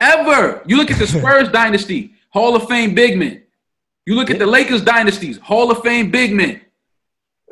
Ever. 0.00 0.62
You 0.66 0.76
look 0.76 0.90
at 0.90 0.98
the 0.98 1.06
Spurs 1.06 1.48
dynasty, 1.52 2.14
Hall 2.30 2.54
of 2.54 2.68
Fame 2.68 2.94
big 2.94 3.18
men. 3.18 3.42
You 4.06 4.14
look 4.14 4.30
at 4.30 4.38
the 4.38 4.46
Lakers 4.46 4.82
dynasties, 4.82 5.38
Hall 5.38 5.70
of 5.70 5.82
Fame 5.82 6.10
big 6.10 6.32
men. 6.32 6.60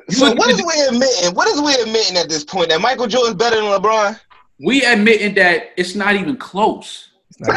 You 0.08 0.14
So 0.14 0.34
what 0.34 0.48
at 0.48 0.58
is 0.58 0.64
we 0.64 0.96
admitting? 0.96 1.34
What 1.34 1.48
is 1.48 1.60
we 1.60 1.74
admitting 1.74 2.16
at 2.16 2.28
this 2.28 2.44
point? 2.44 2.70
That 2.70 2.80
Michael 2.80 3.06
Jordan's 3.06 3.36
better 3.36 3.56
than 3.56 3.66
LeBron? 3.66 4.18
We 4.60 4.84
admitting 4.84 5.34
that 5.34 5.70
it's 5.76 5.94
not 5.94 6.14
even 6.16 6.36
close 6.36 7.08
because 7.40 7.52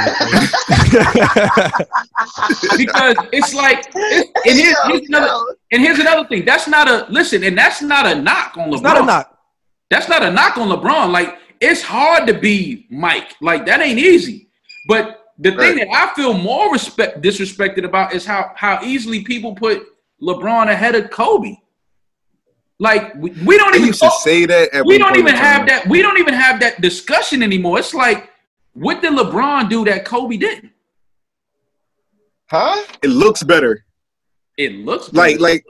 it's 3.31 3.53
like 3.55 3.83
it's, 3.95 4.29
and 4.45 4.59
here's, 4.59 4.77
here's 4.85 5.07
another 5.07 5.57
and 5.71 5.81
here's 5.81 5.97
another 5.97 6.27
thing 6.27 6.45
that's 6.45 6.67
not 6.67 6.87
a 6.87 7.07
listen 7.09 7.43
and 7.43 7.57
that's 7.57 7.81
not 7.81 8.05
a 8.05 8.13
knock 8.21 8.55
on 8.57 8.69
LeBron. 8.69 8.73
It's 8.73 8.83
not 8.83 8.97
a 8.97 9.05
knock. 9.05 9.39
That's 9.89 10.07
not 10.07 10.21
a 10.21 10.29
knock 10.29 10.57
on 10.59 10.69
LeBron. 10.69 11.11
Like 11.11 11.39
it's 11.59 11.81
hard 11.81 12.27
to 12.27 12.33
be 12.35 12.85
Mike. 12.91 13.33
Like 13.41 13.65
that 13.65 13.81
ain't 13.81 13.97
easy. 13.97 14.49
But 14.87 15.33
the 15.39 15.55
thing 15.55 15.77
that 15.77 15.87
I 15.91 16.13
feel 16.13 16.33
more 16.33 16.71
respect 16.71 17.21
disrespected 17.23 17.83
about 17.83 18.13
is 18.13 18.23
how 18.23 18.51
how 18.55 18.83
easily 18.83 19.23
people 19.23 19.55
put 19.55 19.83
LeBron 20.21 20.69
ahead 20.69 20.93
of 20.93 21.09
Kobe. 21.09 21.55
Like 22.81 23.13
we, 23.13 23.29
we 23.45 23.59
don't 23.59 23.73
They 23.73 23.77
even 23.77 23.89
used 23.89 24.01
to 24.01 24.09
say 24.23 24.47
that. 24.47 24.83
We 24.87 24.97
don't 24.97 25.15
even 25.15 25.35
have 25.35 25.67
that. 25.67 25.87
We 25.87 26.01
don't 26.01 26.17
even 26.17 26.33
have 26.33 26.59
that 26.61 26.81
discussion 26.81 27.43
anymore. 27.43 27.77
It's 27.77 27.93
like, 27.93 28.31
what 28.73 29.03
did 29.03 29.13
LeBron 29.13 29.69
do 29.69 29.85
that 29.85 30.03
Kobe 30.03 30.35
didn't? 30.37 30.71
Huh? 32.49 32.83
It 33.03 33.09
looks 33.09 33.43
better. 33.43 33.85
It 34.57 34.73
looks 34.73 35.13
like 35.13 35.35
better. 35.35 35.43
like 35.43 35.63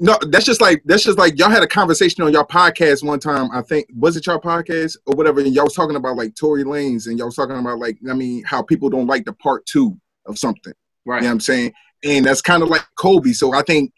no 0.00 0.18
that's 0.30 0.44
just 0.44 0.60
like 0.60 0.82
that's 0.84 1.04
just 1.04 1.16
like 1.16 1.38
y'all 1.38 1.48
had 1.48 1.62
a 1.62 1.66
conversation 1.66 2.24
on 2.24 2.32
your 2.32 2.46
podcast 2.46 3.04
one 3.04 3.20
time 3.20 3.48
i 3.52 3.62
think 3.62 3.86
was 3.96 4.16
it 4.16 4.26
your 4.26 4.40
podcast 4.40 4.96
or 5.06 5.14
whatever 5.14 5.40
and 5.40 5.54
y'all 5.54 5.64
was 5.64 5.74
talking 5.74 5.96
about 5.96 6.16
like 6.16 6.34
tory 6.34 6.64
lanez 6.64 7.06
and 7.06 7.18
y'all 7.18 7.28
was 7.28 7.36
talking 7.36 7.56
about 7.56 7.78
like 7.78 7.96
i 8.10 8.12
mean 8.12 8.42
how 8.44 8.62
people 8.62 8.90
don't 8.90 9.06
like 9.06 9.24
the 9.24 9.32
part 9.34 9.64
two 9.66 9.96
of 10.26 10.36
something 10.38 10.72
right 11.06 11.16
you 11.16 11.22
know 11.22 11.28
what 11.28 11.32
i'm 11.34 11.40
saying 11.40 11.72
and 12.04 12.26
that's 12.26 12.40
kind 12.42 12.62
of 12.62 12.68
like 12.68 12.84
kobe 12.96 13.32
so 13.32 13.54
i 13.54 13.62
think 13.62 13.92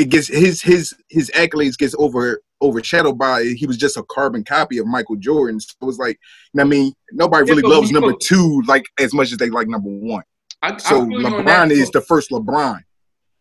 it 0.00 0.08
gets 0.08 0.28
his 0.28 0.62
his 0.62 0.94
his 1.08 1.30
accolades 1.34 1.76
gets 1.78 1.94
over 1.98 2.40
overshadowed 2.62 3.18
by 3.18 3.42
he 3.44 3.66
was 3.66 3.76
just 3.76 3.96
a 3.96 4.02
carbon 4.04 4.44
copy 4.44 4.78
of 4.78 4.86
Michael 4.86 5.16
Jordan. 5.16 5.58
So 5.60 5.72
it 5.80 5.84
was 5.84 5.98
like, 5.98 6.18
you 6.52 6.58
know 6.58 6.64
what 6.64 6.66
I 6.66 6.70
mean, 6.70 6.92
nobody 7.12 7.46
Yeah, 7.46 7.50
really 7.50 7.62
but 7.62 7.70
loves 7.70 7.90
number 7.90 8.10
know- 8.10 8.18
two 8.20 8.62
like 8.66 8.84
as 8.98 9.14
much 9.14 9.32
as 9.32 9.38
they 9.38 9.48
like 9.50 9.68
number 9.68 9.88
one. 9.88 10.22
I, 10.62 10.72
I 10.74 10.76
So 10.78 11.06
feel 11.06 11.20
you 11.20 11.26
on 11.26 11.44
that, 11.44 11.68
LeBron 11.68 11.70
is 11.70 11.90
the 11.90 12.00
first 12.02 12.30
LeBron. 12.30 12.80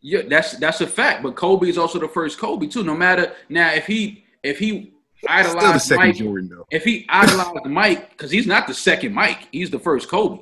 Yeah, 0.02 0.22
that's 0.30 0.58
that's 0.58 0.80
a 0.82 0.88
fact. 0.88 1.24
But 1.24 1.36
Kobe 1.36 1.68
is 1.68 1.78
also 1.78 2.00
the 2.00 2.08
first 2.08 2.38
Kobe 2.40 2.68
too. 2.68 2.84
No 2.84 2.96
matter 2.96 3.34
now, 3.50 3.74
if 3.74 3.86
he 3.88 4.24
if 4.44 4.58
he 4.60 4.94
Still 5.18 5.28
the 5.28 5.32
idolized 5.34 5.86
second 5.86 6.06
Mike, 6.06 6.16
Jordan 6.16 6.50
though. 6.50 6.66
if 6.72 6.86
he 6.86 7.06
idolized 7.10 7.66
Mike, 7.66 8.12
because 8.12 8.32
he's 8.32 8.48
not 8.48 8.68
the 8.68 8.74
second 8.74 9.14
Mike, 9.14 9.50
he's 9.52 9.70
the 9.70 9.80
first 9.80 10.08
Kobe. 10.08 10.42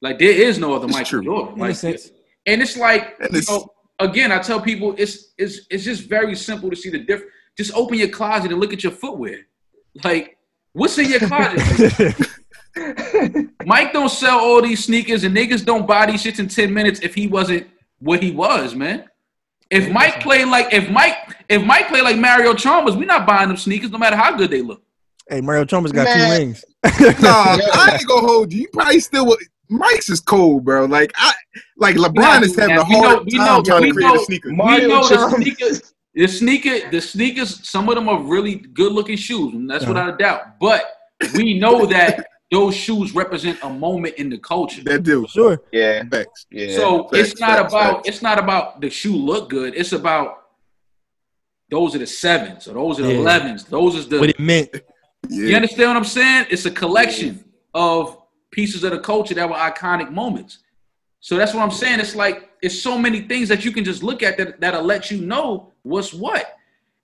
Like 0.00 0.18
there 0.18 0.32
is 0.32 0.58
no 0.58 0.74
other 0.74 0.86
It's 0.86 0.94
Michael 0.94 1.08
true. 1.10 1.22
Jordan. 1.24 1.54
In 1.54 1.60
Like, 1.60 1.76
sense. 1.76 2.10
and 2.46 2.60
it's 2.60 2.76
like 2.76 3.14
And 3.20 3.32
you 3.32 3.42
know, 3.48 3.68
again, 3.98 4.32
I 4.32 4.38
tell 4.38 4.60
people 4.60 4.94
it's 4.98 5.32
it's 5.36 5.60
it's 5.70 5.84
just 5.84 6.08
very 6.08 6.34
simple 6.34 6.70
to 6.70 6.76
see 6.76 6.90
the 6.90 6.98
difference. 6.98 7.32
Just 7.56 7.72
open 7.74 7.98
your 7.98 8.08
closet 8.08 8.52
and 8.52 8.60
look 8.60 8.72
at 8.72 8.82
your 8.82 8.92
footwear. 8.92 9.46
Like, 10.04 10.38
what's 10.72 10.96
in 10.98 11.10
your 11.10 11.20
closet? 11.20 12.16
Mike 13.64 13.92
don't 13.92 14.08
sell 14.08 14.38
all 14.38 14.62
these 14.62 14.84
sneakers 14.84 15.24
and 15.24 15.36
niggas 15.36 15.64
don't 15.64 15.86
buy 15.86 16.06
these 16.06 16.22
shits 16.22 16.38
in 16.38 16.48
10 16.48 16.72
minutes 16.72 17.00
if 17.00 17.14
he 17.14 17.26
wasn't 17.26 17.66
what 17.98 18.22
he 18.22 18.30
was, 18.30 18.74
man. 18.74 19.04
If 19.70 19.90
Mike 19.90 20.20
played 20.20 20.46
like 20.46 20.72
if 20.72 20.88
Mike 20.88 21.16
if 21.48 21.62
Mike 21.62 21.88
played 21.88 22.04
like 22.04 22.16
Mario 22.16 22.54
Chalmers, 22.54 22.96
we're 22.96 23.06
not 23.06 23.26
buying 23.26 23.48
them 23.48 23.56
sneakers 23.56 23.90
no 23.90 23.98
matter 23.98 24.16
how 24.16 24.36
good 24.36 24.50
they 24.50 24.62
look. 24.62 24.82
Hey, 25.28 25.42
Mario 25.42 25.64
Chalmers 25.64 25.92
got 25.92 26.04
Man. 26.04 26.30
two 26.30 26.38
rings. 26.38 26.64
Nah, 27.20 27.58
I 27.72 27.96
ain't 27.98 28.08
gonna 28.08 28.26
hold 28.26 28.52
you. 28.52 28.62
You 28.62 28.68
probably 28.72 29.00
still 29.00 29.26
would. 29.26 29.40
Mike's 29.70 30.08
is 30.08 30.20
cold, 30.20 30.64
bro. 30.64 30.84
Like 30.86 31.12
I, 31.16 31.32
like 31.76 31.96
LeBron 31.96 32.42
is 32.42 32.56
having 32.56 32.76
a 32.78 32.84
We 32.84 32.94
know- 32.94 33.02
hard 33.08 33.30
time 33.30 33.38
know- 33.46 33.62
trying 33.62 33.82
to 33.84 33.92
create 33.92 34.06
know- 34.08 34.14
a 34.20 34.24
sneaker. 34.24 34.48
We 34.50 34.56
know 34.56 35.08
the 35.08 35.14
Chalmers. 35.16 35.34
sneakers, 35.36 35.94
the 36.14 36.26
sneaker, 36.26 36.90
the 36.90 37.00
sneakers, 37.00 37.68
some 37.68 37.88
of 37.88 37.94
them 37.94 38.08
are 38.08 38.20
really 38.22 38.54
good 38.56 38.92
looking 38.92 39.16
shoes, 39.16 39.54
and 39.54 39.68
that's 39.70 39.84
Uh-huh. 39.84 39.92
without 39.92 40.14
a 40.14 40.16
doubt. 40.16 40.58
But 40.60 40.82
we 41.34 41.58
know 41.58 41.84
that 41.96 42.26
those 42.50 42.74
shoes 42.74 43.14
represent 43.14 43.58
a 43.62 43.68
moment 43.68 44.14
in 44.16 44.30
the 44.30 44.38
culture. 44.38 44.82
That 44.84 45.02
do. 45.02 45.26
Sure. 45.28 45.60
Yeah, 45.70 46.02
Facts. 46.10 46.46
yeah. 46.50 46.74
So 46.76 47.04
Facts, 47.08 47.18
it's 47.32 47.40
not 47.40 47.58
facts, 47.58 47.72
about 47.72 47.94
facts. 47.96 48.08
it's 48.08 48.22
not 48.22 48.38
about 48.38 48.80
the 48.80 48.88
shoe 48.88 49.14
look 49.16 49.50
good. 49.50 49.74
It's 49.76 49.92
about 49.92 50.34
those 51.70 51.94
are 51.94 51.98
the 51.98 52.06
sevens 52.06 52.66
or 52.66 52.72
those 52.74 52.98
are 52.98 53.02
the 53.02 53.12
Yeah. 53.12 53.20
elevens. 53.20 53.64
Those 53.64 53.96
is 53.96 54.08
the 54.08 54.20
What 54.20 54.30
it 54.30 54.40
meant. 54.40 54.70
you 55.28 55.48
Yeah. 55.48 55.56
understand 55.56 55.88
what 55.90 55.96
I'm 55.98 56.04
saying? 56.04 56.46
It's 56.48 56.64
a 56.64 56.70
collection 56.70 57.44
of 57.74 58.17
pieces 58.50 58.84
of 58.84 58.90
the 58.92 58.98
culture 59.00 59.34
that 59.34 59.48
were 59.48 59.56
iconic 59.56 60.10
moments. 60.10 60.58
So 61.20 61.36
that's 61.36 61.52
what 61.54 61.62
I'm 61.62 61.70
saying. 61.70 62.00
It's 62.00 62.14
like 62.14 62.50
it's 62.62 62.80
so 62.80 62.96
many 62.98 63.22
things 63.22 63.48
that 63.48 63.64
you 63.64 63.72
can 63.72 63.84
just 63.84 64.02
look 64.02 64.22
at 64.22 64.36
that 64.38 64.60
that'll 64.60 64.82
let 64.84 65.10
you 65.10 65.20
know 65.20 65.72
what's 65.82 66.12
what. 66.14 66.54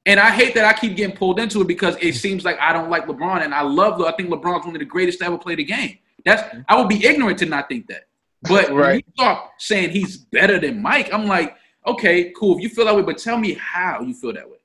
And 0.07 0.21
I 0.21 0.31
hate 0.31 0.55
that 0.55 0.65
I 0.65 0.79
keep 0.79 0.97
getting 0.97 1.17
pulled 1.17 1.41
into 1.41 1.63
it 1.63 1.67
because 1.67 1.97
it 2.01 2.15
seems 2.15 2.45
like 2.45 2.59
I 2.61 2.73
don't 2.73 2.91
like 2.91 3.07
LeBron, 3.07 3.43
and 3.43 3.55
I 3.55 3.63
love. 3.63 4.01
I 4.03 4.13
think 4.13 4.29
LeBron's 4.29 4.67
one 4.67 4.75
of 4.77 4.81
the 4.81 4.85
greatest 4.85 5.19
to 5.21 5.25
ever 5.27 5.39
play 5.39 5.55
the 5.55 5.65
game. 5.65 5.99
That's 6.25 6.43
I 6.69 6.79
would 6.79 6.89
be 6.89 7.05
ignorant 7.05 7.39
to 7.41 7.47
not 7.47 7.69
think 7.69 7.87
that. 7.89 8.07
But 8.43 8.67
when 8.69 8.75
you 8.75 8.81
Right. 8.81 9.05
start 9.15 9.49
saying 9.59 9.91
he's 9.91 10.19
better 10.19 10.59
than 10.61 10.81
Mike, 10.83 11.13
I'm 11.13 11.27
like, 11.27 11.57
okay, 11.87 12.33
cool. 12.37 12.57
If 12.59 12.63
you 12.63 12.69
feel 12.69 12.85
that 12.85 12.95
way, 12.95 13.03
but 13.03 13.17
tell 13.19 13.39
me 13.39 13.55
how 13.55 14.01
you 14.03 14.13
feel 14.15 14.35
that 14.35 14.49
way. 14.49 14.59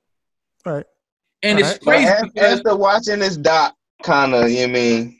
All 0.66 0.74
right. 0.74 0.86
And 1.44 1.58
All 1.58 1.66
it's 1.66 1.86
right. 1.88 2.06
Crazy 2.06 2.12
af- 2.12 2.34
because 2.34 2.60
after 2.60 2.76
watching 2.76 3.20
this 3.20 3.38
doc, 3.38 3.76
kind 4.04 4.34
of, 4.36 4.50
you 4.50 4.58
know 4.58 4.62
what 4.64 4.70
I 4.70 4.74
mean, 4.74 5.19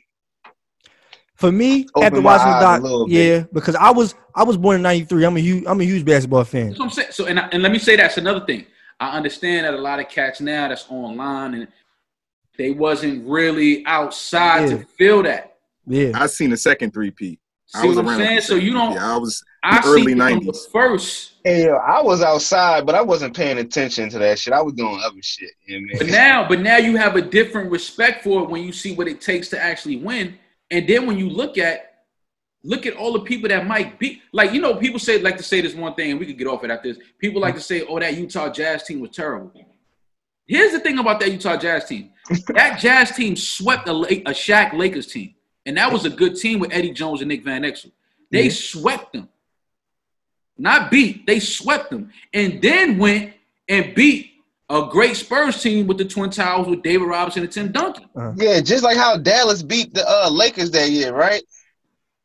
For 1.40 1.50
me, 1.50 1.86
Open 1.94 2.04
after 2.06 2.20
watching 2.20 2.48
the 2.48 2.52
eyes 2.54 2.60
a 2.60 2.64
doc, 2.64 2.82
little 2.82 3.06
bit. 3.08 3.14
yeah, 3.14 3.44
because 3.52 3.74
I 3.74 3.90
was 3.90 4.14
I 4.34 4.44
was 4.44 4.56
born 4.58 4.76
in 4.76 4.82
'93. 4.82 5.24
I'm 5.24 5.36
a 5.36 5.40
huge 5.40 5.64
I'm 5.66 5.80
a 5.80 5.84
huge 5.84 6.04
basketball 6.04 6.44
fan. 6.44 6.68
That's 6.68 6.78
what 6.78 6.84
I'm 6.86 6.90
saying. 6.90 7.08
So, 7.12 7.26
and, 7.26 7.40
I, 7.40 7.48
and 7.52 7.62
let 7.62 7.72
me 7.72 7.78
say 7.78 7.96
that's 7.96 8.18
another 8.18 8.44
thing. 8.44 8.66
I 9.00 9.16
understand 9.16 9.64
that 9.64 9.72
a 9.72 9.78
lot 9.78 9.98
of 10.00 10.08
cats 10.10 10.42
now 10.42 10.68
that's 10.68 10.84
online 10.90 11.54
and 11.54 11.68
they 12.58 12.72
wasn't 12.72 13.26
really 13.26 13.84
outside 13.86 14.68
Yeah. 14.68 14.76
to 14.76 14.84
feel 14.84 15.22
that. 15.22 15.56
Yeah, 15.86 16.10
I 16.14 16.26
seen 16.26 16.50
the 16.50 16.58
second 16.58 16.92
three-peat. 16.92 17.40
See 17.68 17.88
what 17.88 17.98
I'm 18.06 18.18
saying? 18.18 18.40
So 18.42 18.56
you 18.56 18.72
don't. 18.72 18.92
Yeah, 18.92 19.14
I 19.14 19.16
was 19.16 19.42
I 19.62 19.80
early 19.86 20.02
seen 20.02 20.08
it 20.08 20.10
from 20.10 20.18
the 20.18 20.24
nineties. 20.34 20.66
first, 20.70 21.32
hey, 21.44 21.64
yo, 21.66 21.76
I 21.76 22.02
was 22.02 22.20
outside, 22.20 22.84
but 22.84 22.94
I 22.94 23.00
wasn't 23.00 23.34
paying 23.34 23.56
attention 23.58 24.10
to 24.10 24.18
that 24.18 24.38
shit. 24.38 24.52
I 24.52 24.60
was 24.60 24.74
doing 24.74 25.00
other 25.02 25.22
shit. 25.22 25.50
You 25.66 25.80
know 25.80 25.94
but 25.98 26.08
now, 26.08 26.46
but 26.46 26.60
now 26.60 26.76
you 26.76 26.96
have 26.98 27.16
a 27.16 27.22
different 27.22 27.70
respect 27.70 28.24
for 28.24 28.42
it 28.42 28.50
when 28.50 28.62
you 28.62 28.72
see 28.72 28.94
what 28.94 29.08
it 29.08 29.20
takes 29.22 29.48
to 29.50 29.58
actually 29.62 29.96
win. 29.96 30.34
And 30.70 30.88
then 30.88 31.06
when 31.06 31.18
you 31.18 31.28
look 31.28 31.58
at 31.58 31.86
look 32.62 32.84
at 32.84 32.94
all 32.94 33.12
the 33.12 33.20
people 33.20 33.48
that 33.48 33.66
Mike 33.66 33.98
beat, 33.98 34.22
like 34.32 34.52
you 34.52 34.60
know, 34.60 34.74
people 34.76 34.98
say 34.98 35.20
like 35.20 35.36
to 35.36 35.42
say 35.42 35.60
this 35.60 35.74
one 35.74 35.94
thing, 35.94 36.12
and 36.12 36.20
we 36.20 36.26
could 36.26 36.38
get 36.38 36.46
off 36.46 36.64
it 36.64 36.70
after 36.70 36.92
this. 36.92 37.02
People 37.18 37.40
like 37.40 37.54
to 37.54 37.60
say, 37.60 37.82
"Oh, 37.82 37.98
that 37.98 38.16
Utah 38.16 38.50
Jazz 38.50 38.84
team 38.84 39.00
was 39.00 39.10
terrible." 39.10 39.52
Here's 40.46 40.72
the 40.72 40.80
thing 40.80 40.98
about 40.98 41.20
that 41.20 41.30
Utah 41.30 41.56
Jazz 41.56 41.84
team. 41.86 42.10
That 42.48 42.78
Jazz 42.78 43.12
team 43.12 43.36
swept 43.36 43.88
a, 43.88 43.92
a 43.92 44.32
Shaq 44.32 44.72
Lakers 44.72 45.06
team, 45.06 45.34
and 45.66 45.76
that 45.76 45.92
was 45.92 46.04
a 46.04 46.10
good 46.10 46.36
team 46.36 46.60
with 46.60 46.72
Eddie 46.72 46.92
Jones 46.92 47.20
and 47.20 47.28
Nick 47.28 47.44
Van 47.44 47.62
Exel. 47.62 47.92
They 48.30 48.48
swept 48.48 49.12
them, 49.12 49.28
not 50.56 50.90
beat. 50.90 51.26
They 51.26 51.40
swept 51.40 51.90
them, 51.90 52.12
and 52.32 52.62
then 52.62 52.98
went 52.98 53.32
and 53.68 53.94
beat 53.94 54.29
a 54.70 54.86
great 54.90 55.16
Spurs 55.16 55.62
team 55.62 55.86
with 55.86 55.98
the 55.98 56.04
Twin 56.04 56.30
Towers 56.30 56.66
with 56.68 56.82
David 56.82 57.04
Robinson 57.06 57.42
and 57.42 57.52
Tim 57.52 57.72
Duncan. 57.72 58.06
Yeah, 58.36 58.60
just 58.60 58.82
like 58.84 58.96
how 58.96 59.16
Dallas 59.18 59.62
beat 59.62 59.92
the 59.94 60.04
uh, 60.08 60.30
Lakers 60.30 60.70
that 60.70 60.90
year, 60.90 61.12
right? 61.12 61.42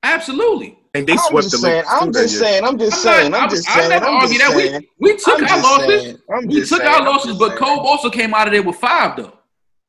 Absolutely. 0.04 0.78
And 0.94 1.06
they 1.08 1.14
I'm 1.14 1.18
swept 1.20 1.44
just 1.46 1.52
the 1.52 1.58
saying. 1.58 1.84
Lakers 1.84 1.92
I'm 2.02 2.14
just 2.14 2.40
saying. 2.40 2.64
I'm 2.64 2.78
just 2.80 2.94
I'm 2.98 3.04
saying. 3.04 3.32
not- 3.32 3.38
I'm 3.38 3.44
I'm- 3.44 3.50
just 3.50 3.70
I 3.70 3.74
saying. 3.80 3.90
never 3.90 4.06
I'm 4.06 4.14
argue 4.16 4.38
just 4.40 4.54
that. 4.56 4.82
We- 5.00 5.12
we 5.12 5.18
took 5.18 5.40
I'm 5.42 5.50
our 5.50 5.62
losses. 5.62 6.18
We 6.46 6.60
took 6.60 6.68
saying, 6.68 6.82
our 6.88 7.00
I'm 7.00 7.06
losses, 7.06 7.38
but 7.38 7.48
saying. 7.50 7.60
Kobe 7.60 7.82
also 7.82 8.10
came 8.10 8.34
out 8.34 8.48
of 8.48 8.54
there 8.54 8.64
with 8.64 8.76
five 8.78 9.18
though. 9.18 9.34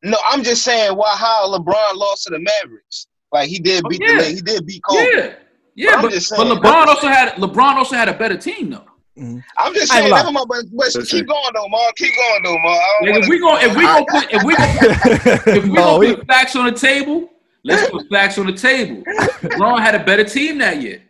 No, 0.02 0.16
I'm 0.30 0.42
just 0.42 0.62
saying 0.64 0.96
why 0.96 1.14
how 1.16 1.46
LeBron 1.56 1.94
lost 1.96 2.24
to 2.24 2.30
the 2.30 2.38
Mavericks. 2.40 3.06
Like 3.32 3.48
he 3.48 3.58
did 3.58 3.82
Oh, 3.84 3.88
beat 3.88 4.00
yeah. 4.02 4.18
the 4.18 4.24
he 4.24 4.40
did 4.40 4.66
beat 4.66 4.82
Kobe. 4.88 5.00
Yeah, 5.14 5.34
yeah, 5.74 5.90
I'm 5.96 6.02
but, 6.02 6.10
but. 6.12 6.46
LeBron 6.62 6.86
also 6.86 7.06
had 7.08 7.34
LeBron 7.34 7.74
also 7.76 7.96
had 7.96 8.08
a 8.08 8.14
better 8.14 8.36
team 8.36 8.70
though. 8.70 8.85
I'm 9.18 9.74
just 9.74 9.90
saying. 9.92 10.10
gonna 10.10 10.22
Never 10.22 10.32
mind, 10.32 10.46
but, 10.48 10.64
but 10.76 11.06
keep 11.08 11.26
going 11.26 11.50
though, 11.54 11.68
Mark. 11.68 11.96
Keep 11.96 12.14
going 12.14 12.42
though, 12.42 12.58
Mark. 12.58 12.80
I 12.82 12.98
don't 13.00 13.14
Like 13.14 13.22
if 13.22 13.28
wanna- 13.28 13.30
we 13.30 13.38
go 13.38 13.56
if 13.58 13.76
we 13.76 13.82
go 13.82 14.04
put 14.10 14.32
if 14.32 14.42
we 14.42 14.56
go 14.56 15.52
if 15.56 15.64
we 15.64 15.70
No, 15.70 15.74
go 15.74 15.98
we- 15.98 16.16
put 16.16 16.26
facts 16.26 16.54
on 16.56 16.66
the 16.66 16.72
table, 16.72 17.30
let's 17.64 17.90
put 17.90 18.06
facts 18.10 18.36
on 18.38 18.46
the 18.46 18.52
table. 18.52 19.02
LeBron 19.42 19.80
had 19.80 19.94
a 19.94 20.04
better 20.04 20.24
team 20.24 20.58
that 20.58 20.82
year. 20.82 21.02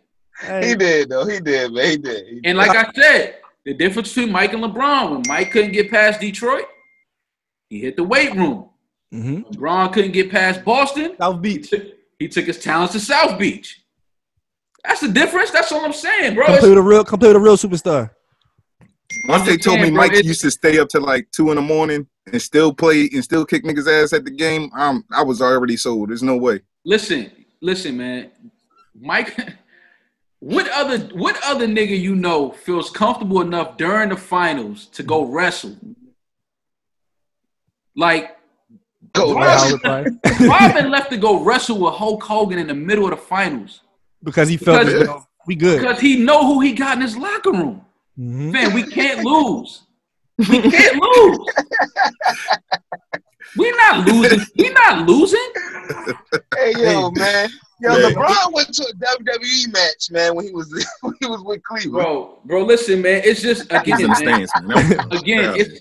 He 0.61 0.75
did 0.75 1.09
though. 1.09 1.25
He 1.25 1.39
did, 1.39 1.73
man. 1.73 1.89
He 1.89 1.97
did. 1.97 2.27
He 2.27 2.33
did. 2.35 2.45
And 2.45 2.57
like 2.57 2.75
I 2.75 2.89
said, 2.93 3.35
the 3.65 3.73
difference 3.73 4.13
between 4.13 4.31
Mike 4.31 4.53
and 4.53 4.63
LeBron, 4.63 5.11
when 5.11 5.23
Mike 5.27 5.51
couldn't 5.51 5.71
get 5.73 5.89
past 5.91 6.21
Detroit, 6.21 6.65
he 7.69 7.79
hit 7.81 7.97
the 7.97 8.03
weight 8.03 8.33
room. 8.35 8.69
hmm 9.11 9.39
LeBron 9.51 9.91
couldn't 9.91 10.11
get 10.13 10.31
past 10.31 10.63
Boston, 10.63 11.15
South 11.19 11.41
Beach. 11.41 11.73
he 12.19 12.27
took 12.29 12.45
his 12.45 12.59
talents 12.59 12.93
to 12.93 12.99
South 13.01 13.37
Beach. 13.37 13.81
That's 14.87 15.01
the 15.01 15.09
difference. 15.09 15.51
That's 15.51 15.71
all 15.71 15.83
I'm 15.83 15.93
saying, 15.93 16.35
bro. 16.35 16.45
Come 16.45 16.53
It's- 16.55 16.61
play 16.61 16.69
with 16.69 16.77
a 16.77 16.81
real 16.81 17.03
come 17.03 17.19
play 17.19 17.27
with 17.29 17.37
a 17.37 17.39
real 17.41 17.57
superstar. 17.57 18.09
Once 19.27 19.45
they 19.45 19.57
told 19.57 19.81
me 19.81 19.89
Mike 19.91 20.13
used 20.23 20.41
to 20.41 20.51
stay 20.51 20.79
up 20.79 20.89
to 20.89 20.99
like 20.99 21.29
two 21.31 21.49
in 21.49 21.55
the 21.55 21.61
morning 21.61 22.07
and 22.31 22.41
still 22.41 22.73
play 22.73 23.09
and 23.13 23.23
still 23.23 23.45
kick 23.45 23.63
niggas 23.63 23.87
ass 24.03 24.13
at 24.13 24.23
the 24.25 24.31
game, 24.31 24.69
um, 24.75 25.03
I 25.11 25.23
was 25.23 25.41
already 25.41 25.77
sold. 25.77 26.09
There's 26.09 26.23
no 26.23 26.37
way. 26.37 26.61
Listen, 26.85 27.31
listen, 27.61 27.97
man. 27.97 28.31
Mike, 28.99 29.37
what 30.39 30.69
other 30.69 30.99
what 31.15 31.37
other 31.43 31.67
nigga 31.67 31.99
you 31.99 32.15
know 32.15 32.51
feels 32.51 32.89
comfortable 32.89 33.41
enough 33.41 33.77
during 33.77 34.09
the 34.09 34.17
finals 34.17 34.85
to 34.87 35.03
go 35.03 35.23
wrestle? 35.25 35.75
Like 37.95 38.37
Go 39.13 39.33
Dwight 39.33 39.47
wrestle. 39.47 39.79
Howard, 39.83 40.17
right? 40.23 40.39
Robin 40.41 40.91
left 40.91 41.11
to 41.11 41.17
go 41.17 41.43
wrestle 41.43 41.79
with 41.79 41.95
Hulk 41.95 42.23
Hogan 42.23 42.59
in 42.59 42.67
the 42.67 42.75
middle 42.75 43.05
of 43.05 43.11
the 43.11 43.17
finals 43.17 43.81
because 44.23 44.47
he 44.49 44.57
felt 44.57 44.85
Because- 44.85 45.01
as 45.01 45.07
though 45.07 45.23
we 45.47 45.55
good. 45.55 45.79
because 45.81 45.99
he 45.99 46.17
know 46.17 46.45
who 46.45 46.59
he 46.61 46.73
got 46.73 46.95
in 46.97 47.01
his 47.01 47.15
locker 47.17 47.51
room. 47.51 47.81
Mhm. 48.19 48.51
Man, 48.51 48.73
we 48.73 48.83
can't 48.83 49.23
lose. 49.23 49.83
We 50.37 50.45
can't 50.69 51.01
lose. 51.01 51.39
We 53.55 53.71
not 53.71 54.07
losing. 54.07 54.39
We 54.57 54.69
not 54.69 55.07
losing. 55.07 55.47
Hey 56.55 56.73
yo, 56.77 57.09
man. 57.11 57.49
Yo, 57.79 57.89
Man. 57.89 58.13
LeBron 58.13 58.53
went 58.53 58.73
to 58.73 58.83
a 58.83 58.93
WWE 58.93 59.71
match, 59.71 60.11
man, 60.11 60.35
when 60.35 60.45
he 60.45 60.51
was 60.51 60.67
when 61.01 61.13
he 61.19 61.27
was 61.27 61.41
with 61.43 61.61
Cleveland. 61.63 61.93
Bro, 61.93 62.39
bro, 62.45 62.63
listen, 62.63 63.01
man. 63.01 63.21
It's 63.23 63.41
just 63.41 63.71
He's 63.71 63.81
again, 63.81 64.01
in 64.01 64.09
the 64.11 64.25
man, 64.25 64.47
stands, 64.47 64.51
man. 64.99 65.11
Again, 65.11 65.53
it's 65.55 65.79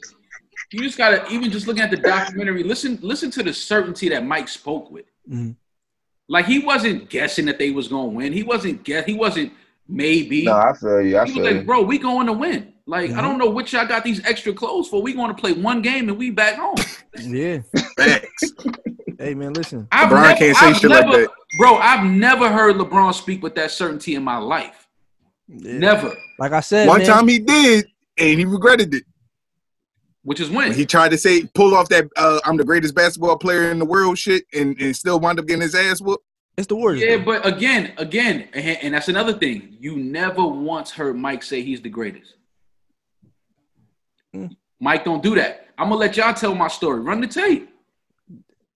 you 0.72 0.80
just 0.82 0.99
gotta 0.99 1.26
even 1.32 1.51
just 1.51 1.66
looking 1.66 1.82
at 1.82 1.91
the 1.91 1.97
documentary, 1.97 2.62
listen, 2.62 2.99
listen 3.03 3.30
to 3.32 3.43
the 3.43 3.53
certainty 3.53 4.09
that 4.11 4.24
Mike 4.24 4.49
spoke 4.49 4.91
with. 4.91 5.07
Mhm. 5.30 5.57
Like 6.28 6.46
he 6.46 6.58
wasn't 6.60 7.08
guessing 7.08 7.46
that 7.46 7.58
they 7.58 7.70
was 7.70 7.88
gonna 7.88 8.08
win. 8.08 8.32
He 8.32 8.42
wasn't 8.42 8.82
guess. 8.84 9.06
He 9.06 9.14
wasn't 9.14 9.52
maybe. 9.88 10.44
No, 10.44 10.52
I 10.56 10.72
feel 10.72 11.00
you. 11.02 11.18
I 11.18 11.26
he 11.26 11.34
feel 11.34 11.42
was 11.44 11.52
you. 11.54 11.62
bro, 11.62 11.82
we 11.82 11.98
going 11.98 12.26
to 12.26 12.32
win. 12.32 12.72
Like 12.86 13.10
Mm-hmm. 13.10 13.18
I 13.18 13.22
don't 13.22 13.38
know 13.38 13.50
what 13.50 13.72
y'all 13.72 13.86
got 13.86 14.04
these 14.04 14.24
extra 14.24 14.52
clothes 14.52 14.88
for. 14.88 15.02
We 15.02 15.12
going 15.12 15.28
to 15.34 15.40
play 15.40 15.52
one 15.52 15.82
game 15.82 16.08
and 16.08 16.16
we 16.18 16.30
back 16.30 16.54
home. 16.56 16.76
Yeah. 17.18 17.60
Facts. 17.96 18.52
Hey 19.18 19.32
man, 19.34 19.54
listen. 19.54 19.88
I've 19.90 20.10
LeBron 20.10 20.22
never, 20.22 20.38
can't 20.38 20.56
say 20.58 20.66
I've 20.66 20.76
shit 20.76 20.90
like 20.90 21.10
that. 21.10 21.30
Bro, 21.58 21.76
I've 21.76 22.04
never 22.04 22.52
heard 22.52 22.76
LeBron 22.76 23.14
speak 23.14 23.42
with 23.42 23.54
that 23.54 23.70
certainty 23.70 24.14
in 24.14 24.22
my 24.22 24.36
life. 24.36 24.86
Yeah. 25.48 25.78
Never. 25.78 26.14
Like 26.38 26.52
I 26.52 26.60
said, 26.60 26.86
One 26.86 26.98
man, 26.98 27.06
time 27.06 27.26
he 27.26 27.38
did, 27.38 27.86
and 28.18 28.38
he 28.38 28.44
regretted 28.44 28.94
it. 28.94 29.04
Which 30.26 30.40
is 30.40 30.50
when 30.50 30.70
When 30.70 30.72
he 30.76 30.84
tried 30.84 31.12
to 31.12 31.18
say 31.18 31.44
pull 31.54 31.72
off 31.72 31.88
that 31.90 32.08
uh, 32.16 32.40
I'm 32.44 32.56
the 32.56 32.64
greatest 32.64 32.96
basketball 32.96 33.38
player 33.38 33.70
in 33.70 33.78
the 33.78 33.84
world 33.84 34.18
shit 34.18 34.42
and, 34.52 34.76
and 34.80 34.94
still 34.94 35.20
wound 35.20 35.38
up 35.38 35.46
getting 35.46 35.62
his 35.62 35.76
ass 35.76 36.00
whooped. 36.00 36.24
It's 36.56 36.66
the 36.66 36.74
Warriors. 36.74 37.00
Yeah, 37.00 37.18
but 37.18 37.46
again, 37.46 37.92
again, 37.96 38.48
and 38.52 38.78
and 38.82 38.94
that's 38.94 39.06
another 39.08 39.34
thing. 39.34 39.76
You 39.78 39.94
never 39.94 40.44
once 40.44 40.90
heard 40.90 41.16
Mike 41.16 41.44
say 41.44 41.62
he's 41.62 41.80
the 41.80 41.88
greatest. 41.88 42.34
Hmm. 44.34 44.46
Mike 44.80 45.04
don't 45.04 45.22
do 45.22 45.36
that. 45.36 45.68
I'm 45.78 45.90
gonna 45.90 46.00
let 46.00 46.16
y'all 46.16 46.34
tell 46.34 46.56
my 46.56 46.66
story. 46.66 46.98
Run 46.98 47.20
the 47.20 47.28
tape. 47.28 47.70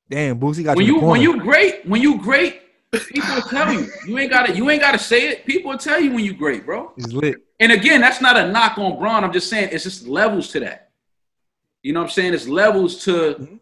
Damn, 0.08 0.38
Boosie 0.38 0.62
got 0.62 0.76
When 0.76 0.86
you. 0.86 0.92
you 0.92 0.98
in 0.98 1.04
the 1.04 1.10
when 1.10 1.20
you 1.20 1.40
great, 1.40 1.84
when 1.84 2.00
you 2.00 2.22
great, 2.22 2.60
people 2.92 3.34
will 3.34 3.42
tell 3.42 3.72
you. 3.72 3.90
You 4.06 4.18
ain't 4.18 4.30
gotta 4.30 4.54
you 4.54 4.70
ain't 4.70 4.82
gotta 4.82 5.00
say 5.00 5.30
it. 5.30 5.46
People 5.46 5.72
will 5.72 5.78
tell 5.78 6.00
you 6.00 6.12
when 6.12 6.24
you 6.24 6.32
great, 6.32 6.64
bro. 6.64 6.92
He's 6.94 7.12
lit. 7.12 7.38
And 7.58 7.72
again, 7.72 8.00
that's 8.00 8.20
not 8.20 8.36
a 8.36 8.52
knock 8.52 8.78
on 8.78 9.00
Bron. 9.00 9.24
I'm 9.24 9.32
just 9.32 9.50
saying 9.50 9.70
it's 9.72 9.82
just 9.82 10.06
levels 10.06 10.52
to 10.52 10.60
that. 10.60 10.89
You 11.82 11.92
know 11.92 12.00
what 12.00 12.06
I'm 12.06 12.10
saying? 12.10 12.34
It's 12.34 12.46
levels 12.48 13.04
to 13.04 13.58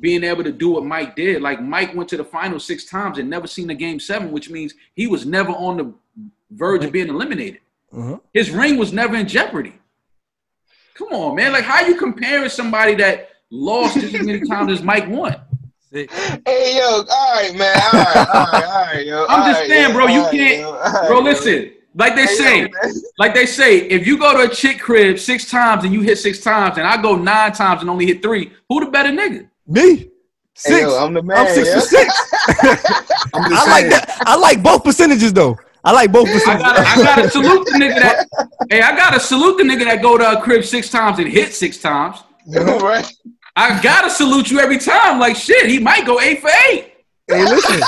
being 0.00 0.24
able 0.24 0.42
to 0.44 0.52
do 0.52 0.70
what 0.70 0.84
Mike 0.84 1.14
did. 1.14 1.42
Like 1.42 1.62
Mike 1.62 1.94
went 1.94 2.08
to 2.10 2.16
the 2.16 2.24
final 2.24 2.58
six 2.58 2.86
times 2.86 3.18
and 3.18 3.28
never 3.28 3.46
seen 3.46 3.70
a 3.70 3.74
game 3.74 4.00
seven, 4.00 4.32
which 4.32 4.50
means 4.50 4.74
he 4.94 5.06
was 5.06 5.26
never 5.26 5.52
on 5.52 5.76
the 5.76 5.92
verge 6.50 6.84
of 6.84 6.92
being 6.92 7.08
eliminated. 7.08 7.60
Uh-huh. 7.96 8.18
His 8.32 8.50
ring 8.50 8.78
was 8.78 8.92
never 8.92 9.16
in 9.16 9.28
jeopardy. 9.28 9.74
Come 10.94 11.08
on, 11.12 11.36
man. 11.36 11.52
Like, 11.52 11.64
how 11.64 11.86
you 11.86 11.96
comparing 11.96 12.48
somebody 12.48 12.94
that 12.96 13.30
lost 13.50 13.96
as 13.98 14.12
many 14.12 14.40
times 14.48 14.72
as 14.72 14.82
Mike 14.82 15.08
won? 15.08 15.36
Hey 15.92 16.08
yo, 16.78 17.04
all 17.10 17.34
right, 17.34 17.54
man. 17.54 17.76
All 17.76 18.00
right, 18.00 18.16
all 18.16 18.24
right, 18.24 18.64
all 18.64 18.84
right, 18.86 19.06
yo. 19.06 19.26
I'm 19.28 19.40
all 19.42 19.46
just 19.46 19.60
right, 19.60 19.68
saying, 19.68 19.88
yo, 19.90 19.94
bro. 19.94 20.06
You 20.06 20.20
all 20.20 20.24
right, 20.24 20.32
can't, 20.32 20.60
yo, 20.60 21.08
bro. 21.08 21.18
yo. 21.18 21.24
Listen, 21.24 21.72
like 21.94 22.14
they 22.14 22.22
Hey, 22.26 22.34
say, 22.34 22.60
man. 22.62 22.70
like 23.18 23.34
they 23.34 23.46
say, 23.46 23.78
if 23.80 24.06
you 24.06 24.18
go 24.18 24.32
to 24.44 24.50
a 24.50 24.54
chick 24.54 24.80
crib 24.80 25.18
six 25.18 25.50
times 25.50 25.84
and 25.84 25.92
you 25.92 26.00
hit 26.00 26.18
six 26.18 26.40
times, 26.40 26.78
and 26.78 26.86
I 26.86 27.00
go 27.00 27.16
nine 27.16 27.52
times 27.52 27.80
and 27.82 27.90
only 27.90 28.06
hit 28.06 28.22
three, 28.22 28.52
who 28.68 28.84
the 28.84 28.90
better 28.90 29.10
nigga? 29.10 29.48
Me. 29.66 30.08
Six. 30.54 30.74
Hey, 30.76 30.82
yo, 30.82 30.96
I'm 31.04 31.14
the 31.14 31.22
man. 31.22 31.38
I'm 31.38 31.48
six 31.54 31.68
yo. 31.68 31.74
for 31.74 31.80
six. 31.80 32.14
I'm 33.34 33.52
I 33.52 33.66
like 33.70 33.88
that. 33.90 34.22
I 34.26 34.36
like 34.36 34.62
both 34.62 34.84
percentages 34.84 35.32
though. 35.32 35.56
I 35.84 35.92
like 35.92 36.12
both 36.12 36.28
I 36.28 36.32
percentages. 36.32 36.62
gotta, 36.62 36.80
I 36.88 37.02
gotta 37.02 37.30
salute 37.36 37.64
the 37.66 37.72
nigga 37.72 38.00
that. 38.00 38.26
Hey, 38.70 38.82
I 38.82 38.94
gotta 38.94 39.18
salute 39.18 39.56
the 39.58 39.64
nigga 39.64 39.84
that 39.84 40.02
go 40.02 40.18
to 40.18 40.38
a 40.38 40.42
crib 40.42 40.64
six 40.64 40.90
times 40.90 41.18
and 41.18 41.28
hit 41.28 41.54
six 41.54 41.78
times. 41.78 42.22
right. 42.46 43.10
I 43.56 43.80
gotta 43.82 44.10
salute 44.10 44.50
you 44.50 44.60
every 44.60 44.78
time. 44.78 45.18
Like 45.18 45.36
shit, 45.36 45.66
he 45.70 45.78
might 45.78 46.06
go 46.06 46.20
eight 46.20 46.40
for 46.40 46.50
eight. 46.70 46.91
Hey, 47.28 47.44
listen. 47.44 47.80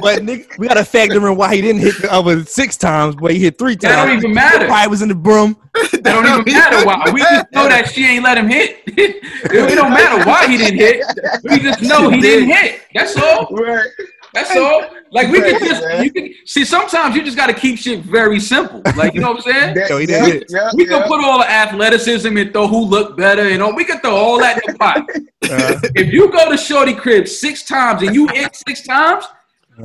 but 0.00 0.22
nigga, 0.22 0.58
we 0.58 0.66
gotta 0.66 0.84
factor 0.84 1.28
in 1.28 1.36
why 1.36 1.54
he 1.54 1.62
didn't 1.62 1.80
hit 1.80 2.00
the 2.02 2.12
other 2.12 2.44
six 2.44 2.76
times, 2.76 3.14
but 3.14 3.32
he 3.32 3.38
hit 3.38 3.56
three 3.56 3.76
times. 3.76 3.94
That 3.94 4.06
don't 4.06 4.16
even 4.16 4.34
matter. 4.34 4.66
Probably 4.66 4.88
was 4.88 5.02
in 5.02 5.08
the 5.08 5.14
broom. 5.14 5.56
That 5.74 6.02
don't 6.02 6.26
even 6.26 6.52
matter 6.52 6.84
why. 6.84 7.10
We 7.12 7.20
just 7.20 7.46
know 7.52 7.68
that 7.68 7.88
she 7.88 8.06
ain't 8.06 8.24
let 8.24 8.36
him 8.36 8.48
hit. 8.48 8.82
it 8.86 9.74
don't 9.74 9.90
matter 9.90 10.28
why 10.28 10.48
he 10.48 10.56
didn't 10.56 10.78
hit. 10.78 11.04
We 11.44 11.60
just 11.60 11.82
know 11.82 12.10
he 12.10 12.20
didn't 12.20 12.48
hit. 12.48 12.82
That's 12.94 13.16
all. 13.16 13.46
Right. 13.52 13.86
That's 14.32 14.54
all. 14.56 14.84
Like 15.12 15.28
we 15.32 15.40
could 15.40 15.52
Right, 15.54 15.62
just 15.62 16.04
you 16.04 16.12
can 16.12 16.34
see 16.46 16.64
sometimes 16.64 17.16
you 17.16 17.22
just 17.24 17.36
gotta 17.36 17.52
keep 17.52 17.78
shit 17.78 18.00
very 18.04 18.38
simple. 18.38 18.80
Like 18.96 19.12
you 19.14 19.20
know 19.20 19.32
what 19.32 19.46
I'm 19.46 19.52
saying? 19.74 19.76
Yo, 19.88 19.98
he 19.98 20.06
didn't 20.06 20.26
hit. 20.32 20.44
yeah, 20.50 20.70
We 20.74 20.86
can 20.86 21.02
put 21.08 21.24
all 21.24 21.38
the 21.40 21.50
athleticism 21.50 22.36
and 22.36 22.52
throw 22.52 22.68
who 22.68 22.84
looked 22.84 23.16
better 23.16 23.42
and 23.48 23.60
all. 23.62 23.74
We 23.74 23.84
can 23.84 23.98
throw 24.00 24.14
all 24.14 24.38
that 24.38 24.60
in 24.64 24.72
the 24.72 24.78
pot. 24.78 25.08
Uh, 25.50 25.80
if 25.96 26.12
you 26.12 26.30
go 26.30 26.48
to 26.48 26.56
Shorty 26.56 26.94
crib 26.94 27.26
six 27.26 27.64
times 27.64 28.02
and 28.02 28.14
you 28.14 28.28
hit 28.28 28.54
six 28.54 28.82
times, 28.86 29.24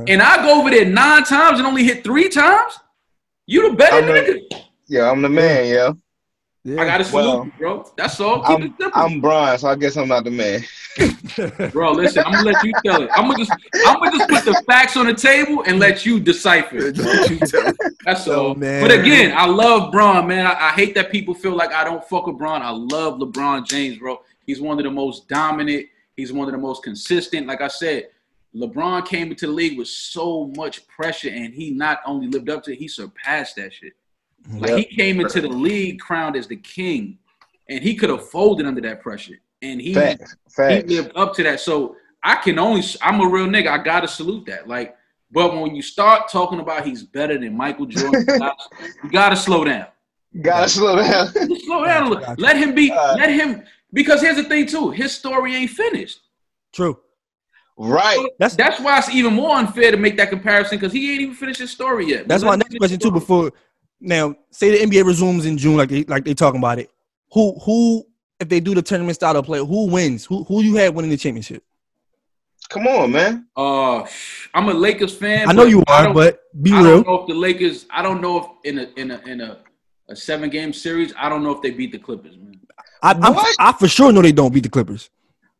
and 0.06 0.22
I 0.22 0.36
go 0.44 0.60
over 0.60 0.70
there 0.70 0.84
nine 0.84 1.24
times 1.24 1.58
and 1.58 1.66
only 1.66 1.82
hit 1.82 2.04
three 2.04 2.28
times, 2.28 2.78
you 3.46 3.70
the 3.70 3.74
better 3.76 3.96
I'm 3.96 4.06
the- 4.06 4.12
nigga. 4.52 4.62
Yeah, 4.86 5.10
I'm 5.10 5.22
the 5.22 5.28
man, 5.28 5.66
yo. 5.66 5.96
Yeah. 6.66 6.82
I 6.82 6.84
gotta 6.84 7.04
salute 7.04 7.24
Well, 7.24 7.44
you, 7.44 7.52
bro. 7.58 7.92
That's 7.96 8.18
all. 8.18 8.40
Keep 8.40 8.50
I'm 8.50 8.62
it 8.64 8.72
simple. 8.80 9.00
I'm 9.00 9.20
Brian, 9.20 9.56
so 9.56 9.68
I 9.68 9.76
guess 9.76 9.96
I'm 9.96 10.08
not 10.08 10.24
the 10.24 10.32
man. 10.32 10.64
Bro, 11.72 11.92
listen, 11.92 12.24
I'm 12.26 12.32
gonna 12.32 12.50
let 12.50 12.64
you 12.64 12.72
tell 12.84 13.02
it. 13.02 13.10
I'm 13.14 13.30
gonna 13.30 13.38
just 13.44 13.52
I'm 13.86 13.98
gonna 14.00 14.10
just 14.18 14.28
put 14.28 14.44
the 14.44 14.60
facts 14.66 14.96
on 14.96 15.06
the 15.06 15.14
table 15.14 15.62
and 15.66 15.78
let 15.78 16.04
you 16.04 16.18
decipher 16.18 16.76
it. 16.78 16.96
That's 18.04 18.26
Oh, 18.26 18.48
all. 18.48 18.54
man. 18.56 18.82
But 18.82 18.90
again, 18.90 19.32
I 19.36 19.46
love 19.46 19.92
Bron, 19.92 20.26
man. 20.26 20.44
I, 20.46 20.68
I 20.68 20.70
hate 20.72 20.94
that 20.96 21.12
people 21.12 21.34
feel 21.34 21.54
like 21.54 21.72
I 21.72 21.84
don't 21.84 22.02
fuck 22.08 22.26
with 22.26 22.36
Bron. 22.38 22.62
I 22.62 22.70
love 22.70 23.20
LeBron 23.20 23.64
James, 23.68 23.98
bro. 23.98 24.20
He's 24.46 24.60
one 24.60 24.78
of 24.78 24.84
the 24.84 24.90
most 24.90 25.28
dominant. 25.28 25.86
He's 26.16 26.32
one 26.32 26.48
of 26.48 26.52
the 26.52 26.58
most 26.58 26.82
consistent. 26.82 27.46
Like 27.46 27.60
I 27.60 27.68
said, 27.68 28.08
LeBron 28.56 29.06
came 29.06 29.30
into 29.30 29.46
the 29.46 29.52
league 29.52 29.78
with 29.78 29.88
so 29.88 30.50
much 30.56 30.88
pressure, 30.88 31.28
and 31.28 31.52
he 31.54 31.70
not 31.70 32.00
only 32.06 32.26
lived 32.26 32.48
up 32.50 32.64
to 32.64 32.72
it, 32.72 32.78
he 32.78 32.88
surpassed 32.88 33.54
that 33.56 33.72
shit. 33.72 33.92
Like 34.52 34.76
he 34.76 34.84
came 34.84 35.20
into 35.20 35.40
the 35.40 35.48
league 35.48 35.98
crowned 36.00 36.36
as 36.36 36.46
the 36.46 36.56
king, 36.56 37.18
and 37.68 37.82
he 37.82 37.94
could 37.94 38.10
have 38.10 38.28
folded 38.28 38.66
under 38.66 38.80
that 38.82 39.00
pressure, 39.02 39.40
and 39.62 39.80
he 39.80 39.94
Facts. 39.94 40.36
he 40.56 40.82
lived 40.82 41.12
up 41.16 41.34
to 41.34 41.42
that. 41.42 41.60
So 41.60 41.96
I 42.22 42.36
can 42.36 42.58
only 42.58 42.82
I'm 43.02 43.20
a 43.20 43.28
real 43.28 43.46
nigga. 43.46 43.68
I 43.68 43.82
gotta 43.82 44.08
salute 44.08 44.46
that. 44.46 44.68
Like, 44.68 44.96
but 45.30 45.54
when 45.54 45.74
you 45.74 45.82
start 45.82 46.28
talking 46.28 46.60
about 46.60 46.86
he's 46.86 47.02
better 47.02 47.38
than 47.38 47.56
Michael 47.56 47.86
Jordan, 47.86 48.20
you 48.28 48.38
gotta, 48.38 48.56
you 49.04 49.10
gotta 49.10 49.36
slow 49.36 49.64
down. 49.64 49.86
Gotta 50.40 50.68
slow 50.68 50.96
down. 50.96 51.28
Slow 51.60 51.84
down 51.84 52.06
a 52.06 52.08
little. 52.10 52.24
Gotcha. 52.24 52.40
Let 52.40 52.56
him 52.56 52.74
be. 52.74 52.90
Uh, 52.90 53.16
let 53.16 53.30
him 53.30 53.62
because 53.92 54.20
here's 54.20 54.36
the 54.36 54.44
thing 54.44 54.66
too. 54.66 54.90
His 54.90 55.12
story 55.12 55.54
ain't 55.54 55.70
finished. 55.70 56.20
True. 56.72 56.98
right. 57.78 58.18
That's 58.38 58.54
That's 58.54 58.80
why 58.80 58.98
it's 58.98 59.08
even 59.08 59.32
more 59.34 59.56
unfair 59.56 59.90
to 59.90 59.96
make 59.96 60.16
that 60.18 60.28
comparison 60.30 60.78
because 60.78 60.92
he 60.92 61.12
ain't 61.12 61.22
even 61.22 61.34
finished 61.34 61.60
his 61.60 61.70
story 61.70 62.06
yet. 62.06 62.28
that's 62.28 62.42
Let 62.42 62.48
my 62.48 62.54
him 62.54 62.58
next 62.58 62.68
finish 62.68 62.78
question 62.80 62.98
too. 62.98 63.10
Before 63.10 63.52
now, 64.00 64.34
say 64.50 64.70
the 64.70 64.86
NBA 64.86 65.04
resumes 65.04 65.46
in 65.46 65.56
June, 65.58 65.76
like 65.76 65.88
they 65.88 66.04
like 66.04 66.24
they 66.24 66.34
talking 66.34 66.60
about 66.60 66.78
it. 66.78 66.90
Who 67.32 67.58
who 67.60 68.06
if 68.40 68.48
they 68.48 68.60
do 68.60 68.74
the 68.74 68.82
tournament 68.82 69.16
style 69.16 69.36
of 69.36 69.44
play, 69.46 69.58
who 69.58 69.86
wins? 69.88 70.24
Who 70.24 70.44
who 70.44 70.62
you 70.62 70.76
had 70.76 70.94
winning 70.94 71.10
the 71.10 71.16
championship? 71.16 71.62
Come 72.68 72.86
on, 72.88 73.12
man. 73.12 73.46
Uh, 73.56 74.04
I'm 74.52 74.68
a 74.68 74.74
Lakers 74.74 75.14
fan. 75.14 75.48
I 75.48 75.52
know 75.52 75.64
you 75.64 75.82
are, 75.86 76.12
but 76.12 76.40
be 76.62 76.72
I 76.72 76.82
real. 76.82 77.02
don't 77.02 77.06
know 77.06 77.20
if 77.22 77.26
the 77.28 77.34
Lakers. 77.34 77.86
I 77.90 78.02
don't 78.02 78.20
know 78.20 78.38
if 78.38 78.46
in 78.64 78.78
a 78.78 78.90
in 78.96 79.10
a 79.12 79.18
in 79.26 79.40
a, 79.40 79.58
a 80.08 80.16
seven 80.16 80.50
game 80.50 80.72
series. 80.72 81.12
I 81.16 81.28
don't 81.28 81.44
know 81.44 81.52
if 81.52 81.62
they 81.62 81.70
beat 81.70 81.92
the 81.92 81.98
Clippers, 81.98 82.36
man. 82.36 82.60
I, 83.02 83.12
I'm, 83.12 83.34
What? 83.34 83.56
I 83.58 83.72
for 83.72 83.86
sure 83.88 84.10
know 84.12 84.20
they 84.22 84.32
don't 84.32 84.52
beat 84.52 84.64
the 84.64 84.68
Clippers. 84.68 85.10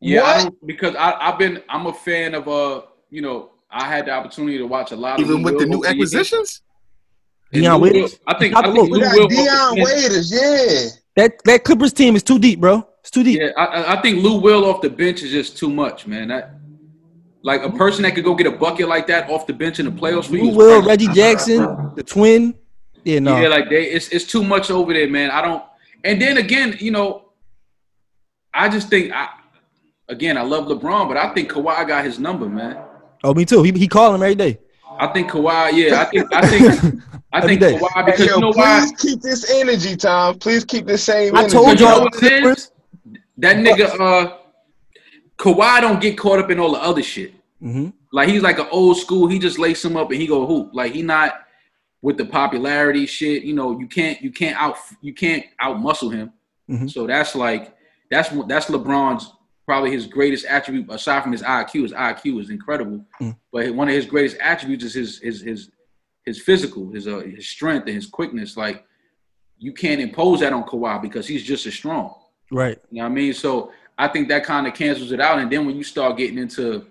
Yeah, 0.01 0.22
I 0.22 0.34
What? 0.37 0.43
don't, 0.45 0.66
because 0.66 0.97
I, 0.97 1.12
I've 1.12 1.39
been. 1.39 1.62
I'm 1.68 1.87
a 1.87 1.93
fan 1.95 2.34
of 2.34 2.49
uh. 2.49 2.82
You 3.09 3.22
know, 3.22 3.51
I 3.70 3.87
had 3.87 4.07
the 4.07 4.11
opportunity 4.11 4.59
to 4.59 4.66
watch 4.66 4.91
a 4.91 4.97
lot 4.97 5.20
of 5.20 5.24
Even 5.24 5.45
with 5.45 5.59
the 5.59 5.66
new 5.66 5.76
over 5.76 5.87
years. 5.95 6.12
acquisitions? 6.12 6.62
And 7.53 7.62
Dion 7.62 7.74
Lou 7.80 7.80
Will- 7.80 7.92
Waiters? 7.94 8.18
I 8.26 8.38
think. 8.38 8.55
Top 8.55 8.64
I 8.64 8.68
of 8.68 8.74
think 8.74 8.86
the 8.86 8.92
We 8.92 8.99
Lou 8.99 9.05
got 9.05 9.16
Will. 9.16 9.28
Dion 9.28 9.74
Waiters, 9.84 10.32
yeah. 10.32 10.88
That 11.16 11.42
that 11.44 11.64
Clippers 11.64 11.92
team 11.92 12.16
is 12.16 12.22
too 12.22 12.38
deep, 12.38 12.61
bro. 12.61 12.86
It's 13.01 13.11
too 13.11 13.22
deep. 13.22 13.40
Yeah, 13.40 13.51
I- 13.57 13.64
I, 13.66 13.92
I 13.99 14.03
think 14.03 14.22
Lou 14.22 14.38
Will 14.40 14.64
off 14.64 14.80
the 14.82 14.90
bench 14.90 15.22
is 15.22 15.30
just 15.30 15.57
too 15.57 15.70
much, 15.70 16.07
man. 16.07 16.28
That 16.28 16.55
like 17.42 17.62
a 17.62 17.70
person 17.70 18.03
that 18.03 18.14
could 18.14 18.24
go 18.24 18.34
get 18.34 18.47
a 18.49 18.51
bucket 18.51 18.88
like 18.88 19.07
that 19.07 19.30
off 19.30 19.47
the 19.47 19.53
bench 19.53 19.78
in 19.78 19.86
the 19.86 19.92
playoffs 19.92 20.26
for 20.26 20.36
you. 20.36 20.51
Lou 20.51 20.57
Will. 20.57 20.82
Reggie 20.82 21.09
Jackson, 21.09 21.92
the 21.94 22.03
twin. 22.03 22.55
Yeah, 23.05 23.20
no. 23.20 23.40
Yeah, 23.40 23.47
like 23.49 23.70
they, 23.70 23.84
it's 23.84 24.09
it's 24.09 24.24
too 24.24 24.42
much 24.42 24.70
over 24.70 24.92
there, 24.92 25.09
man. 25.09 25.30
I 25.30 25.40
don't. 25.42 25.62
And 26.03 26.20
then 26.20 26.38
again, 26.38 26.76
you 26.80 26.90
know, 26.90 27.30
I 28.53 28.68
just 28.68 28.88
think 28.88 29.12
I, 29.12 29.28
again, 30.09 30.36
I 30.36 30.42
love 30.42 30.66
LeBron, 30.66 31.07
but 31.09 31.16
I 31.16 31.32
think 31.32 31.51
Kawhi 31.53 31.86
got 31.86 32.05
his 32.05 32.18
number, 32.18 32.49
man. 32.49 32.78
oh, 33.22 33.32
me 33.32 33.44
too. 33.44 33.62
He 33.62 33.70
he 33.72 33.86
call 33.86 34.14
him 34.14 34.22
every 34.22 34.34
day. 34.34 34.59
I 34.99 35.07
think 35.09 35.30
Kawhi, 35.30 35.72
yeah, 35.72 36.01
I 36.01 36.05
think 36.07 36.34
I 36.34 36.47
think 36.49 37.03
I 37.37 37.39
Every 37.41 37.57
think 37.59 37.61
day. 37.61 37.78
Kawhi 37.78 38.14
Hey, 38.16 38.24
yo, 38.26 38.34
you 38.37 38.41
know 38.41 38.53
why 38.55 38.78
please 38.80 38.93
keep 39.03 39.20
this 39.20 39.51
energy, 39.51 39.95
Tom. 39.95 40.39
Please 40.39 40.64
keep 40.64 40.87
the 40.87 40.97
same 40.97 41.37
I 41.37 41.41
energy. 41.41 41.53
told 41.53 41.78
you 41.78 41.84
know 41.87 41.93
y'all 41.97 42.03
what 42.05 42.22
it 42.22 42.45
is? 42.45 42.70
That 43.37 43.57
nigga 43.59 44.01
uh 44.01 44.39
Kawhi 45.39 45.80
don't 45.82 46.01
get 46.01 46.16
caught 46.16 46.39
up 46.39 46.51
in 46.51 46.59
all 46.59 46.72
the 46.72 46.82
other 46.82 47.03
shit. 47.03 47.34
Mhm. 47.62 47.93
Like 48.11 48.30
he's 48.30 48.41
like 48.41 48.59
an 48.59 48.68
old 48.70 48.97
school. 48.97 49.26
He 49.26 49.39
just 49.39 49.59
lace 49.59 49.84
him 49.84 49.99
up 49.99 50.11
and 50.11 50.18
he 50.20 50.26
go 50.26 50.47
hoop. 50.47 50.70
Like 50.72 50.93
he 50.95 51.03
not 51.03 51.43
with 52.01 52.16
the 52.16 52.24
popularity 52.24 53.05
shit. 53.05 53.43
You 53.43 53.53
know, 53.55 53.78
you 53.78 53.87
can't 53.87 54.20
you 54.22 54.30
can't 54.30 54.57
out 54.59 54.76
you 55.03 55.12
can't 55.12 55.45
out 55.61 55.78
muscle 55.78 56.09
him. 56.09 56.32
Mhm. 56.70 56.91
So 56.91 57.07
that's 57.07 57.34
like 57.34 57.76
that's 58.11 58.32
what 58.32 58.49
that's 58.49 58.66
LeBron's 58.70 59.30
probably 59.66 59.91
his 59.91 60.07
greatest 60.07 60.47
attribute 60.47 60.87
aside 60.91 61.22
from 61.22 61.32
his 61.32 61.43
IQ. 61.43 61.82
His 61.82 61.93
IQ 61.93 62.41
is 62.41 62.49
incredible, 62.51 63.05
Mm. 63.20 63.37
but 63.53 63.74
one 63.74 63.89
of 63.89 63.95
his 63.95 64.07
greatest 64.07 64.37
attributes 64.41 64.84
is 64.84 64.95
his 64.95 65.18
his 65.18 65.41
his 65.43 65.70
his 66.27 66.43
physical, 66.43 66.91
his 66.91 67.07
uh, 67.07 67.20
his 67.20 67.49
strength 67.49 67.87
and 67.87 67.95
his 67.95 68.07
quickness. 68.07 68.57
Like 68.57 68.85
you 69.59 69.72
can't 69.72 70.01
impose 70.01 70.41
that 70.41 70.53
on 70.53 70.64
Kawhi 70.64 71.01
because 71.01 71.27
he's 71.27 71.45
just 71.45 71.64
as 71.66 71.74
strong. 71.74 72.14
Right. 72.51 72.79
You 72.91 72.99
know 72.99 73.05
what 73.05 73.12
I 73.12 73.14
mean? 73.14 73.33
So 73.33 73.72
I 73.97 74.09
think 74.09 74.29
that 74.29 74.45
kind 74.45 74.66
of 74.66 74.74
cancels 74.74 75.12
it 75.12 75.20
out. 75.20 75.39
And 75.39 75.51
then 75.51 75.64
when 75.64 75.77
you 75.77 75.85
start 75.85 76.18
getting 76.18 76.39
into, 76.39 76.87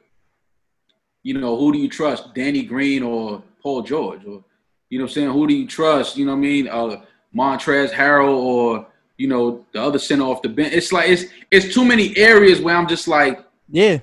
you 1.22 1.38
know, 1.38 1.56
who 1.56 1.72
do 1.72 1.78
you 1.78 1.90
trust, 1.90 2.34
Danny 2.34 2.64
Green 2.64 3.04
or 3.04 3.44
Paul 3.62 3.84
George, 3.84 4.26
or 4.26 4.44
you 4.90 4.98
know, 4.98 5.06
what 5.06 5.12
I'm 5.12 5.14
saying, 5.14 5.32
who 5.32 5.48
do 5.48 5.54
you 5.54 5.68
trust? 5.68 6.18
You 6.18 6.26
know 6.26 6.32
what 6.32 6.38
I 6.38 6.42
mean? 6.42 6.68
Uh, 6.68 7.02
Montrezl 7.36 7.92
Harrell 7.92 8.38
or 8.38 8.88
you 9.18 9.28
know 9.28 9.66
the 9.74 9.82
other 9.82 10.00
center 10.00 10.24
off 10.24 10.42
the 10.42 10.50
bench. 10.50 10.74
It's 10.74 10.92
like 10.92 11.10
it's 11.10 11.26
it's 11.52 11.74
too 11.74 11.86
many 11.86 12.16
areas 12.18 12.62
where 12.62 12.76
I'm 12.76 12.88
just 12.88 13.08
like, 13.08 13.46
Yeah. 13.70 14.00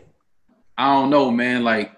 I 0.77 0.95
don't 0.95 1.11
know, 1.11 1.31
man. 1.31 1.65
Like 1.65 1.93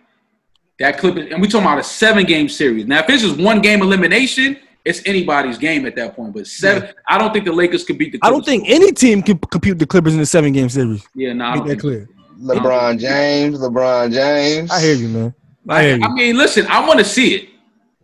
that 0.78 0.98
clip, 0.98 1.16
and 1.16 1.40
we 1.40 1.48
talking 1.48 1.66
about 1.66 1.78
a 1.78 1.84
seven 1.84 2.24
game 2.24 2.48
series. 2.48 2.86
Now, 2.86 3.00
if 3.00 3.06
this 3.06 3.22
is 3.22 3.32
one 3.34 3.60
game 3.60 3.82
elimination, 3.82 4.58
it's 4.84 5.00
anybody's 5.06 5.56
game 5.56 5.86
at 5.86 5.96
that 5.96 6.14
point. 6.16 6.34
But 6.34 6.46
seven, 6.46 6.92
I 7.08 7.16
don't 7.18 7.32
think 7.32 7.44
the 7.44 7.52
Lakers 7.52 7.84
could 7.84 7.98
beat 7.98 8.12
the. 8.12 8.18
I 8.22 8.30
don't 8.30 8.44
think 8.44 8.64
any 8.68 8.92
team 8.92 9.22
can 9.22 9.38
compute 9.38 9.78
the 9.78 9.86
Clippers 9.86 10.14
in 10.14 10.20
a 10.20 10.26
seven 10.26 10.52
game 10.52 10.68
series. 10.68 11.06
Yeah, 11.14 11.32
no, 11.32 11.44
I 11.44 11.50
Make 11.54 11.58
don't 11.58 11.68
that 11.68 11.80
clear. 11.80 12.08
LeBron 12.40 12.98
James, 12.98 13.58
LeBron 13.60 14.12
James. 14.12 14.70
I 14.70 14.80
hear 14.80 14.94
you, 14.94 15.08
man. 15.08 15.34
I 15.68 15.82
hear 15.84 15.96
you. 15.96 16.04
I 16.04 16.12
mean, 16.12 16.36
listen, 16.36 16.66
I 16.66 16.86
want 16.86 16.98
to 16.98 17.04
see 17.04 17.34
it. 17.34 17.48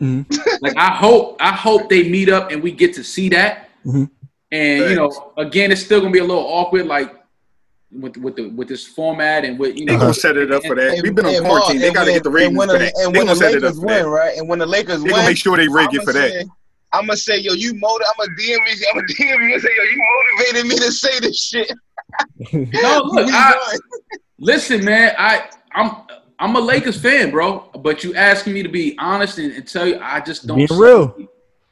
Mhm. 0.01 0.25
Like 0.63 0.77
I 0.77 0.91
hope, 0.95 1.37
I 1.41 1.53
hope 1.53 1.89
they 1.89 2.09
meet 2.09 2.29
up 2.29 2.51
and 2.51 2.63
we 2.63 2.71
get 2.73 2.95
to 2.95 3.05
see 3.05 3.29
that. 3.31 3.69
Mhm. 3.85 4.11
And 4.53 4.91
you 4.91 4.97
know, 4.97 5.33
again, 5.37 5.71
it's 5.73 5.83
still 5.85 6.01
gonna 6.01 6.13
be 6.13 6.19
a 6.21 6.25
little 6.25 6.45
awkward, 6.45 6.87
like 6.87 7.15
with 7.93 8.17
with 8.19 8.37
the 8.37 8.49
with 8.51 8.69
this 8.69 8.87
format 8.87 9.45
and 9.45 9.59
with 9.59 9.77
you 9.79 9.87
They 9.87 9.97
gonna 9.97 10.15
set 10.15 10.37
it 10.37 10.53
up 10.53 10.65
for 10.65 10.77
that. 10.77 10.95
And- 10.95 11.03
We've 11.03 11.15
been 11.15 11.27
on 11.27 11.35
and 11.35 11.45
quarantine. 11.45 11.77
Mark, 11.81 11.83
They 11.83 11.93
gotta 11.93 12.07
when- 12.07 12.15
get 12.15 12.23
the 12.25 12.31
ratings 12.31 12.57
when 12.59 12.69
for 12.69 12.79
that. 12.79 12.93
And 12.97 13.15
They 13.15 13.19
when 13.19 13.27
gonna 13.27 13.31
the 13.31 13.37
set 13.37 13.51
it 13.55 13.57
up 13.57 13.63
Lakers 13.63 13.79
for 13.81 13.87
win, 13.87 14.03
that. 14.05 14.09
right? 14.09 14.39
And 14.39 14.49
when 14.49 14.59
the 14.61 14.67
Lakers 14.67 14.97
They 14.99 15.03
win, 15.05 15.11
gonna 15.13 15.27
make 15.27 15.37
sure 15.37 15.57
they 15.57 15.69
rig 15.69 15.95
it 15.95 16.03
for 16.03 16.13
that. 16.13 16.47
I'm 16.93 17.07
gonna 17.07 17.17
say, 17.17 17.39
yo, 17.39 17.53
you 17.53 17.75
motiv- 17.75 18.07
I'm 18.09 18.27
gonna 18.27 18.37
DM 18.37 18.59
you. 18.59 18.87
I'm 18.91 18.95
gonna 18.95 19.07
DM 19.09 19.49
you 19.49 19.55
and 19.55 19.63
say, 19.63 19.69
yo, 19.77 19.83
you 19.83 20.03
motivated 20.39 20.67
me 20.71 20.77
to 20.77 20.93
say 20.93 21.21
this 21.21 21.39
shit. 21.43 21.71
No, 22.53 23.03
look, 23.05 23.29
I, 23.31 23.55
listen, 24.39 24.85
man, 24.85 25.15
I 25.19 25.49
I'm 25.73 25.93
I'm 26.39 26.57
a 26.57 26.61
Lakers 26.61 27.01
fan, 27.01 27.31
bro. 27.31 27.71
But 27.81 28.03
you 28.03 28.15
asking 28.15 28.55
me 28.55 28.63
to 28.63 28.69
be 28.69 28.97
honest 28.99 29.39
and, 29.39 29.53
and 29.53 29.67
tell 29.69 29.87
you, 29.87 29.99
I 30.01 30.21
just 30.21 30.47
don't. 30.47 30.57
Being 30.57 30.69
see- 30.69 30.77
real. 30.79 31.15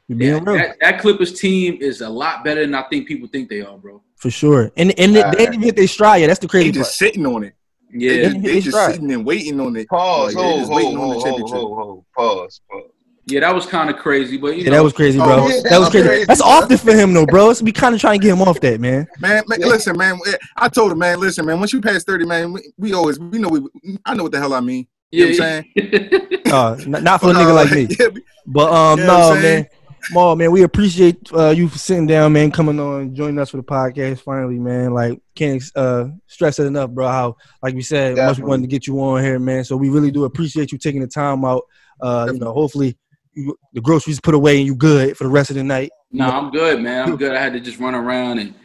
You 0.07 0.15
being 0.15 0.33
Yeah, 0.35 0.39
real 0.43 0.55
that, 0.57 0.77
that 0.81 0.99
Clippers 1.01 1.39
team 1.39 1.77
is 1.81 2.01
a 2.01 2.09
lot 2.09 2.43
better 2.43 2.61
than 2.61 2.73
I 2.73 2.83
think 2.89 3.07
people 3.07 3.27
think 3.27 3.49
they 3.49 3.61
are, 3.61 3.77
bro. 3.77 4.01
For 4.19 4.29
sure. 4.29 4.71
And 4.77 4.97
and 4.99 5.15
they, 5.15 5.23
they 5.23 5.31
didn't 5.31 5.53
even 5.55 5.61
hit 5.63 5.75
their 5.75 5.87
stride 5.87 6.21
yet. 6.21 6.27
That's 6.27 6.39
the 6.39 6.47
They 6.47 6.51
crazy 6.51 6.71
part. 6.73 6.85
just 6.85 6.97
sitting 6.97 7.25
on 7.25 7.43
it. 7.43 7.53
Yeah, 7.91 8.11
They, 8.11 8.17
They 8.17 8.29
just- 8.29 8.43
they 8.43 8.53
just 8.61 8.77
stride. 8.77 8.91
sitting 8.93 9.11
and 9.11 9.25
waiting 9.25 9.59
on 9.59 9.75
it. 9.75 9.87
Pause. 9.89 10.35
Like, 10.35 10.43
Hold, 10.43 10.59
just 10.59 10.71
hold, 10.71 10.85
on 10.85 10.93
the 10.93 11.15
hold, 11.15 11.23
hold, 11.23 11.51
hold, 11.51 11.77
hold. 11.77 12.05
Pause. 12.15 12.61
Pause. 12.69 12.83
yeah, 13.25 13.39
that 13.39 13.55
was 13.55 13.65
kind 13.65 13.89
of 13.89 13.97
crazy, 13.97 14.37
but 14.37 14.55
you 14.57 14.63
Yeah, 14.63 14.71
know, 14.71 14.77
that 14.77 14.83
was 14.83 14.93
crazy, 14.93 15.19
Oh, 15.19 15.23
bro. 15.23 15.47
yeah, 15.47 15.61
that 15.69 15.79
was 15.79 15.89
crazy. 15.89 16.07
crazy, 16.07 16.25
That's 16.25 16.41
bro. 16.41 16.49
often 16.51 16.77
for 16.77 16.93
him, 16.93 17.13
though, 17.13 17.25
bro. 17.25 17.53
So 17.53 17.63
we 17.65 17.71
kind 17.71 17.95
of 17.95 18.01
trying 18.01 18.19
to 18.19 18.23
get 18.27 18.33
him 18.33 18.41
off 18.41 18.59
that, 18.59 18.79
man. 18.79 19.07
Man, 19.19 19.43
man 19.47 19.59
listen, 19.61 19.97
man. 19.97 20.19
I 20.57 20.67
told 20.69 20.91
him, 20.91 20.99
man, 20.99 21.19
listen, 21.19 21.45
man. 21.45 21.57
Once 21.59 21.73
you 21.73 21.81
pass 21.81 22.03
thirty, 22.03 22.25
man, 22.25 22.53
we, 22.53 22.61
we 22.77 22.93
always 22.93 23.19
we 23.19 23.39
know 23.39 23.49
we. 23.49 23.61
I 24.05 24.13
know 24.15 24.23
what 24.23 24.31
the 24.33 24.39
hell 24.39 24.53
I 24.53 24.59
mean. 24.59 24.87
You 25.11 25.25
know 25.25 25.29
what 25.31 25.41
I'm 25.47 25.65
saying? 25.75 26.29
Uh, 26.49 26.75
not 26.87 27.21
for 27.21 27.29
a 27.29 27.33
nigga 27.33 27.51
uh, 27.51 27.53
like 27.53 27.71
me. 27.71 27.87
yeah, 27.99 28.07
But 28.47 28.71
um, 28.71 28.99
You 28.99 29.05
know 29.05 29.35
no, 29.35 29.41
man. 29.41 29.67
Mal, 30.11 30.35
man, 30.35 30.51
we 30.51 30.63
appreciate 30.63 31.17
uh, 31.33 31.49
you 31.49 31.67
for 31.67 31.77
sitting 31.77 32.07
down, 32.07 32.33
man, 32.33 32.51
coming 32.51 32.79
on, 32.79 33.13
joining 33.15 33.37
us 33.39 33.49
for 33.51 33.57
the 33.57 33.63
podcast. 33.63 34.21
Finally, 34.21 34.59
man, 34.59 34.93
like 34.93 35.21
can't 35.35 35.61
uh, 35.75 36.07
stress 36.27 36.59
it 36.59 36.65
enough, 36.65 36.89
bro. 36.91 37.07
How, 37.07 37.35
like 37.61 37.75
we 37.75 37.81
said, 37.81 38.11
much 38.11 38.17
we 38.17 38.21
Definitely. 38.21 38.49
wanted 38.49 38.61
to 38.63 38.67
get 38.67 38.87
you 38.87 38.99
on 39.01 39.23
here, 39.23 39.39
man. 39.39 39.63
So 39.63 39.77
we 39.77 39.89
really 39.89 40.11
do 40.11 40.25
appreciate 40.25 40.71
you 40.71 40.77
taking 40.77 41.01
the 41.01 41.07
time 41.07 41.45
out. 41.45 41.63
Uh, 42.01 42.29
you 42.33 42.39
know, 42.39 42.53
hopefully 42.53 42.97
you, 43.33 43.57
the 43.73 43.81
groceries 43.81 44.19
put 44.19 44.33
away 44.33 44.57
and 44.57 44.65
you 44.65 44.75
good 44.75 45.17
for 45.17 45.25
the 45.25 45.29
rest 45.29 45.49
of 45.49 45.55
the 45.55 45.63
night. 45.63 45.91
No, 46.11 46.25
I'm 46.29 46.49
good, 46.51 46.81
man. 46.81 47.07
I'm 47.07 47.17
good. 47.17 47.33
I 47.35 47.39
had 47.39 47.53
to 47.53 47.59
just 47.59 47.79
run 47.79 47.93
around 47.93 48.39
and 48.39 48.55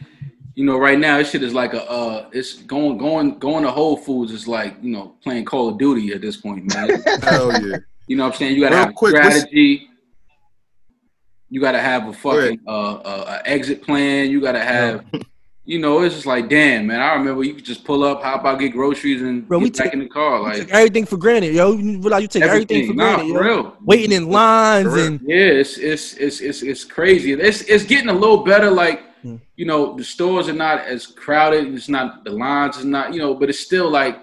you 0.55 0.63
know, 0.63 0.77
right 0.77 0.97
now 0.97 1.17
this 1.17 1.31
shit 1.31 1.43
is 1.43 1.53
like 1.53 1.73
a 1.73 1.83
uh 1.89 2.29
it's 2.31 2.53
going 2.63 2.97
going 2.97 3.37
going 3.39 3.63
to 3.65 3.71
Whole 3.71 3.97
Foods 3.97 4.31
is 4.31 4.47
like, 4.47 4.77
you 4.81 4.89
know, 4.91 5.15
playing 5.21 5.43
Call 5.45 5.67
of 5.69 5.77
Duty 5.77 6.13
at 6.13 6.21
this 6.21 6.37
point, 6.37 6.73
man. 6.73 6.89
hell 7.23 7.51
yeah. 7.61 7.77
you 8.07 8.15
know 8.15 8.23
what 8.23 8.33
I'm 8.33 8.37
saying? 8.39 8.55
You 8.55 8.61
gotta 8.61 8.75
Real 8.75 8.85
have 8.85 8.95
quick, 8.95 9.15
a 9.15 9.19
what's- 9.19 9.35
strategy. 9.41 9.89
You 11.55 11.61
gotta 11.61 11.79
have 11.79 12.05
a 12.09 12.11
fucking 12.11 12.59
uh, 12.67 12.95
uh, 12.95 13.41
exit 13.45 13.81
plan. 13.81 14.29
You 14.29 14.41
gotta 14.41 14.59
have 14.59 15.05
you 15.63 15.79
know, 15.79 16.01
it's 16.01 16.13
just 16.13 16.25
like 16.25 16.49
damn, 16.49 16.85
man. 16.85 16.99
I 16.99 17.13
remember 17.13 17.45
you 17.45 17.53
could 17.53 17.63
just 17.63 17.85
pull 17.85 18.03
up, 18.03 18.21
hop 18.21 18.43
out, 18.43 18.59
get 18.59 18.73
groceries, 18.73 19.21
and 19.21 19.47
Bro, 19.47 19.59
we 19.59 19.69
back 19.71 19.85
take- 19.85 19.93
in 19.93 19.99
the 19.99 20.09
car. 20.09 20.39
You 20.39 20.43
Like 20.43 20.57
take 20.57 20.71
everything 20.73 21.05
for 21.05 21.15
granted, 21.15 21.53
yo. 21.55 21.71
You 21.71 21.91
realize 22.01 22.23
you 22.23 22.27
take 22.27 22.43
everything, 22.43 22.87
for 22.87 22.93
Nah, 22.93 23.15
granted, 23.15 23.31
for 23.33 23.41
yo. 23.45 23.49
real. 23.55 23.77
Waiting 23.85 24.11
in 24.11 24.29
lines 24.29 24.93
and 24.95 25.21
Yeah, 25.23 25.37
it's 25.61 25.77
it's 25.77 26.15
it's 26.15 26.41
it's 26.41 26.61
it's 26.61 26.83
crazy. 26.83 27.31
It's 27.31 27.61
it's 27.61 27.85
getting 27.85 28.09
a 28.09 28.13
little 28.13 28.43
better. 28.43 28.69
Like 28.69 28.99
Hmm. 29.21 29.37
you 29.55 29.65
know, 29.65 29.95
the 29.95 30.03
stores 30.03 30.49
are 30.49 30.53
not 30.67 30.79
as 30.81 31.07
crowded. 31.07 31.73
It's 31.73 31.87
not 31.87 32.25
the 32.25 32.31
lines 32.31 32.75
is 32.79 32.83
not 32.83 33.13
you 33.13 33.19
know, 33.21 33.33
but 33.33 33.49
it's 33.49 33.61
still 33.61 33.89
like 33.89 34.17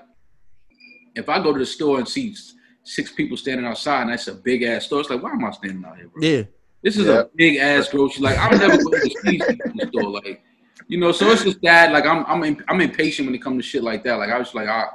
if 1.15 1.31
I 1.31 1.43
go 1.43 1.55
to 1.55 1.59
the 1.59 1.65
store 1.65 1.97
and 1.99 2.07
see 2.07 2.37
six 2.85 3.11
people 3.11 3.39
standing 3.39 3.65
outside 3.65 4.03
and 4.03 4.11
that's 4.13 4.29
a 4.29 4.35
big 4.35 4.63
ass 4.65 4.85
store, 4.85 5.01
it's 5.01 5.09
like 5.09 5.23
why 5.23 5.31
am 5.31 5.43
I 5.47 5.51
standing 5.53 5.83
out 5.87 5.97
here, 5.97 6.09
bro? 6.09 6.23
yeah. 6.23 6.43
This 6.83 6.97
is 6.97 7.07
Yeah. 7.07 7.21
a 7.21 7.25
big 7.37 7.57
ass 7.57 7.89
grocery. 7.89 8.23
Like 8.23 8.39
I'm 8.39 8.59
never 8.59 8.77
going 8.83 9.01
to 9.01 9.11
see 9.23 9.39
people 9.39 9.73
the 9.75 9.87
store. 9.89 10.11
Like 10.11 10.43
you 10.89 10.99
know, 10.99 11.13
so 11.13 11.31
it's 11.31 11.45
just 11.45 11.61
that. 11.63 11.93
Like 11.93 12.07
I'm 12.07 12.25
I'm 12.27 12.43
im- 12.45 12.65
I'm 12.69 12.81
impatient 12.81 13.27
when 13.27 13.35
it 13.35 13.43
comes 13.43 13.63
to 13.65 13.69
shit 13.69 13.83
like 13.83 14.03
that. 14.05 14.15
Like 14.19 14.31
I 14.31 14.39
was 14.39 14.55
like 14.55 14.69
I 14.69 14.87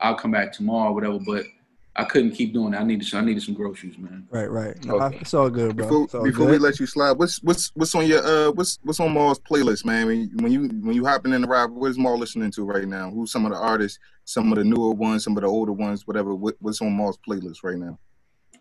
I'll 0.00 0.14
come 0.14 0.30
back 0.30 0.52
tomorrow 0.52 0.90
or 0.90 0.94
whatever, 0.94 1.18
but. 1.24 1.44
I 1.94 2.04
couldn't 2.04 2.30
keep 2.30 2.54
doing 2.54 2.70
that. 2.70 2.80
I 2.80 2.84
needed 2.84 3.06
some, 3.06 3.20
I 3.20 3.22
needed 3.26 3.42
some 3.42 3.52
groceries, 3.52 3.98
man. 3.98 4.26
Right, 4.30 4.50
right. 4.50 4.82
No, 4.86 4.98
Okay. 4.98 5.18
It's 5.20 5.34
all 5.34 5.50
good, 5.50 5.76
bro. 5.76 5.84
Before, 6.06 6.20
all 6.20 6.24
before 6.24 6.46
good. 6.46 6.52
we 6.52 6.58
let 6.58 6.80
you 6.80 6.86
slide, 6.86 7.12
what's 7.18 7.42
what's 7.42 7.70
what's 7.74 7.94
on 7.94 8.06
your 8.06 8.24
uh 8.24 8.50
what's 8.52 8.78
what's 8.82 8.98
on 8.98 9.12
Mal's 9.12 9.38
playlist, 9.38 9.84
man? 9.84 10.06
When 10.06 10.20
you 10.22 10.30
when 10.36 10.52
you 10.52 10.60
when 10.80 10.94
you 10.96 11.04
hopping 11.04 11.34
in 11.34 11.42
the 11.42 11.46
ride, 11.46 11.68
what 11.68 11.88
is 11.90 11.98
Mal 11.98 12.16
listening 12.18 12.50
to 12.52 12.64
right 12.64 12.88
now? 12.88 13.10
Who's 13.10 13.30
some 13.30 13.44
of 13.44 13.52
the 13.52 13.58
artists, 13.58 13.98
some 14.24 14.50
of 14.50 14.56
the 14.56 14.64
newer 14.64 14.92
ones, 14.92 15.22
some 15.24 15.36
of 15.36 15.42
the 15.42 15.48
older 15.48 15.72
ones, 15.74 16.06
whatever. 16.06 16.34
What, 16.34 16.54
what's 16.60 16.80
on 16.80 16.96
Mal's 16.96 17.18
playlist 17.28 17.62
right 17.62 17.76
now? 17.76 17.98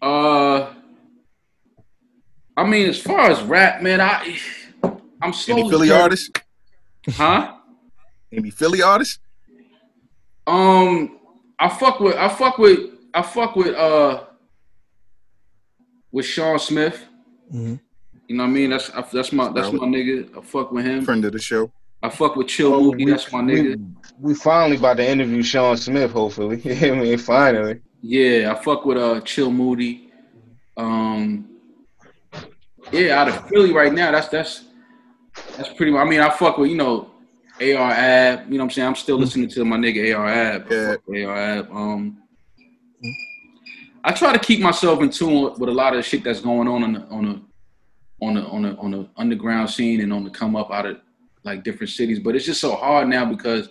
Uh, 0.02 0.74
I 2.62 2.68
mean, 2.68 2.88
as 2.89 2.99
far 3.01 3.22
as 3.32 3.41
rap, 3.41 3.82
man, 3.82 3.99
I 4.01 4.38
I'm 5.22 5.34
slowly 5.34 5.62
Any 5.62 5.70
Philly 5.72 5.88
turning- 5.88 6.01
artists? 6.03 6.30
huh? 7.09 7.53
Any 8.32 8.49
Philly 8.51 8.82
artists? 8.82 9.20
Um, 10.45 11.20
I 11.59 11.70
fuck 11.70 11.99
with 11.99 12.16
I 12.16 12.30
fuck 12.30 12.57
with 12.57 12.80
I 13.14 13.22
fuck 13.24 13.55
with 13.55 13.76
uh 13.76 14.24
with 16.12 16.26
Sean 16.26 16.59
Smith. 16.59 17.03
Mhm. 17.53 17.80
You 18.28 18.38
know 18.38 18.43
what 18.43 18.49
I 18.49 18.53
mean? 18.53 18.70
That's 18.70 18.89
I, 18.91 19.01
that's 19.12 19.32
my 19.34 19.49
that's 19.51 19.72
my 19.72 19.86
nigga. 19.88 20.38
I 20.38 20.41
fuck 20.41 20.72
with 20.72 20.86
him. 20.86 21.03
Friend 21.03 21.26
of 21.26 21.32
the 21.34 21.39
show. 21.39 21.72
I 22.03 22.09
fuck 22.09 22.36
with 22.36 22.47
Chill 22.47 22.74
Oh, 22.74 22.82
Moody. 22.91 23.05
we- 23.05 23.12
That's 23.12 23.32
my 23.32 23.41
nigga. 23.41 23.76
We, 24.20 24.34
we 24.34 24.36
finally 24.36 24.78
about 24.78 24.97
to 24.97 25.07
interview 25.07 25.41
Sean 25.43 25.78
Smith, 25.78 26.12
hopefully. 26.12 26.62
I 26.91 26.91
mean, 26.95 27.18
finally. 27.18 27.82
Yeah, 28.01 28.53
I 28.55 28.64
fuck 28.64 28.86
with 28.86 28.97
uh 28.97 29.22
Chill 29.22 29.51
Moody. 29.51 30.12
Um, 30.78 31.47
yeah, 32.92 33.22
out 33.22 33.28
of 33.28 33.48
Philly 33.50 33.74
right 33.74 33.94
now, 33.94 34.12
that's 34.12 34.28
that's 34.28 34.66
that's 35.58 35.70
pretty. 35.74 35.92
much 35.92 36.06
I 36.06 36.10
mean, 36.10 36.20
I 36.20 36.30
fuck 36.30 36.58
with 36.58 36.70
you 36.70 36.78
know 36.78 37.12
AR 37.60 37.92
Ab. 37.92 38.46
You 38.52 38.58
know 38.58 38.58
what 38.58 38.64
I'm 38.64 38.70
saying? 38.72 38.88
I'm 38.88 38.96
still 38.96 39.18
listening 39.18 39.50
to 39.50 39.66
my 39.66 39.78
nigga 39.78 40.18
AR 40.18 40.28
Ab. 40.28 40.68
I 40.70 40.98
Yeah. 41.08 41.26
AR 41.28 41.38
Ab. 41.38 41.72
Um, 41.72 42.18
I 44.04 44.12
try 44.12 44.34
to 44.34 44.39
keep 44.39 44.62
myself 44.62 45.02
in 45.02 45.10
tune 45.10 45.44
with, 45.44 45.60
with 45.60 45.70
a 45.70 45.74
lot 45.74 45.94
of 45.94 45.98
the 45.98 46.04
shit 46.04 46.24
that's 46.24 46.42
going 46.42 46.68
on 46.68 46.84
on 46.84 46.94
the 46.94 47.02
on 47.08 47.26
the 47.26 47.42
on 48.26 48.34
the 48.36 48.42
on 48.44 48.62
the 48.64 48.76
on 48.78 48.92
the 48.92 49.10
underground 49.18 49.70
scene 49.70 50.02
and 50.02 50.12
on 50.12 50.24
the 50.24 50.30
come 50.30 50.56
up 50.56 50.72
out 50.72 50.86
of 50.86 50.98
like 51.44 51.64
different 51.64 51.92
cities. 51.92 52.20
But 52.20 52.36
it's 52.36 52.46
just 52.46 52.62
so 52.62 52.76
hard 52.76 53.08
now 53.08 53.26
because 53.26 53.70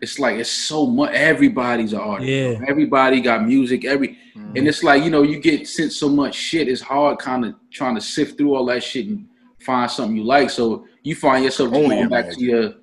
it's 0.00 0.18
like 0.18 0.36
it's 0.36 0.50
so 0.50 0.86
much. 0.86 1.12
Everybody's 1.12 1.92
an 1.92 2.00
artist. 2.00 2.28
Yeah. 2.28 2.60
Everybody 2.66 3.20
got 3.20 3.46
music. 3.46 3.84
Every 3.84 4.18
and 4.34 4.66
it's 4.66 4.82
like 4.82 5.04
you 5.04 5.10
know 5.10 5.22
you 5.22 5.38
get 5.38 5.68
sent 5.68 5.92
so 5.92 6.08
much 6.08 6.34
shit. 6.34 6.68
It's 6.68 6.80
hard 6.80 7.18
kind 7.18 7.44
of 7.44 7.54
trying 7.70 7.94
to 7.94 8.00
sift 8.00 8.38
through 8.38 8.54
all 8.54 8.64
that 8.66 8.82
shit 8.82 9.06
and 9.06 9.28
find 9.60 9.90
something 9.90 10.16
you 10.16 10.24
like. 10.24 10.50
So 10.50 10.86
you 11.02 11.14
find 11.14 11.44
yourself 11.44 11.70
just 11.70 11.82
Only 11.82 11.96
going 11.96 12.08
back 12.08 12.30
to 12.30 12.40
your 12.40 12.74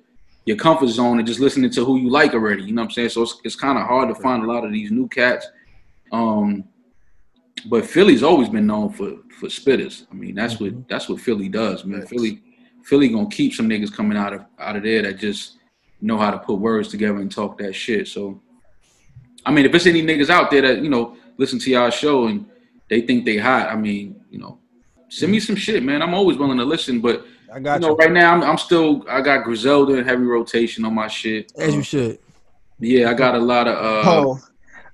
your 0.44 0.56
comfort 0.56 0.88
zone 0.88 1.18
and 1.18 1.26
just 1.26 1.40
listening 1.40 1.70
to 1.70 1.84
who 1.84 1.98
you 1.98 2.10
like 2.10 2.32
already. 2.32 2.62
You 2.62 2.72
know 2.72 2.82
what 2.82 2.86
I'm 2.86 2.92
saying? 2.92 3.10
So 3.10 3.22
it's, 3.22 3.40
it's 3.44 3.56
kind 3.56 3.78
of 3.78 3.86
hard 3.86 4.08
to 4.08 4.14
find 4.14 4.42
a 4.42 4.46
lot 4.46 4.64
of 4.64 4.72
these 4.72 4.90
new 4.90 5.06
cats. 5.08 5.46
Um, 6.10 6.64
but 7.66 7.84
Philly's 7.84 8.22
always 8.22 8.48
been 8.48 8.66
known 8.66 8.90
for 8.90 9.18
for 9.38 9.48
spitters. 9.48 10.06
I 10.10 10.14
mean, 10.14 10.34
that's 10.36 10.60
what 10.60 10.88
that's 10.88 11.08
what 11.08 11.20
Philly 11.20 11.48
does, 11.48 11.84
man. 11.84 12.00
Facts. 12.00 12.10
Philly 12.10 12.42
Philly 12.84 13.08
gonna 13.08 13.28
keep 13.28 13.54
some 13.54 13.68
niggas 13.68 13.92
coming 13.92 14.16
out 14.16 14.32
of 14.32 14.44
out 14.58 14.76
of 14.76 14.84
there 14.84 15.02
that 15.02 15.18
just 15.18 15.57
know 16.00 16.18
how 16.18 16.30
to 16.30 16.38
put 16.38 16.58
words 16.58 16.88
together 16.88 17.18
and 17.18 17.30
talk 17.30 17.58
that 17.58 17.74
shit. 17.74 18.08
So, 18.08 18.40
I 19.44 19.50
mean, 19.50 19.66
if 19.66 19.74
it's 19.74 19.86
any 19.86 20.02
niggas 20.02 20.30
out 20.30 20.50
there 20.50 20.62
that 20.62 20.82
you 20.82 20.90
know 20.90 21.16
listen 21.36 21.58
to 21.60 21.70
y'all 21.70 21.90
show 21.90 22.26
and 22.26 22.46
they 22.88 23.02
think 23.02 23.24
they 23.24 23.36
hot, 23.36 23.68
I 23.68 23.76
mean, 23.76 24.20
you 24.30 24.38
know, 24.38 24.58
send 25.08 25.32
me 25.32 25.40
some 25.40 25.56
shit, 25.56 25.82
man. 25.82 26.02
I'm 26.02 26.14
always 26.14 26.36
willing 26.36 26.58
to 26.58 26.64
listen, 26.64 27.00
but 27.00 27.24
I 27.52 27.58
you 27.58 27.64
got 27.64 27.80
know, 27.80 27.90
you. 27.90 27.96
right 27.96 28.12
now 28.12 28.32
I'm, 28.34 28.42
I'm 28.42 28.58
still 28.58 29.04
I 29.08 29.20
got 29.20 29.44
Griselda 29.44 29.94
and 29.94 30.06
heavy 30.06 30.24
rotation 30.24 30.84
on 30.84 30.94
my 30.94 31.08
shit. 31.08 31.52
As 31.56 31.74
you 31.74 31.82
should. 31.82 32.18
yeah, 32.78 33.10
I 33.10 33.14
got 33.14 33.34
a 33.34 33.38
lot 33.38 33.66
of 33.66 33.76
uh 33.76 34.10
oh, 34.10 34.40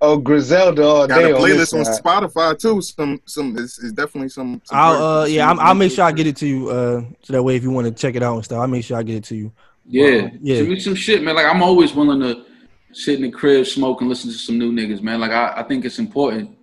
oh, 0.00 0.16
Griselda 0.18 0.84
all 0.84 1.06
Got 1.06 1.18
day 1.18 1.30
a 1.30 1.34
playlist 1.34 1.76
on 1.76 1.84
side. 1.84 2.02
Spotify 2.02 2.58
too. 2.58 2.80
Some 2.80 3.20
some 3.24 3.56
it's, 3.58 3.82
it's 3.82 3.92
definitely 3.92 4.28
some. 4.28 4.60
some 4.64 4.78
I'll 4.78 5.02
uh 5.02 5.24
yeah, 5.26 5.50
I'm, 5.50 5.58
I'll 5.60 5.74
make 5.74 5.92
sure 5.92 6.04
I 6.04 6.12
get 6.12 6.26
it 6.26 6.36
to 6.36 6.46
you. 6.46 6.68
Uh, 6.70 7.04
so 7.22 7.32
that 7.32 7.42
way 7.42 7.56
if 7.56 7.62
you 7.62 7.70
want 7.70 7.86
to 7.86 7.92
check 7.92 8.14
it 8.14 8.22
out 8.22 8.34
and 8.36 8.44
stuff, 8.44 8.60
I'll 8.60 8.68
make 8.68 8.84
sure 8.84 8.96
I 8.96 9.02
get 9.02 9.16
it 9.16 9.24
to 9.24 9.36
you. 9.36 9.52
Yeah, 9.86 10.30
yeah. 10.40 10.56
Send 10.56 10.68
me 10.68 10.80
some 10.80 10.94
shit, 10.94 11.22
man. 11.22 11.34
Like 11.36 11.46
I'm 11.46 11.62
always 11.62 11.94
willing 11.94 12.20
to 12.20 12.44
sit 12.92 13.16
in 13.16 13.22
the 13.22 13.30
crib, 13.30 13.66
smoke, 13.66 14.00
and 14.00 14.08
listen 14.08 14.30
to 14.30 14.36
some 14.36 14.58
new 14.58 14.72
niggas, 14.72 15.02
man. 15.02 15.20
Like 15.20 15.30
I, 15.32 15.54
I 15.56 15.62
think 15.64 15.84
it's 15.84 15.98
important 15.98 16.56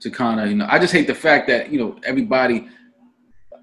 to 0.00 0.10
kind 0.10 0.40
of, 0.40 0.48
you 0.48 0.54
know, 0.56 0.66
I 0.68 0.78
just 0.78 0.92
hate 0.92 1.06
the 1.06 1.14
fact 1.14 1.46
that 1.48 1.70
you 1.70 1.78
know 1.78 1.96
everybody, 2.04 2.68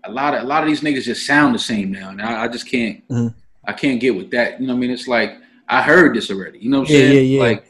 a 0.04 0.12
lot 0.12 0.34
of 0.34 0.42
a 0.44 0.46
lot 0.46 0.64
of 0.64 0.70
these 0.70 0.82
niggas 0.82 1.04
just 1.04 1.26
sound 1.26 1.56
the 1.56 1.60
same 1.60 1.92
now, 1.92 2.10
and 2.10 2.22
I, 2.22 2.44
I 2.44 2.48
just 2.48 2.70
can't, 2.70 3.08
Mhm. 3.10 3.34
I 3.66 3.74
can't 3.74 4.00
get 4.00 4.16
with 4.16 4.30
that. 4.32 4.60
You 4.60 4.68
know 4.68 4.74
what 4.74 4.78
I 4.78 4.82
mean? 4.82 4.92
It's 4.92 5.08
like 5.08 5.38
I 5.70 5.82
heard 5.82 6.16
this 6.16 6.30
already. 6.32 6.60
You 6.60 6.70
know 6.70 6.80
what 6.82 6.90
I'm 6.90 6.96
Yeah, 6.96 7.02
saying? 7.02 7.14
yeah, 7.16 7.22
yeah. 7.22 7.42
Like, 7.44 7.70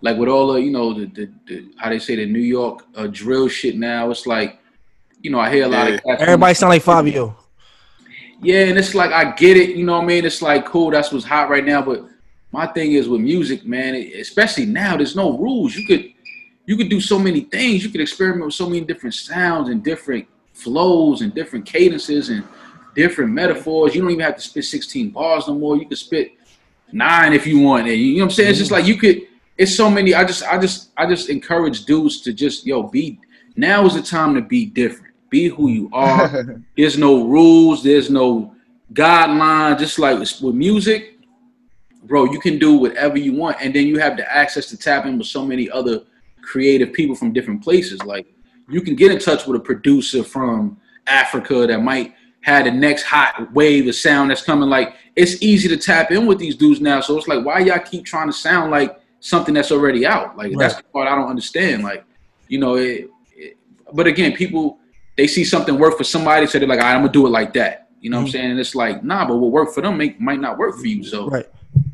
like 0.00 0.16
with 0.16 0.28
all 0.28 0.52
the, 0.52 0.60
you 0.60 0.70
know, 0.70 0.94
the, 0.94 1.06
the, 1.06 1.30
the 1.46 1.68
how 1.76 1.90
they 1.90 1.98
say 1.98 2.16
the 2.16 2.26
New 2.26 2.40
York 2.40 2.84
uh, 2.96 3.08
drill 3.10 3.48
shit 3.48 3.76
now. 3.76 4.10
It's 4.10 4.26
like 4.26 4.58
you 5.20 5.30
know, 5.32 5.40
I 5.40 5.52
hear 5.52 5.64
a 5.64 5.68
lot 5.68 5.90
of. 5.92 6.00
Everybody 6.06 6.54
sound 6.54 6.70
like 6.70 6.82
Fabio. 6.82 7.36
Yeah, 8.40 8.64
and 8.64 8.78
it's 8.78 8.94
like 8.94 9.10
I 9.10 9.32
get 9.32 9.56
it, 9.56 9.76
you 9.76 9.84
know 9.84 9.94
what 9.94 10.04
I 10.04 10.06
mean? 10.06 10.24
It's 10.24 10.42
like 10.42 10.64
cool, 10.64 10.90
that's 10.90 11.12
what's 11.12 11.24
hot 11.24 11.50
right 11.50 11.64
now. 11.64 11.82
But 11.82 12.04
my 12.52 12.66
thing 12.66 12.92
is 12.92 13.08
with 13.08 13.20
music, 13.20 13.64
man, 13.66 13.94
especially 13.94 14.66
now, 14.66 14.96
there's 14.96 15.16
no 15.16 15.36
rules. 15.36 15.74
You 15.74 15.86
could 15.86 16.12
you 16.66 16.76
could 16.76 16.90
do 16.90 17.00
so 17.00 17.18
many 17.18 17.40
things. 17.40 17.82
You 17.82 17.90
could 17.90 18.02
experiment 18.02 18.44
with 18.44 18.54
so 18.54 18.68
many 18.68 18.82
different 18.82 19.14
sounds 19.14 19.70
and 19.70 19.82
different 19.82 20.28
flows 20.52 21.22
and 21.22 21.34
different 21.34 21.64
cadences 21.64 22.28
and 22.28 22.44
different 22.94 23.32
metaphors. 23.32 23.94
You 23.94 24.02
don't 24.02 24.10
even 24.10 24.24
have 24.24 24.36
to 24.36 24.42
spit 24.42 24.64
16 24.64 25.10
bars 25.10 25.48
no 25.48 25.54
more. 25.54 25.78
You 25.78 25.86
could 25.86 25.96
spit 25.96 26.32
nine 26.92 27.32
if 27.32 27.46
you 27.46 27.60
want. 27.60 27.88
And 27.88 27.96
you 27.96 28.16
know 28.16 28.24
what 28.24 28.24
I'm 28.24 28.30
saying? 28.32 28.50
It's 28.50 28.58
just 28.58 28.70
mm-hmm. 28.70 28.80
like 28.80 28.86
you 28.86 28.96
could. 28.96 29.22
It's 29.56 29.74
so 29.74 29.90
many. 29.90 30.14
I 30.14 30.24
just, 30.24 30.44
I 30.44 30.58
just, 30.58 30.90
I 30.96 31.06
just 31.06 31.30
encourage 31.30 31.84
dudes 31.84 32.20
to 32.20 32.32
just 32.32 32.66
yo 32.66 32.82
be. 32.82 33.18
Now 33.56 33.86
is 33.86 33.94
the 33.94 34.02
time 34.02 34.34
to 34.34 34.42
be 34.42 34.66
different. 34.66 35.07
Be 35.30 35.48
who 35.48 35.68
you 35.68 35.90
are. 35.92 36.60
there's 36.76 36.98
no 36.98 37.26
rules. 37.26 37.82
There's 37.82 38.10
no 38.10 38.54
guidelines. 38.92 39.78
Just 39.78 39.98
like 39.98 40.18
with 40.18 40.54
music, 40.54 41.18
bro, 42.04 42.24
you 42.24 42.40
can 42.40 42.58
do 42.58 42.76
whatever 42.78 43.18
you 43.18 43.34
want, 43.34 43.56
and 43.60 43.74
then 43.74 43.86
you 43.86 43.98
have 43.98 44.16
the 44.16 44.30
access 44.32 44.66
to 44.66 44.76
tap 44.76 45.06
in 45.06 45.18
with 45.18 45.26
so 45.26 45.44
many 45.44 45.70
other 45.70 46.02
creative 46.42 46.92
people 46.92 47.14
from 47.14 47.32
different 47.32 47.62
places. 47.62 48.02
Like 48.02 48.26
you 48.68 48.80
can 48.80 48.94
get 48.96 49.10
in 49.12 49.18
touch 49.18 49.46
with 49.46 49.56
a 49.60 49.64
producer 49.64 50.22
from 50.22 50.78
Africa 51.06 51.66
that 51.66 51.82
might 51.82 52.14
have 52.42 52.64
the 52.64 52.70
next 52.70 53.02
hot 53.02 53.52
wave 53.52 53.86
of 53.88 53.94
sound 53.94 54.30
that's 54.30 54.42
coming. 54.42 54.68
Like 54.68 54.94
it's 55.16 55.42
easy 55.42 55.68
to 55.68 55.76
tap 55.76 56.10
in 56.10 56.24
with 56.26 56.38
these 56.38 56.54
dudes 56.56 56.80
now. 56.80 57.00
So 57.00 57.18
it's 57.18 57.28
like, 57.28 57.44
why 57.44 57.58
y'all 57.60 57.78
keep 57.80 58.04
trying 58.06 58.28
to 58.28 58.32
sound 58.32 58.70
like 58.70 58.98
something 59.20 59.52
that's 59.52 59.72
already 59.72 60.06
out? 60.06 60.36
Like 60.36 60.50
Right. 60.50 60.58
that's 60.58 60.76
the 60.76 60.82
part 60.84 61.08
I 61.08 61.14
don't 61.16 61.28
understand. 61.28 61.82
Like, 61.82 62.04
you 62.48 62.58
know, 62.58 62.76
it, 62.76 63.10
it- 63.36 63.56
but 63.92 64.06
again, 64.06 64.32
people 64.34 64.78
they 65.18 65.26
see 65.26 65.44
something 65.44 65.78
work 65.78 65.98
for 65.98 66.04
somebody, 66.04 66.46
so 66.46 66.58
they're 66.58 66.66
like, 66.66 66.78
"All 66.78 66.86
right, 66.86 66.94
I'm 66.94 67.02
gonna 67.02 67.12
do 67.12 67.26
it 67.26 67.30
like 67.30 67.52
that. 67.54 67.88
You 68.00 68.08
know 68.08 68.18
what 68.18 68.20
I'm 68.20 68.26
mm-hmm. 68.28 68.32
saying? 68.32 68.50
And 68.52 68.60
it's 68.60 68.74
like, 68.74 69.02
nah, 69.02 69.26
but 69.26 69.36
what 69.36 69.50
worked 69.50 69.74
for 69.74 69.80
them 69.80 69.98
may, 69.98 70.14
might 70.18 70.40
not 70.40 70.56
work 70.56 70.78
for 70.78 70.86
you. 70.86 71.02
So 71.02 71.28
Right. 71.28 71.46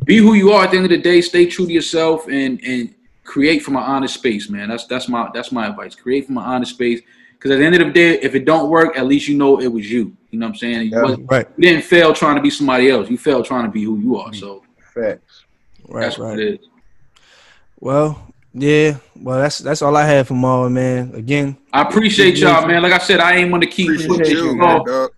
be 0.04 0.18
who 0.18 0.34
you 0.34 0.52
are 0.52 0.64
at 0.64 0.70
the 0.70 0.76
end 0.76 0.84
of 0.84 0.90
the 0.90 0.98
day, 0.98 1.22
stay 1.22 1.46
true 1.46 1.66
to 1.66 1.72
yourself 1.72 2.28
and 2.28 2.60
and 2.62 2.94
create 3.24 3.62
from 3.62 3.76
an 3.76 3.82
honest 3.82 4.14
space, 4.14 4.50
man. 4.50 4.68
That's 4.68 4.86
that's 4.86 5.08
my 5.08 5.30
that's 5.34 5.50
my 5.50 5.66
advice. 5.66 5.94
Create 5.94 6.26
from 6.26 6.36
an 6.36 6.44
honest 6.44 6.74
space. 6.74 7.00
Because 7.32 7.52
at 7.52 7.58
the 7.58 7.64
end 7.64 7.74
of 7.74 7.86
the 7.86 7.92
day, 7.92 8.18
if 8.20 8.34
it 8.34 8.44
don't 8.44 8.70
work, 8.70 8.96
at 8.96 9.06
least 9.06 9.28
you 9.28 9.36
know 9.36 9.60
it 9.60 9.66
was 9.66 9.90
you. 9.90 10.16
You 10.30 10.38
know 10.38 10.46
what 10.46 10.52
I'm 10.52 10.56
saying? 10.56 10.92
You, 10.92 11.02
wasn't- 11.02 11.30
Right. 11.30 11.46
you 11.56 11.62
didn't 11.68 11.84
fail 11.84 12.14
trying 12.14 12.36
to 12.36 12.42
be 12.42 12.48
somebody 12.48 12.88
else. 12.88 13.10
You 13.10 13.18
failed 13.18 13.44
trying 13.44 13.64
to 13.64 13.70
be 13.70 13.84
who 13.84 13.98
you 13.98 14.16
are. 14.16 14.28
Mm-hmm. 14.28 14.40
So 14.40 14.62
Facts. 14.94 15.44
Right, 15.88 16.02
that's 16.02 16.18
what 16.18 16.38
it 16.38 16.60
is. 16.60 16.68
Well, 17.80 18.32
yeah. 18.54 18.98
Well, 19.16 19.40
that's 19.40 19.58
that's 19.58 19.82
all 19.82 19.96
I 19.96 20.06
had 20.06 20.26
for 20.26 20.34
Marlon, 20.34 20.72
man. 20.72 21.12
Again, 21.14 21.56
I 21.72 21.82
appreciate 21.82 22.38
y'all, 22.38 22.66
man. 22.66 22.82
Like 22.82 22.92
I 22.92 22.98
said, 22.98 23.20
I 23.20 23.34
ain't 23.34 23.50
want 23.50 23.64
to 23.64 23.68
keep 23.68 23.88
Appreciate 23.90 24.28
you, 24.28 24.44
you, 24.44 24.56
man, 24.56 24.78
know, 24.78 24.84
dog. 24.84 25.10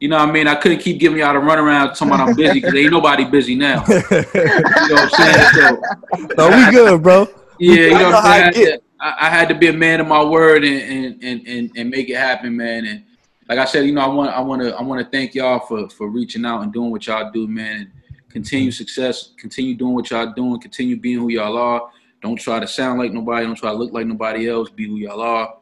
you 0.00 0.08
know 0.08 0.16
what 0.18 0.28
I 0.28 0.32
mean? 0.32 0.48
I 0.48 0.54
couldn't 0.54 0.78
keep 0.78 0.98
giving 0.98 1.18
y'all 1.18 1.34
the 1.34 1.40
runaround 1.40 1.94
talking 1.94 2.08
about 2.08 2.28
I'm 2.30 2.34
busy 2.34 2.60
because 2.60 2.74
ain't 2.74 2.90
nobody 2.90 3.24
busy 3.26 3.54
now. 3.54 3.84
you 3.88 3.94
know 3.94 4.04
what 4.10 5.02
I'm 5.02 5.10
saying? 5.10 6.32
So 6.36 6.48
no, 6.48 6.56
we 6.56 6.70
good, 6.72 7.02
bro. 7.02 7.28
Yeah, 7.58 7.74
you 7.74 7.86
I 7.86 7.90
know, 7.90 7.98
know 7.98 8.10
what 8.10 8.24
I'm 8.24 8.24
saying? 8.24 8.32
I, 8.32 8.44
had 8.44 8.54
to- 8.54 8.82
I, 9.00 9.16
I 9.20 9.30
had 9.30 9.48
to 9.48 9.54
be 9.54 9.68
a 9.68 9.72
man 9.72 10.00
of 10.00 10.06
my 10.06 10.24
word 10.24 10.64
and 10.64 11.04
and, 11.04 11.24
and, 11.24 11.46
and 11.46 11.70
and 11.76 11.90
make 11.90 12.08
it 12.08 12.16
happen, 12.16 12.56
man. 12.56 12.86
And 12.86 13.04
like 13.48 13.58
I 13.58 13.64
said, 13.64 13.86
you 13.86 13.92
know, 13.92 14.00
I 14.00 14.08
want 14.08 14.30
I 14.30 14.40
want 14.40 14.62
to 14.62 14.74
I 14.76 14.82
want 14.82 15.04
to 15.04 15.10
thank 15.10 15.34
y'all 15.34 15.60
for 15.60 15.88
for 15.90 16.08
reaching 16.08 16.44
out 16.44 16.62
and 16.62 16.72
doing 16.72 16.90
what 16.90 17.06
y'all 17.06 17.30
do, 17.30 17.46
man. 17.46 17.80
And 17.80 17.90
continue 18.30 18.70
mm. 18.70 18.74
success, 18.74 19.30
continue 19.38 19.74
doing 19.74 19.94
what 19.94 20.10
y'all 20.10 20.32
doing, 20.32 20.60
continue 20.60 20.96
being 20.96 21.18
who 21.18 21.28
y'all 21.30 21.56
are. 21.56 21.90
Don't 22.22 22.36
try 22.36 22.58
to 22.60 22.66
sound 22.66 22.98
like 22.98 23.12
nobody. 23.12 23.46
Don't 23.46 23.56
try 23.56 23.70
to 23.70 23.76
look 23.76 23.92
like 23.92 24.06
nobody 24.06 24.48
else. 24.48 24.70
Be 24.70 24.86
who 24.88 24.96
y'all 24.96 25.20
are. 25.20 25.56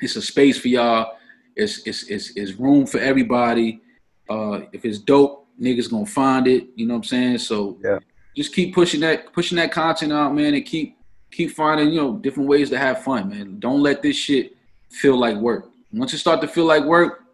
It's 0.00 0.16
a 0.16 0.22
space 0.22 0.58
for 0.58 0.68
y'all. 0.68 1.16
It's 1.54 1.86
it's 1.86 2.04
it's, 2.04 2.30
it's 2.36 2.52
room 2.52 2.86
for 2.86 2.98
everybody. 2.98 3.80
Uh, 4.28 4.60
if 4.72 4.84
it's 4.84 4.98
dope, 4.98 5.46
niggas 5.60 5.90
gonna 5.90 6.04
find 6.06 6.46
it. 6.46 6.66
You 6.76 6.86
know 6.86 6.94
what 6.94 6.98
I'm 6.98 7.04
saying? 7.04 7.38
So 7.38 7.78
Yeah. 7.82 7.98
just 8.36 8.54
keep 8.54 8.74
pushing 8.74 9.00
that 9.00 9.32
pushing 9.32 9.56
that 9.56 9.72
content 9.72 10.12
out, 10.12 10.34
man, 10.34 10.54
and 10.54 10.64
keep 10.64 10.98
keep 11.30 11.50
finding 11.52 11.90
you 11.90 12.00
know 12.00 12.16
different 12.16 12.48
ways 12.48 12.68
to 12.70 12.78
have 12.78 13.02
fun, 13.02 13.30
man. 13.30 13.58
Don't 13.58 13.80
let 13.82 14.02
this 14.02 14.16
shit 14.16 14.54
feel 14.90 15.18
like 15.18 15.36
work. 15.36 15.70
Once 15.92 16.12
it 16.12 16.18
start 16.18 16.40
to 16.42 16.48
feel 16.48 16.64
like 16.66 16.84
work, 16.84 17.24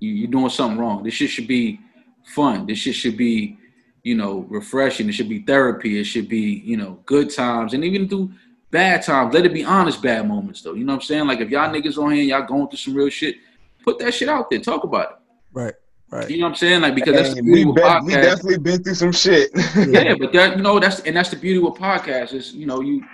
you, 0.00 0.10
you're 0.10 0.30
doing 0.30 0.48
something 0.50 0.78
wrong. 0.78 1.04
This 1.04 1.14
shit 1.14 1.30
should 1.30 1.46
be 1.46 1.78
fun. 2.24 2.66
This 2.66 2.78
shit 2.78 2.96
should 2.96 3.16
be 3.16 3.58
you 4.06 4.14
know 4.14 4.46
refreshing. 4.48 5.08
It 5.08 5.12
should 5.12 5.28
be 5.28 5.40
therapy. 5.40 5.98
It 5.98 6.04
should 6.04 6.28
be 6.28 6.62
you 6.64 6.76
know 6.76 7.00
good 7.06 7.34
times, 7.34 7.74
and 7.74 7.84
even 7.84 8.08
through 8.08 8.30
bad 8.70 9.02
times, 9.02 9.34
let 9.34 9.44
it 9.44 9.52
be 9.52 9.64
honest 9.64 10.00
bad 10.00 10.28
moments 10.28 10.62
though. 10.62 10.74
You 10.74 10.84
know 10.84 10.92
what 10.92 11.02
I'm 11.02 11.06
saying? 11.06 11.26
Like 11.26 11.40
if 11.40 11.50
y'all 11.50 11.68
niggas 11.68 11.98
on 11.98 12.12
here, 12.12 12.22
y'all 12.22 12.46
going 12.46 12.68
through 12.68 12.78
some 12.78 12.94
real 12.94 13.10
shit, 13.10 13.34
put 13.82 13.98
that 13.98 14.14
shit 14.14 14.28
out 14.28 14.48
there. 14.48 14.60
Talk 14.60 14.84
about 14.84 15.10
it. 15.10 15.16
Right, 15.52 15.74
right. 16.12 16.30
You 16.30 16.38
know 16.38 16.44
what 16.44 16.50
I'm 16.50 16.54
saying? 16.54 16.82
Like 16.82 16.94
because 16.94 17.14
that's 17.14 17.28
Hey, 17.30 17.34
the 17.34 17.42
beauty 17.42 17.64
we, 17.64 17.72
podcasts 17.72 18.04
we 18.04 18.12
definitely 18.14 18.58
been 18.58 18.84
through 18.84 18.94
some 18.94 19.12
shit. 19.12 19.50
yeah, 19.88 20.14
but 20.14 20.32
that 20.32 20.56
you 20.56 20.62
know 20.62 20.78
that's 20.78 21.00
and 21.00 21.16
that's 21.16 21.30
the 21.30 21.36
beauty 21.36 21.58
with 21.58 21.74
podcasts 21.74 22.32
is 22.32 22.54
you 22.54 22.66
know 22.66 22.80
you 22.80 23.04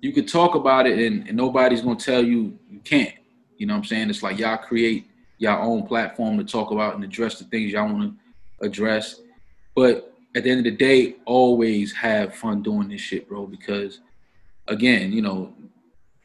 you 0.00 0.12
could 0.12 0.26
talk 0.26 0.56
about 0.56 0.88
it 0.88 0.98
and, 0.98 1.28
and 1.28 1.36
nobody's 1.36 1.82
gonna 1.82 1.94
tell 1.94 2.24
you 2.24 2.58
you 2.68 2.80
can't. 2.80 3.14
You 3.58 3.66
know 3.66 3.74
what 3.74 3.78
I'm 3.78 3.84
saying? 3.84 4.10
It's 4.10 4.24
like 4.24 4.40
y'all 4.40 4.56
create 4.56 5.06
your 5.38 5.56
own 5.56 5.86
platform 5.86 6.36
to 6.38 6.44
talk 6.44 6.72
about 6.72 6.96
and 6.96 7.04
address 7.04 7.38
the 7.38 7.44
things 7.44 7.70
y'all 7.72 7.86
want 7.92 8.12
to 8.60 8.66
address. 8.66 9.20
But 9.76 10.11
at 10.34 10.44
the 10.44 10.50
end 10.50 10.60
of 10.60 10.64
the 10.64 10.76
day, 10.76 11.16
always 11.24 11.92
have 11.92 12.34
fun 12.34 12.62
doing 12.62 12.88
this 12.88 13.00
shit, 13.00 13.28
bro. 13.28 13.46
Because 13.46 14.00
again, 14.68 15.12
you 15.12 15.22
know, 15.22 15.54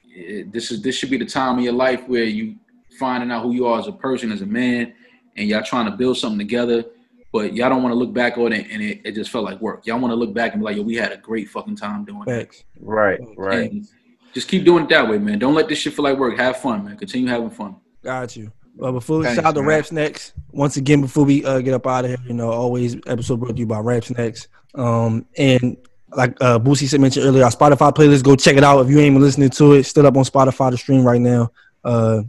it, 0.05 0.51
this 0.51 0.71
is 0.71 0.81
this 0.81 0.95
should 0.95 1.09
be 1.09 1.17
the 1.17 1.25
time 1.25 1.57
of 1.57 1.63
your 1.63 1.73
life 1.73 2.07
where 2.07 2.23
you 2.23 2.55
finding 2.97 3.31
out 3.31 3.43
who 3.43 3.53
you 3.53 3.67
are 3.67 3.79
as 3.79 3.87
a 3.87 3.91
person, 3.91 4.31
as 4.31 4.41
a 4.41 4.45
man, 4.45 4.93
and 5.35 5.47
y'all 5.47 5.63
trying 5.63 5.89
to 5.89 5.95
build 5.95 6.17
something 6.17 6.39
together. 6.39 6.85
But 7.33 7.53
y'all 7.53 7.69
don't 7.69 7.83
want 7.83 7.93
to 7.93 7.99
look 7.99 8.13
back 8.13 8.37
on 8.37 8.53
it 8.53 8.67
and 8.71 8.81
it, 8.81 9.01
it 9.03 9.11
just 9.11 9.29
felt 9.29 9.43
like 9.43 9.59
work. 9.59 9.85
Y'all 9.85 9.99
want 9.99 10.11
to 10.11 10.15
look 10.15 10.33
back 10.33 10.53
and 10.53 10.61
be 10.61 10.65
like, 10.65 10.77
yo, 10.77 10.81
we 10.81 10.95
had 10.95 11.11
a 11.11 11.17
great 11.17 11.49
fucking 11.49 11.75
time 11.75 12.05
doing 12.05 12.21
it. 12.21 12.63
Right, 12.79 13.19
right. 13.35 13.69
And 13.69 13.87
just 14.33 14.47
keep 14.47 14.63
doing 14.63 14.85
it 14.85 14.89
that 14.89 15.07
way, 15.07 15.17
man. 15.17 15.37
Don't 15.37 15.53
let 15.53 15.67
this 15.67 15.77
shit 15.77 15.93
feel 15.93 16.03
like 16.03 16.17
work. 16.17 16.37
Have 16.37 16.57
fun, 16.57 16.85
man. 16.85 16.97
Continue 16.97 17.27
having 17.27 17.49
fun. 17.49 17.75
Got 18.01 18.35
you. 18.37 18.51
Well, 18.77 18.91
before 18.93 19.17
we 19.19 19.23
Thanks, 19.25 19.37
shout 19.37 19.45
out 19.45 19.55
to 19.55 19.61
man. 19.61 19.69
Raps 19.69 19.91
Next, 19.91 20.33
once 20.51 20.77
again, 20.77 21.01
before 21.01 21.25
we 21.25 21.43
uh, 21.43 21.59
get 21.61 21.73
up 21.73 21.87
out 21.87 22.05
of 22.05 22.11
here, 22.11 22.19
you 22.27 22.33
know, 22.33 22.51
always 22.51 22.95
episode 23.07 23.39
brought 23.39 23.53
to 23.55 23.59
you 23.59 23.65
by 23.65 23.79
Raps 23.79 24.11
Next. 24.11 24.47
Um, 24.75 25.25
and 25.37 25.77
like 26.13 26.37
uh, 26.41 26.59
Boosie 26.59 26.87
said 26.87 27.01
mentioned 27.01 27.25
earlier, 27.25 27.43
our 27.43 27.49
Spotify 27.51 27.93
playlist, 27.93 28.23
go 28.23 28.35
check 28.35 28.55
it 28.55 28.63
out. 28.63 28.79
If 28.85 28.89
you 28.91 28.99
ain't 28.99 29.15
been 29.15 29.21
listening 29.21 29.49
to 29.49 29.73
it, 29.73 29.83
still 29.85 30.05
up 30.05 30.15
on 30.15 30.23
Spotify 30.23 30.69
to 30.71 30.77
stream 30.77 31.03
right 31.03 31.19
now. 31.19 31.51
Uh, 31.83 32.21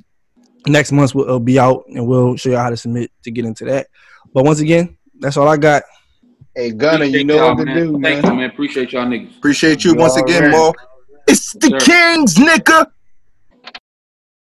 next 0.66 0.90
month 0.92 1.14
will 1.14 1.26
will 1.26 1.38
be 1.40 1.58
out, 1.58 1.84
and 1.88 2.06
we'll 2.06 2.36
show 2.36 2.50
you 2.50 2.56
how 2.56 2.70
to 2.70 2.76
submit 2.76 3.10
to 3.24 3.30
get 3.30 3.44
into 3.44 3.64
that. 3.66 3.88
But 4.32 4.44
once 4.44 4.60
again, 4.60 4.96
that's 5.20 5.36
all 5.36 5.48
I 5.48 5.56
got. 5.58 5.82
Hey, 6.54 6.72
Gunner, 6.72 7.04
you 7.04 7.20
Appreciate 7.20 7.26
know 7.26 7.36
y'all, 7.36 7.48
what 7.54 7.58
to 7.58 7.64
man. 7.66 7.76
do, 7.76 7.92
Thank 8.00 8.22
man. 8.24 8.32
you, 8.32 8.38
man. 8.40 8.50
Appreciate 8.50 8.92
y'all 8.92 9.06
niggas. 9.06 9.36
Appreciate 9.36 9.84
you 9.84 9.92
You 9.92 9.98
once 9.98 10.16
again, 10.16 10.42
already- 10.44 10.56
Mo. 10.56 10.74
It's 11.28 11.52
the 11.52 11.68
Sir. 11.68 11.78
Kings, 11.78 12.34
nigga. 12.36 12.86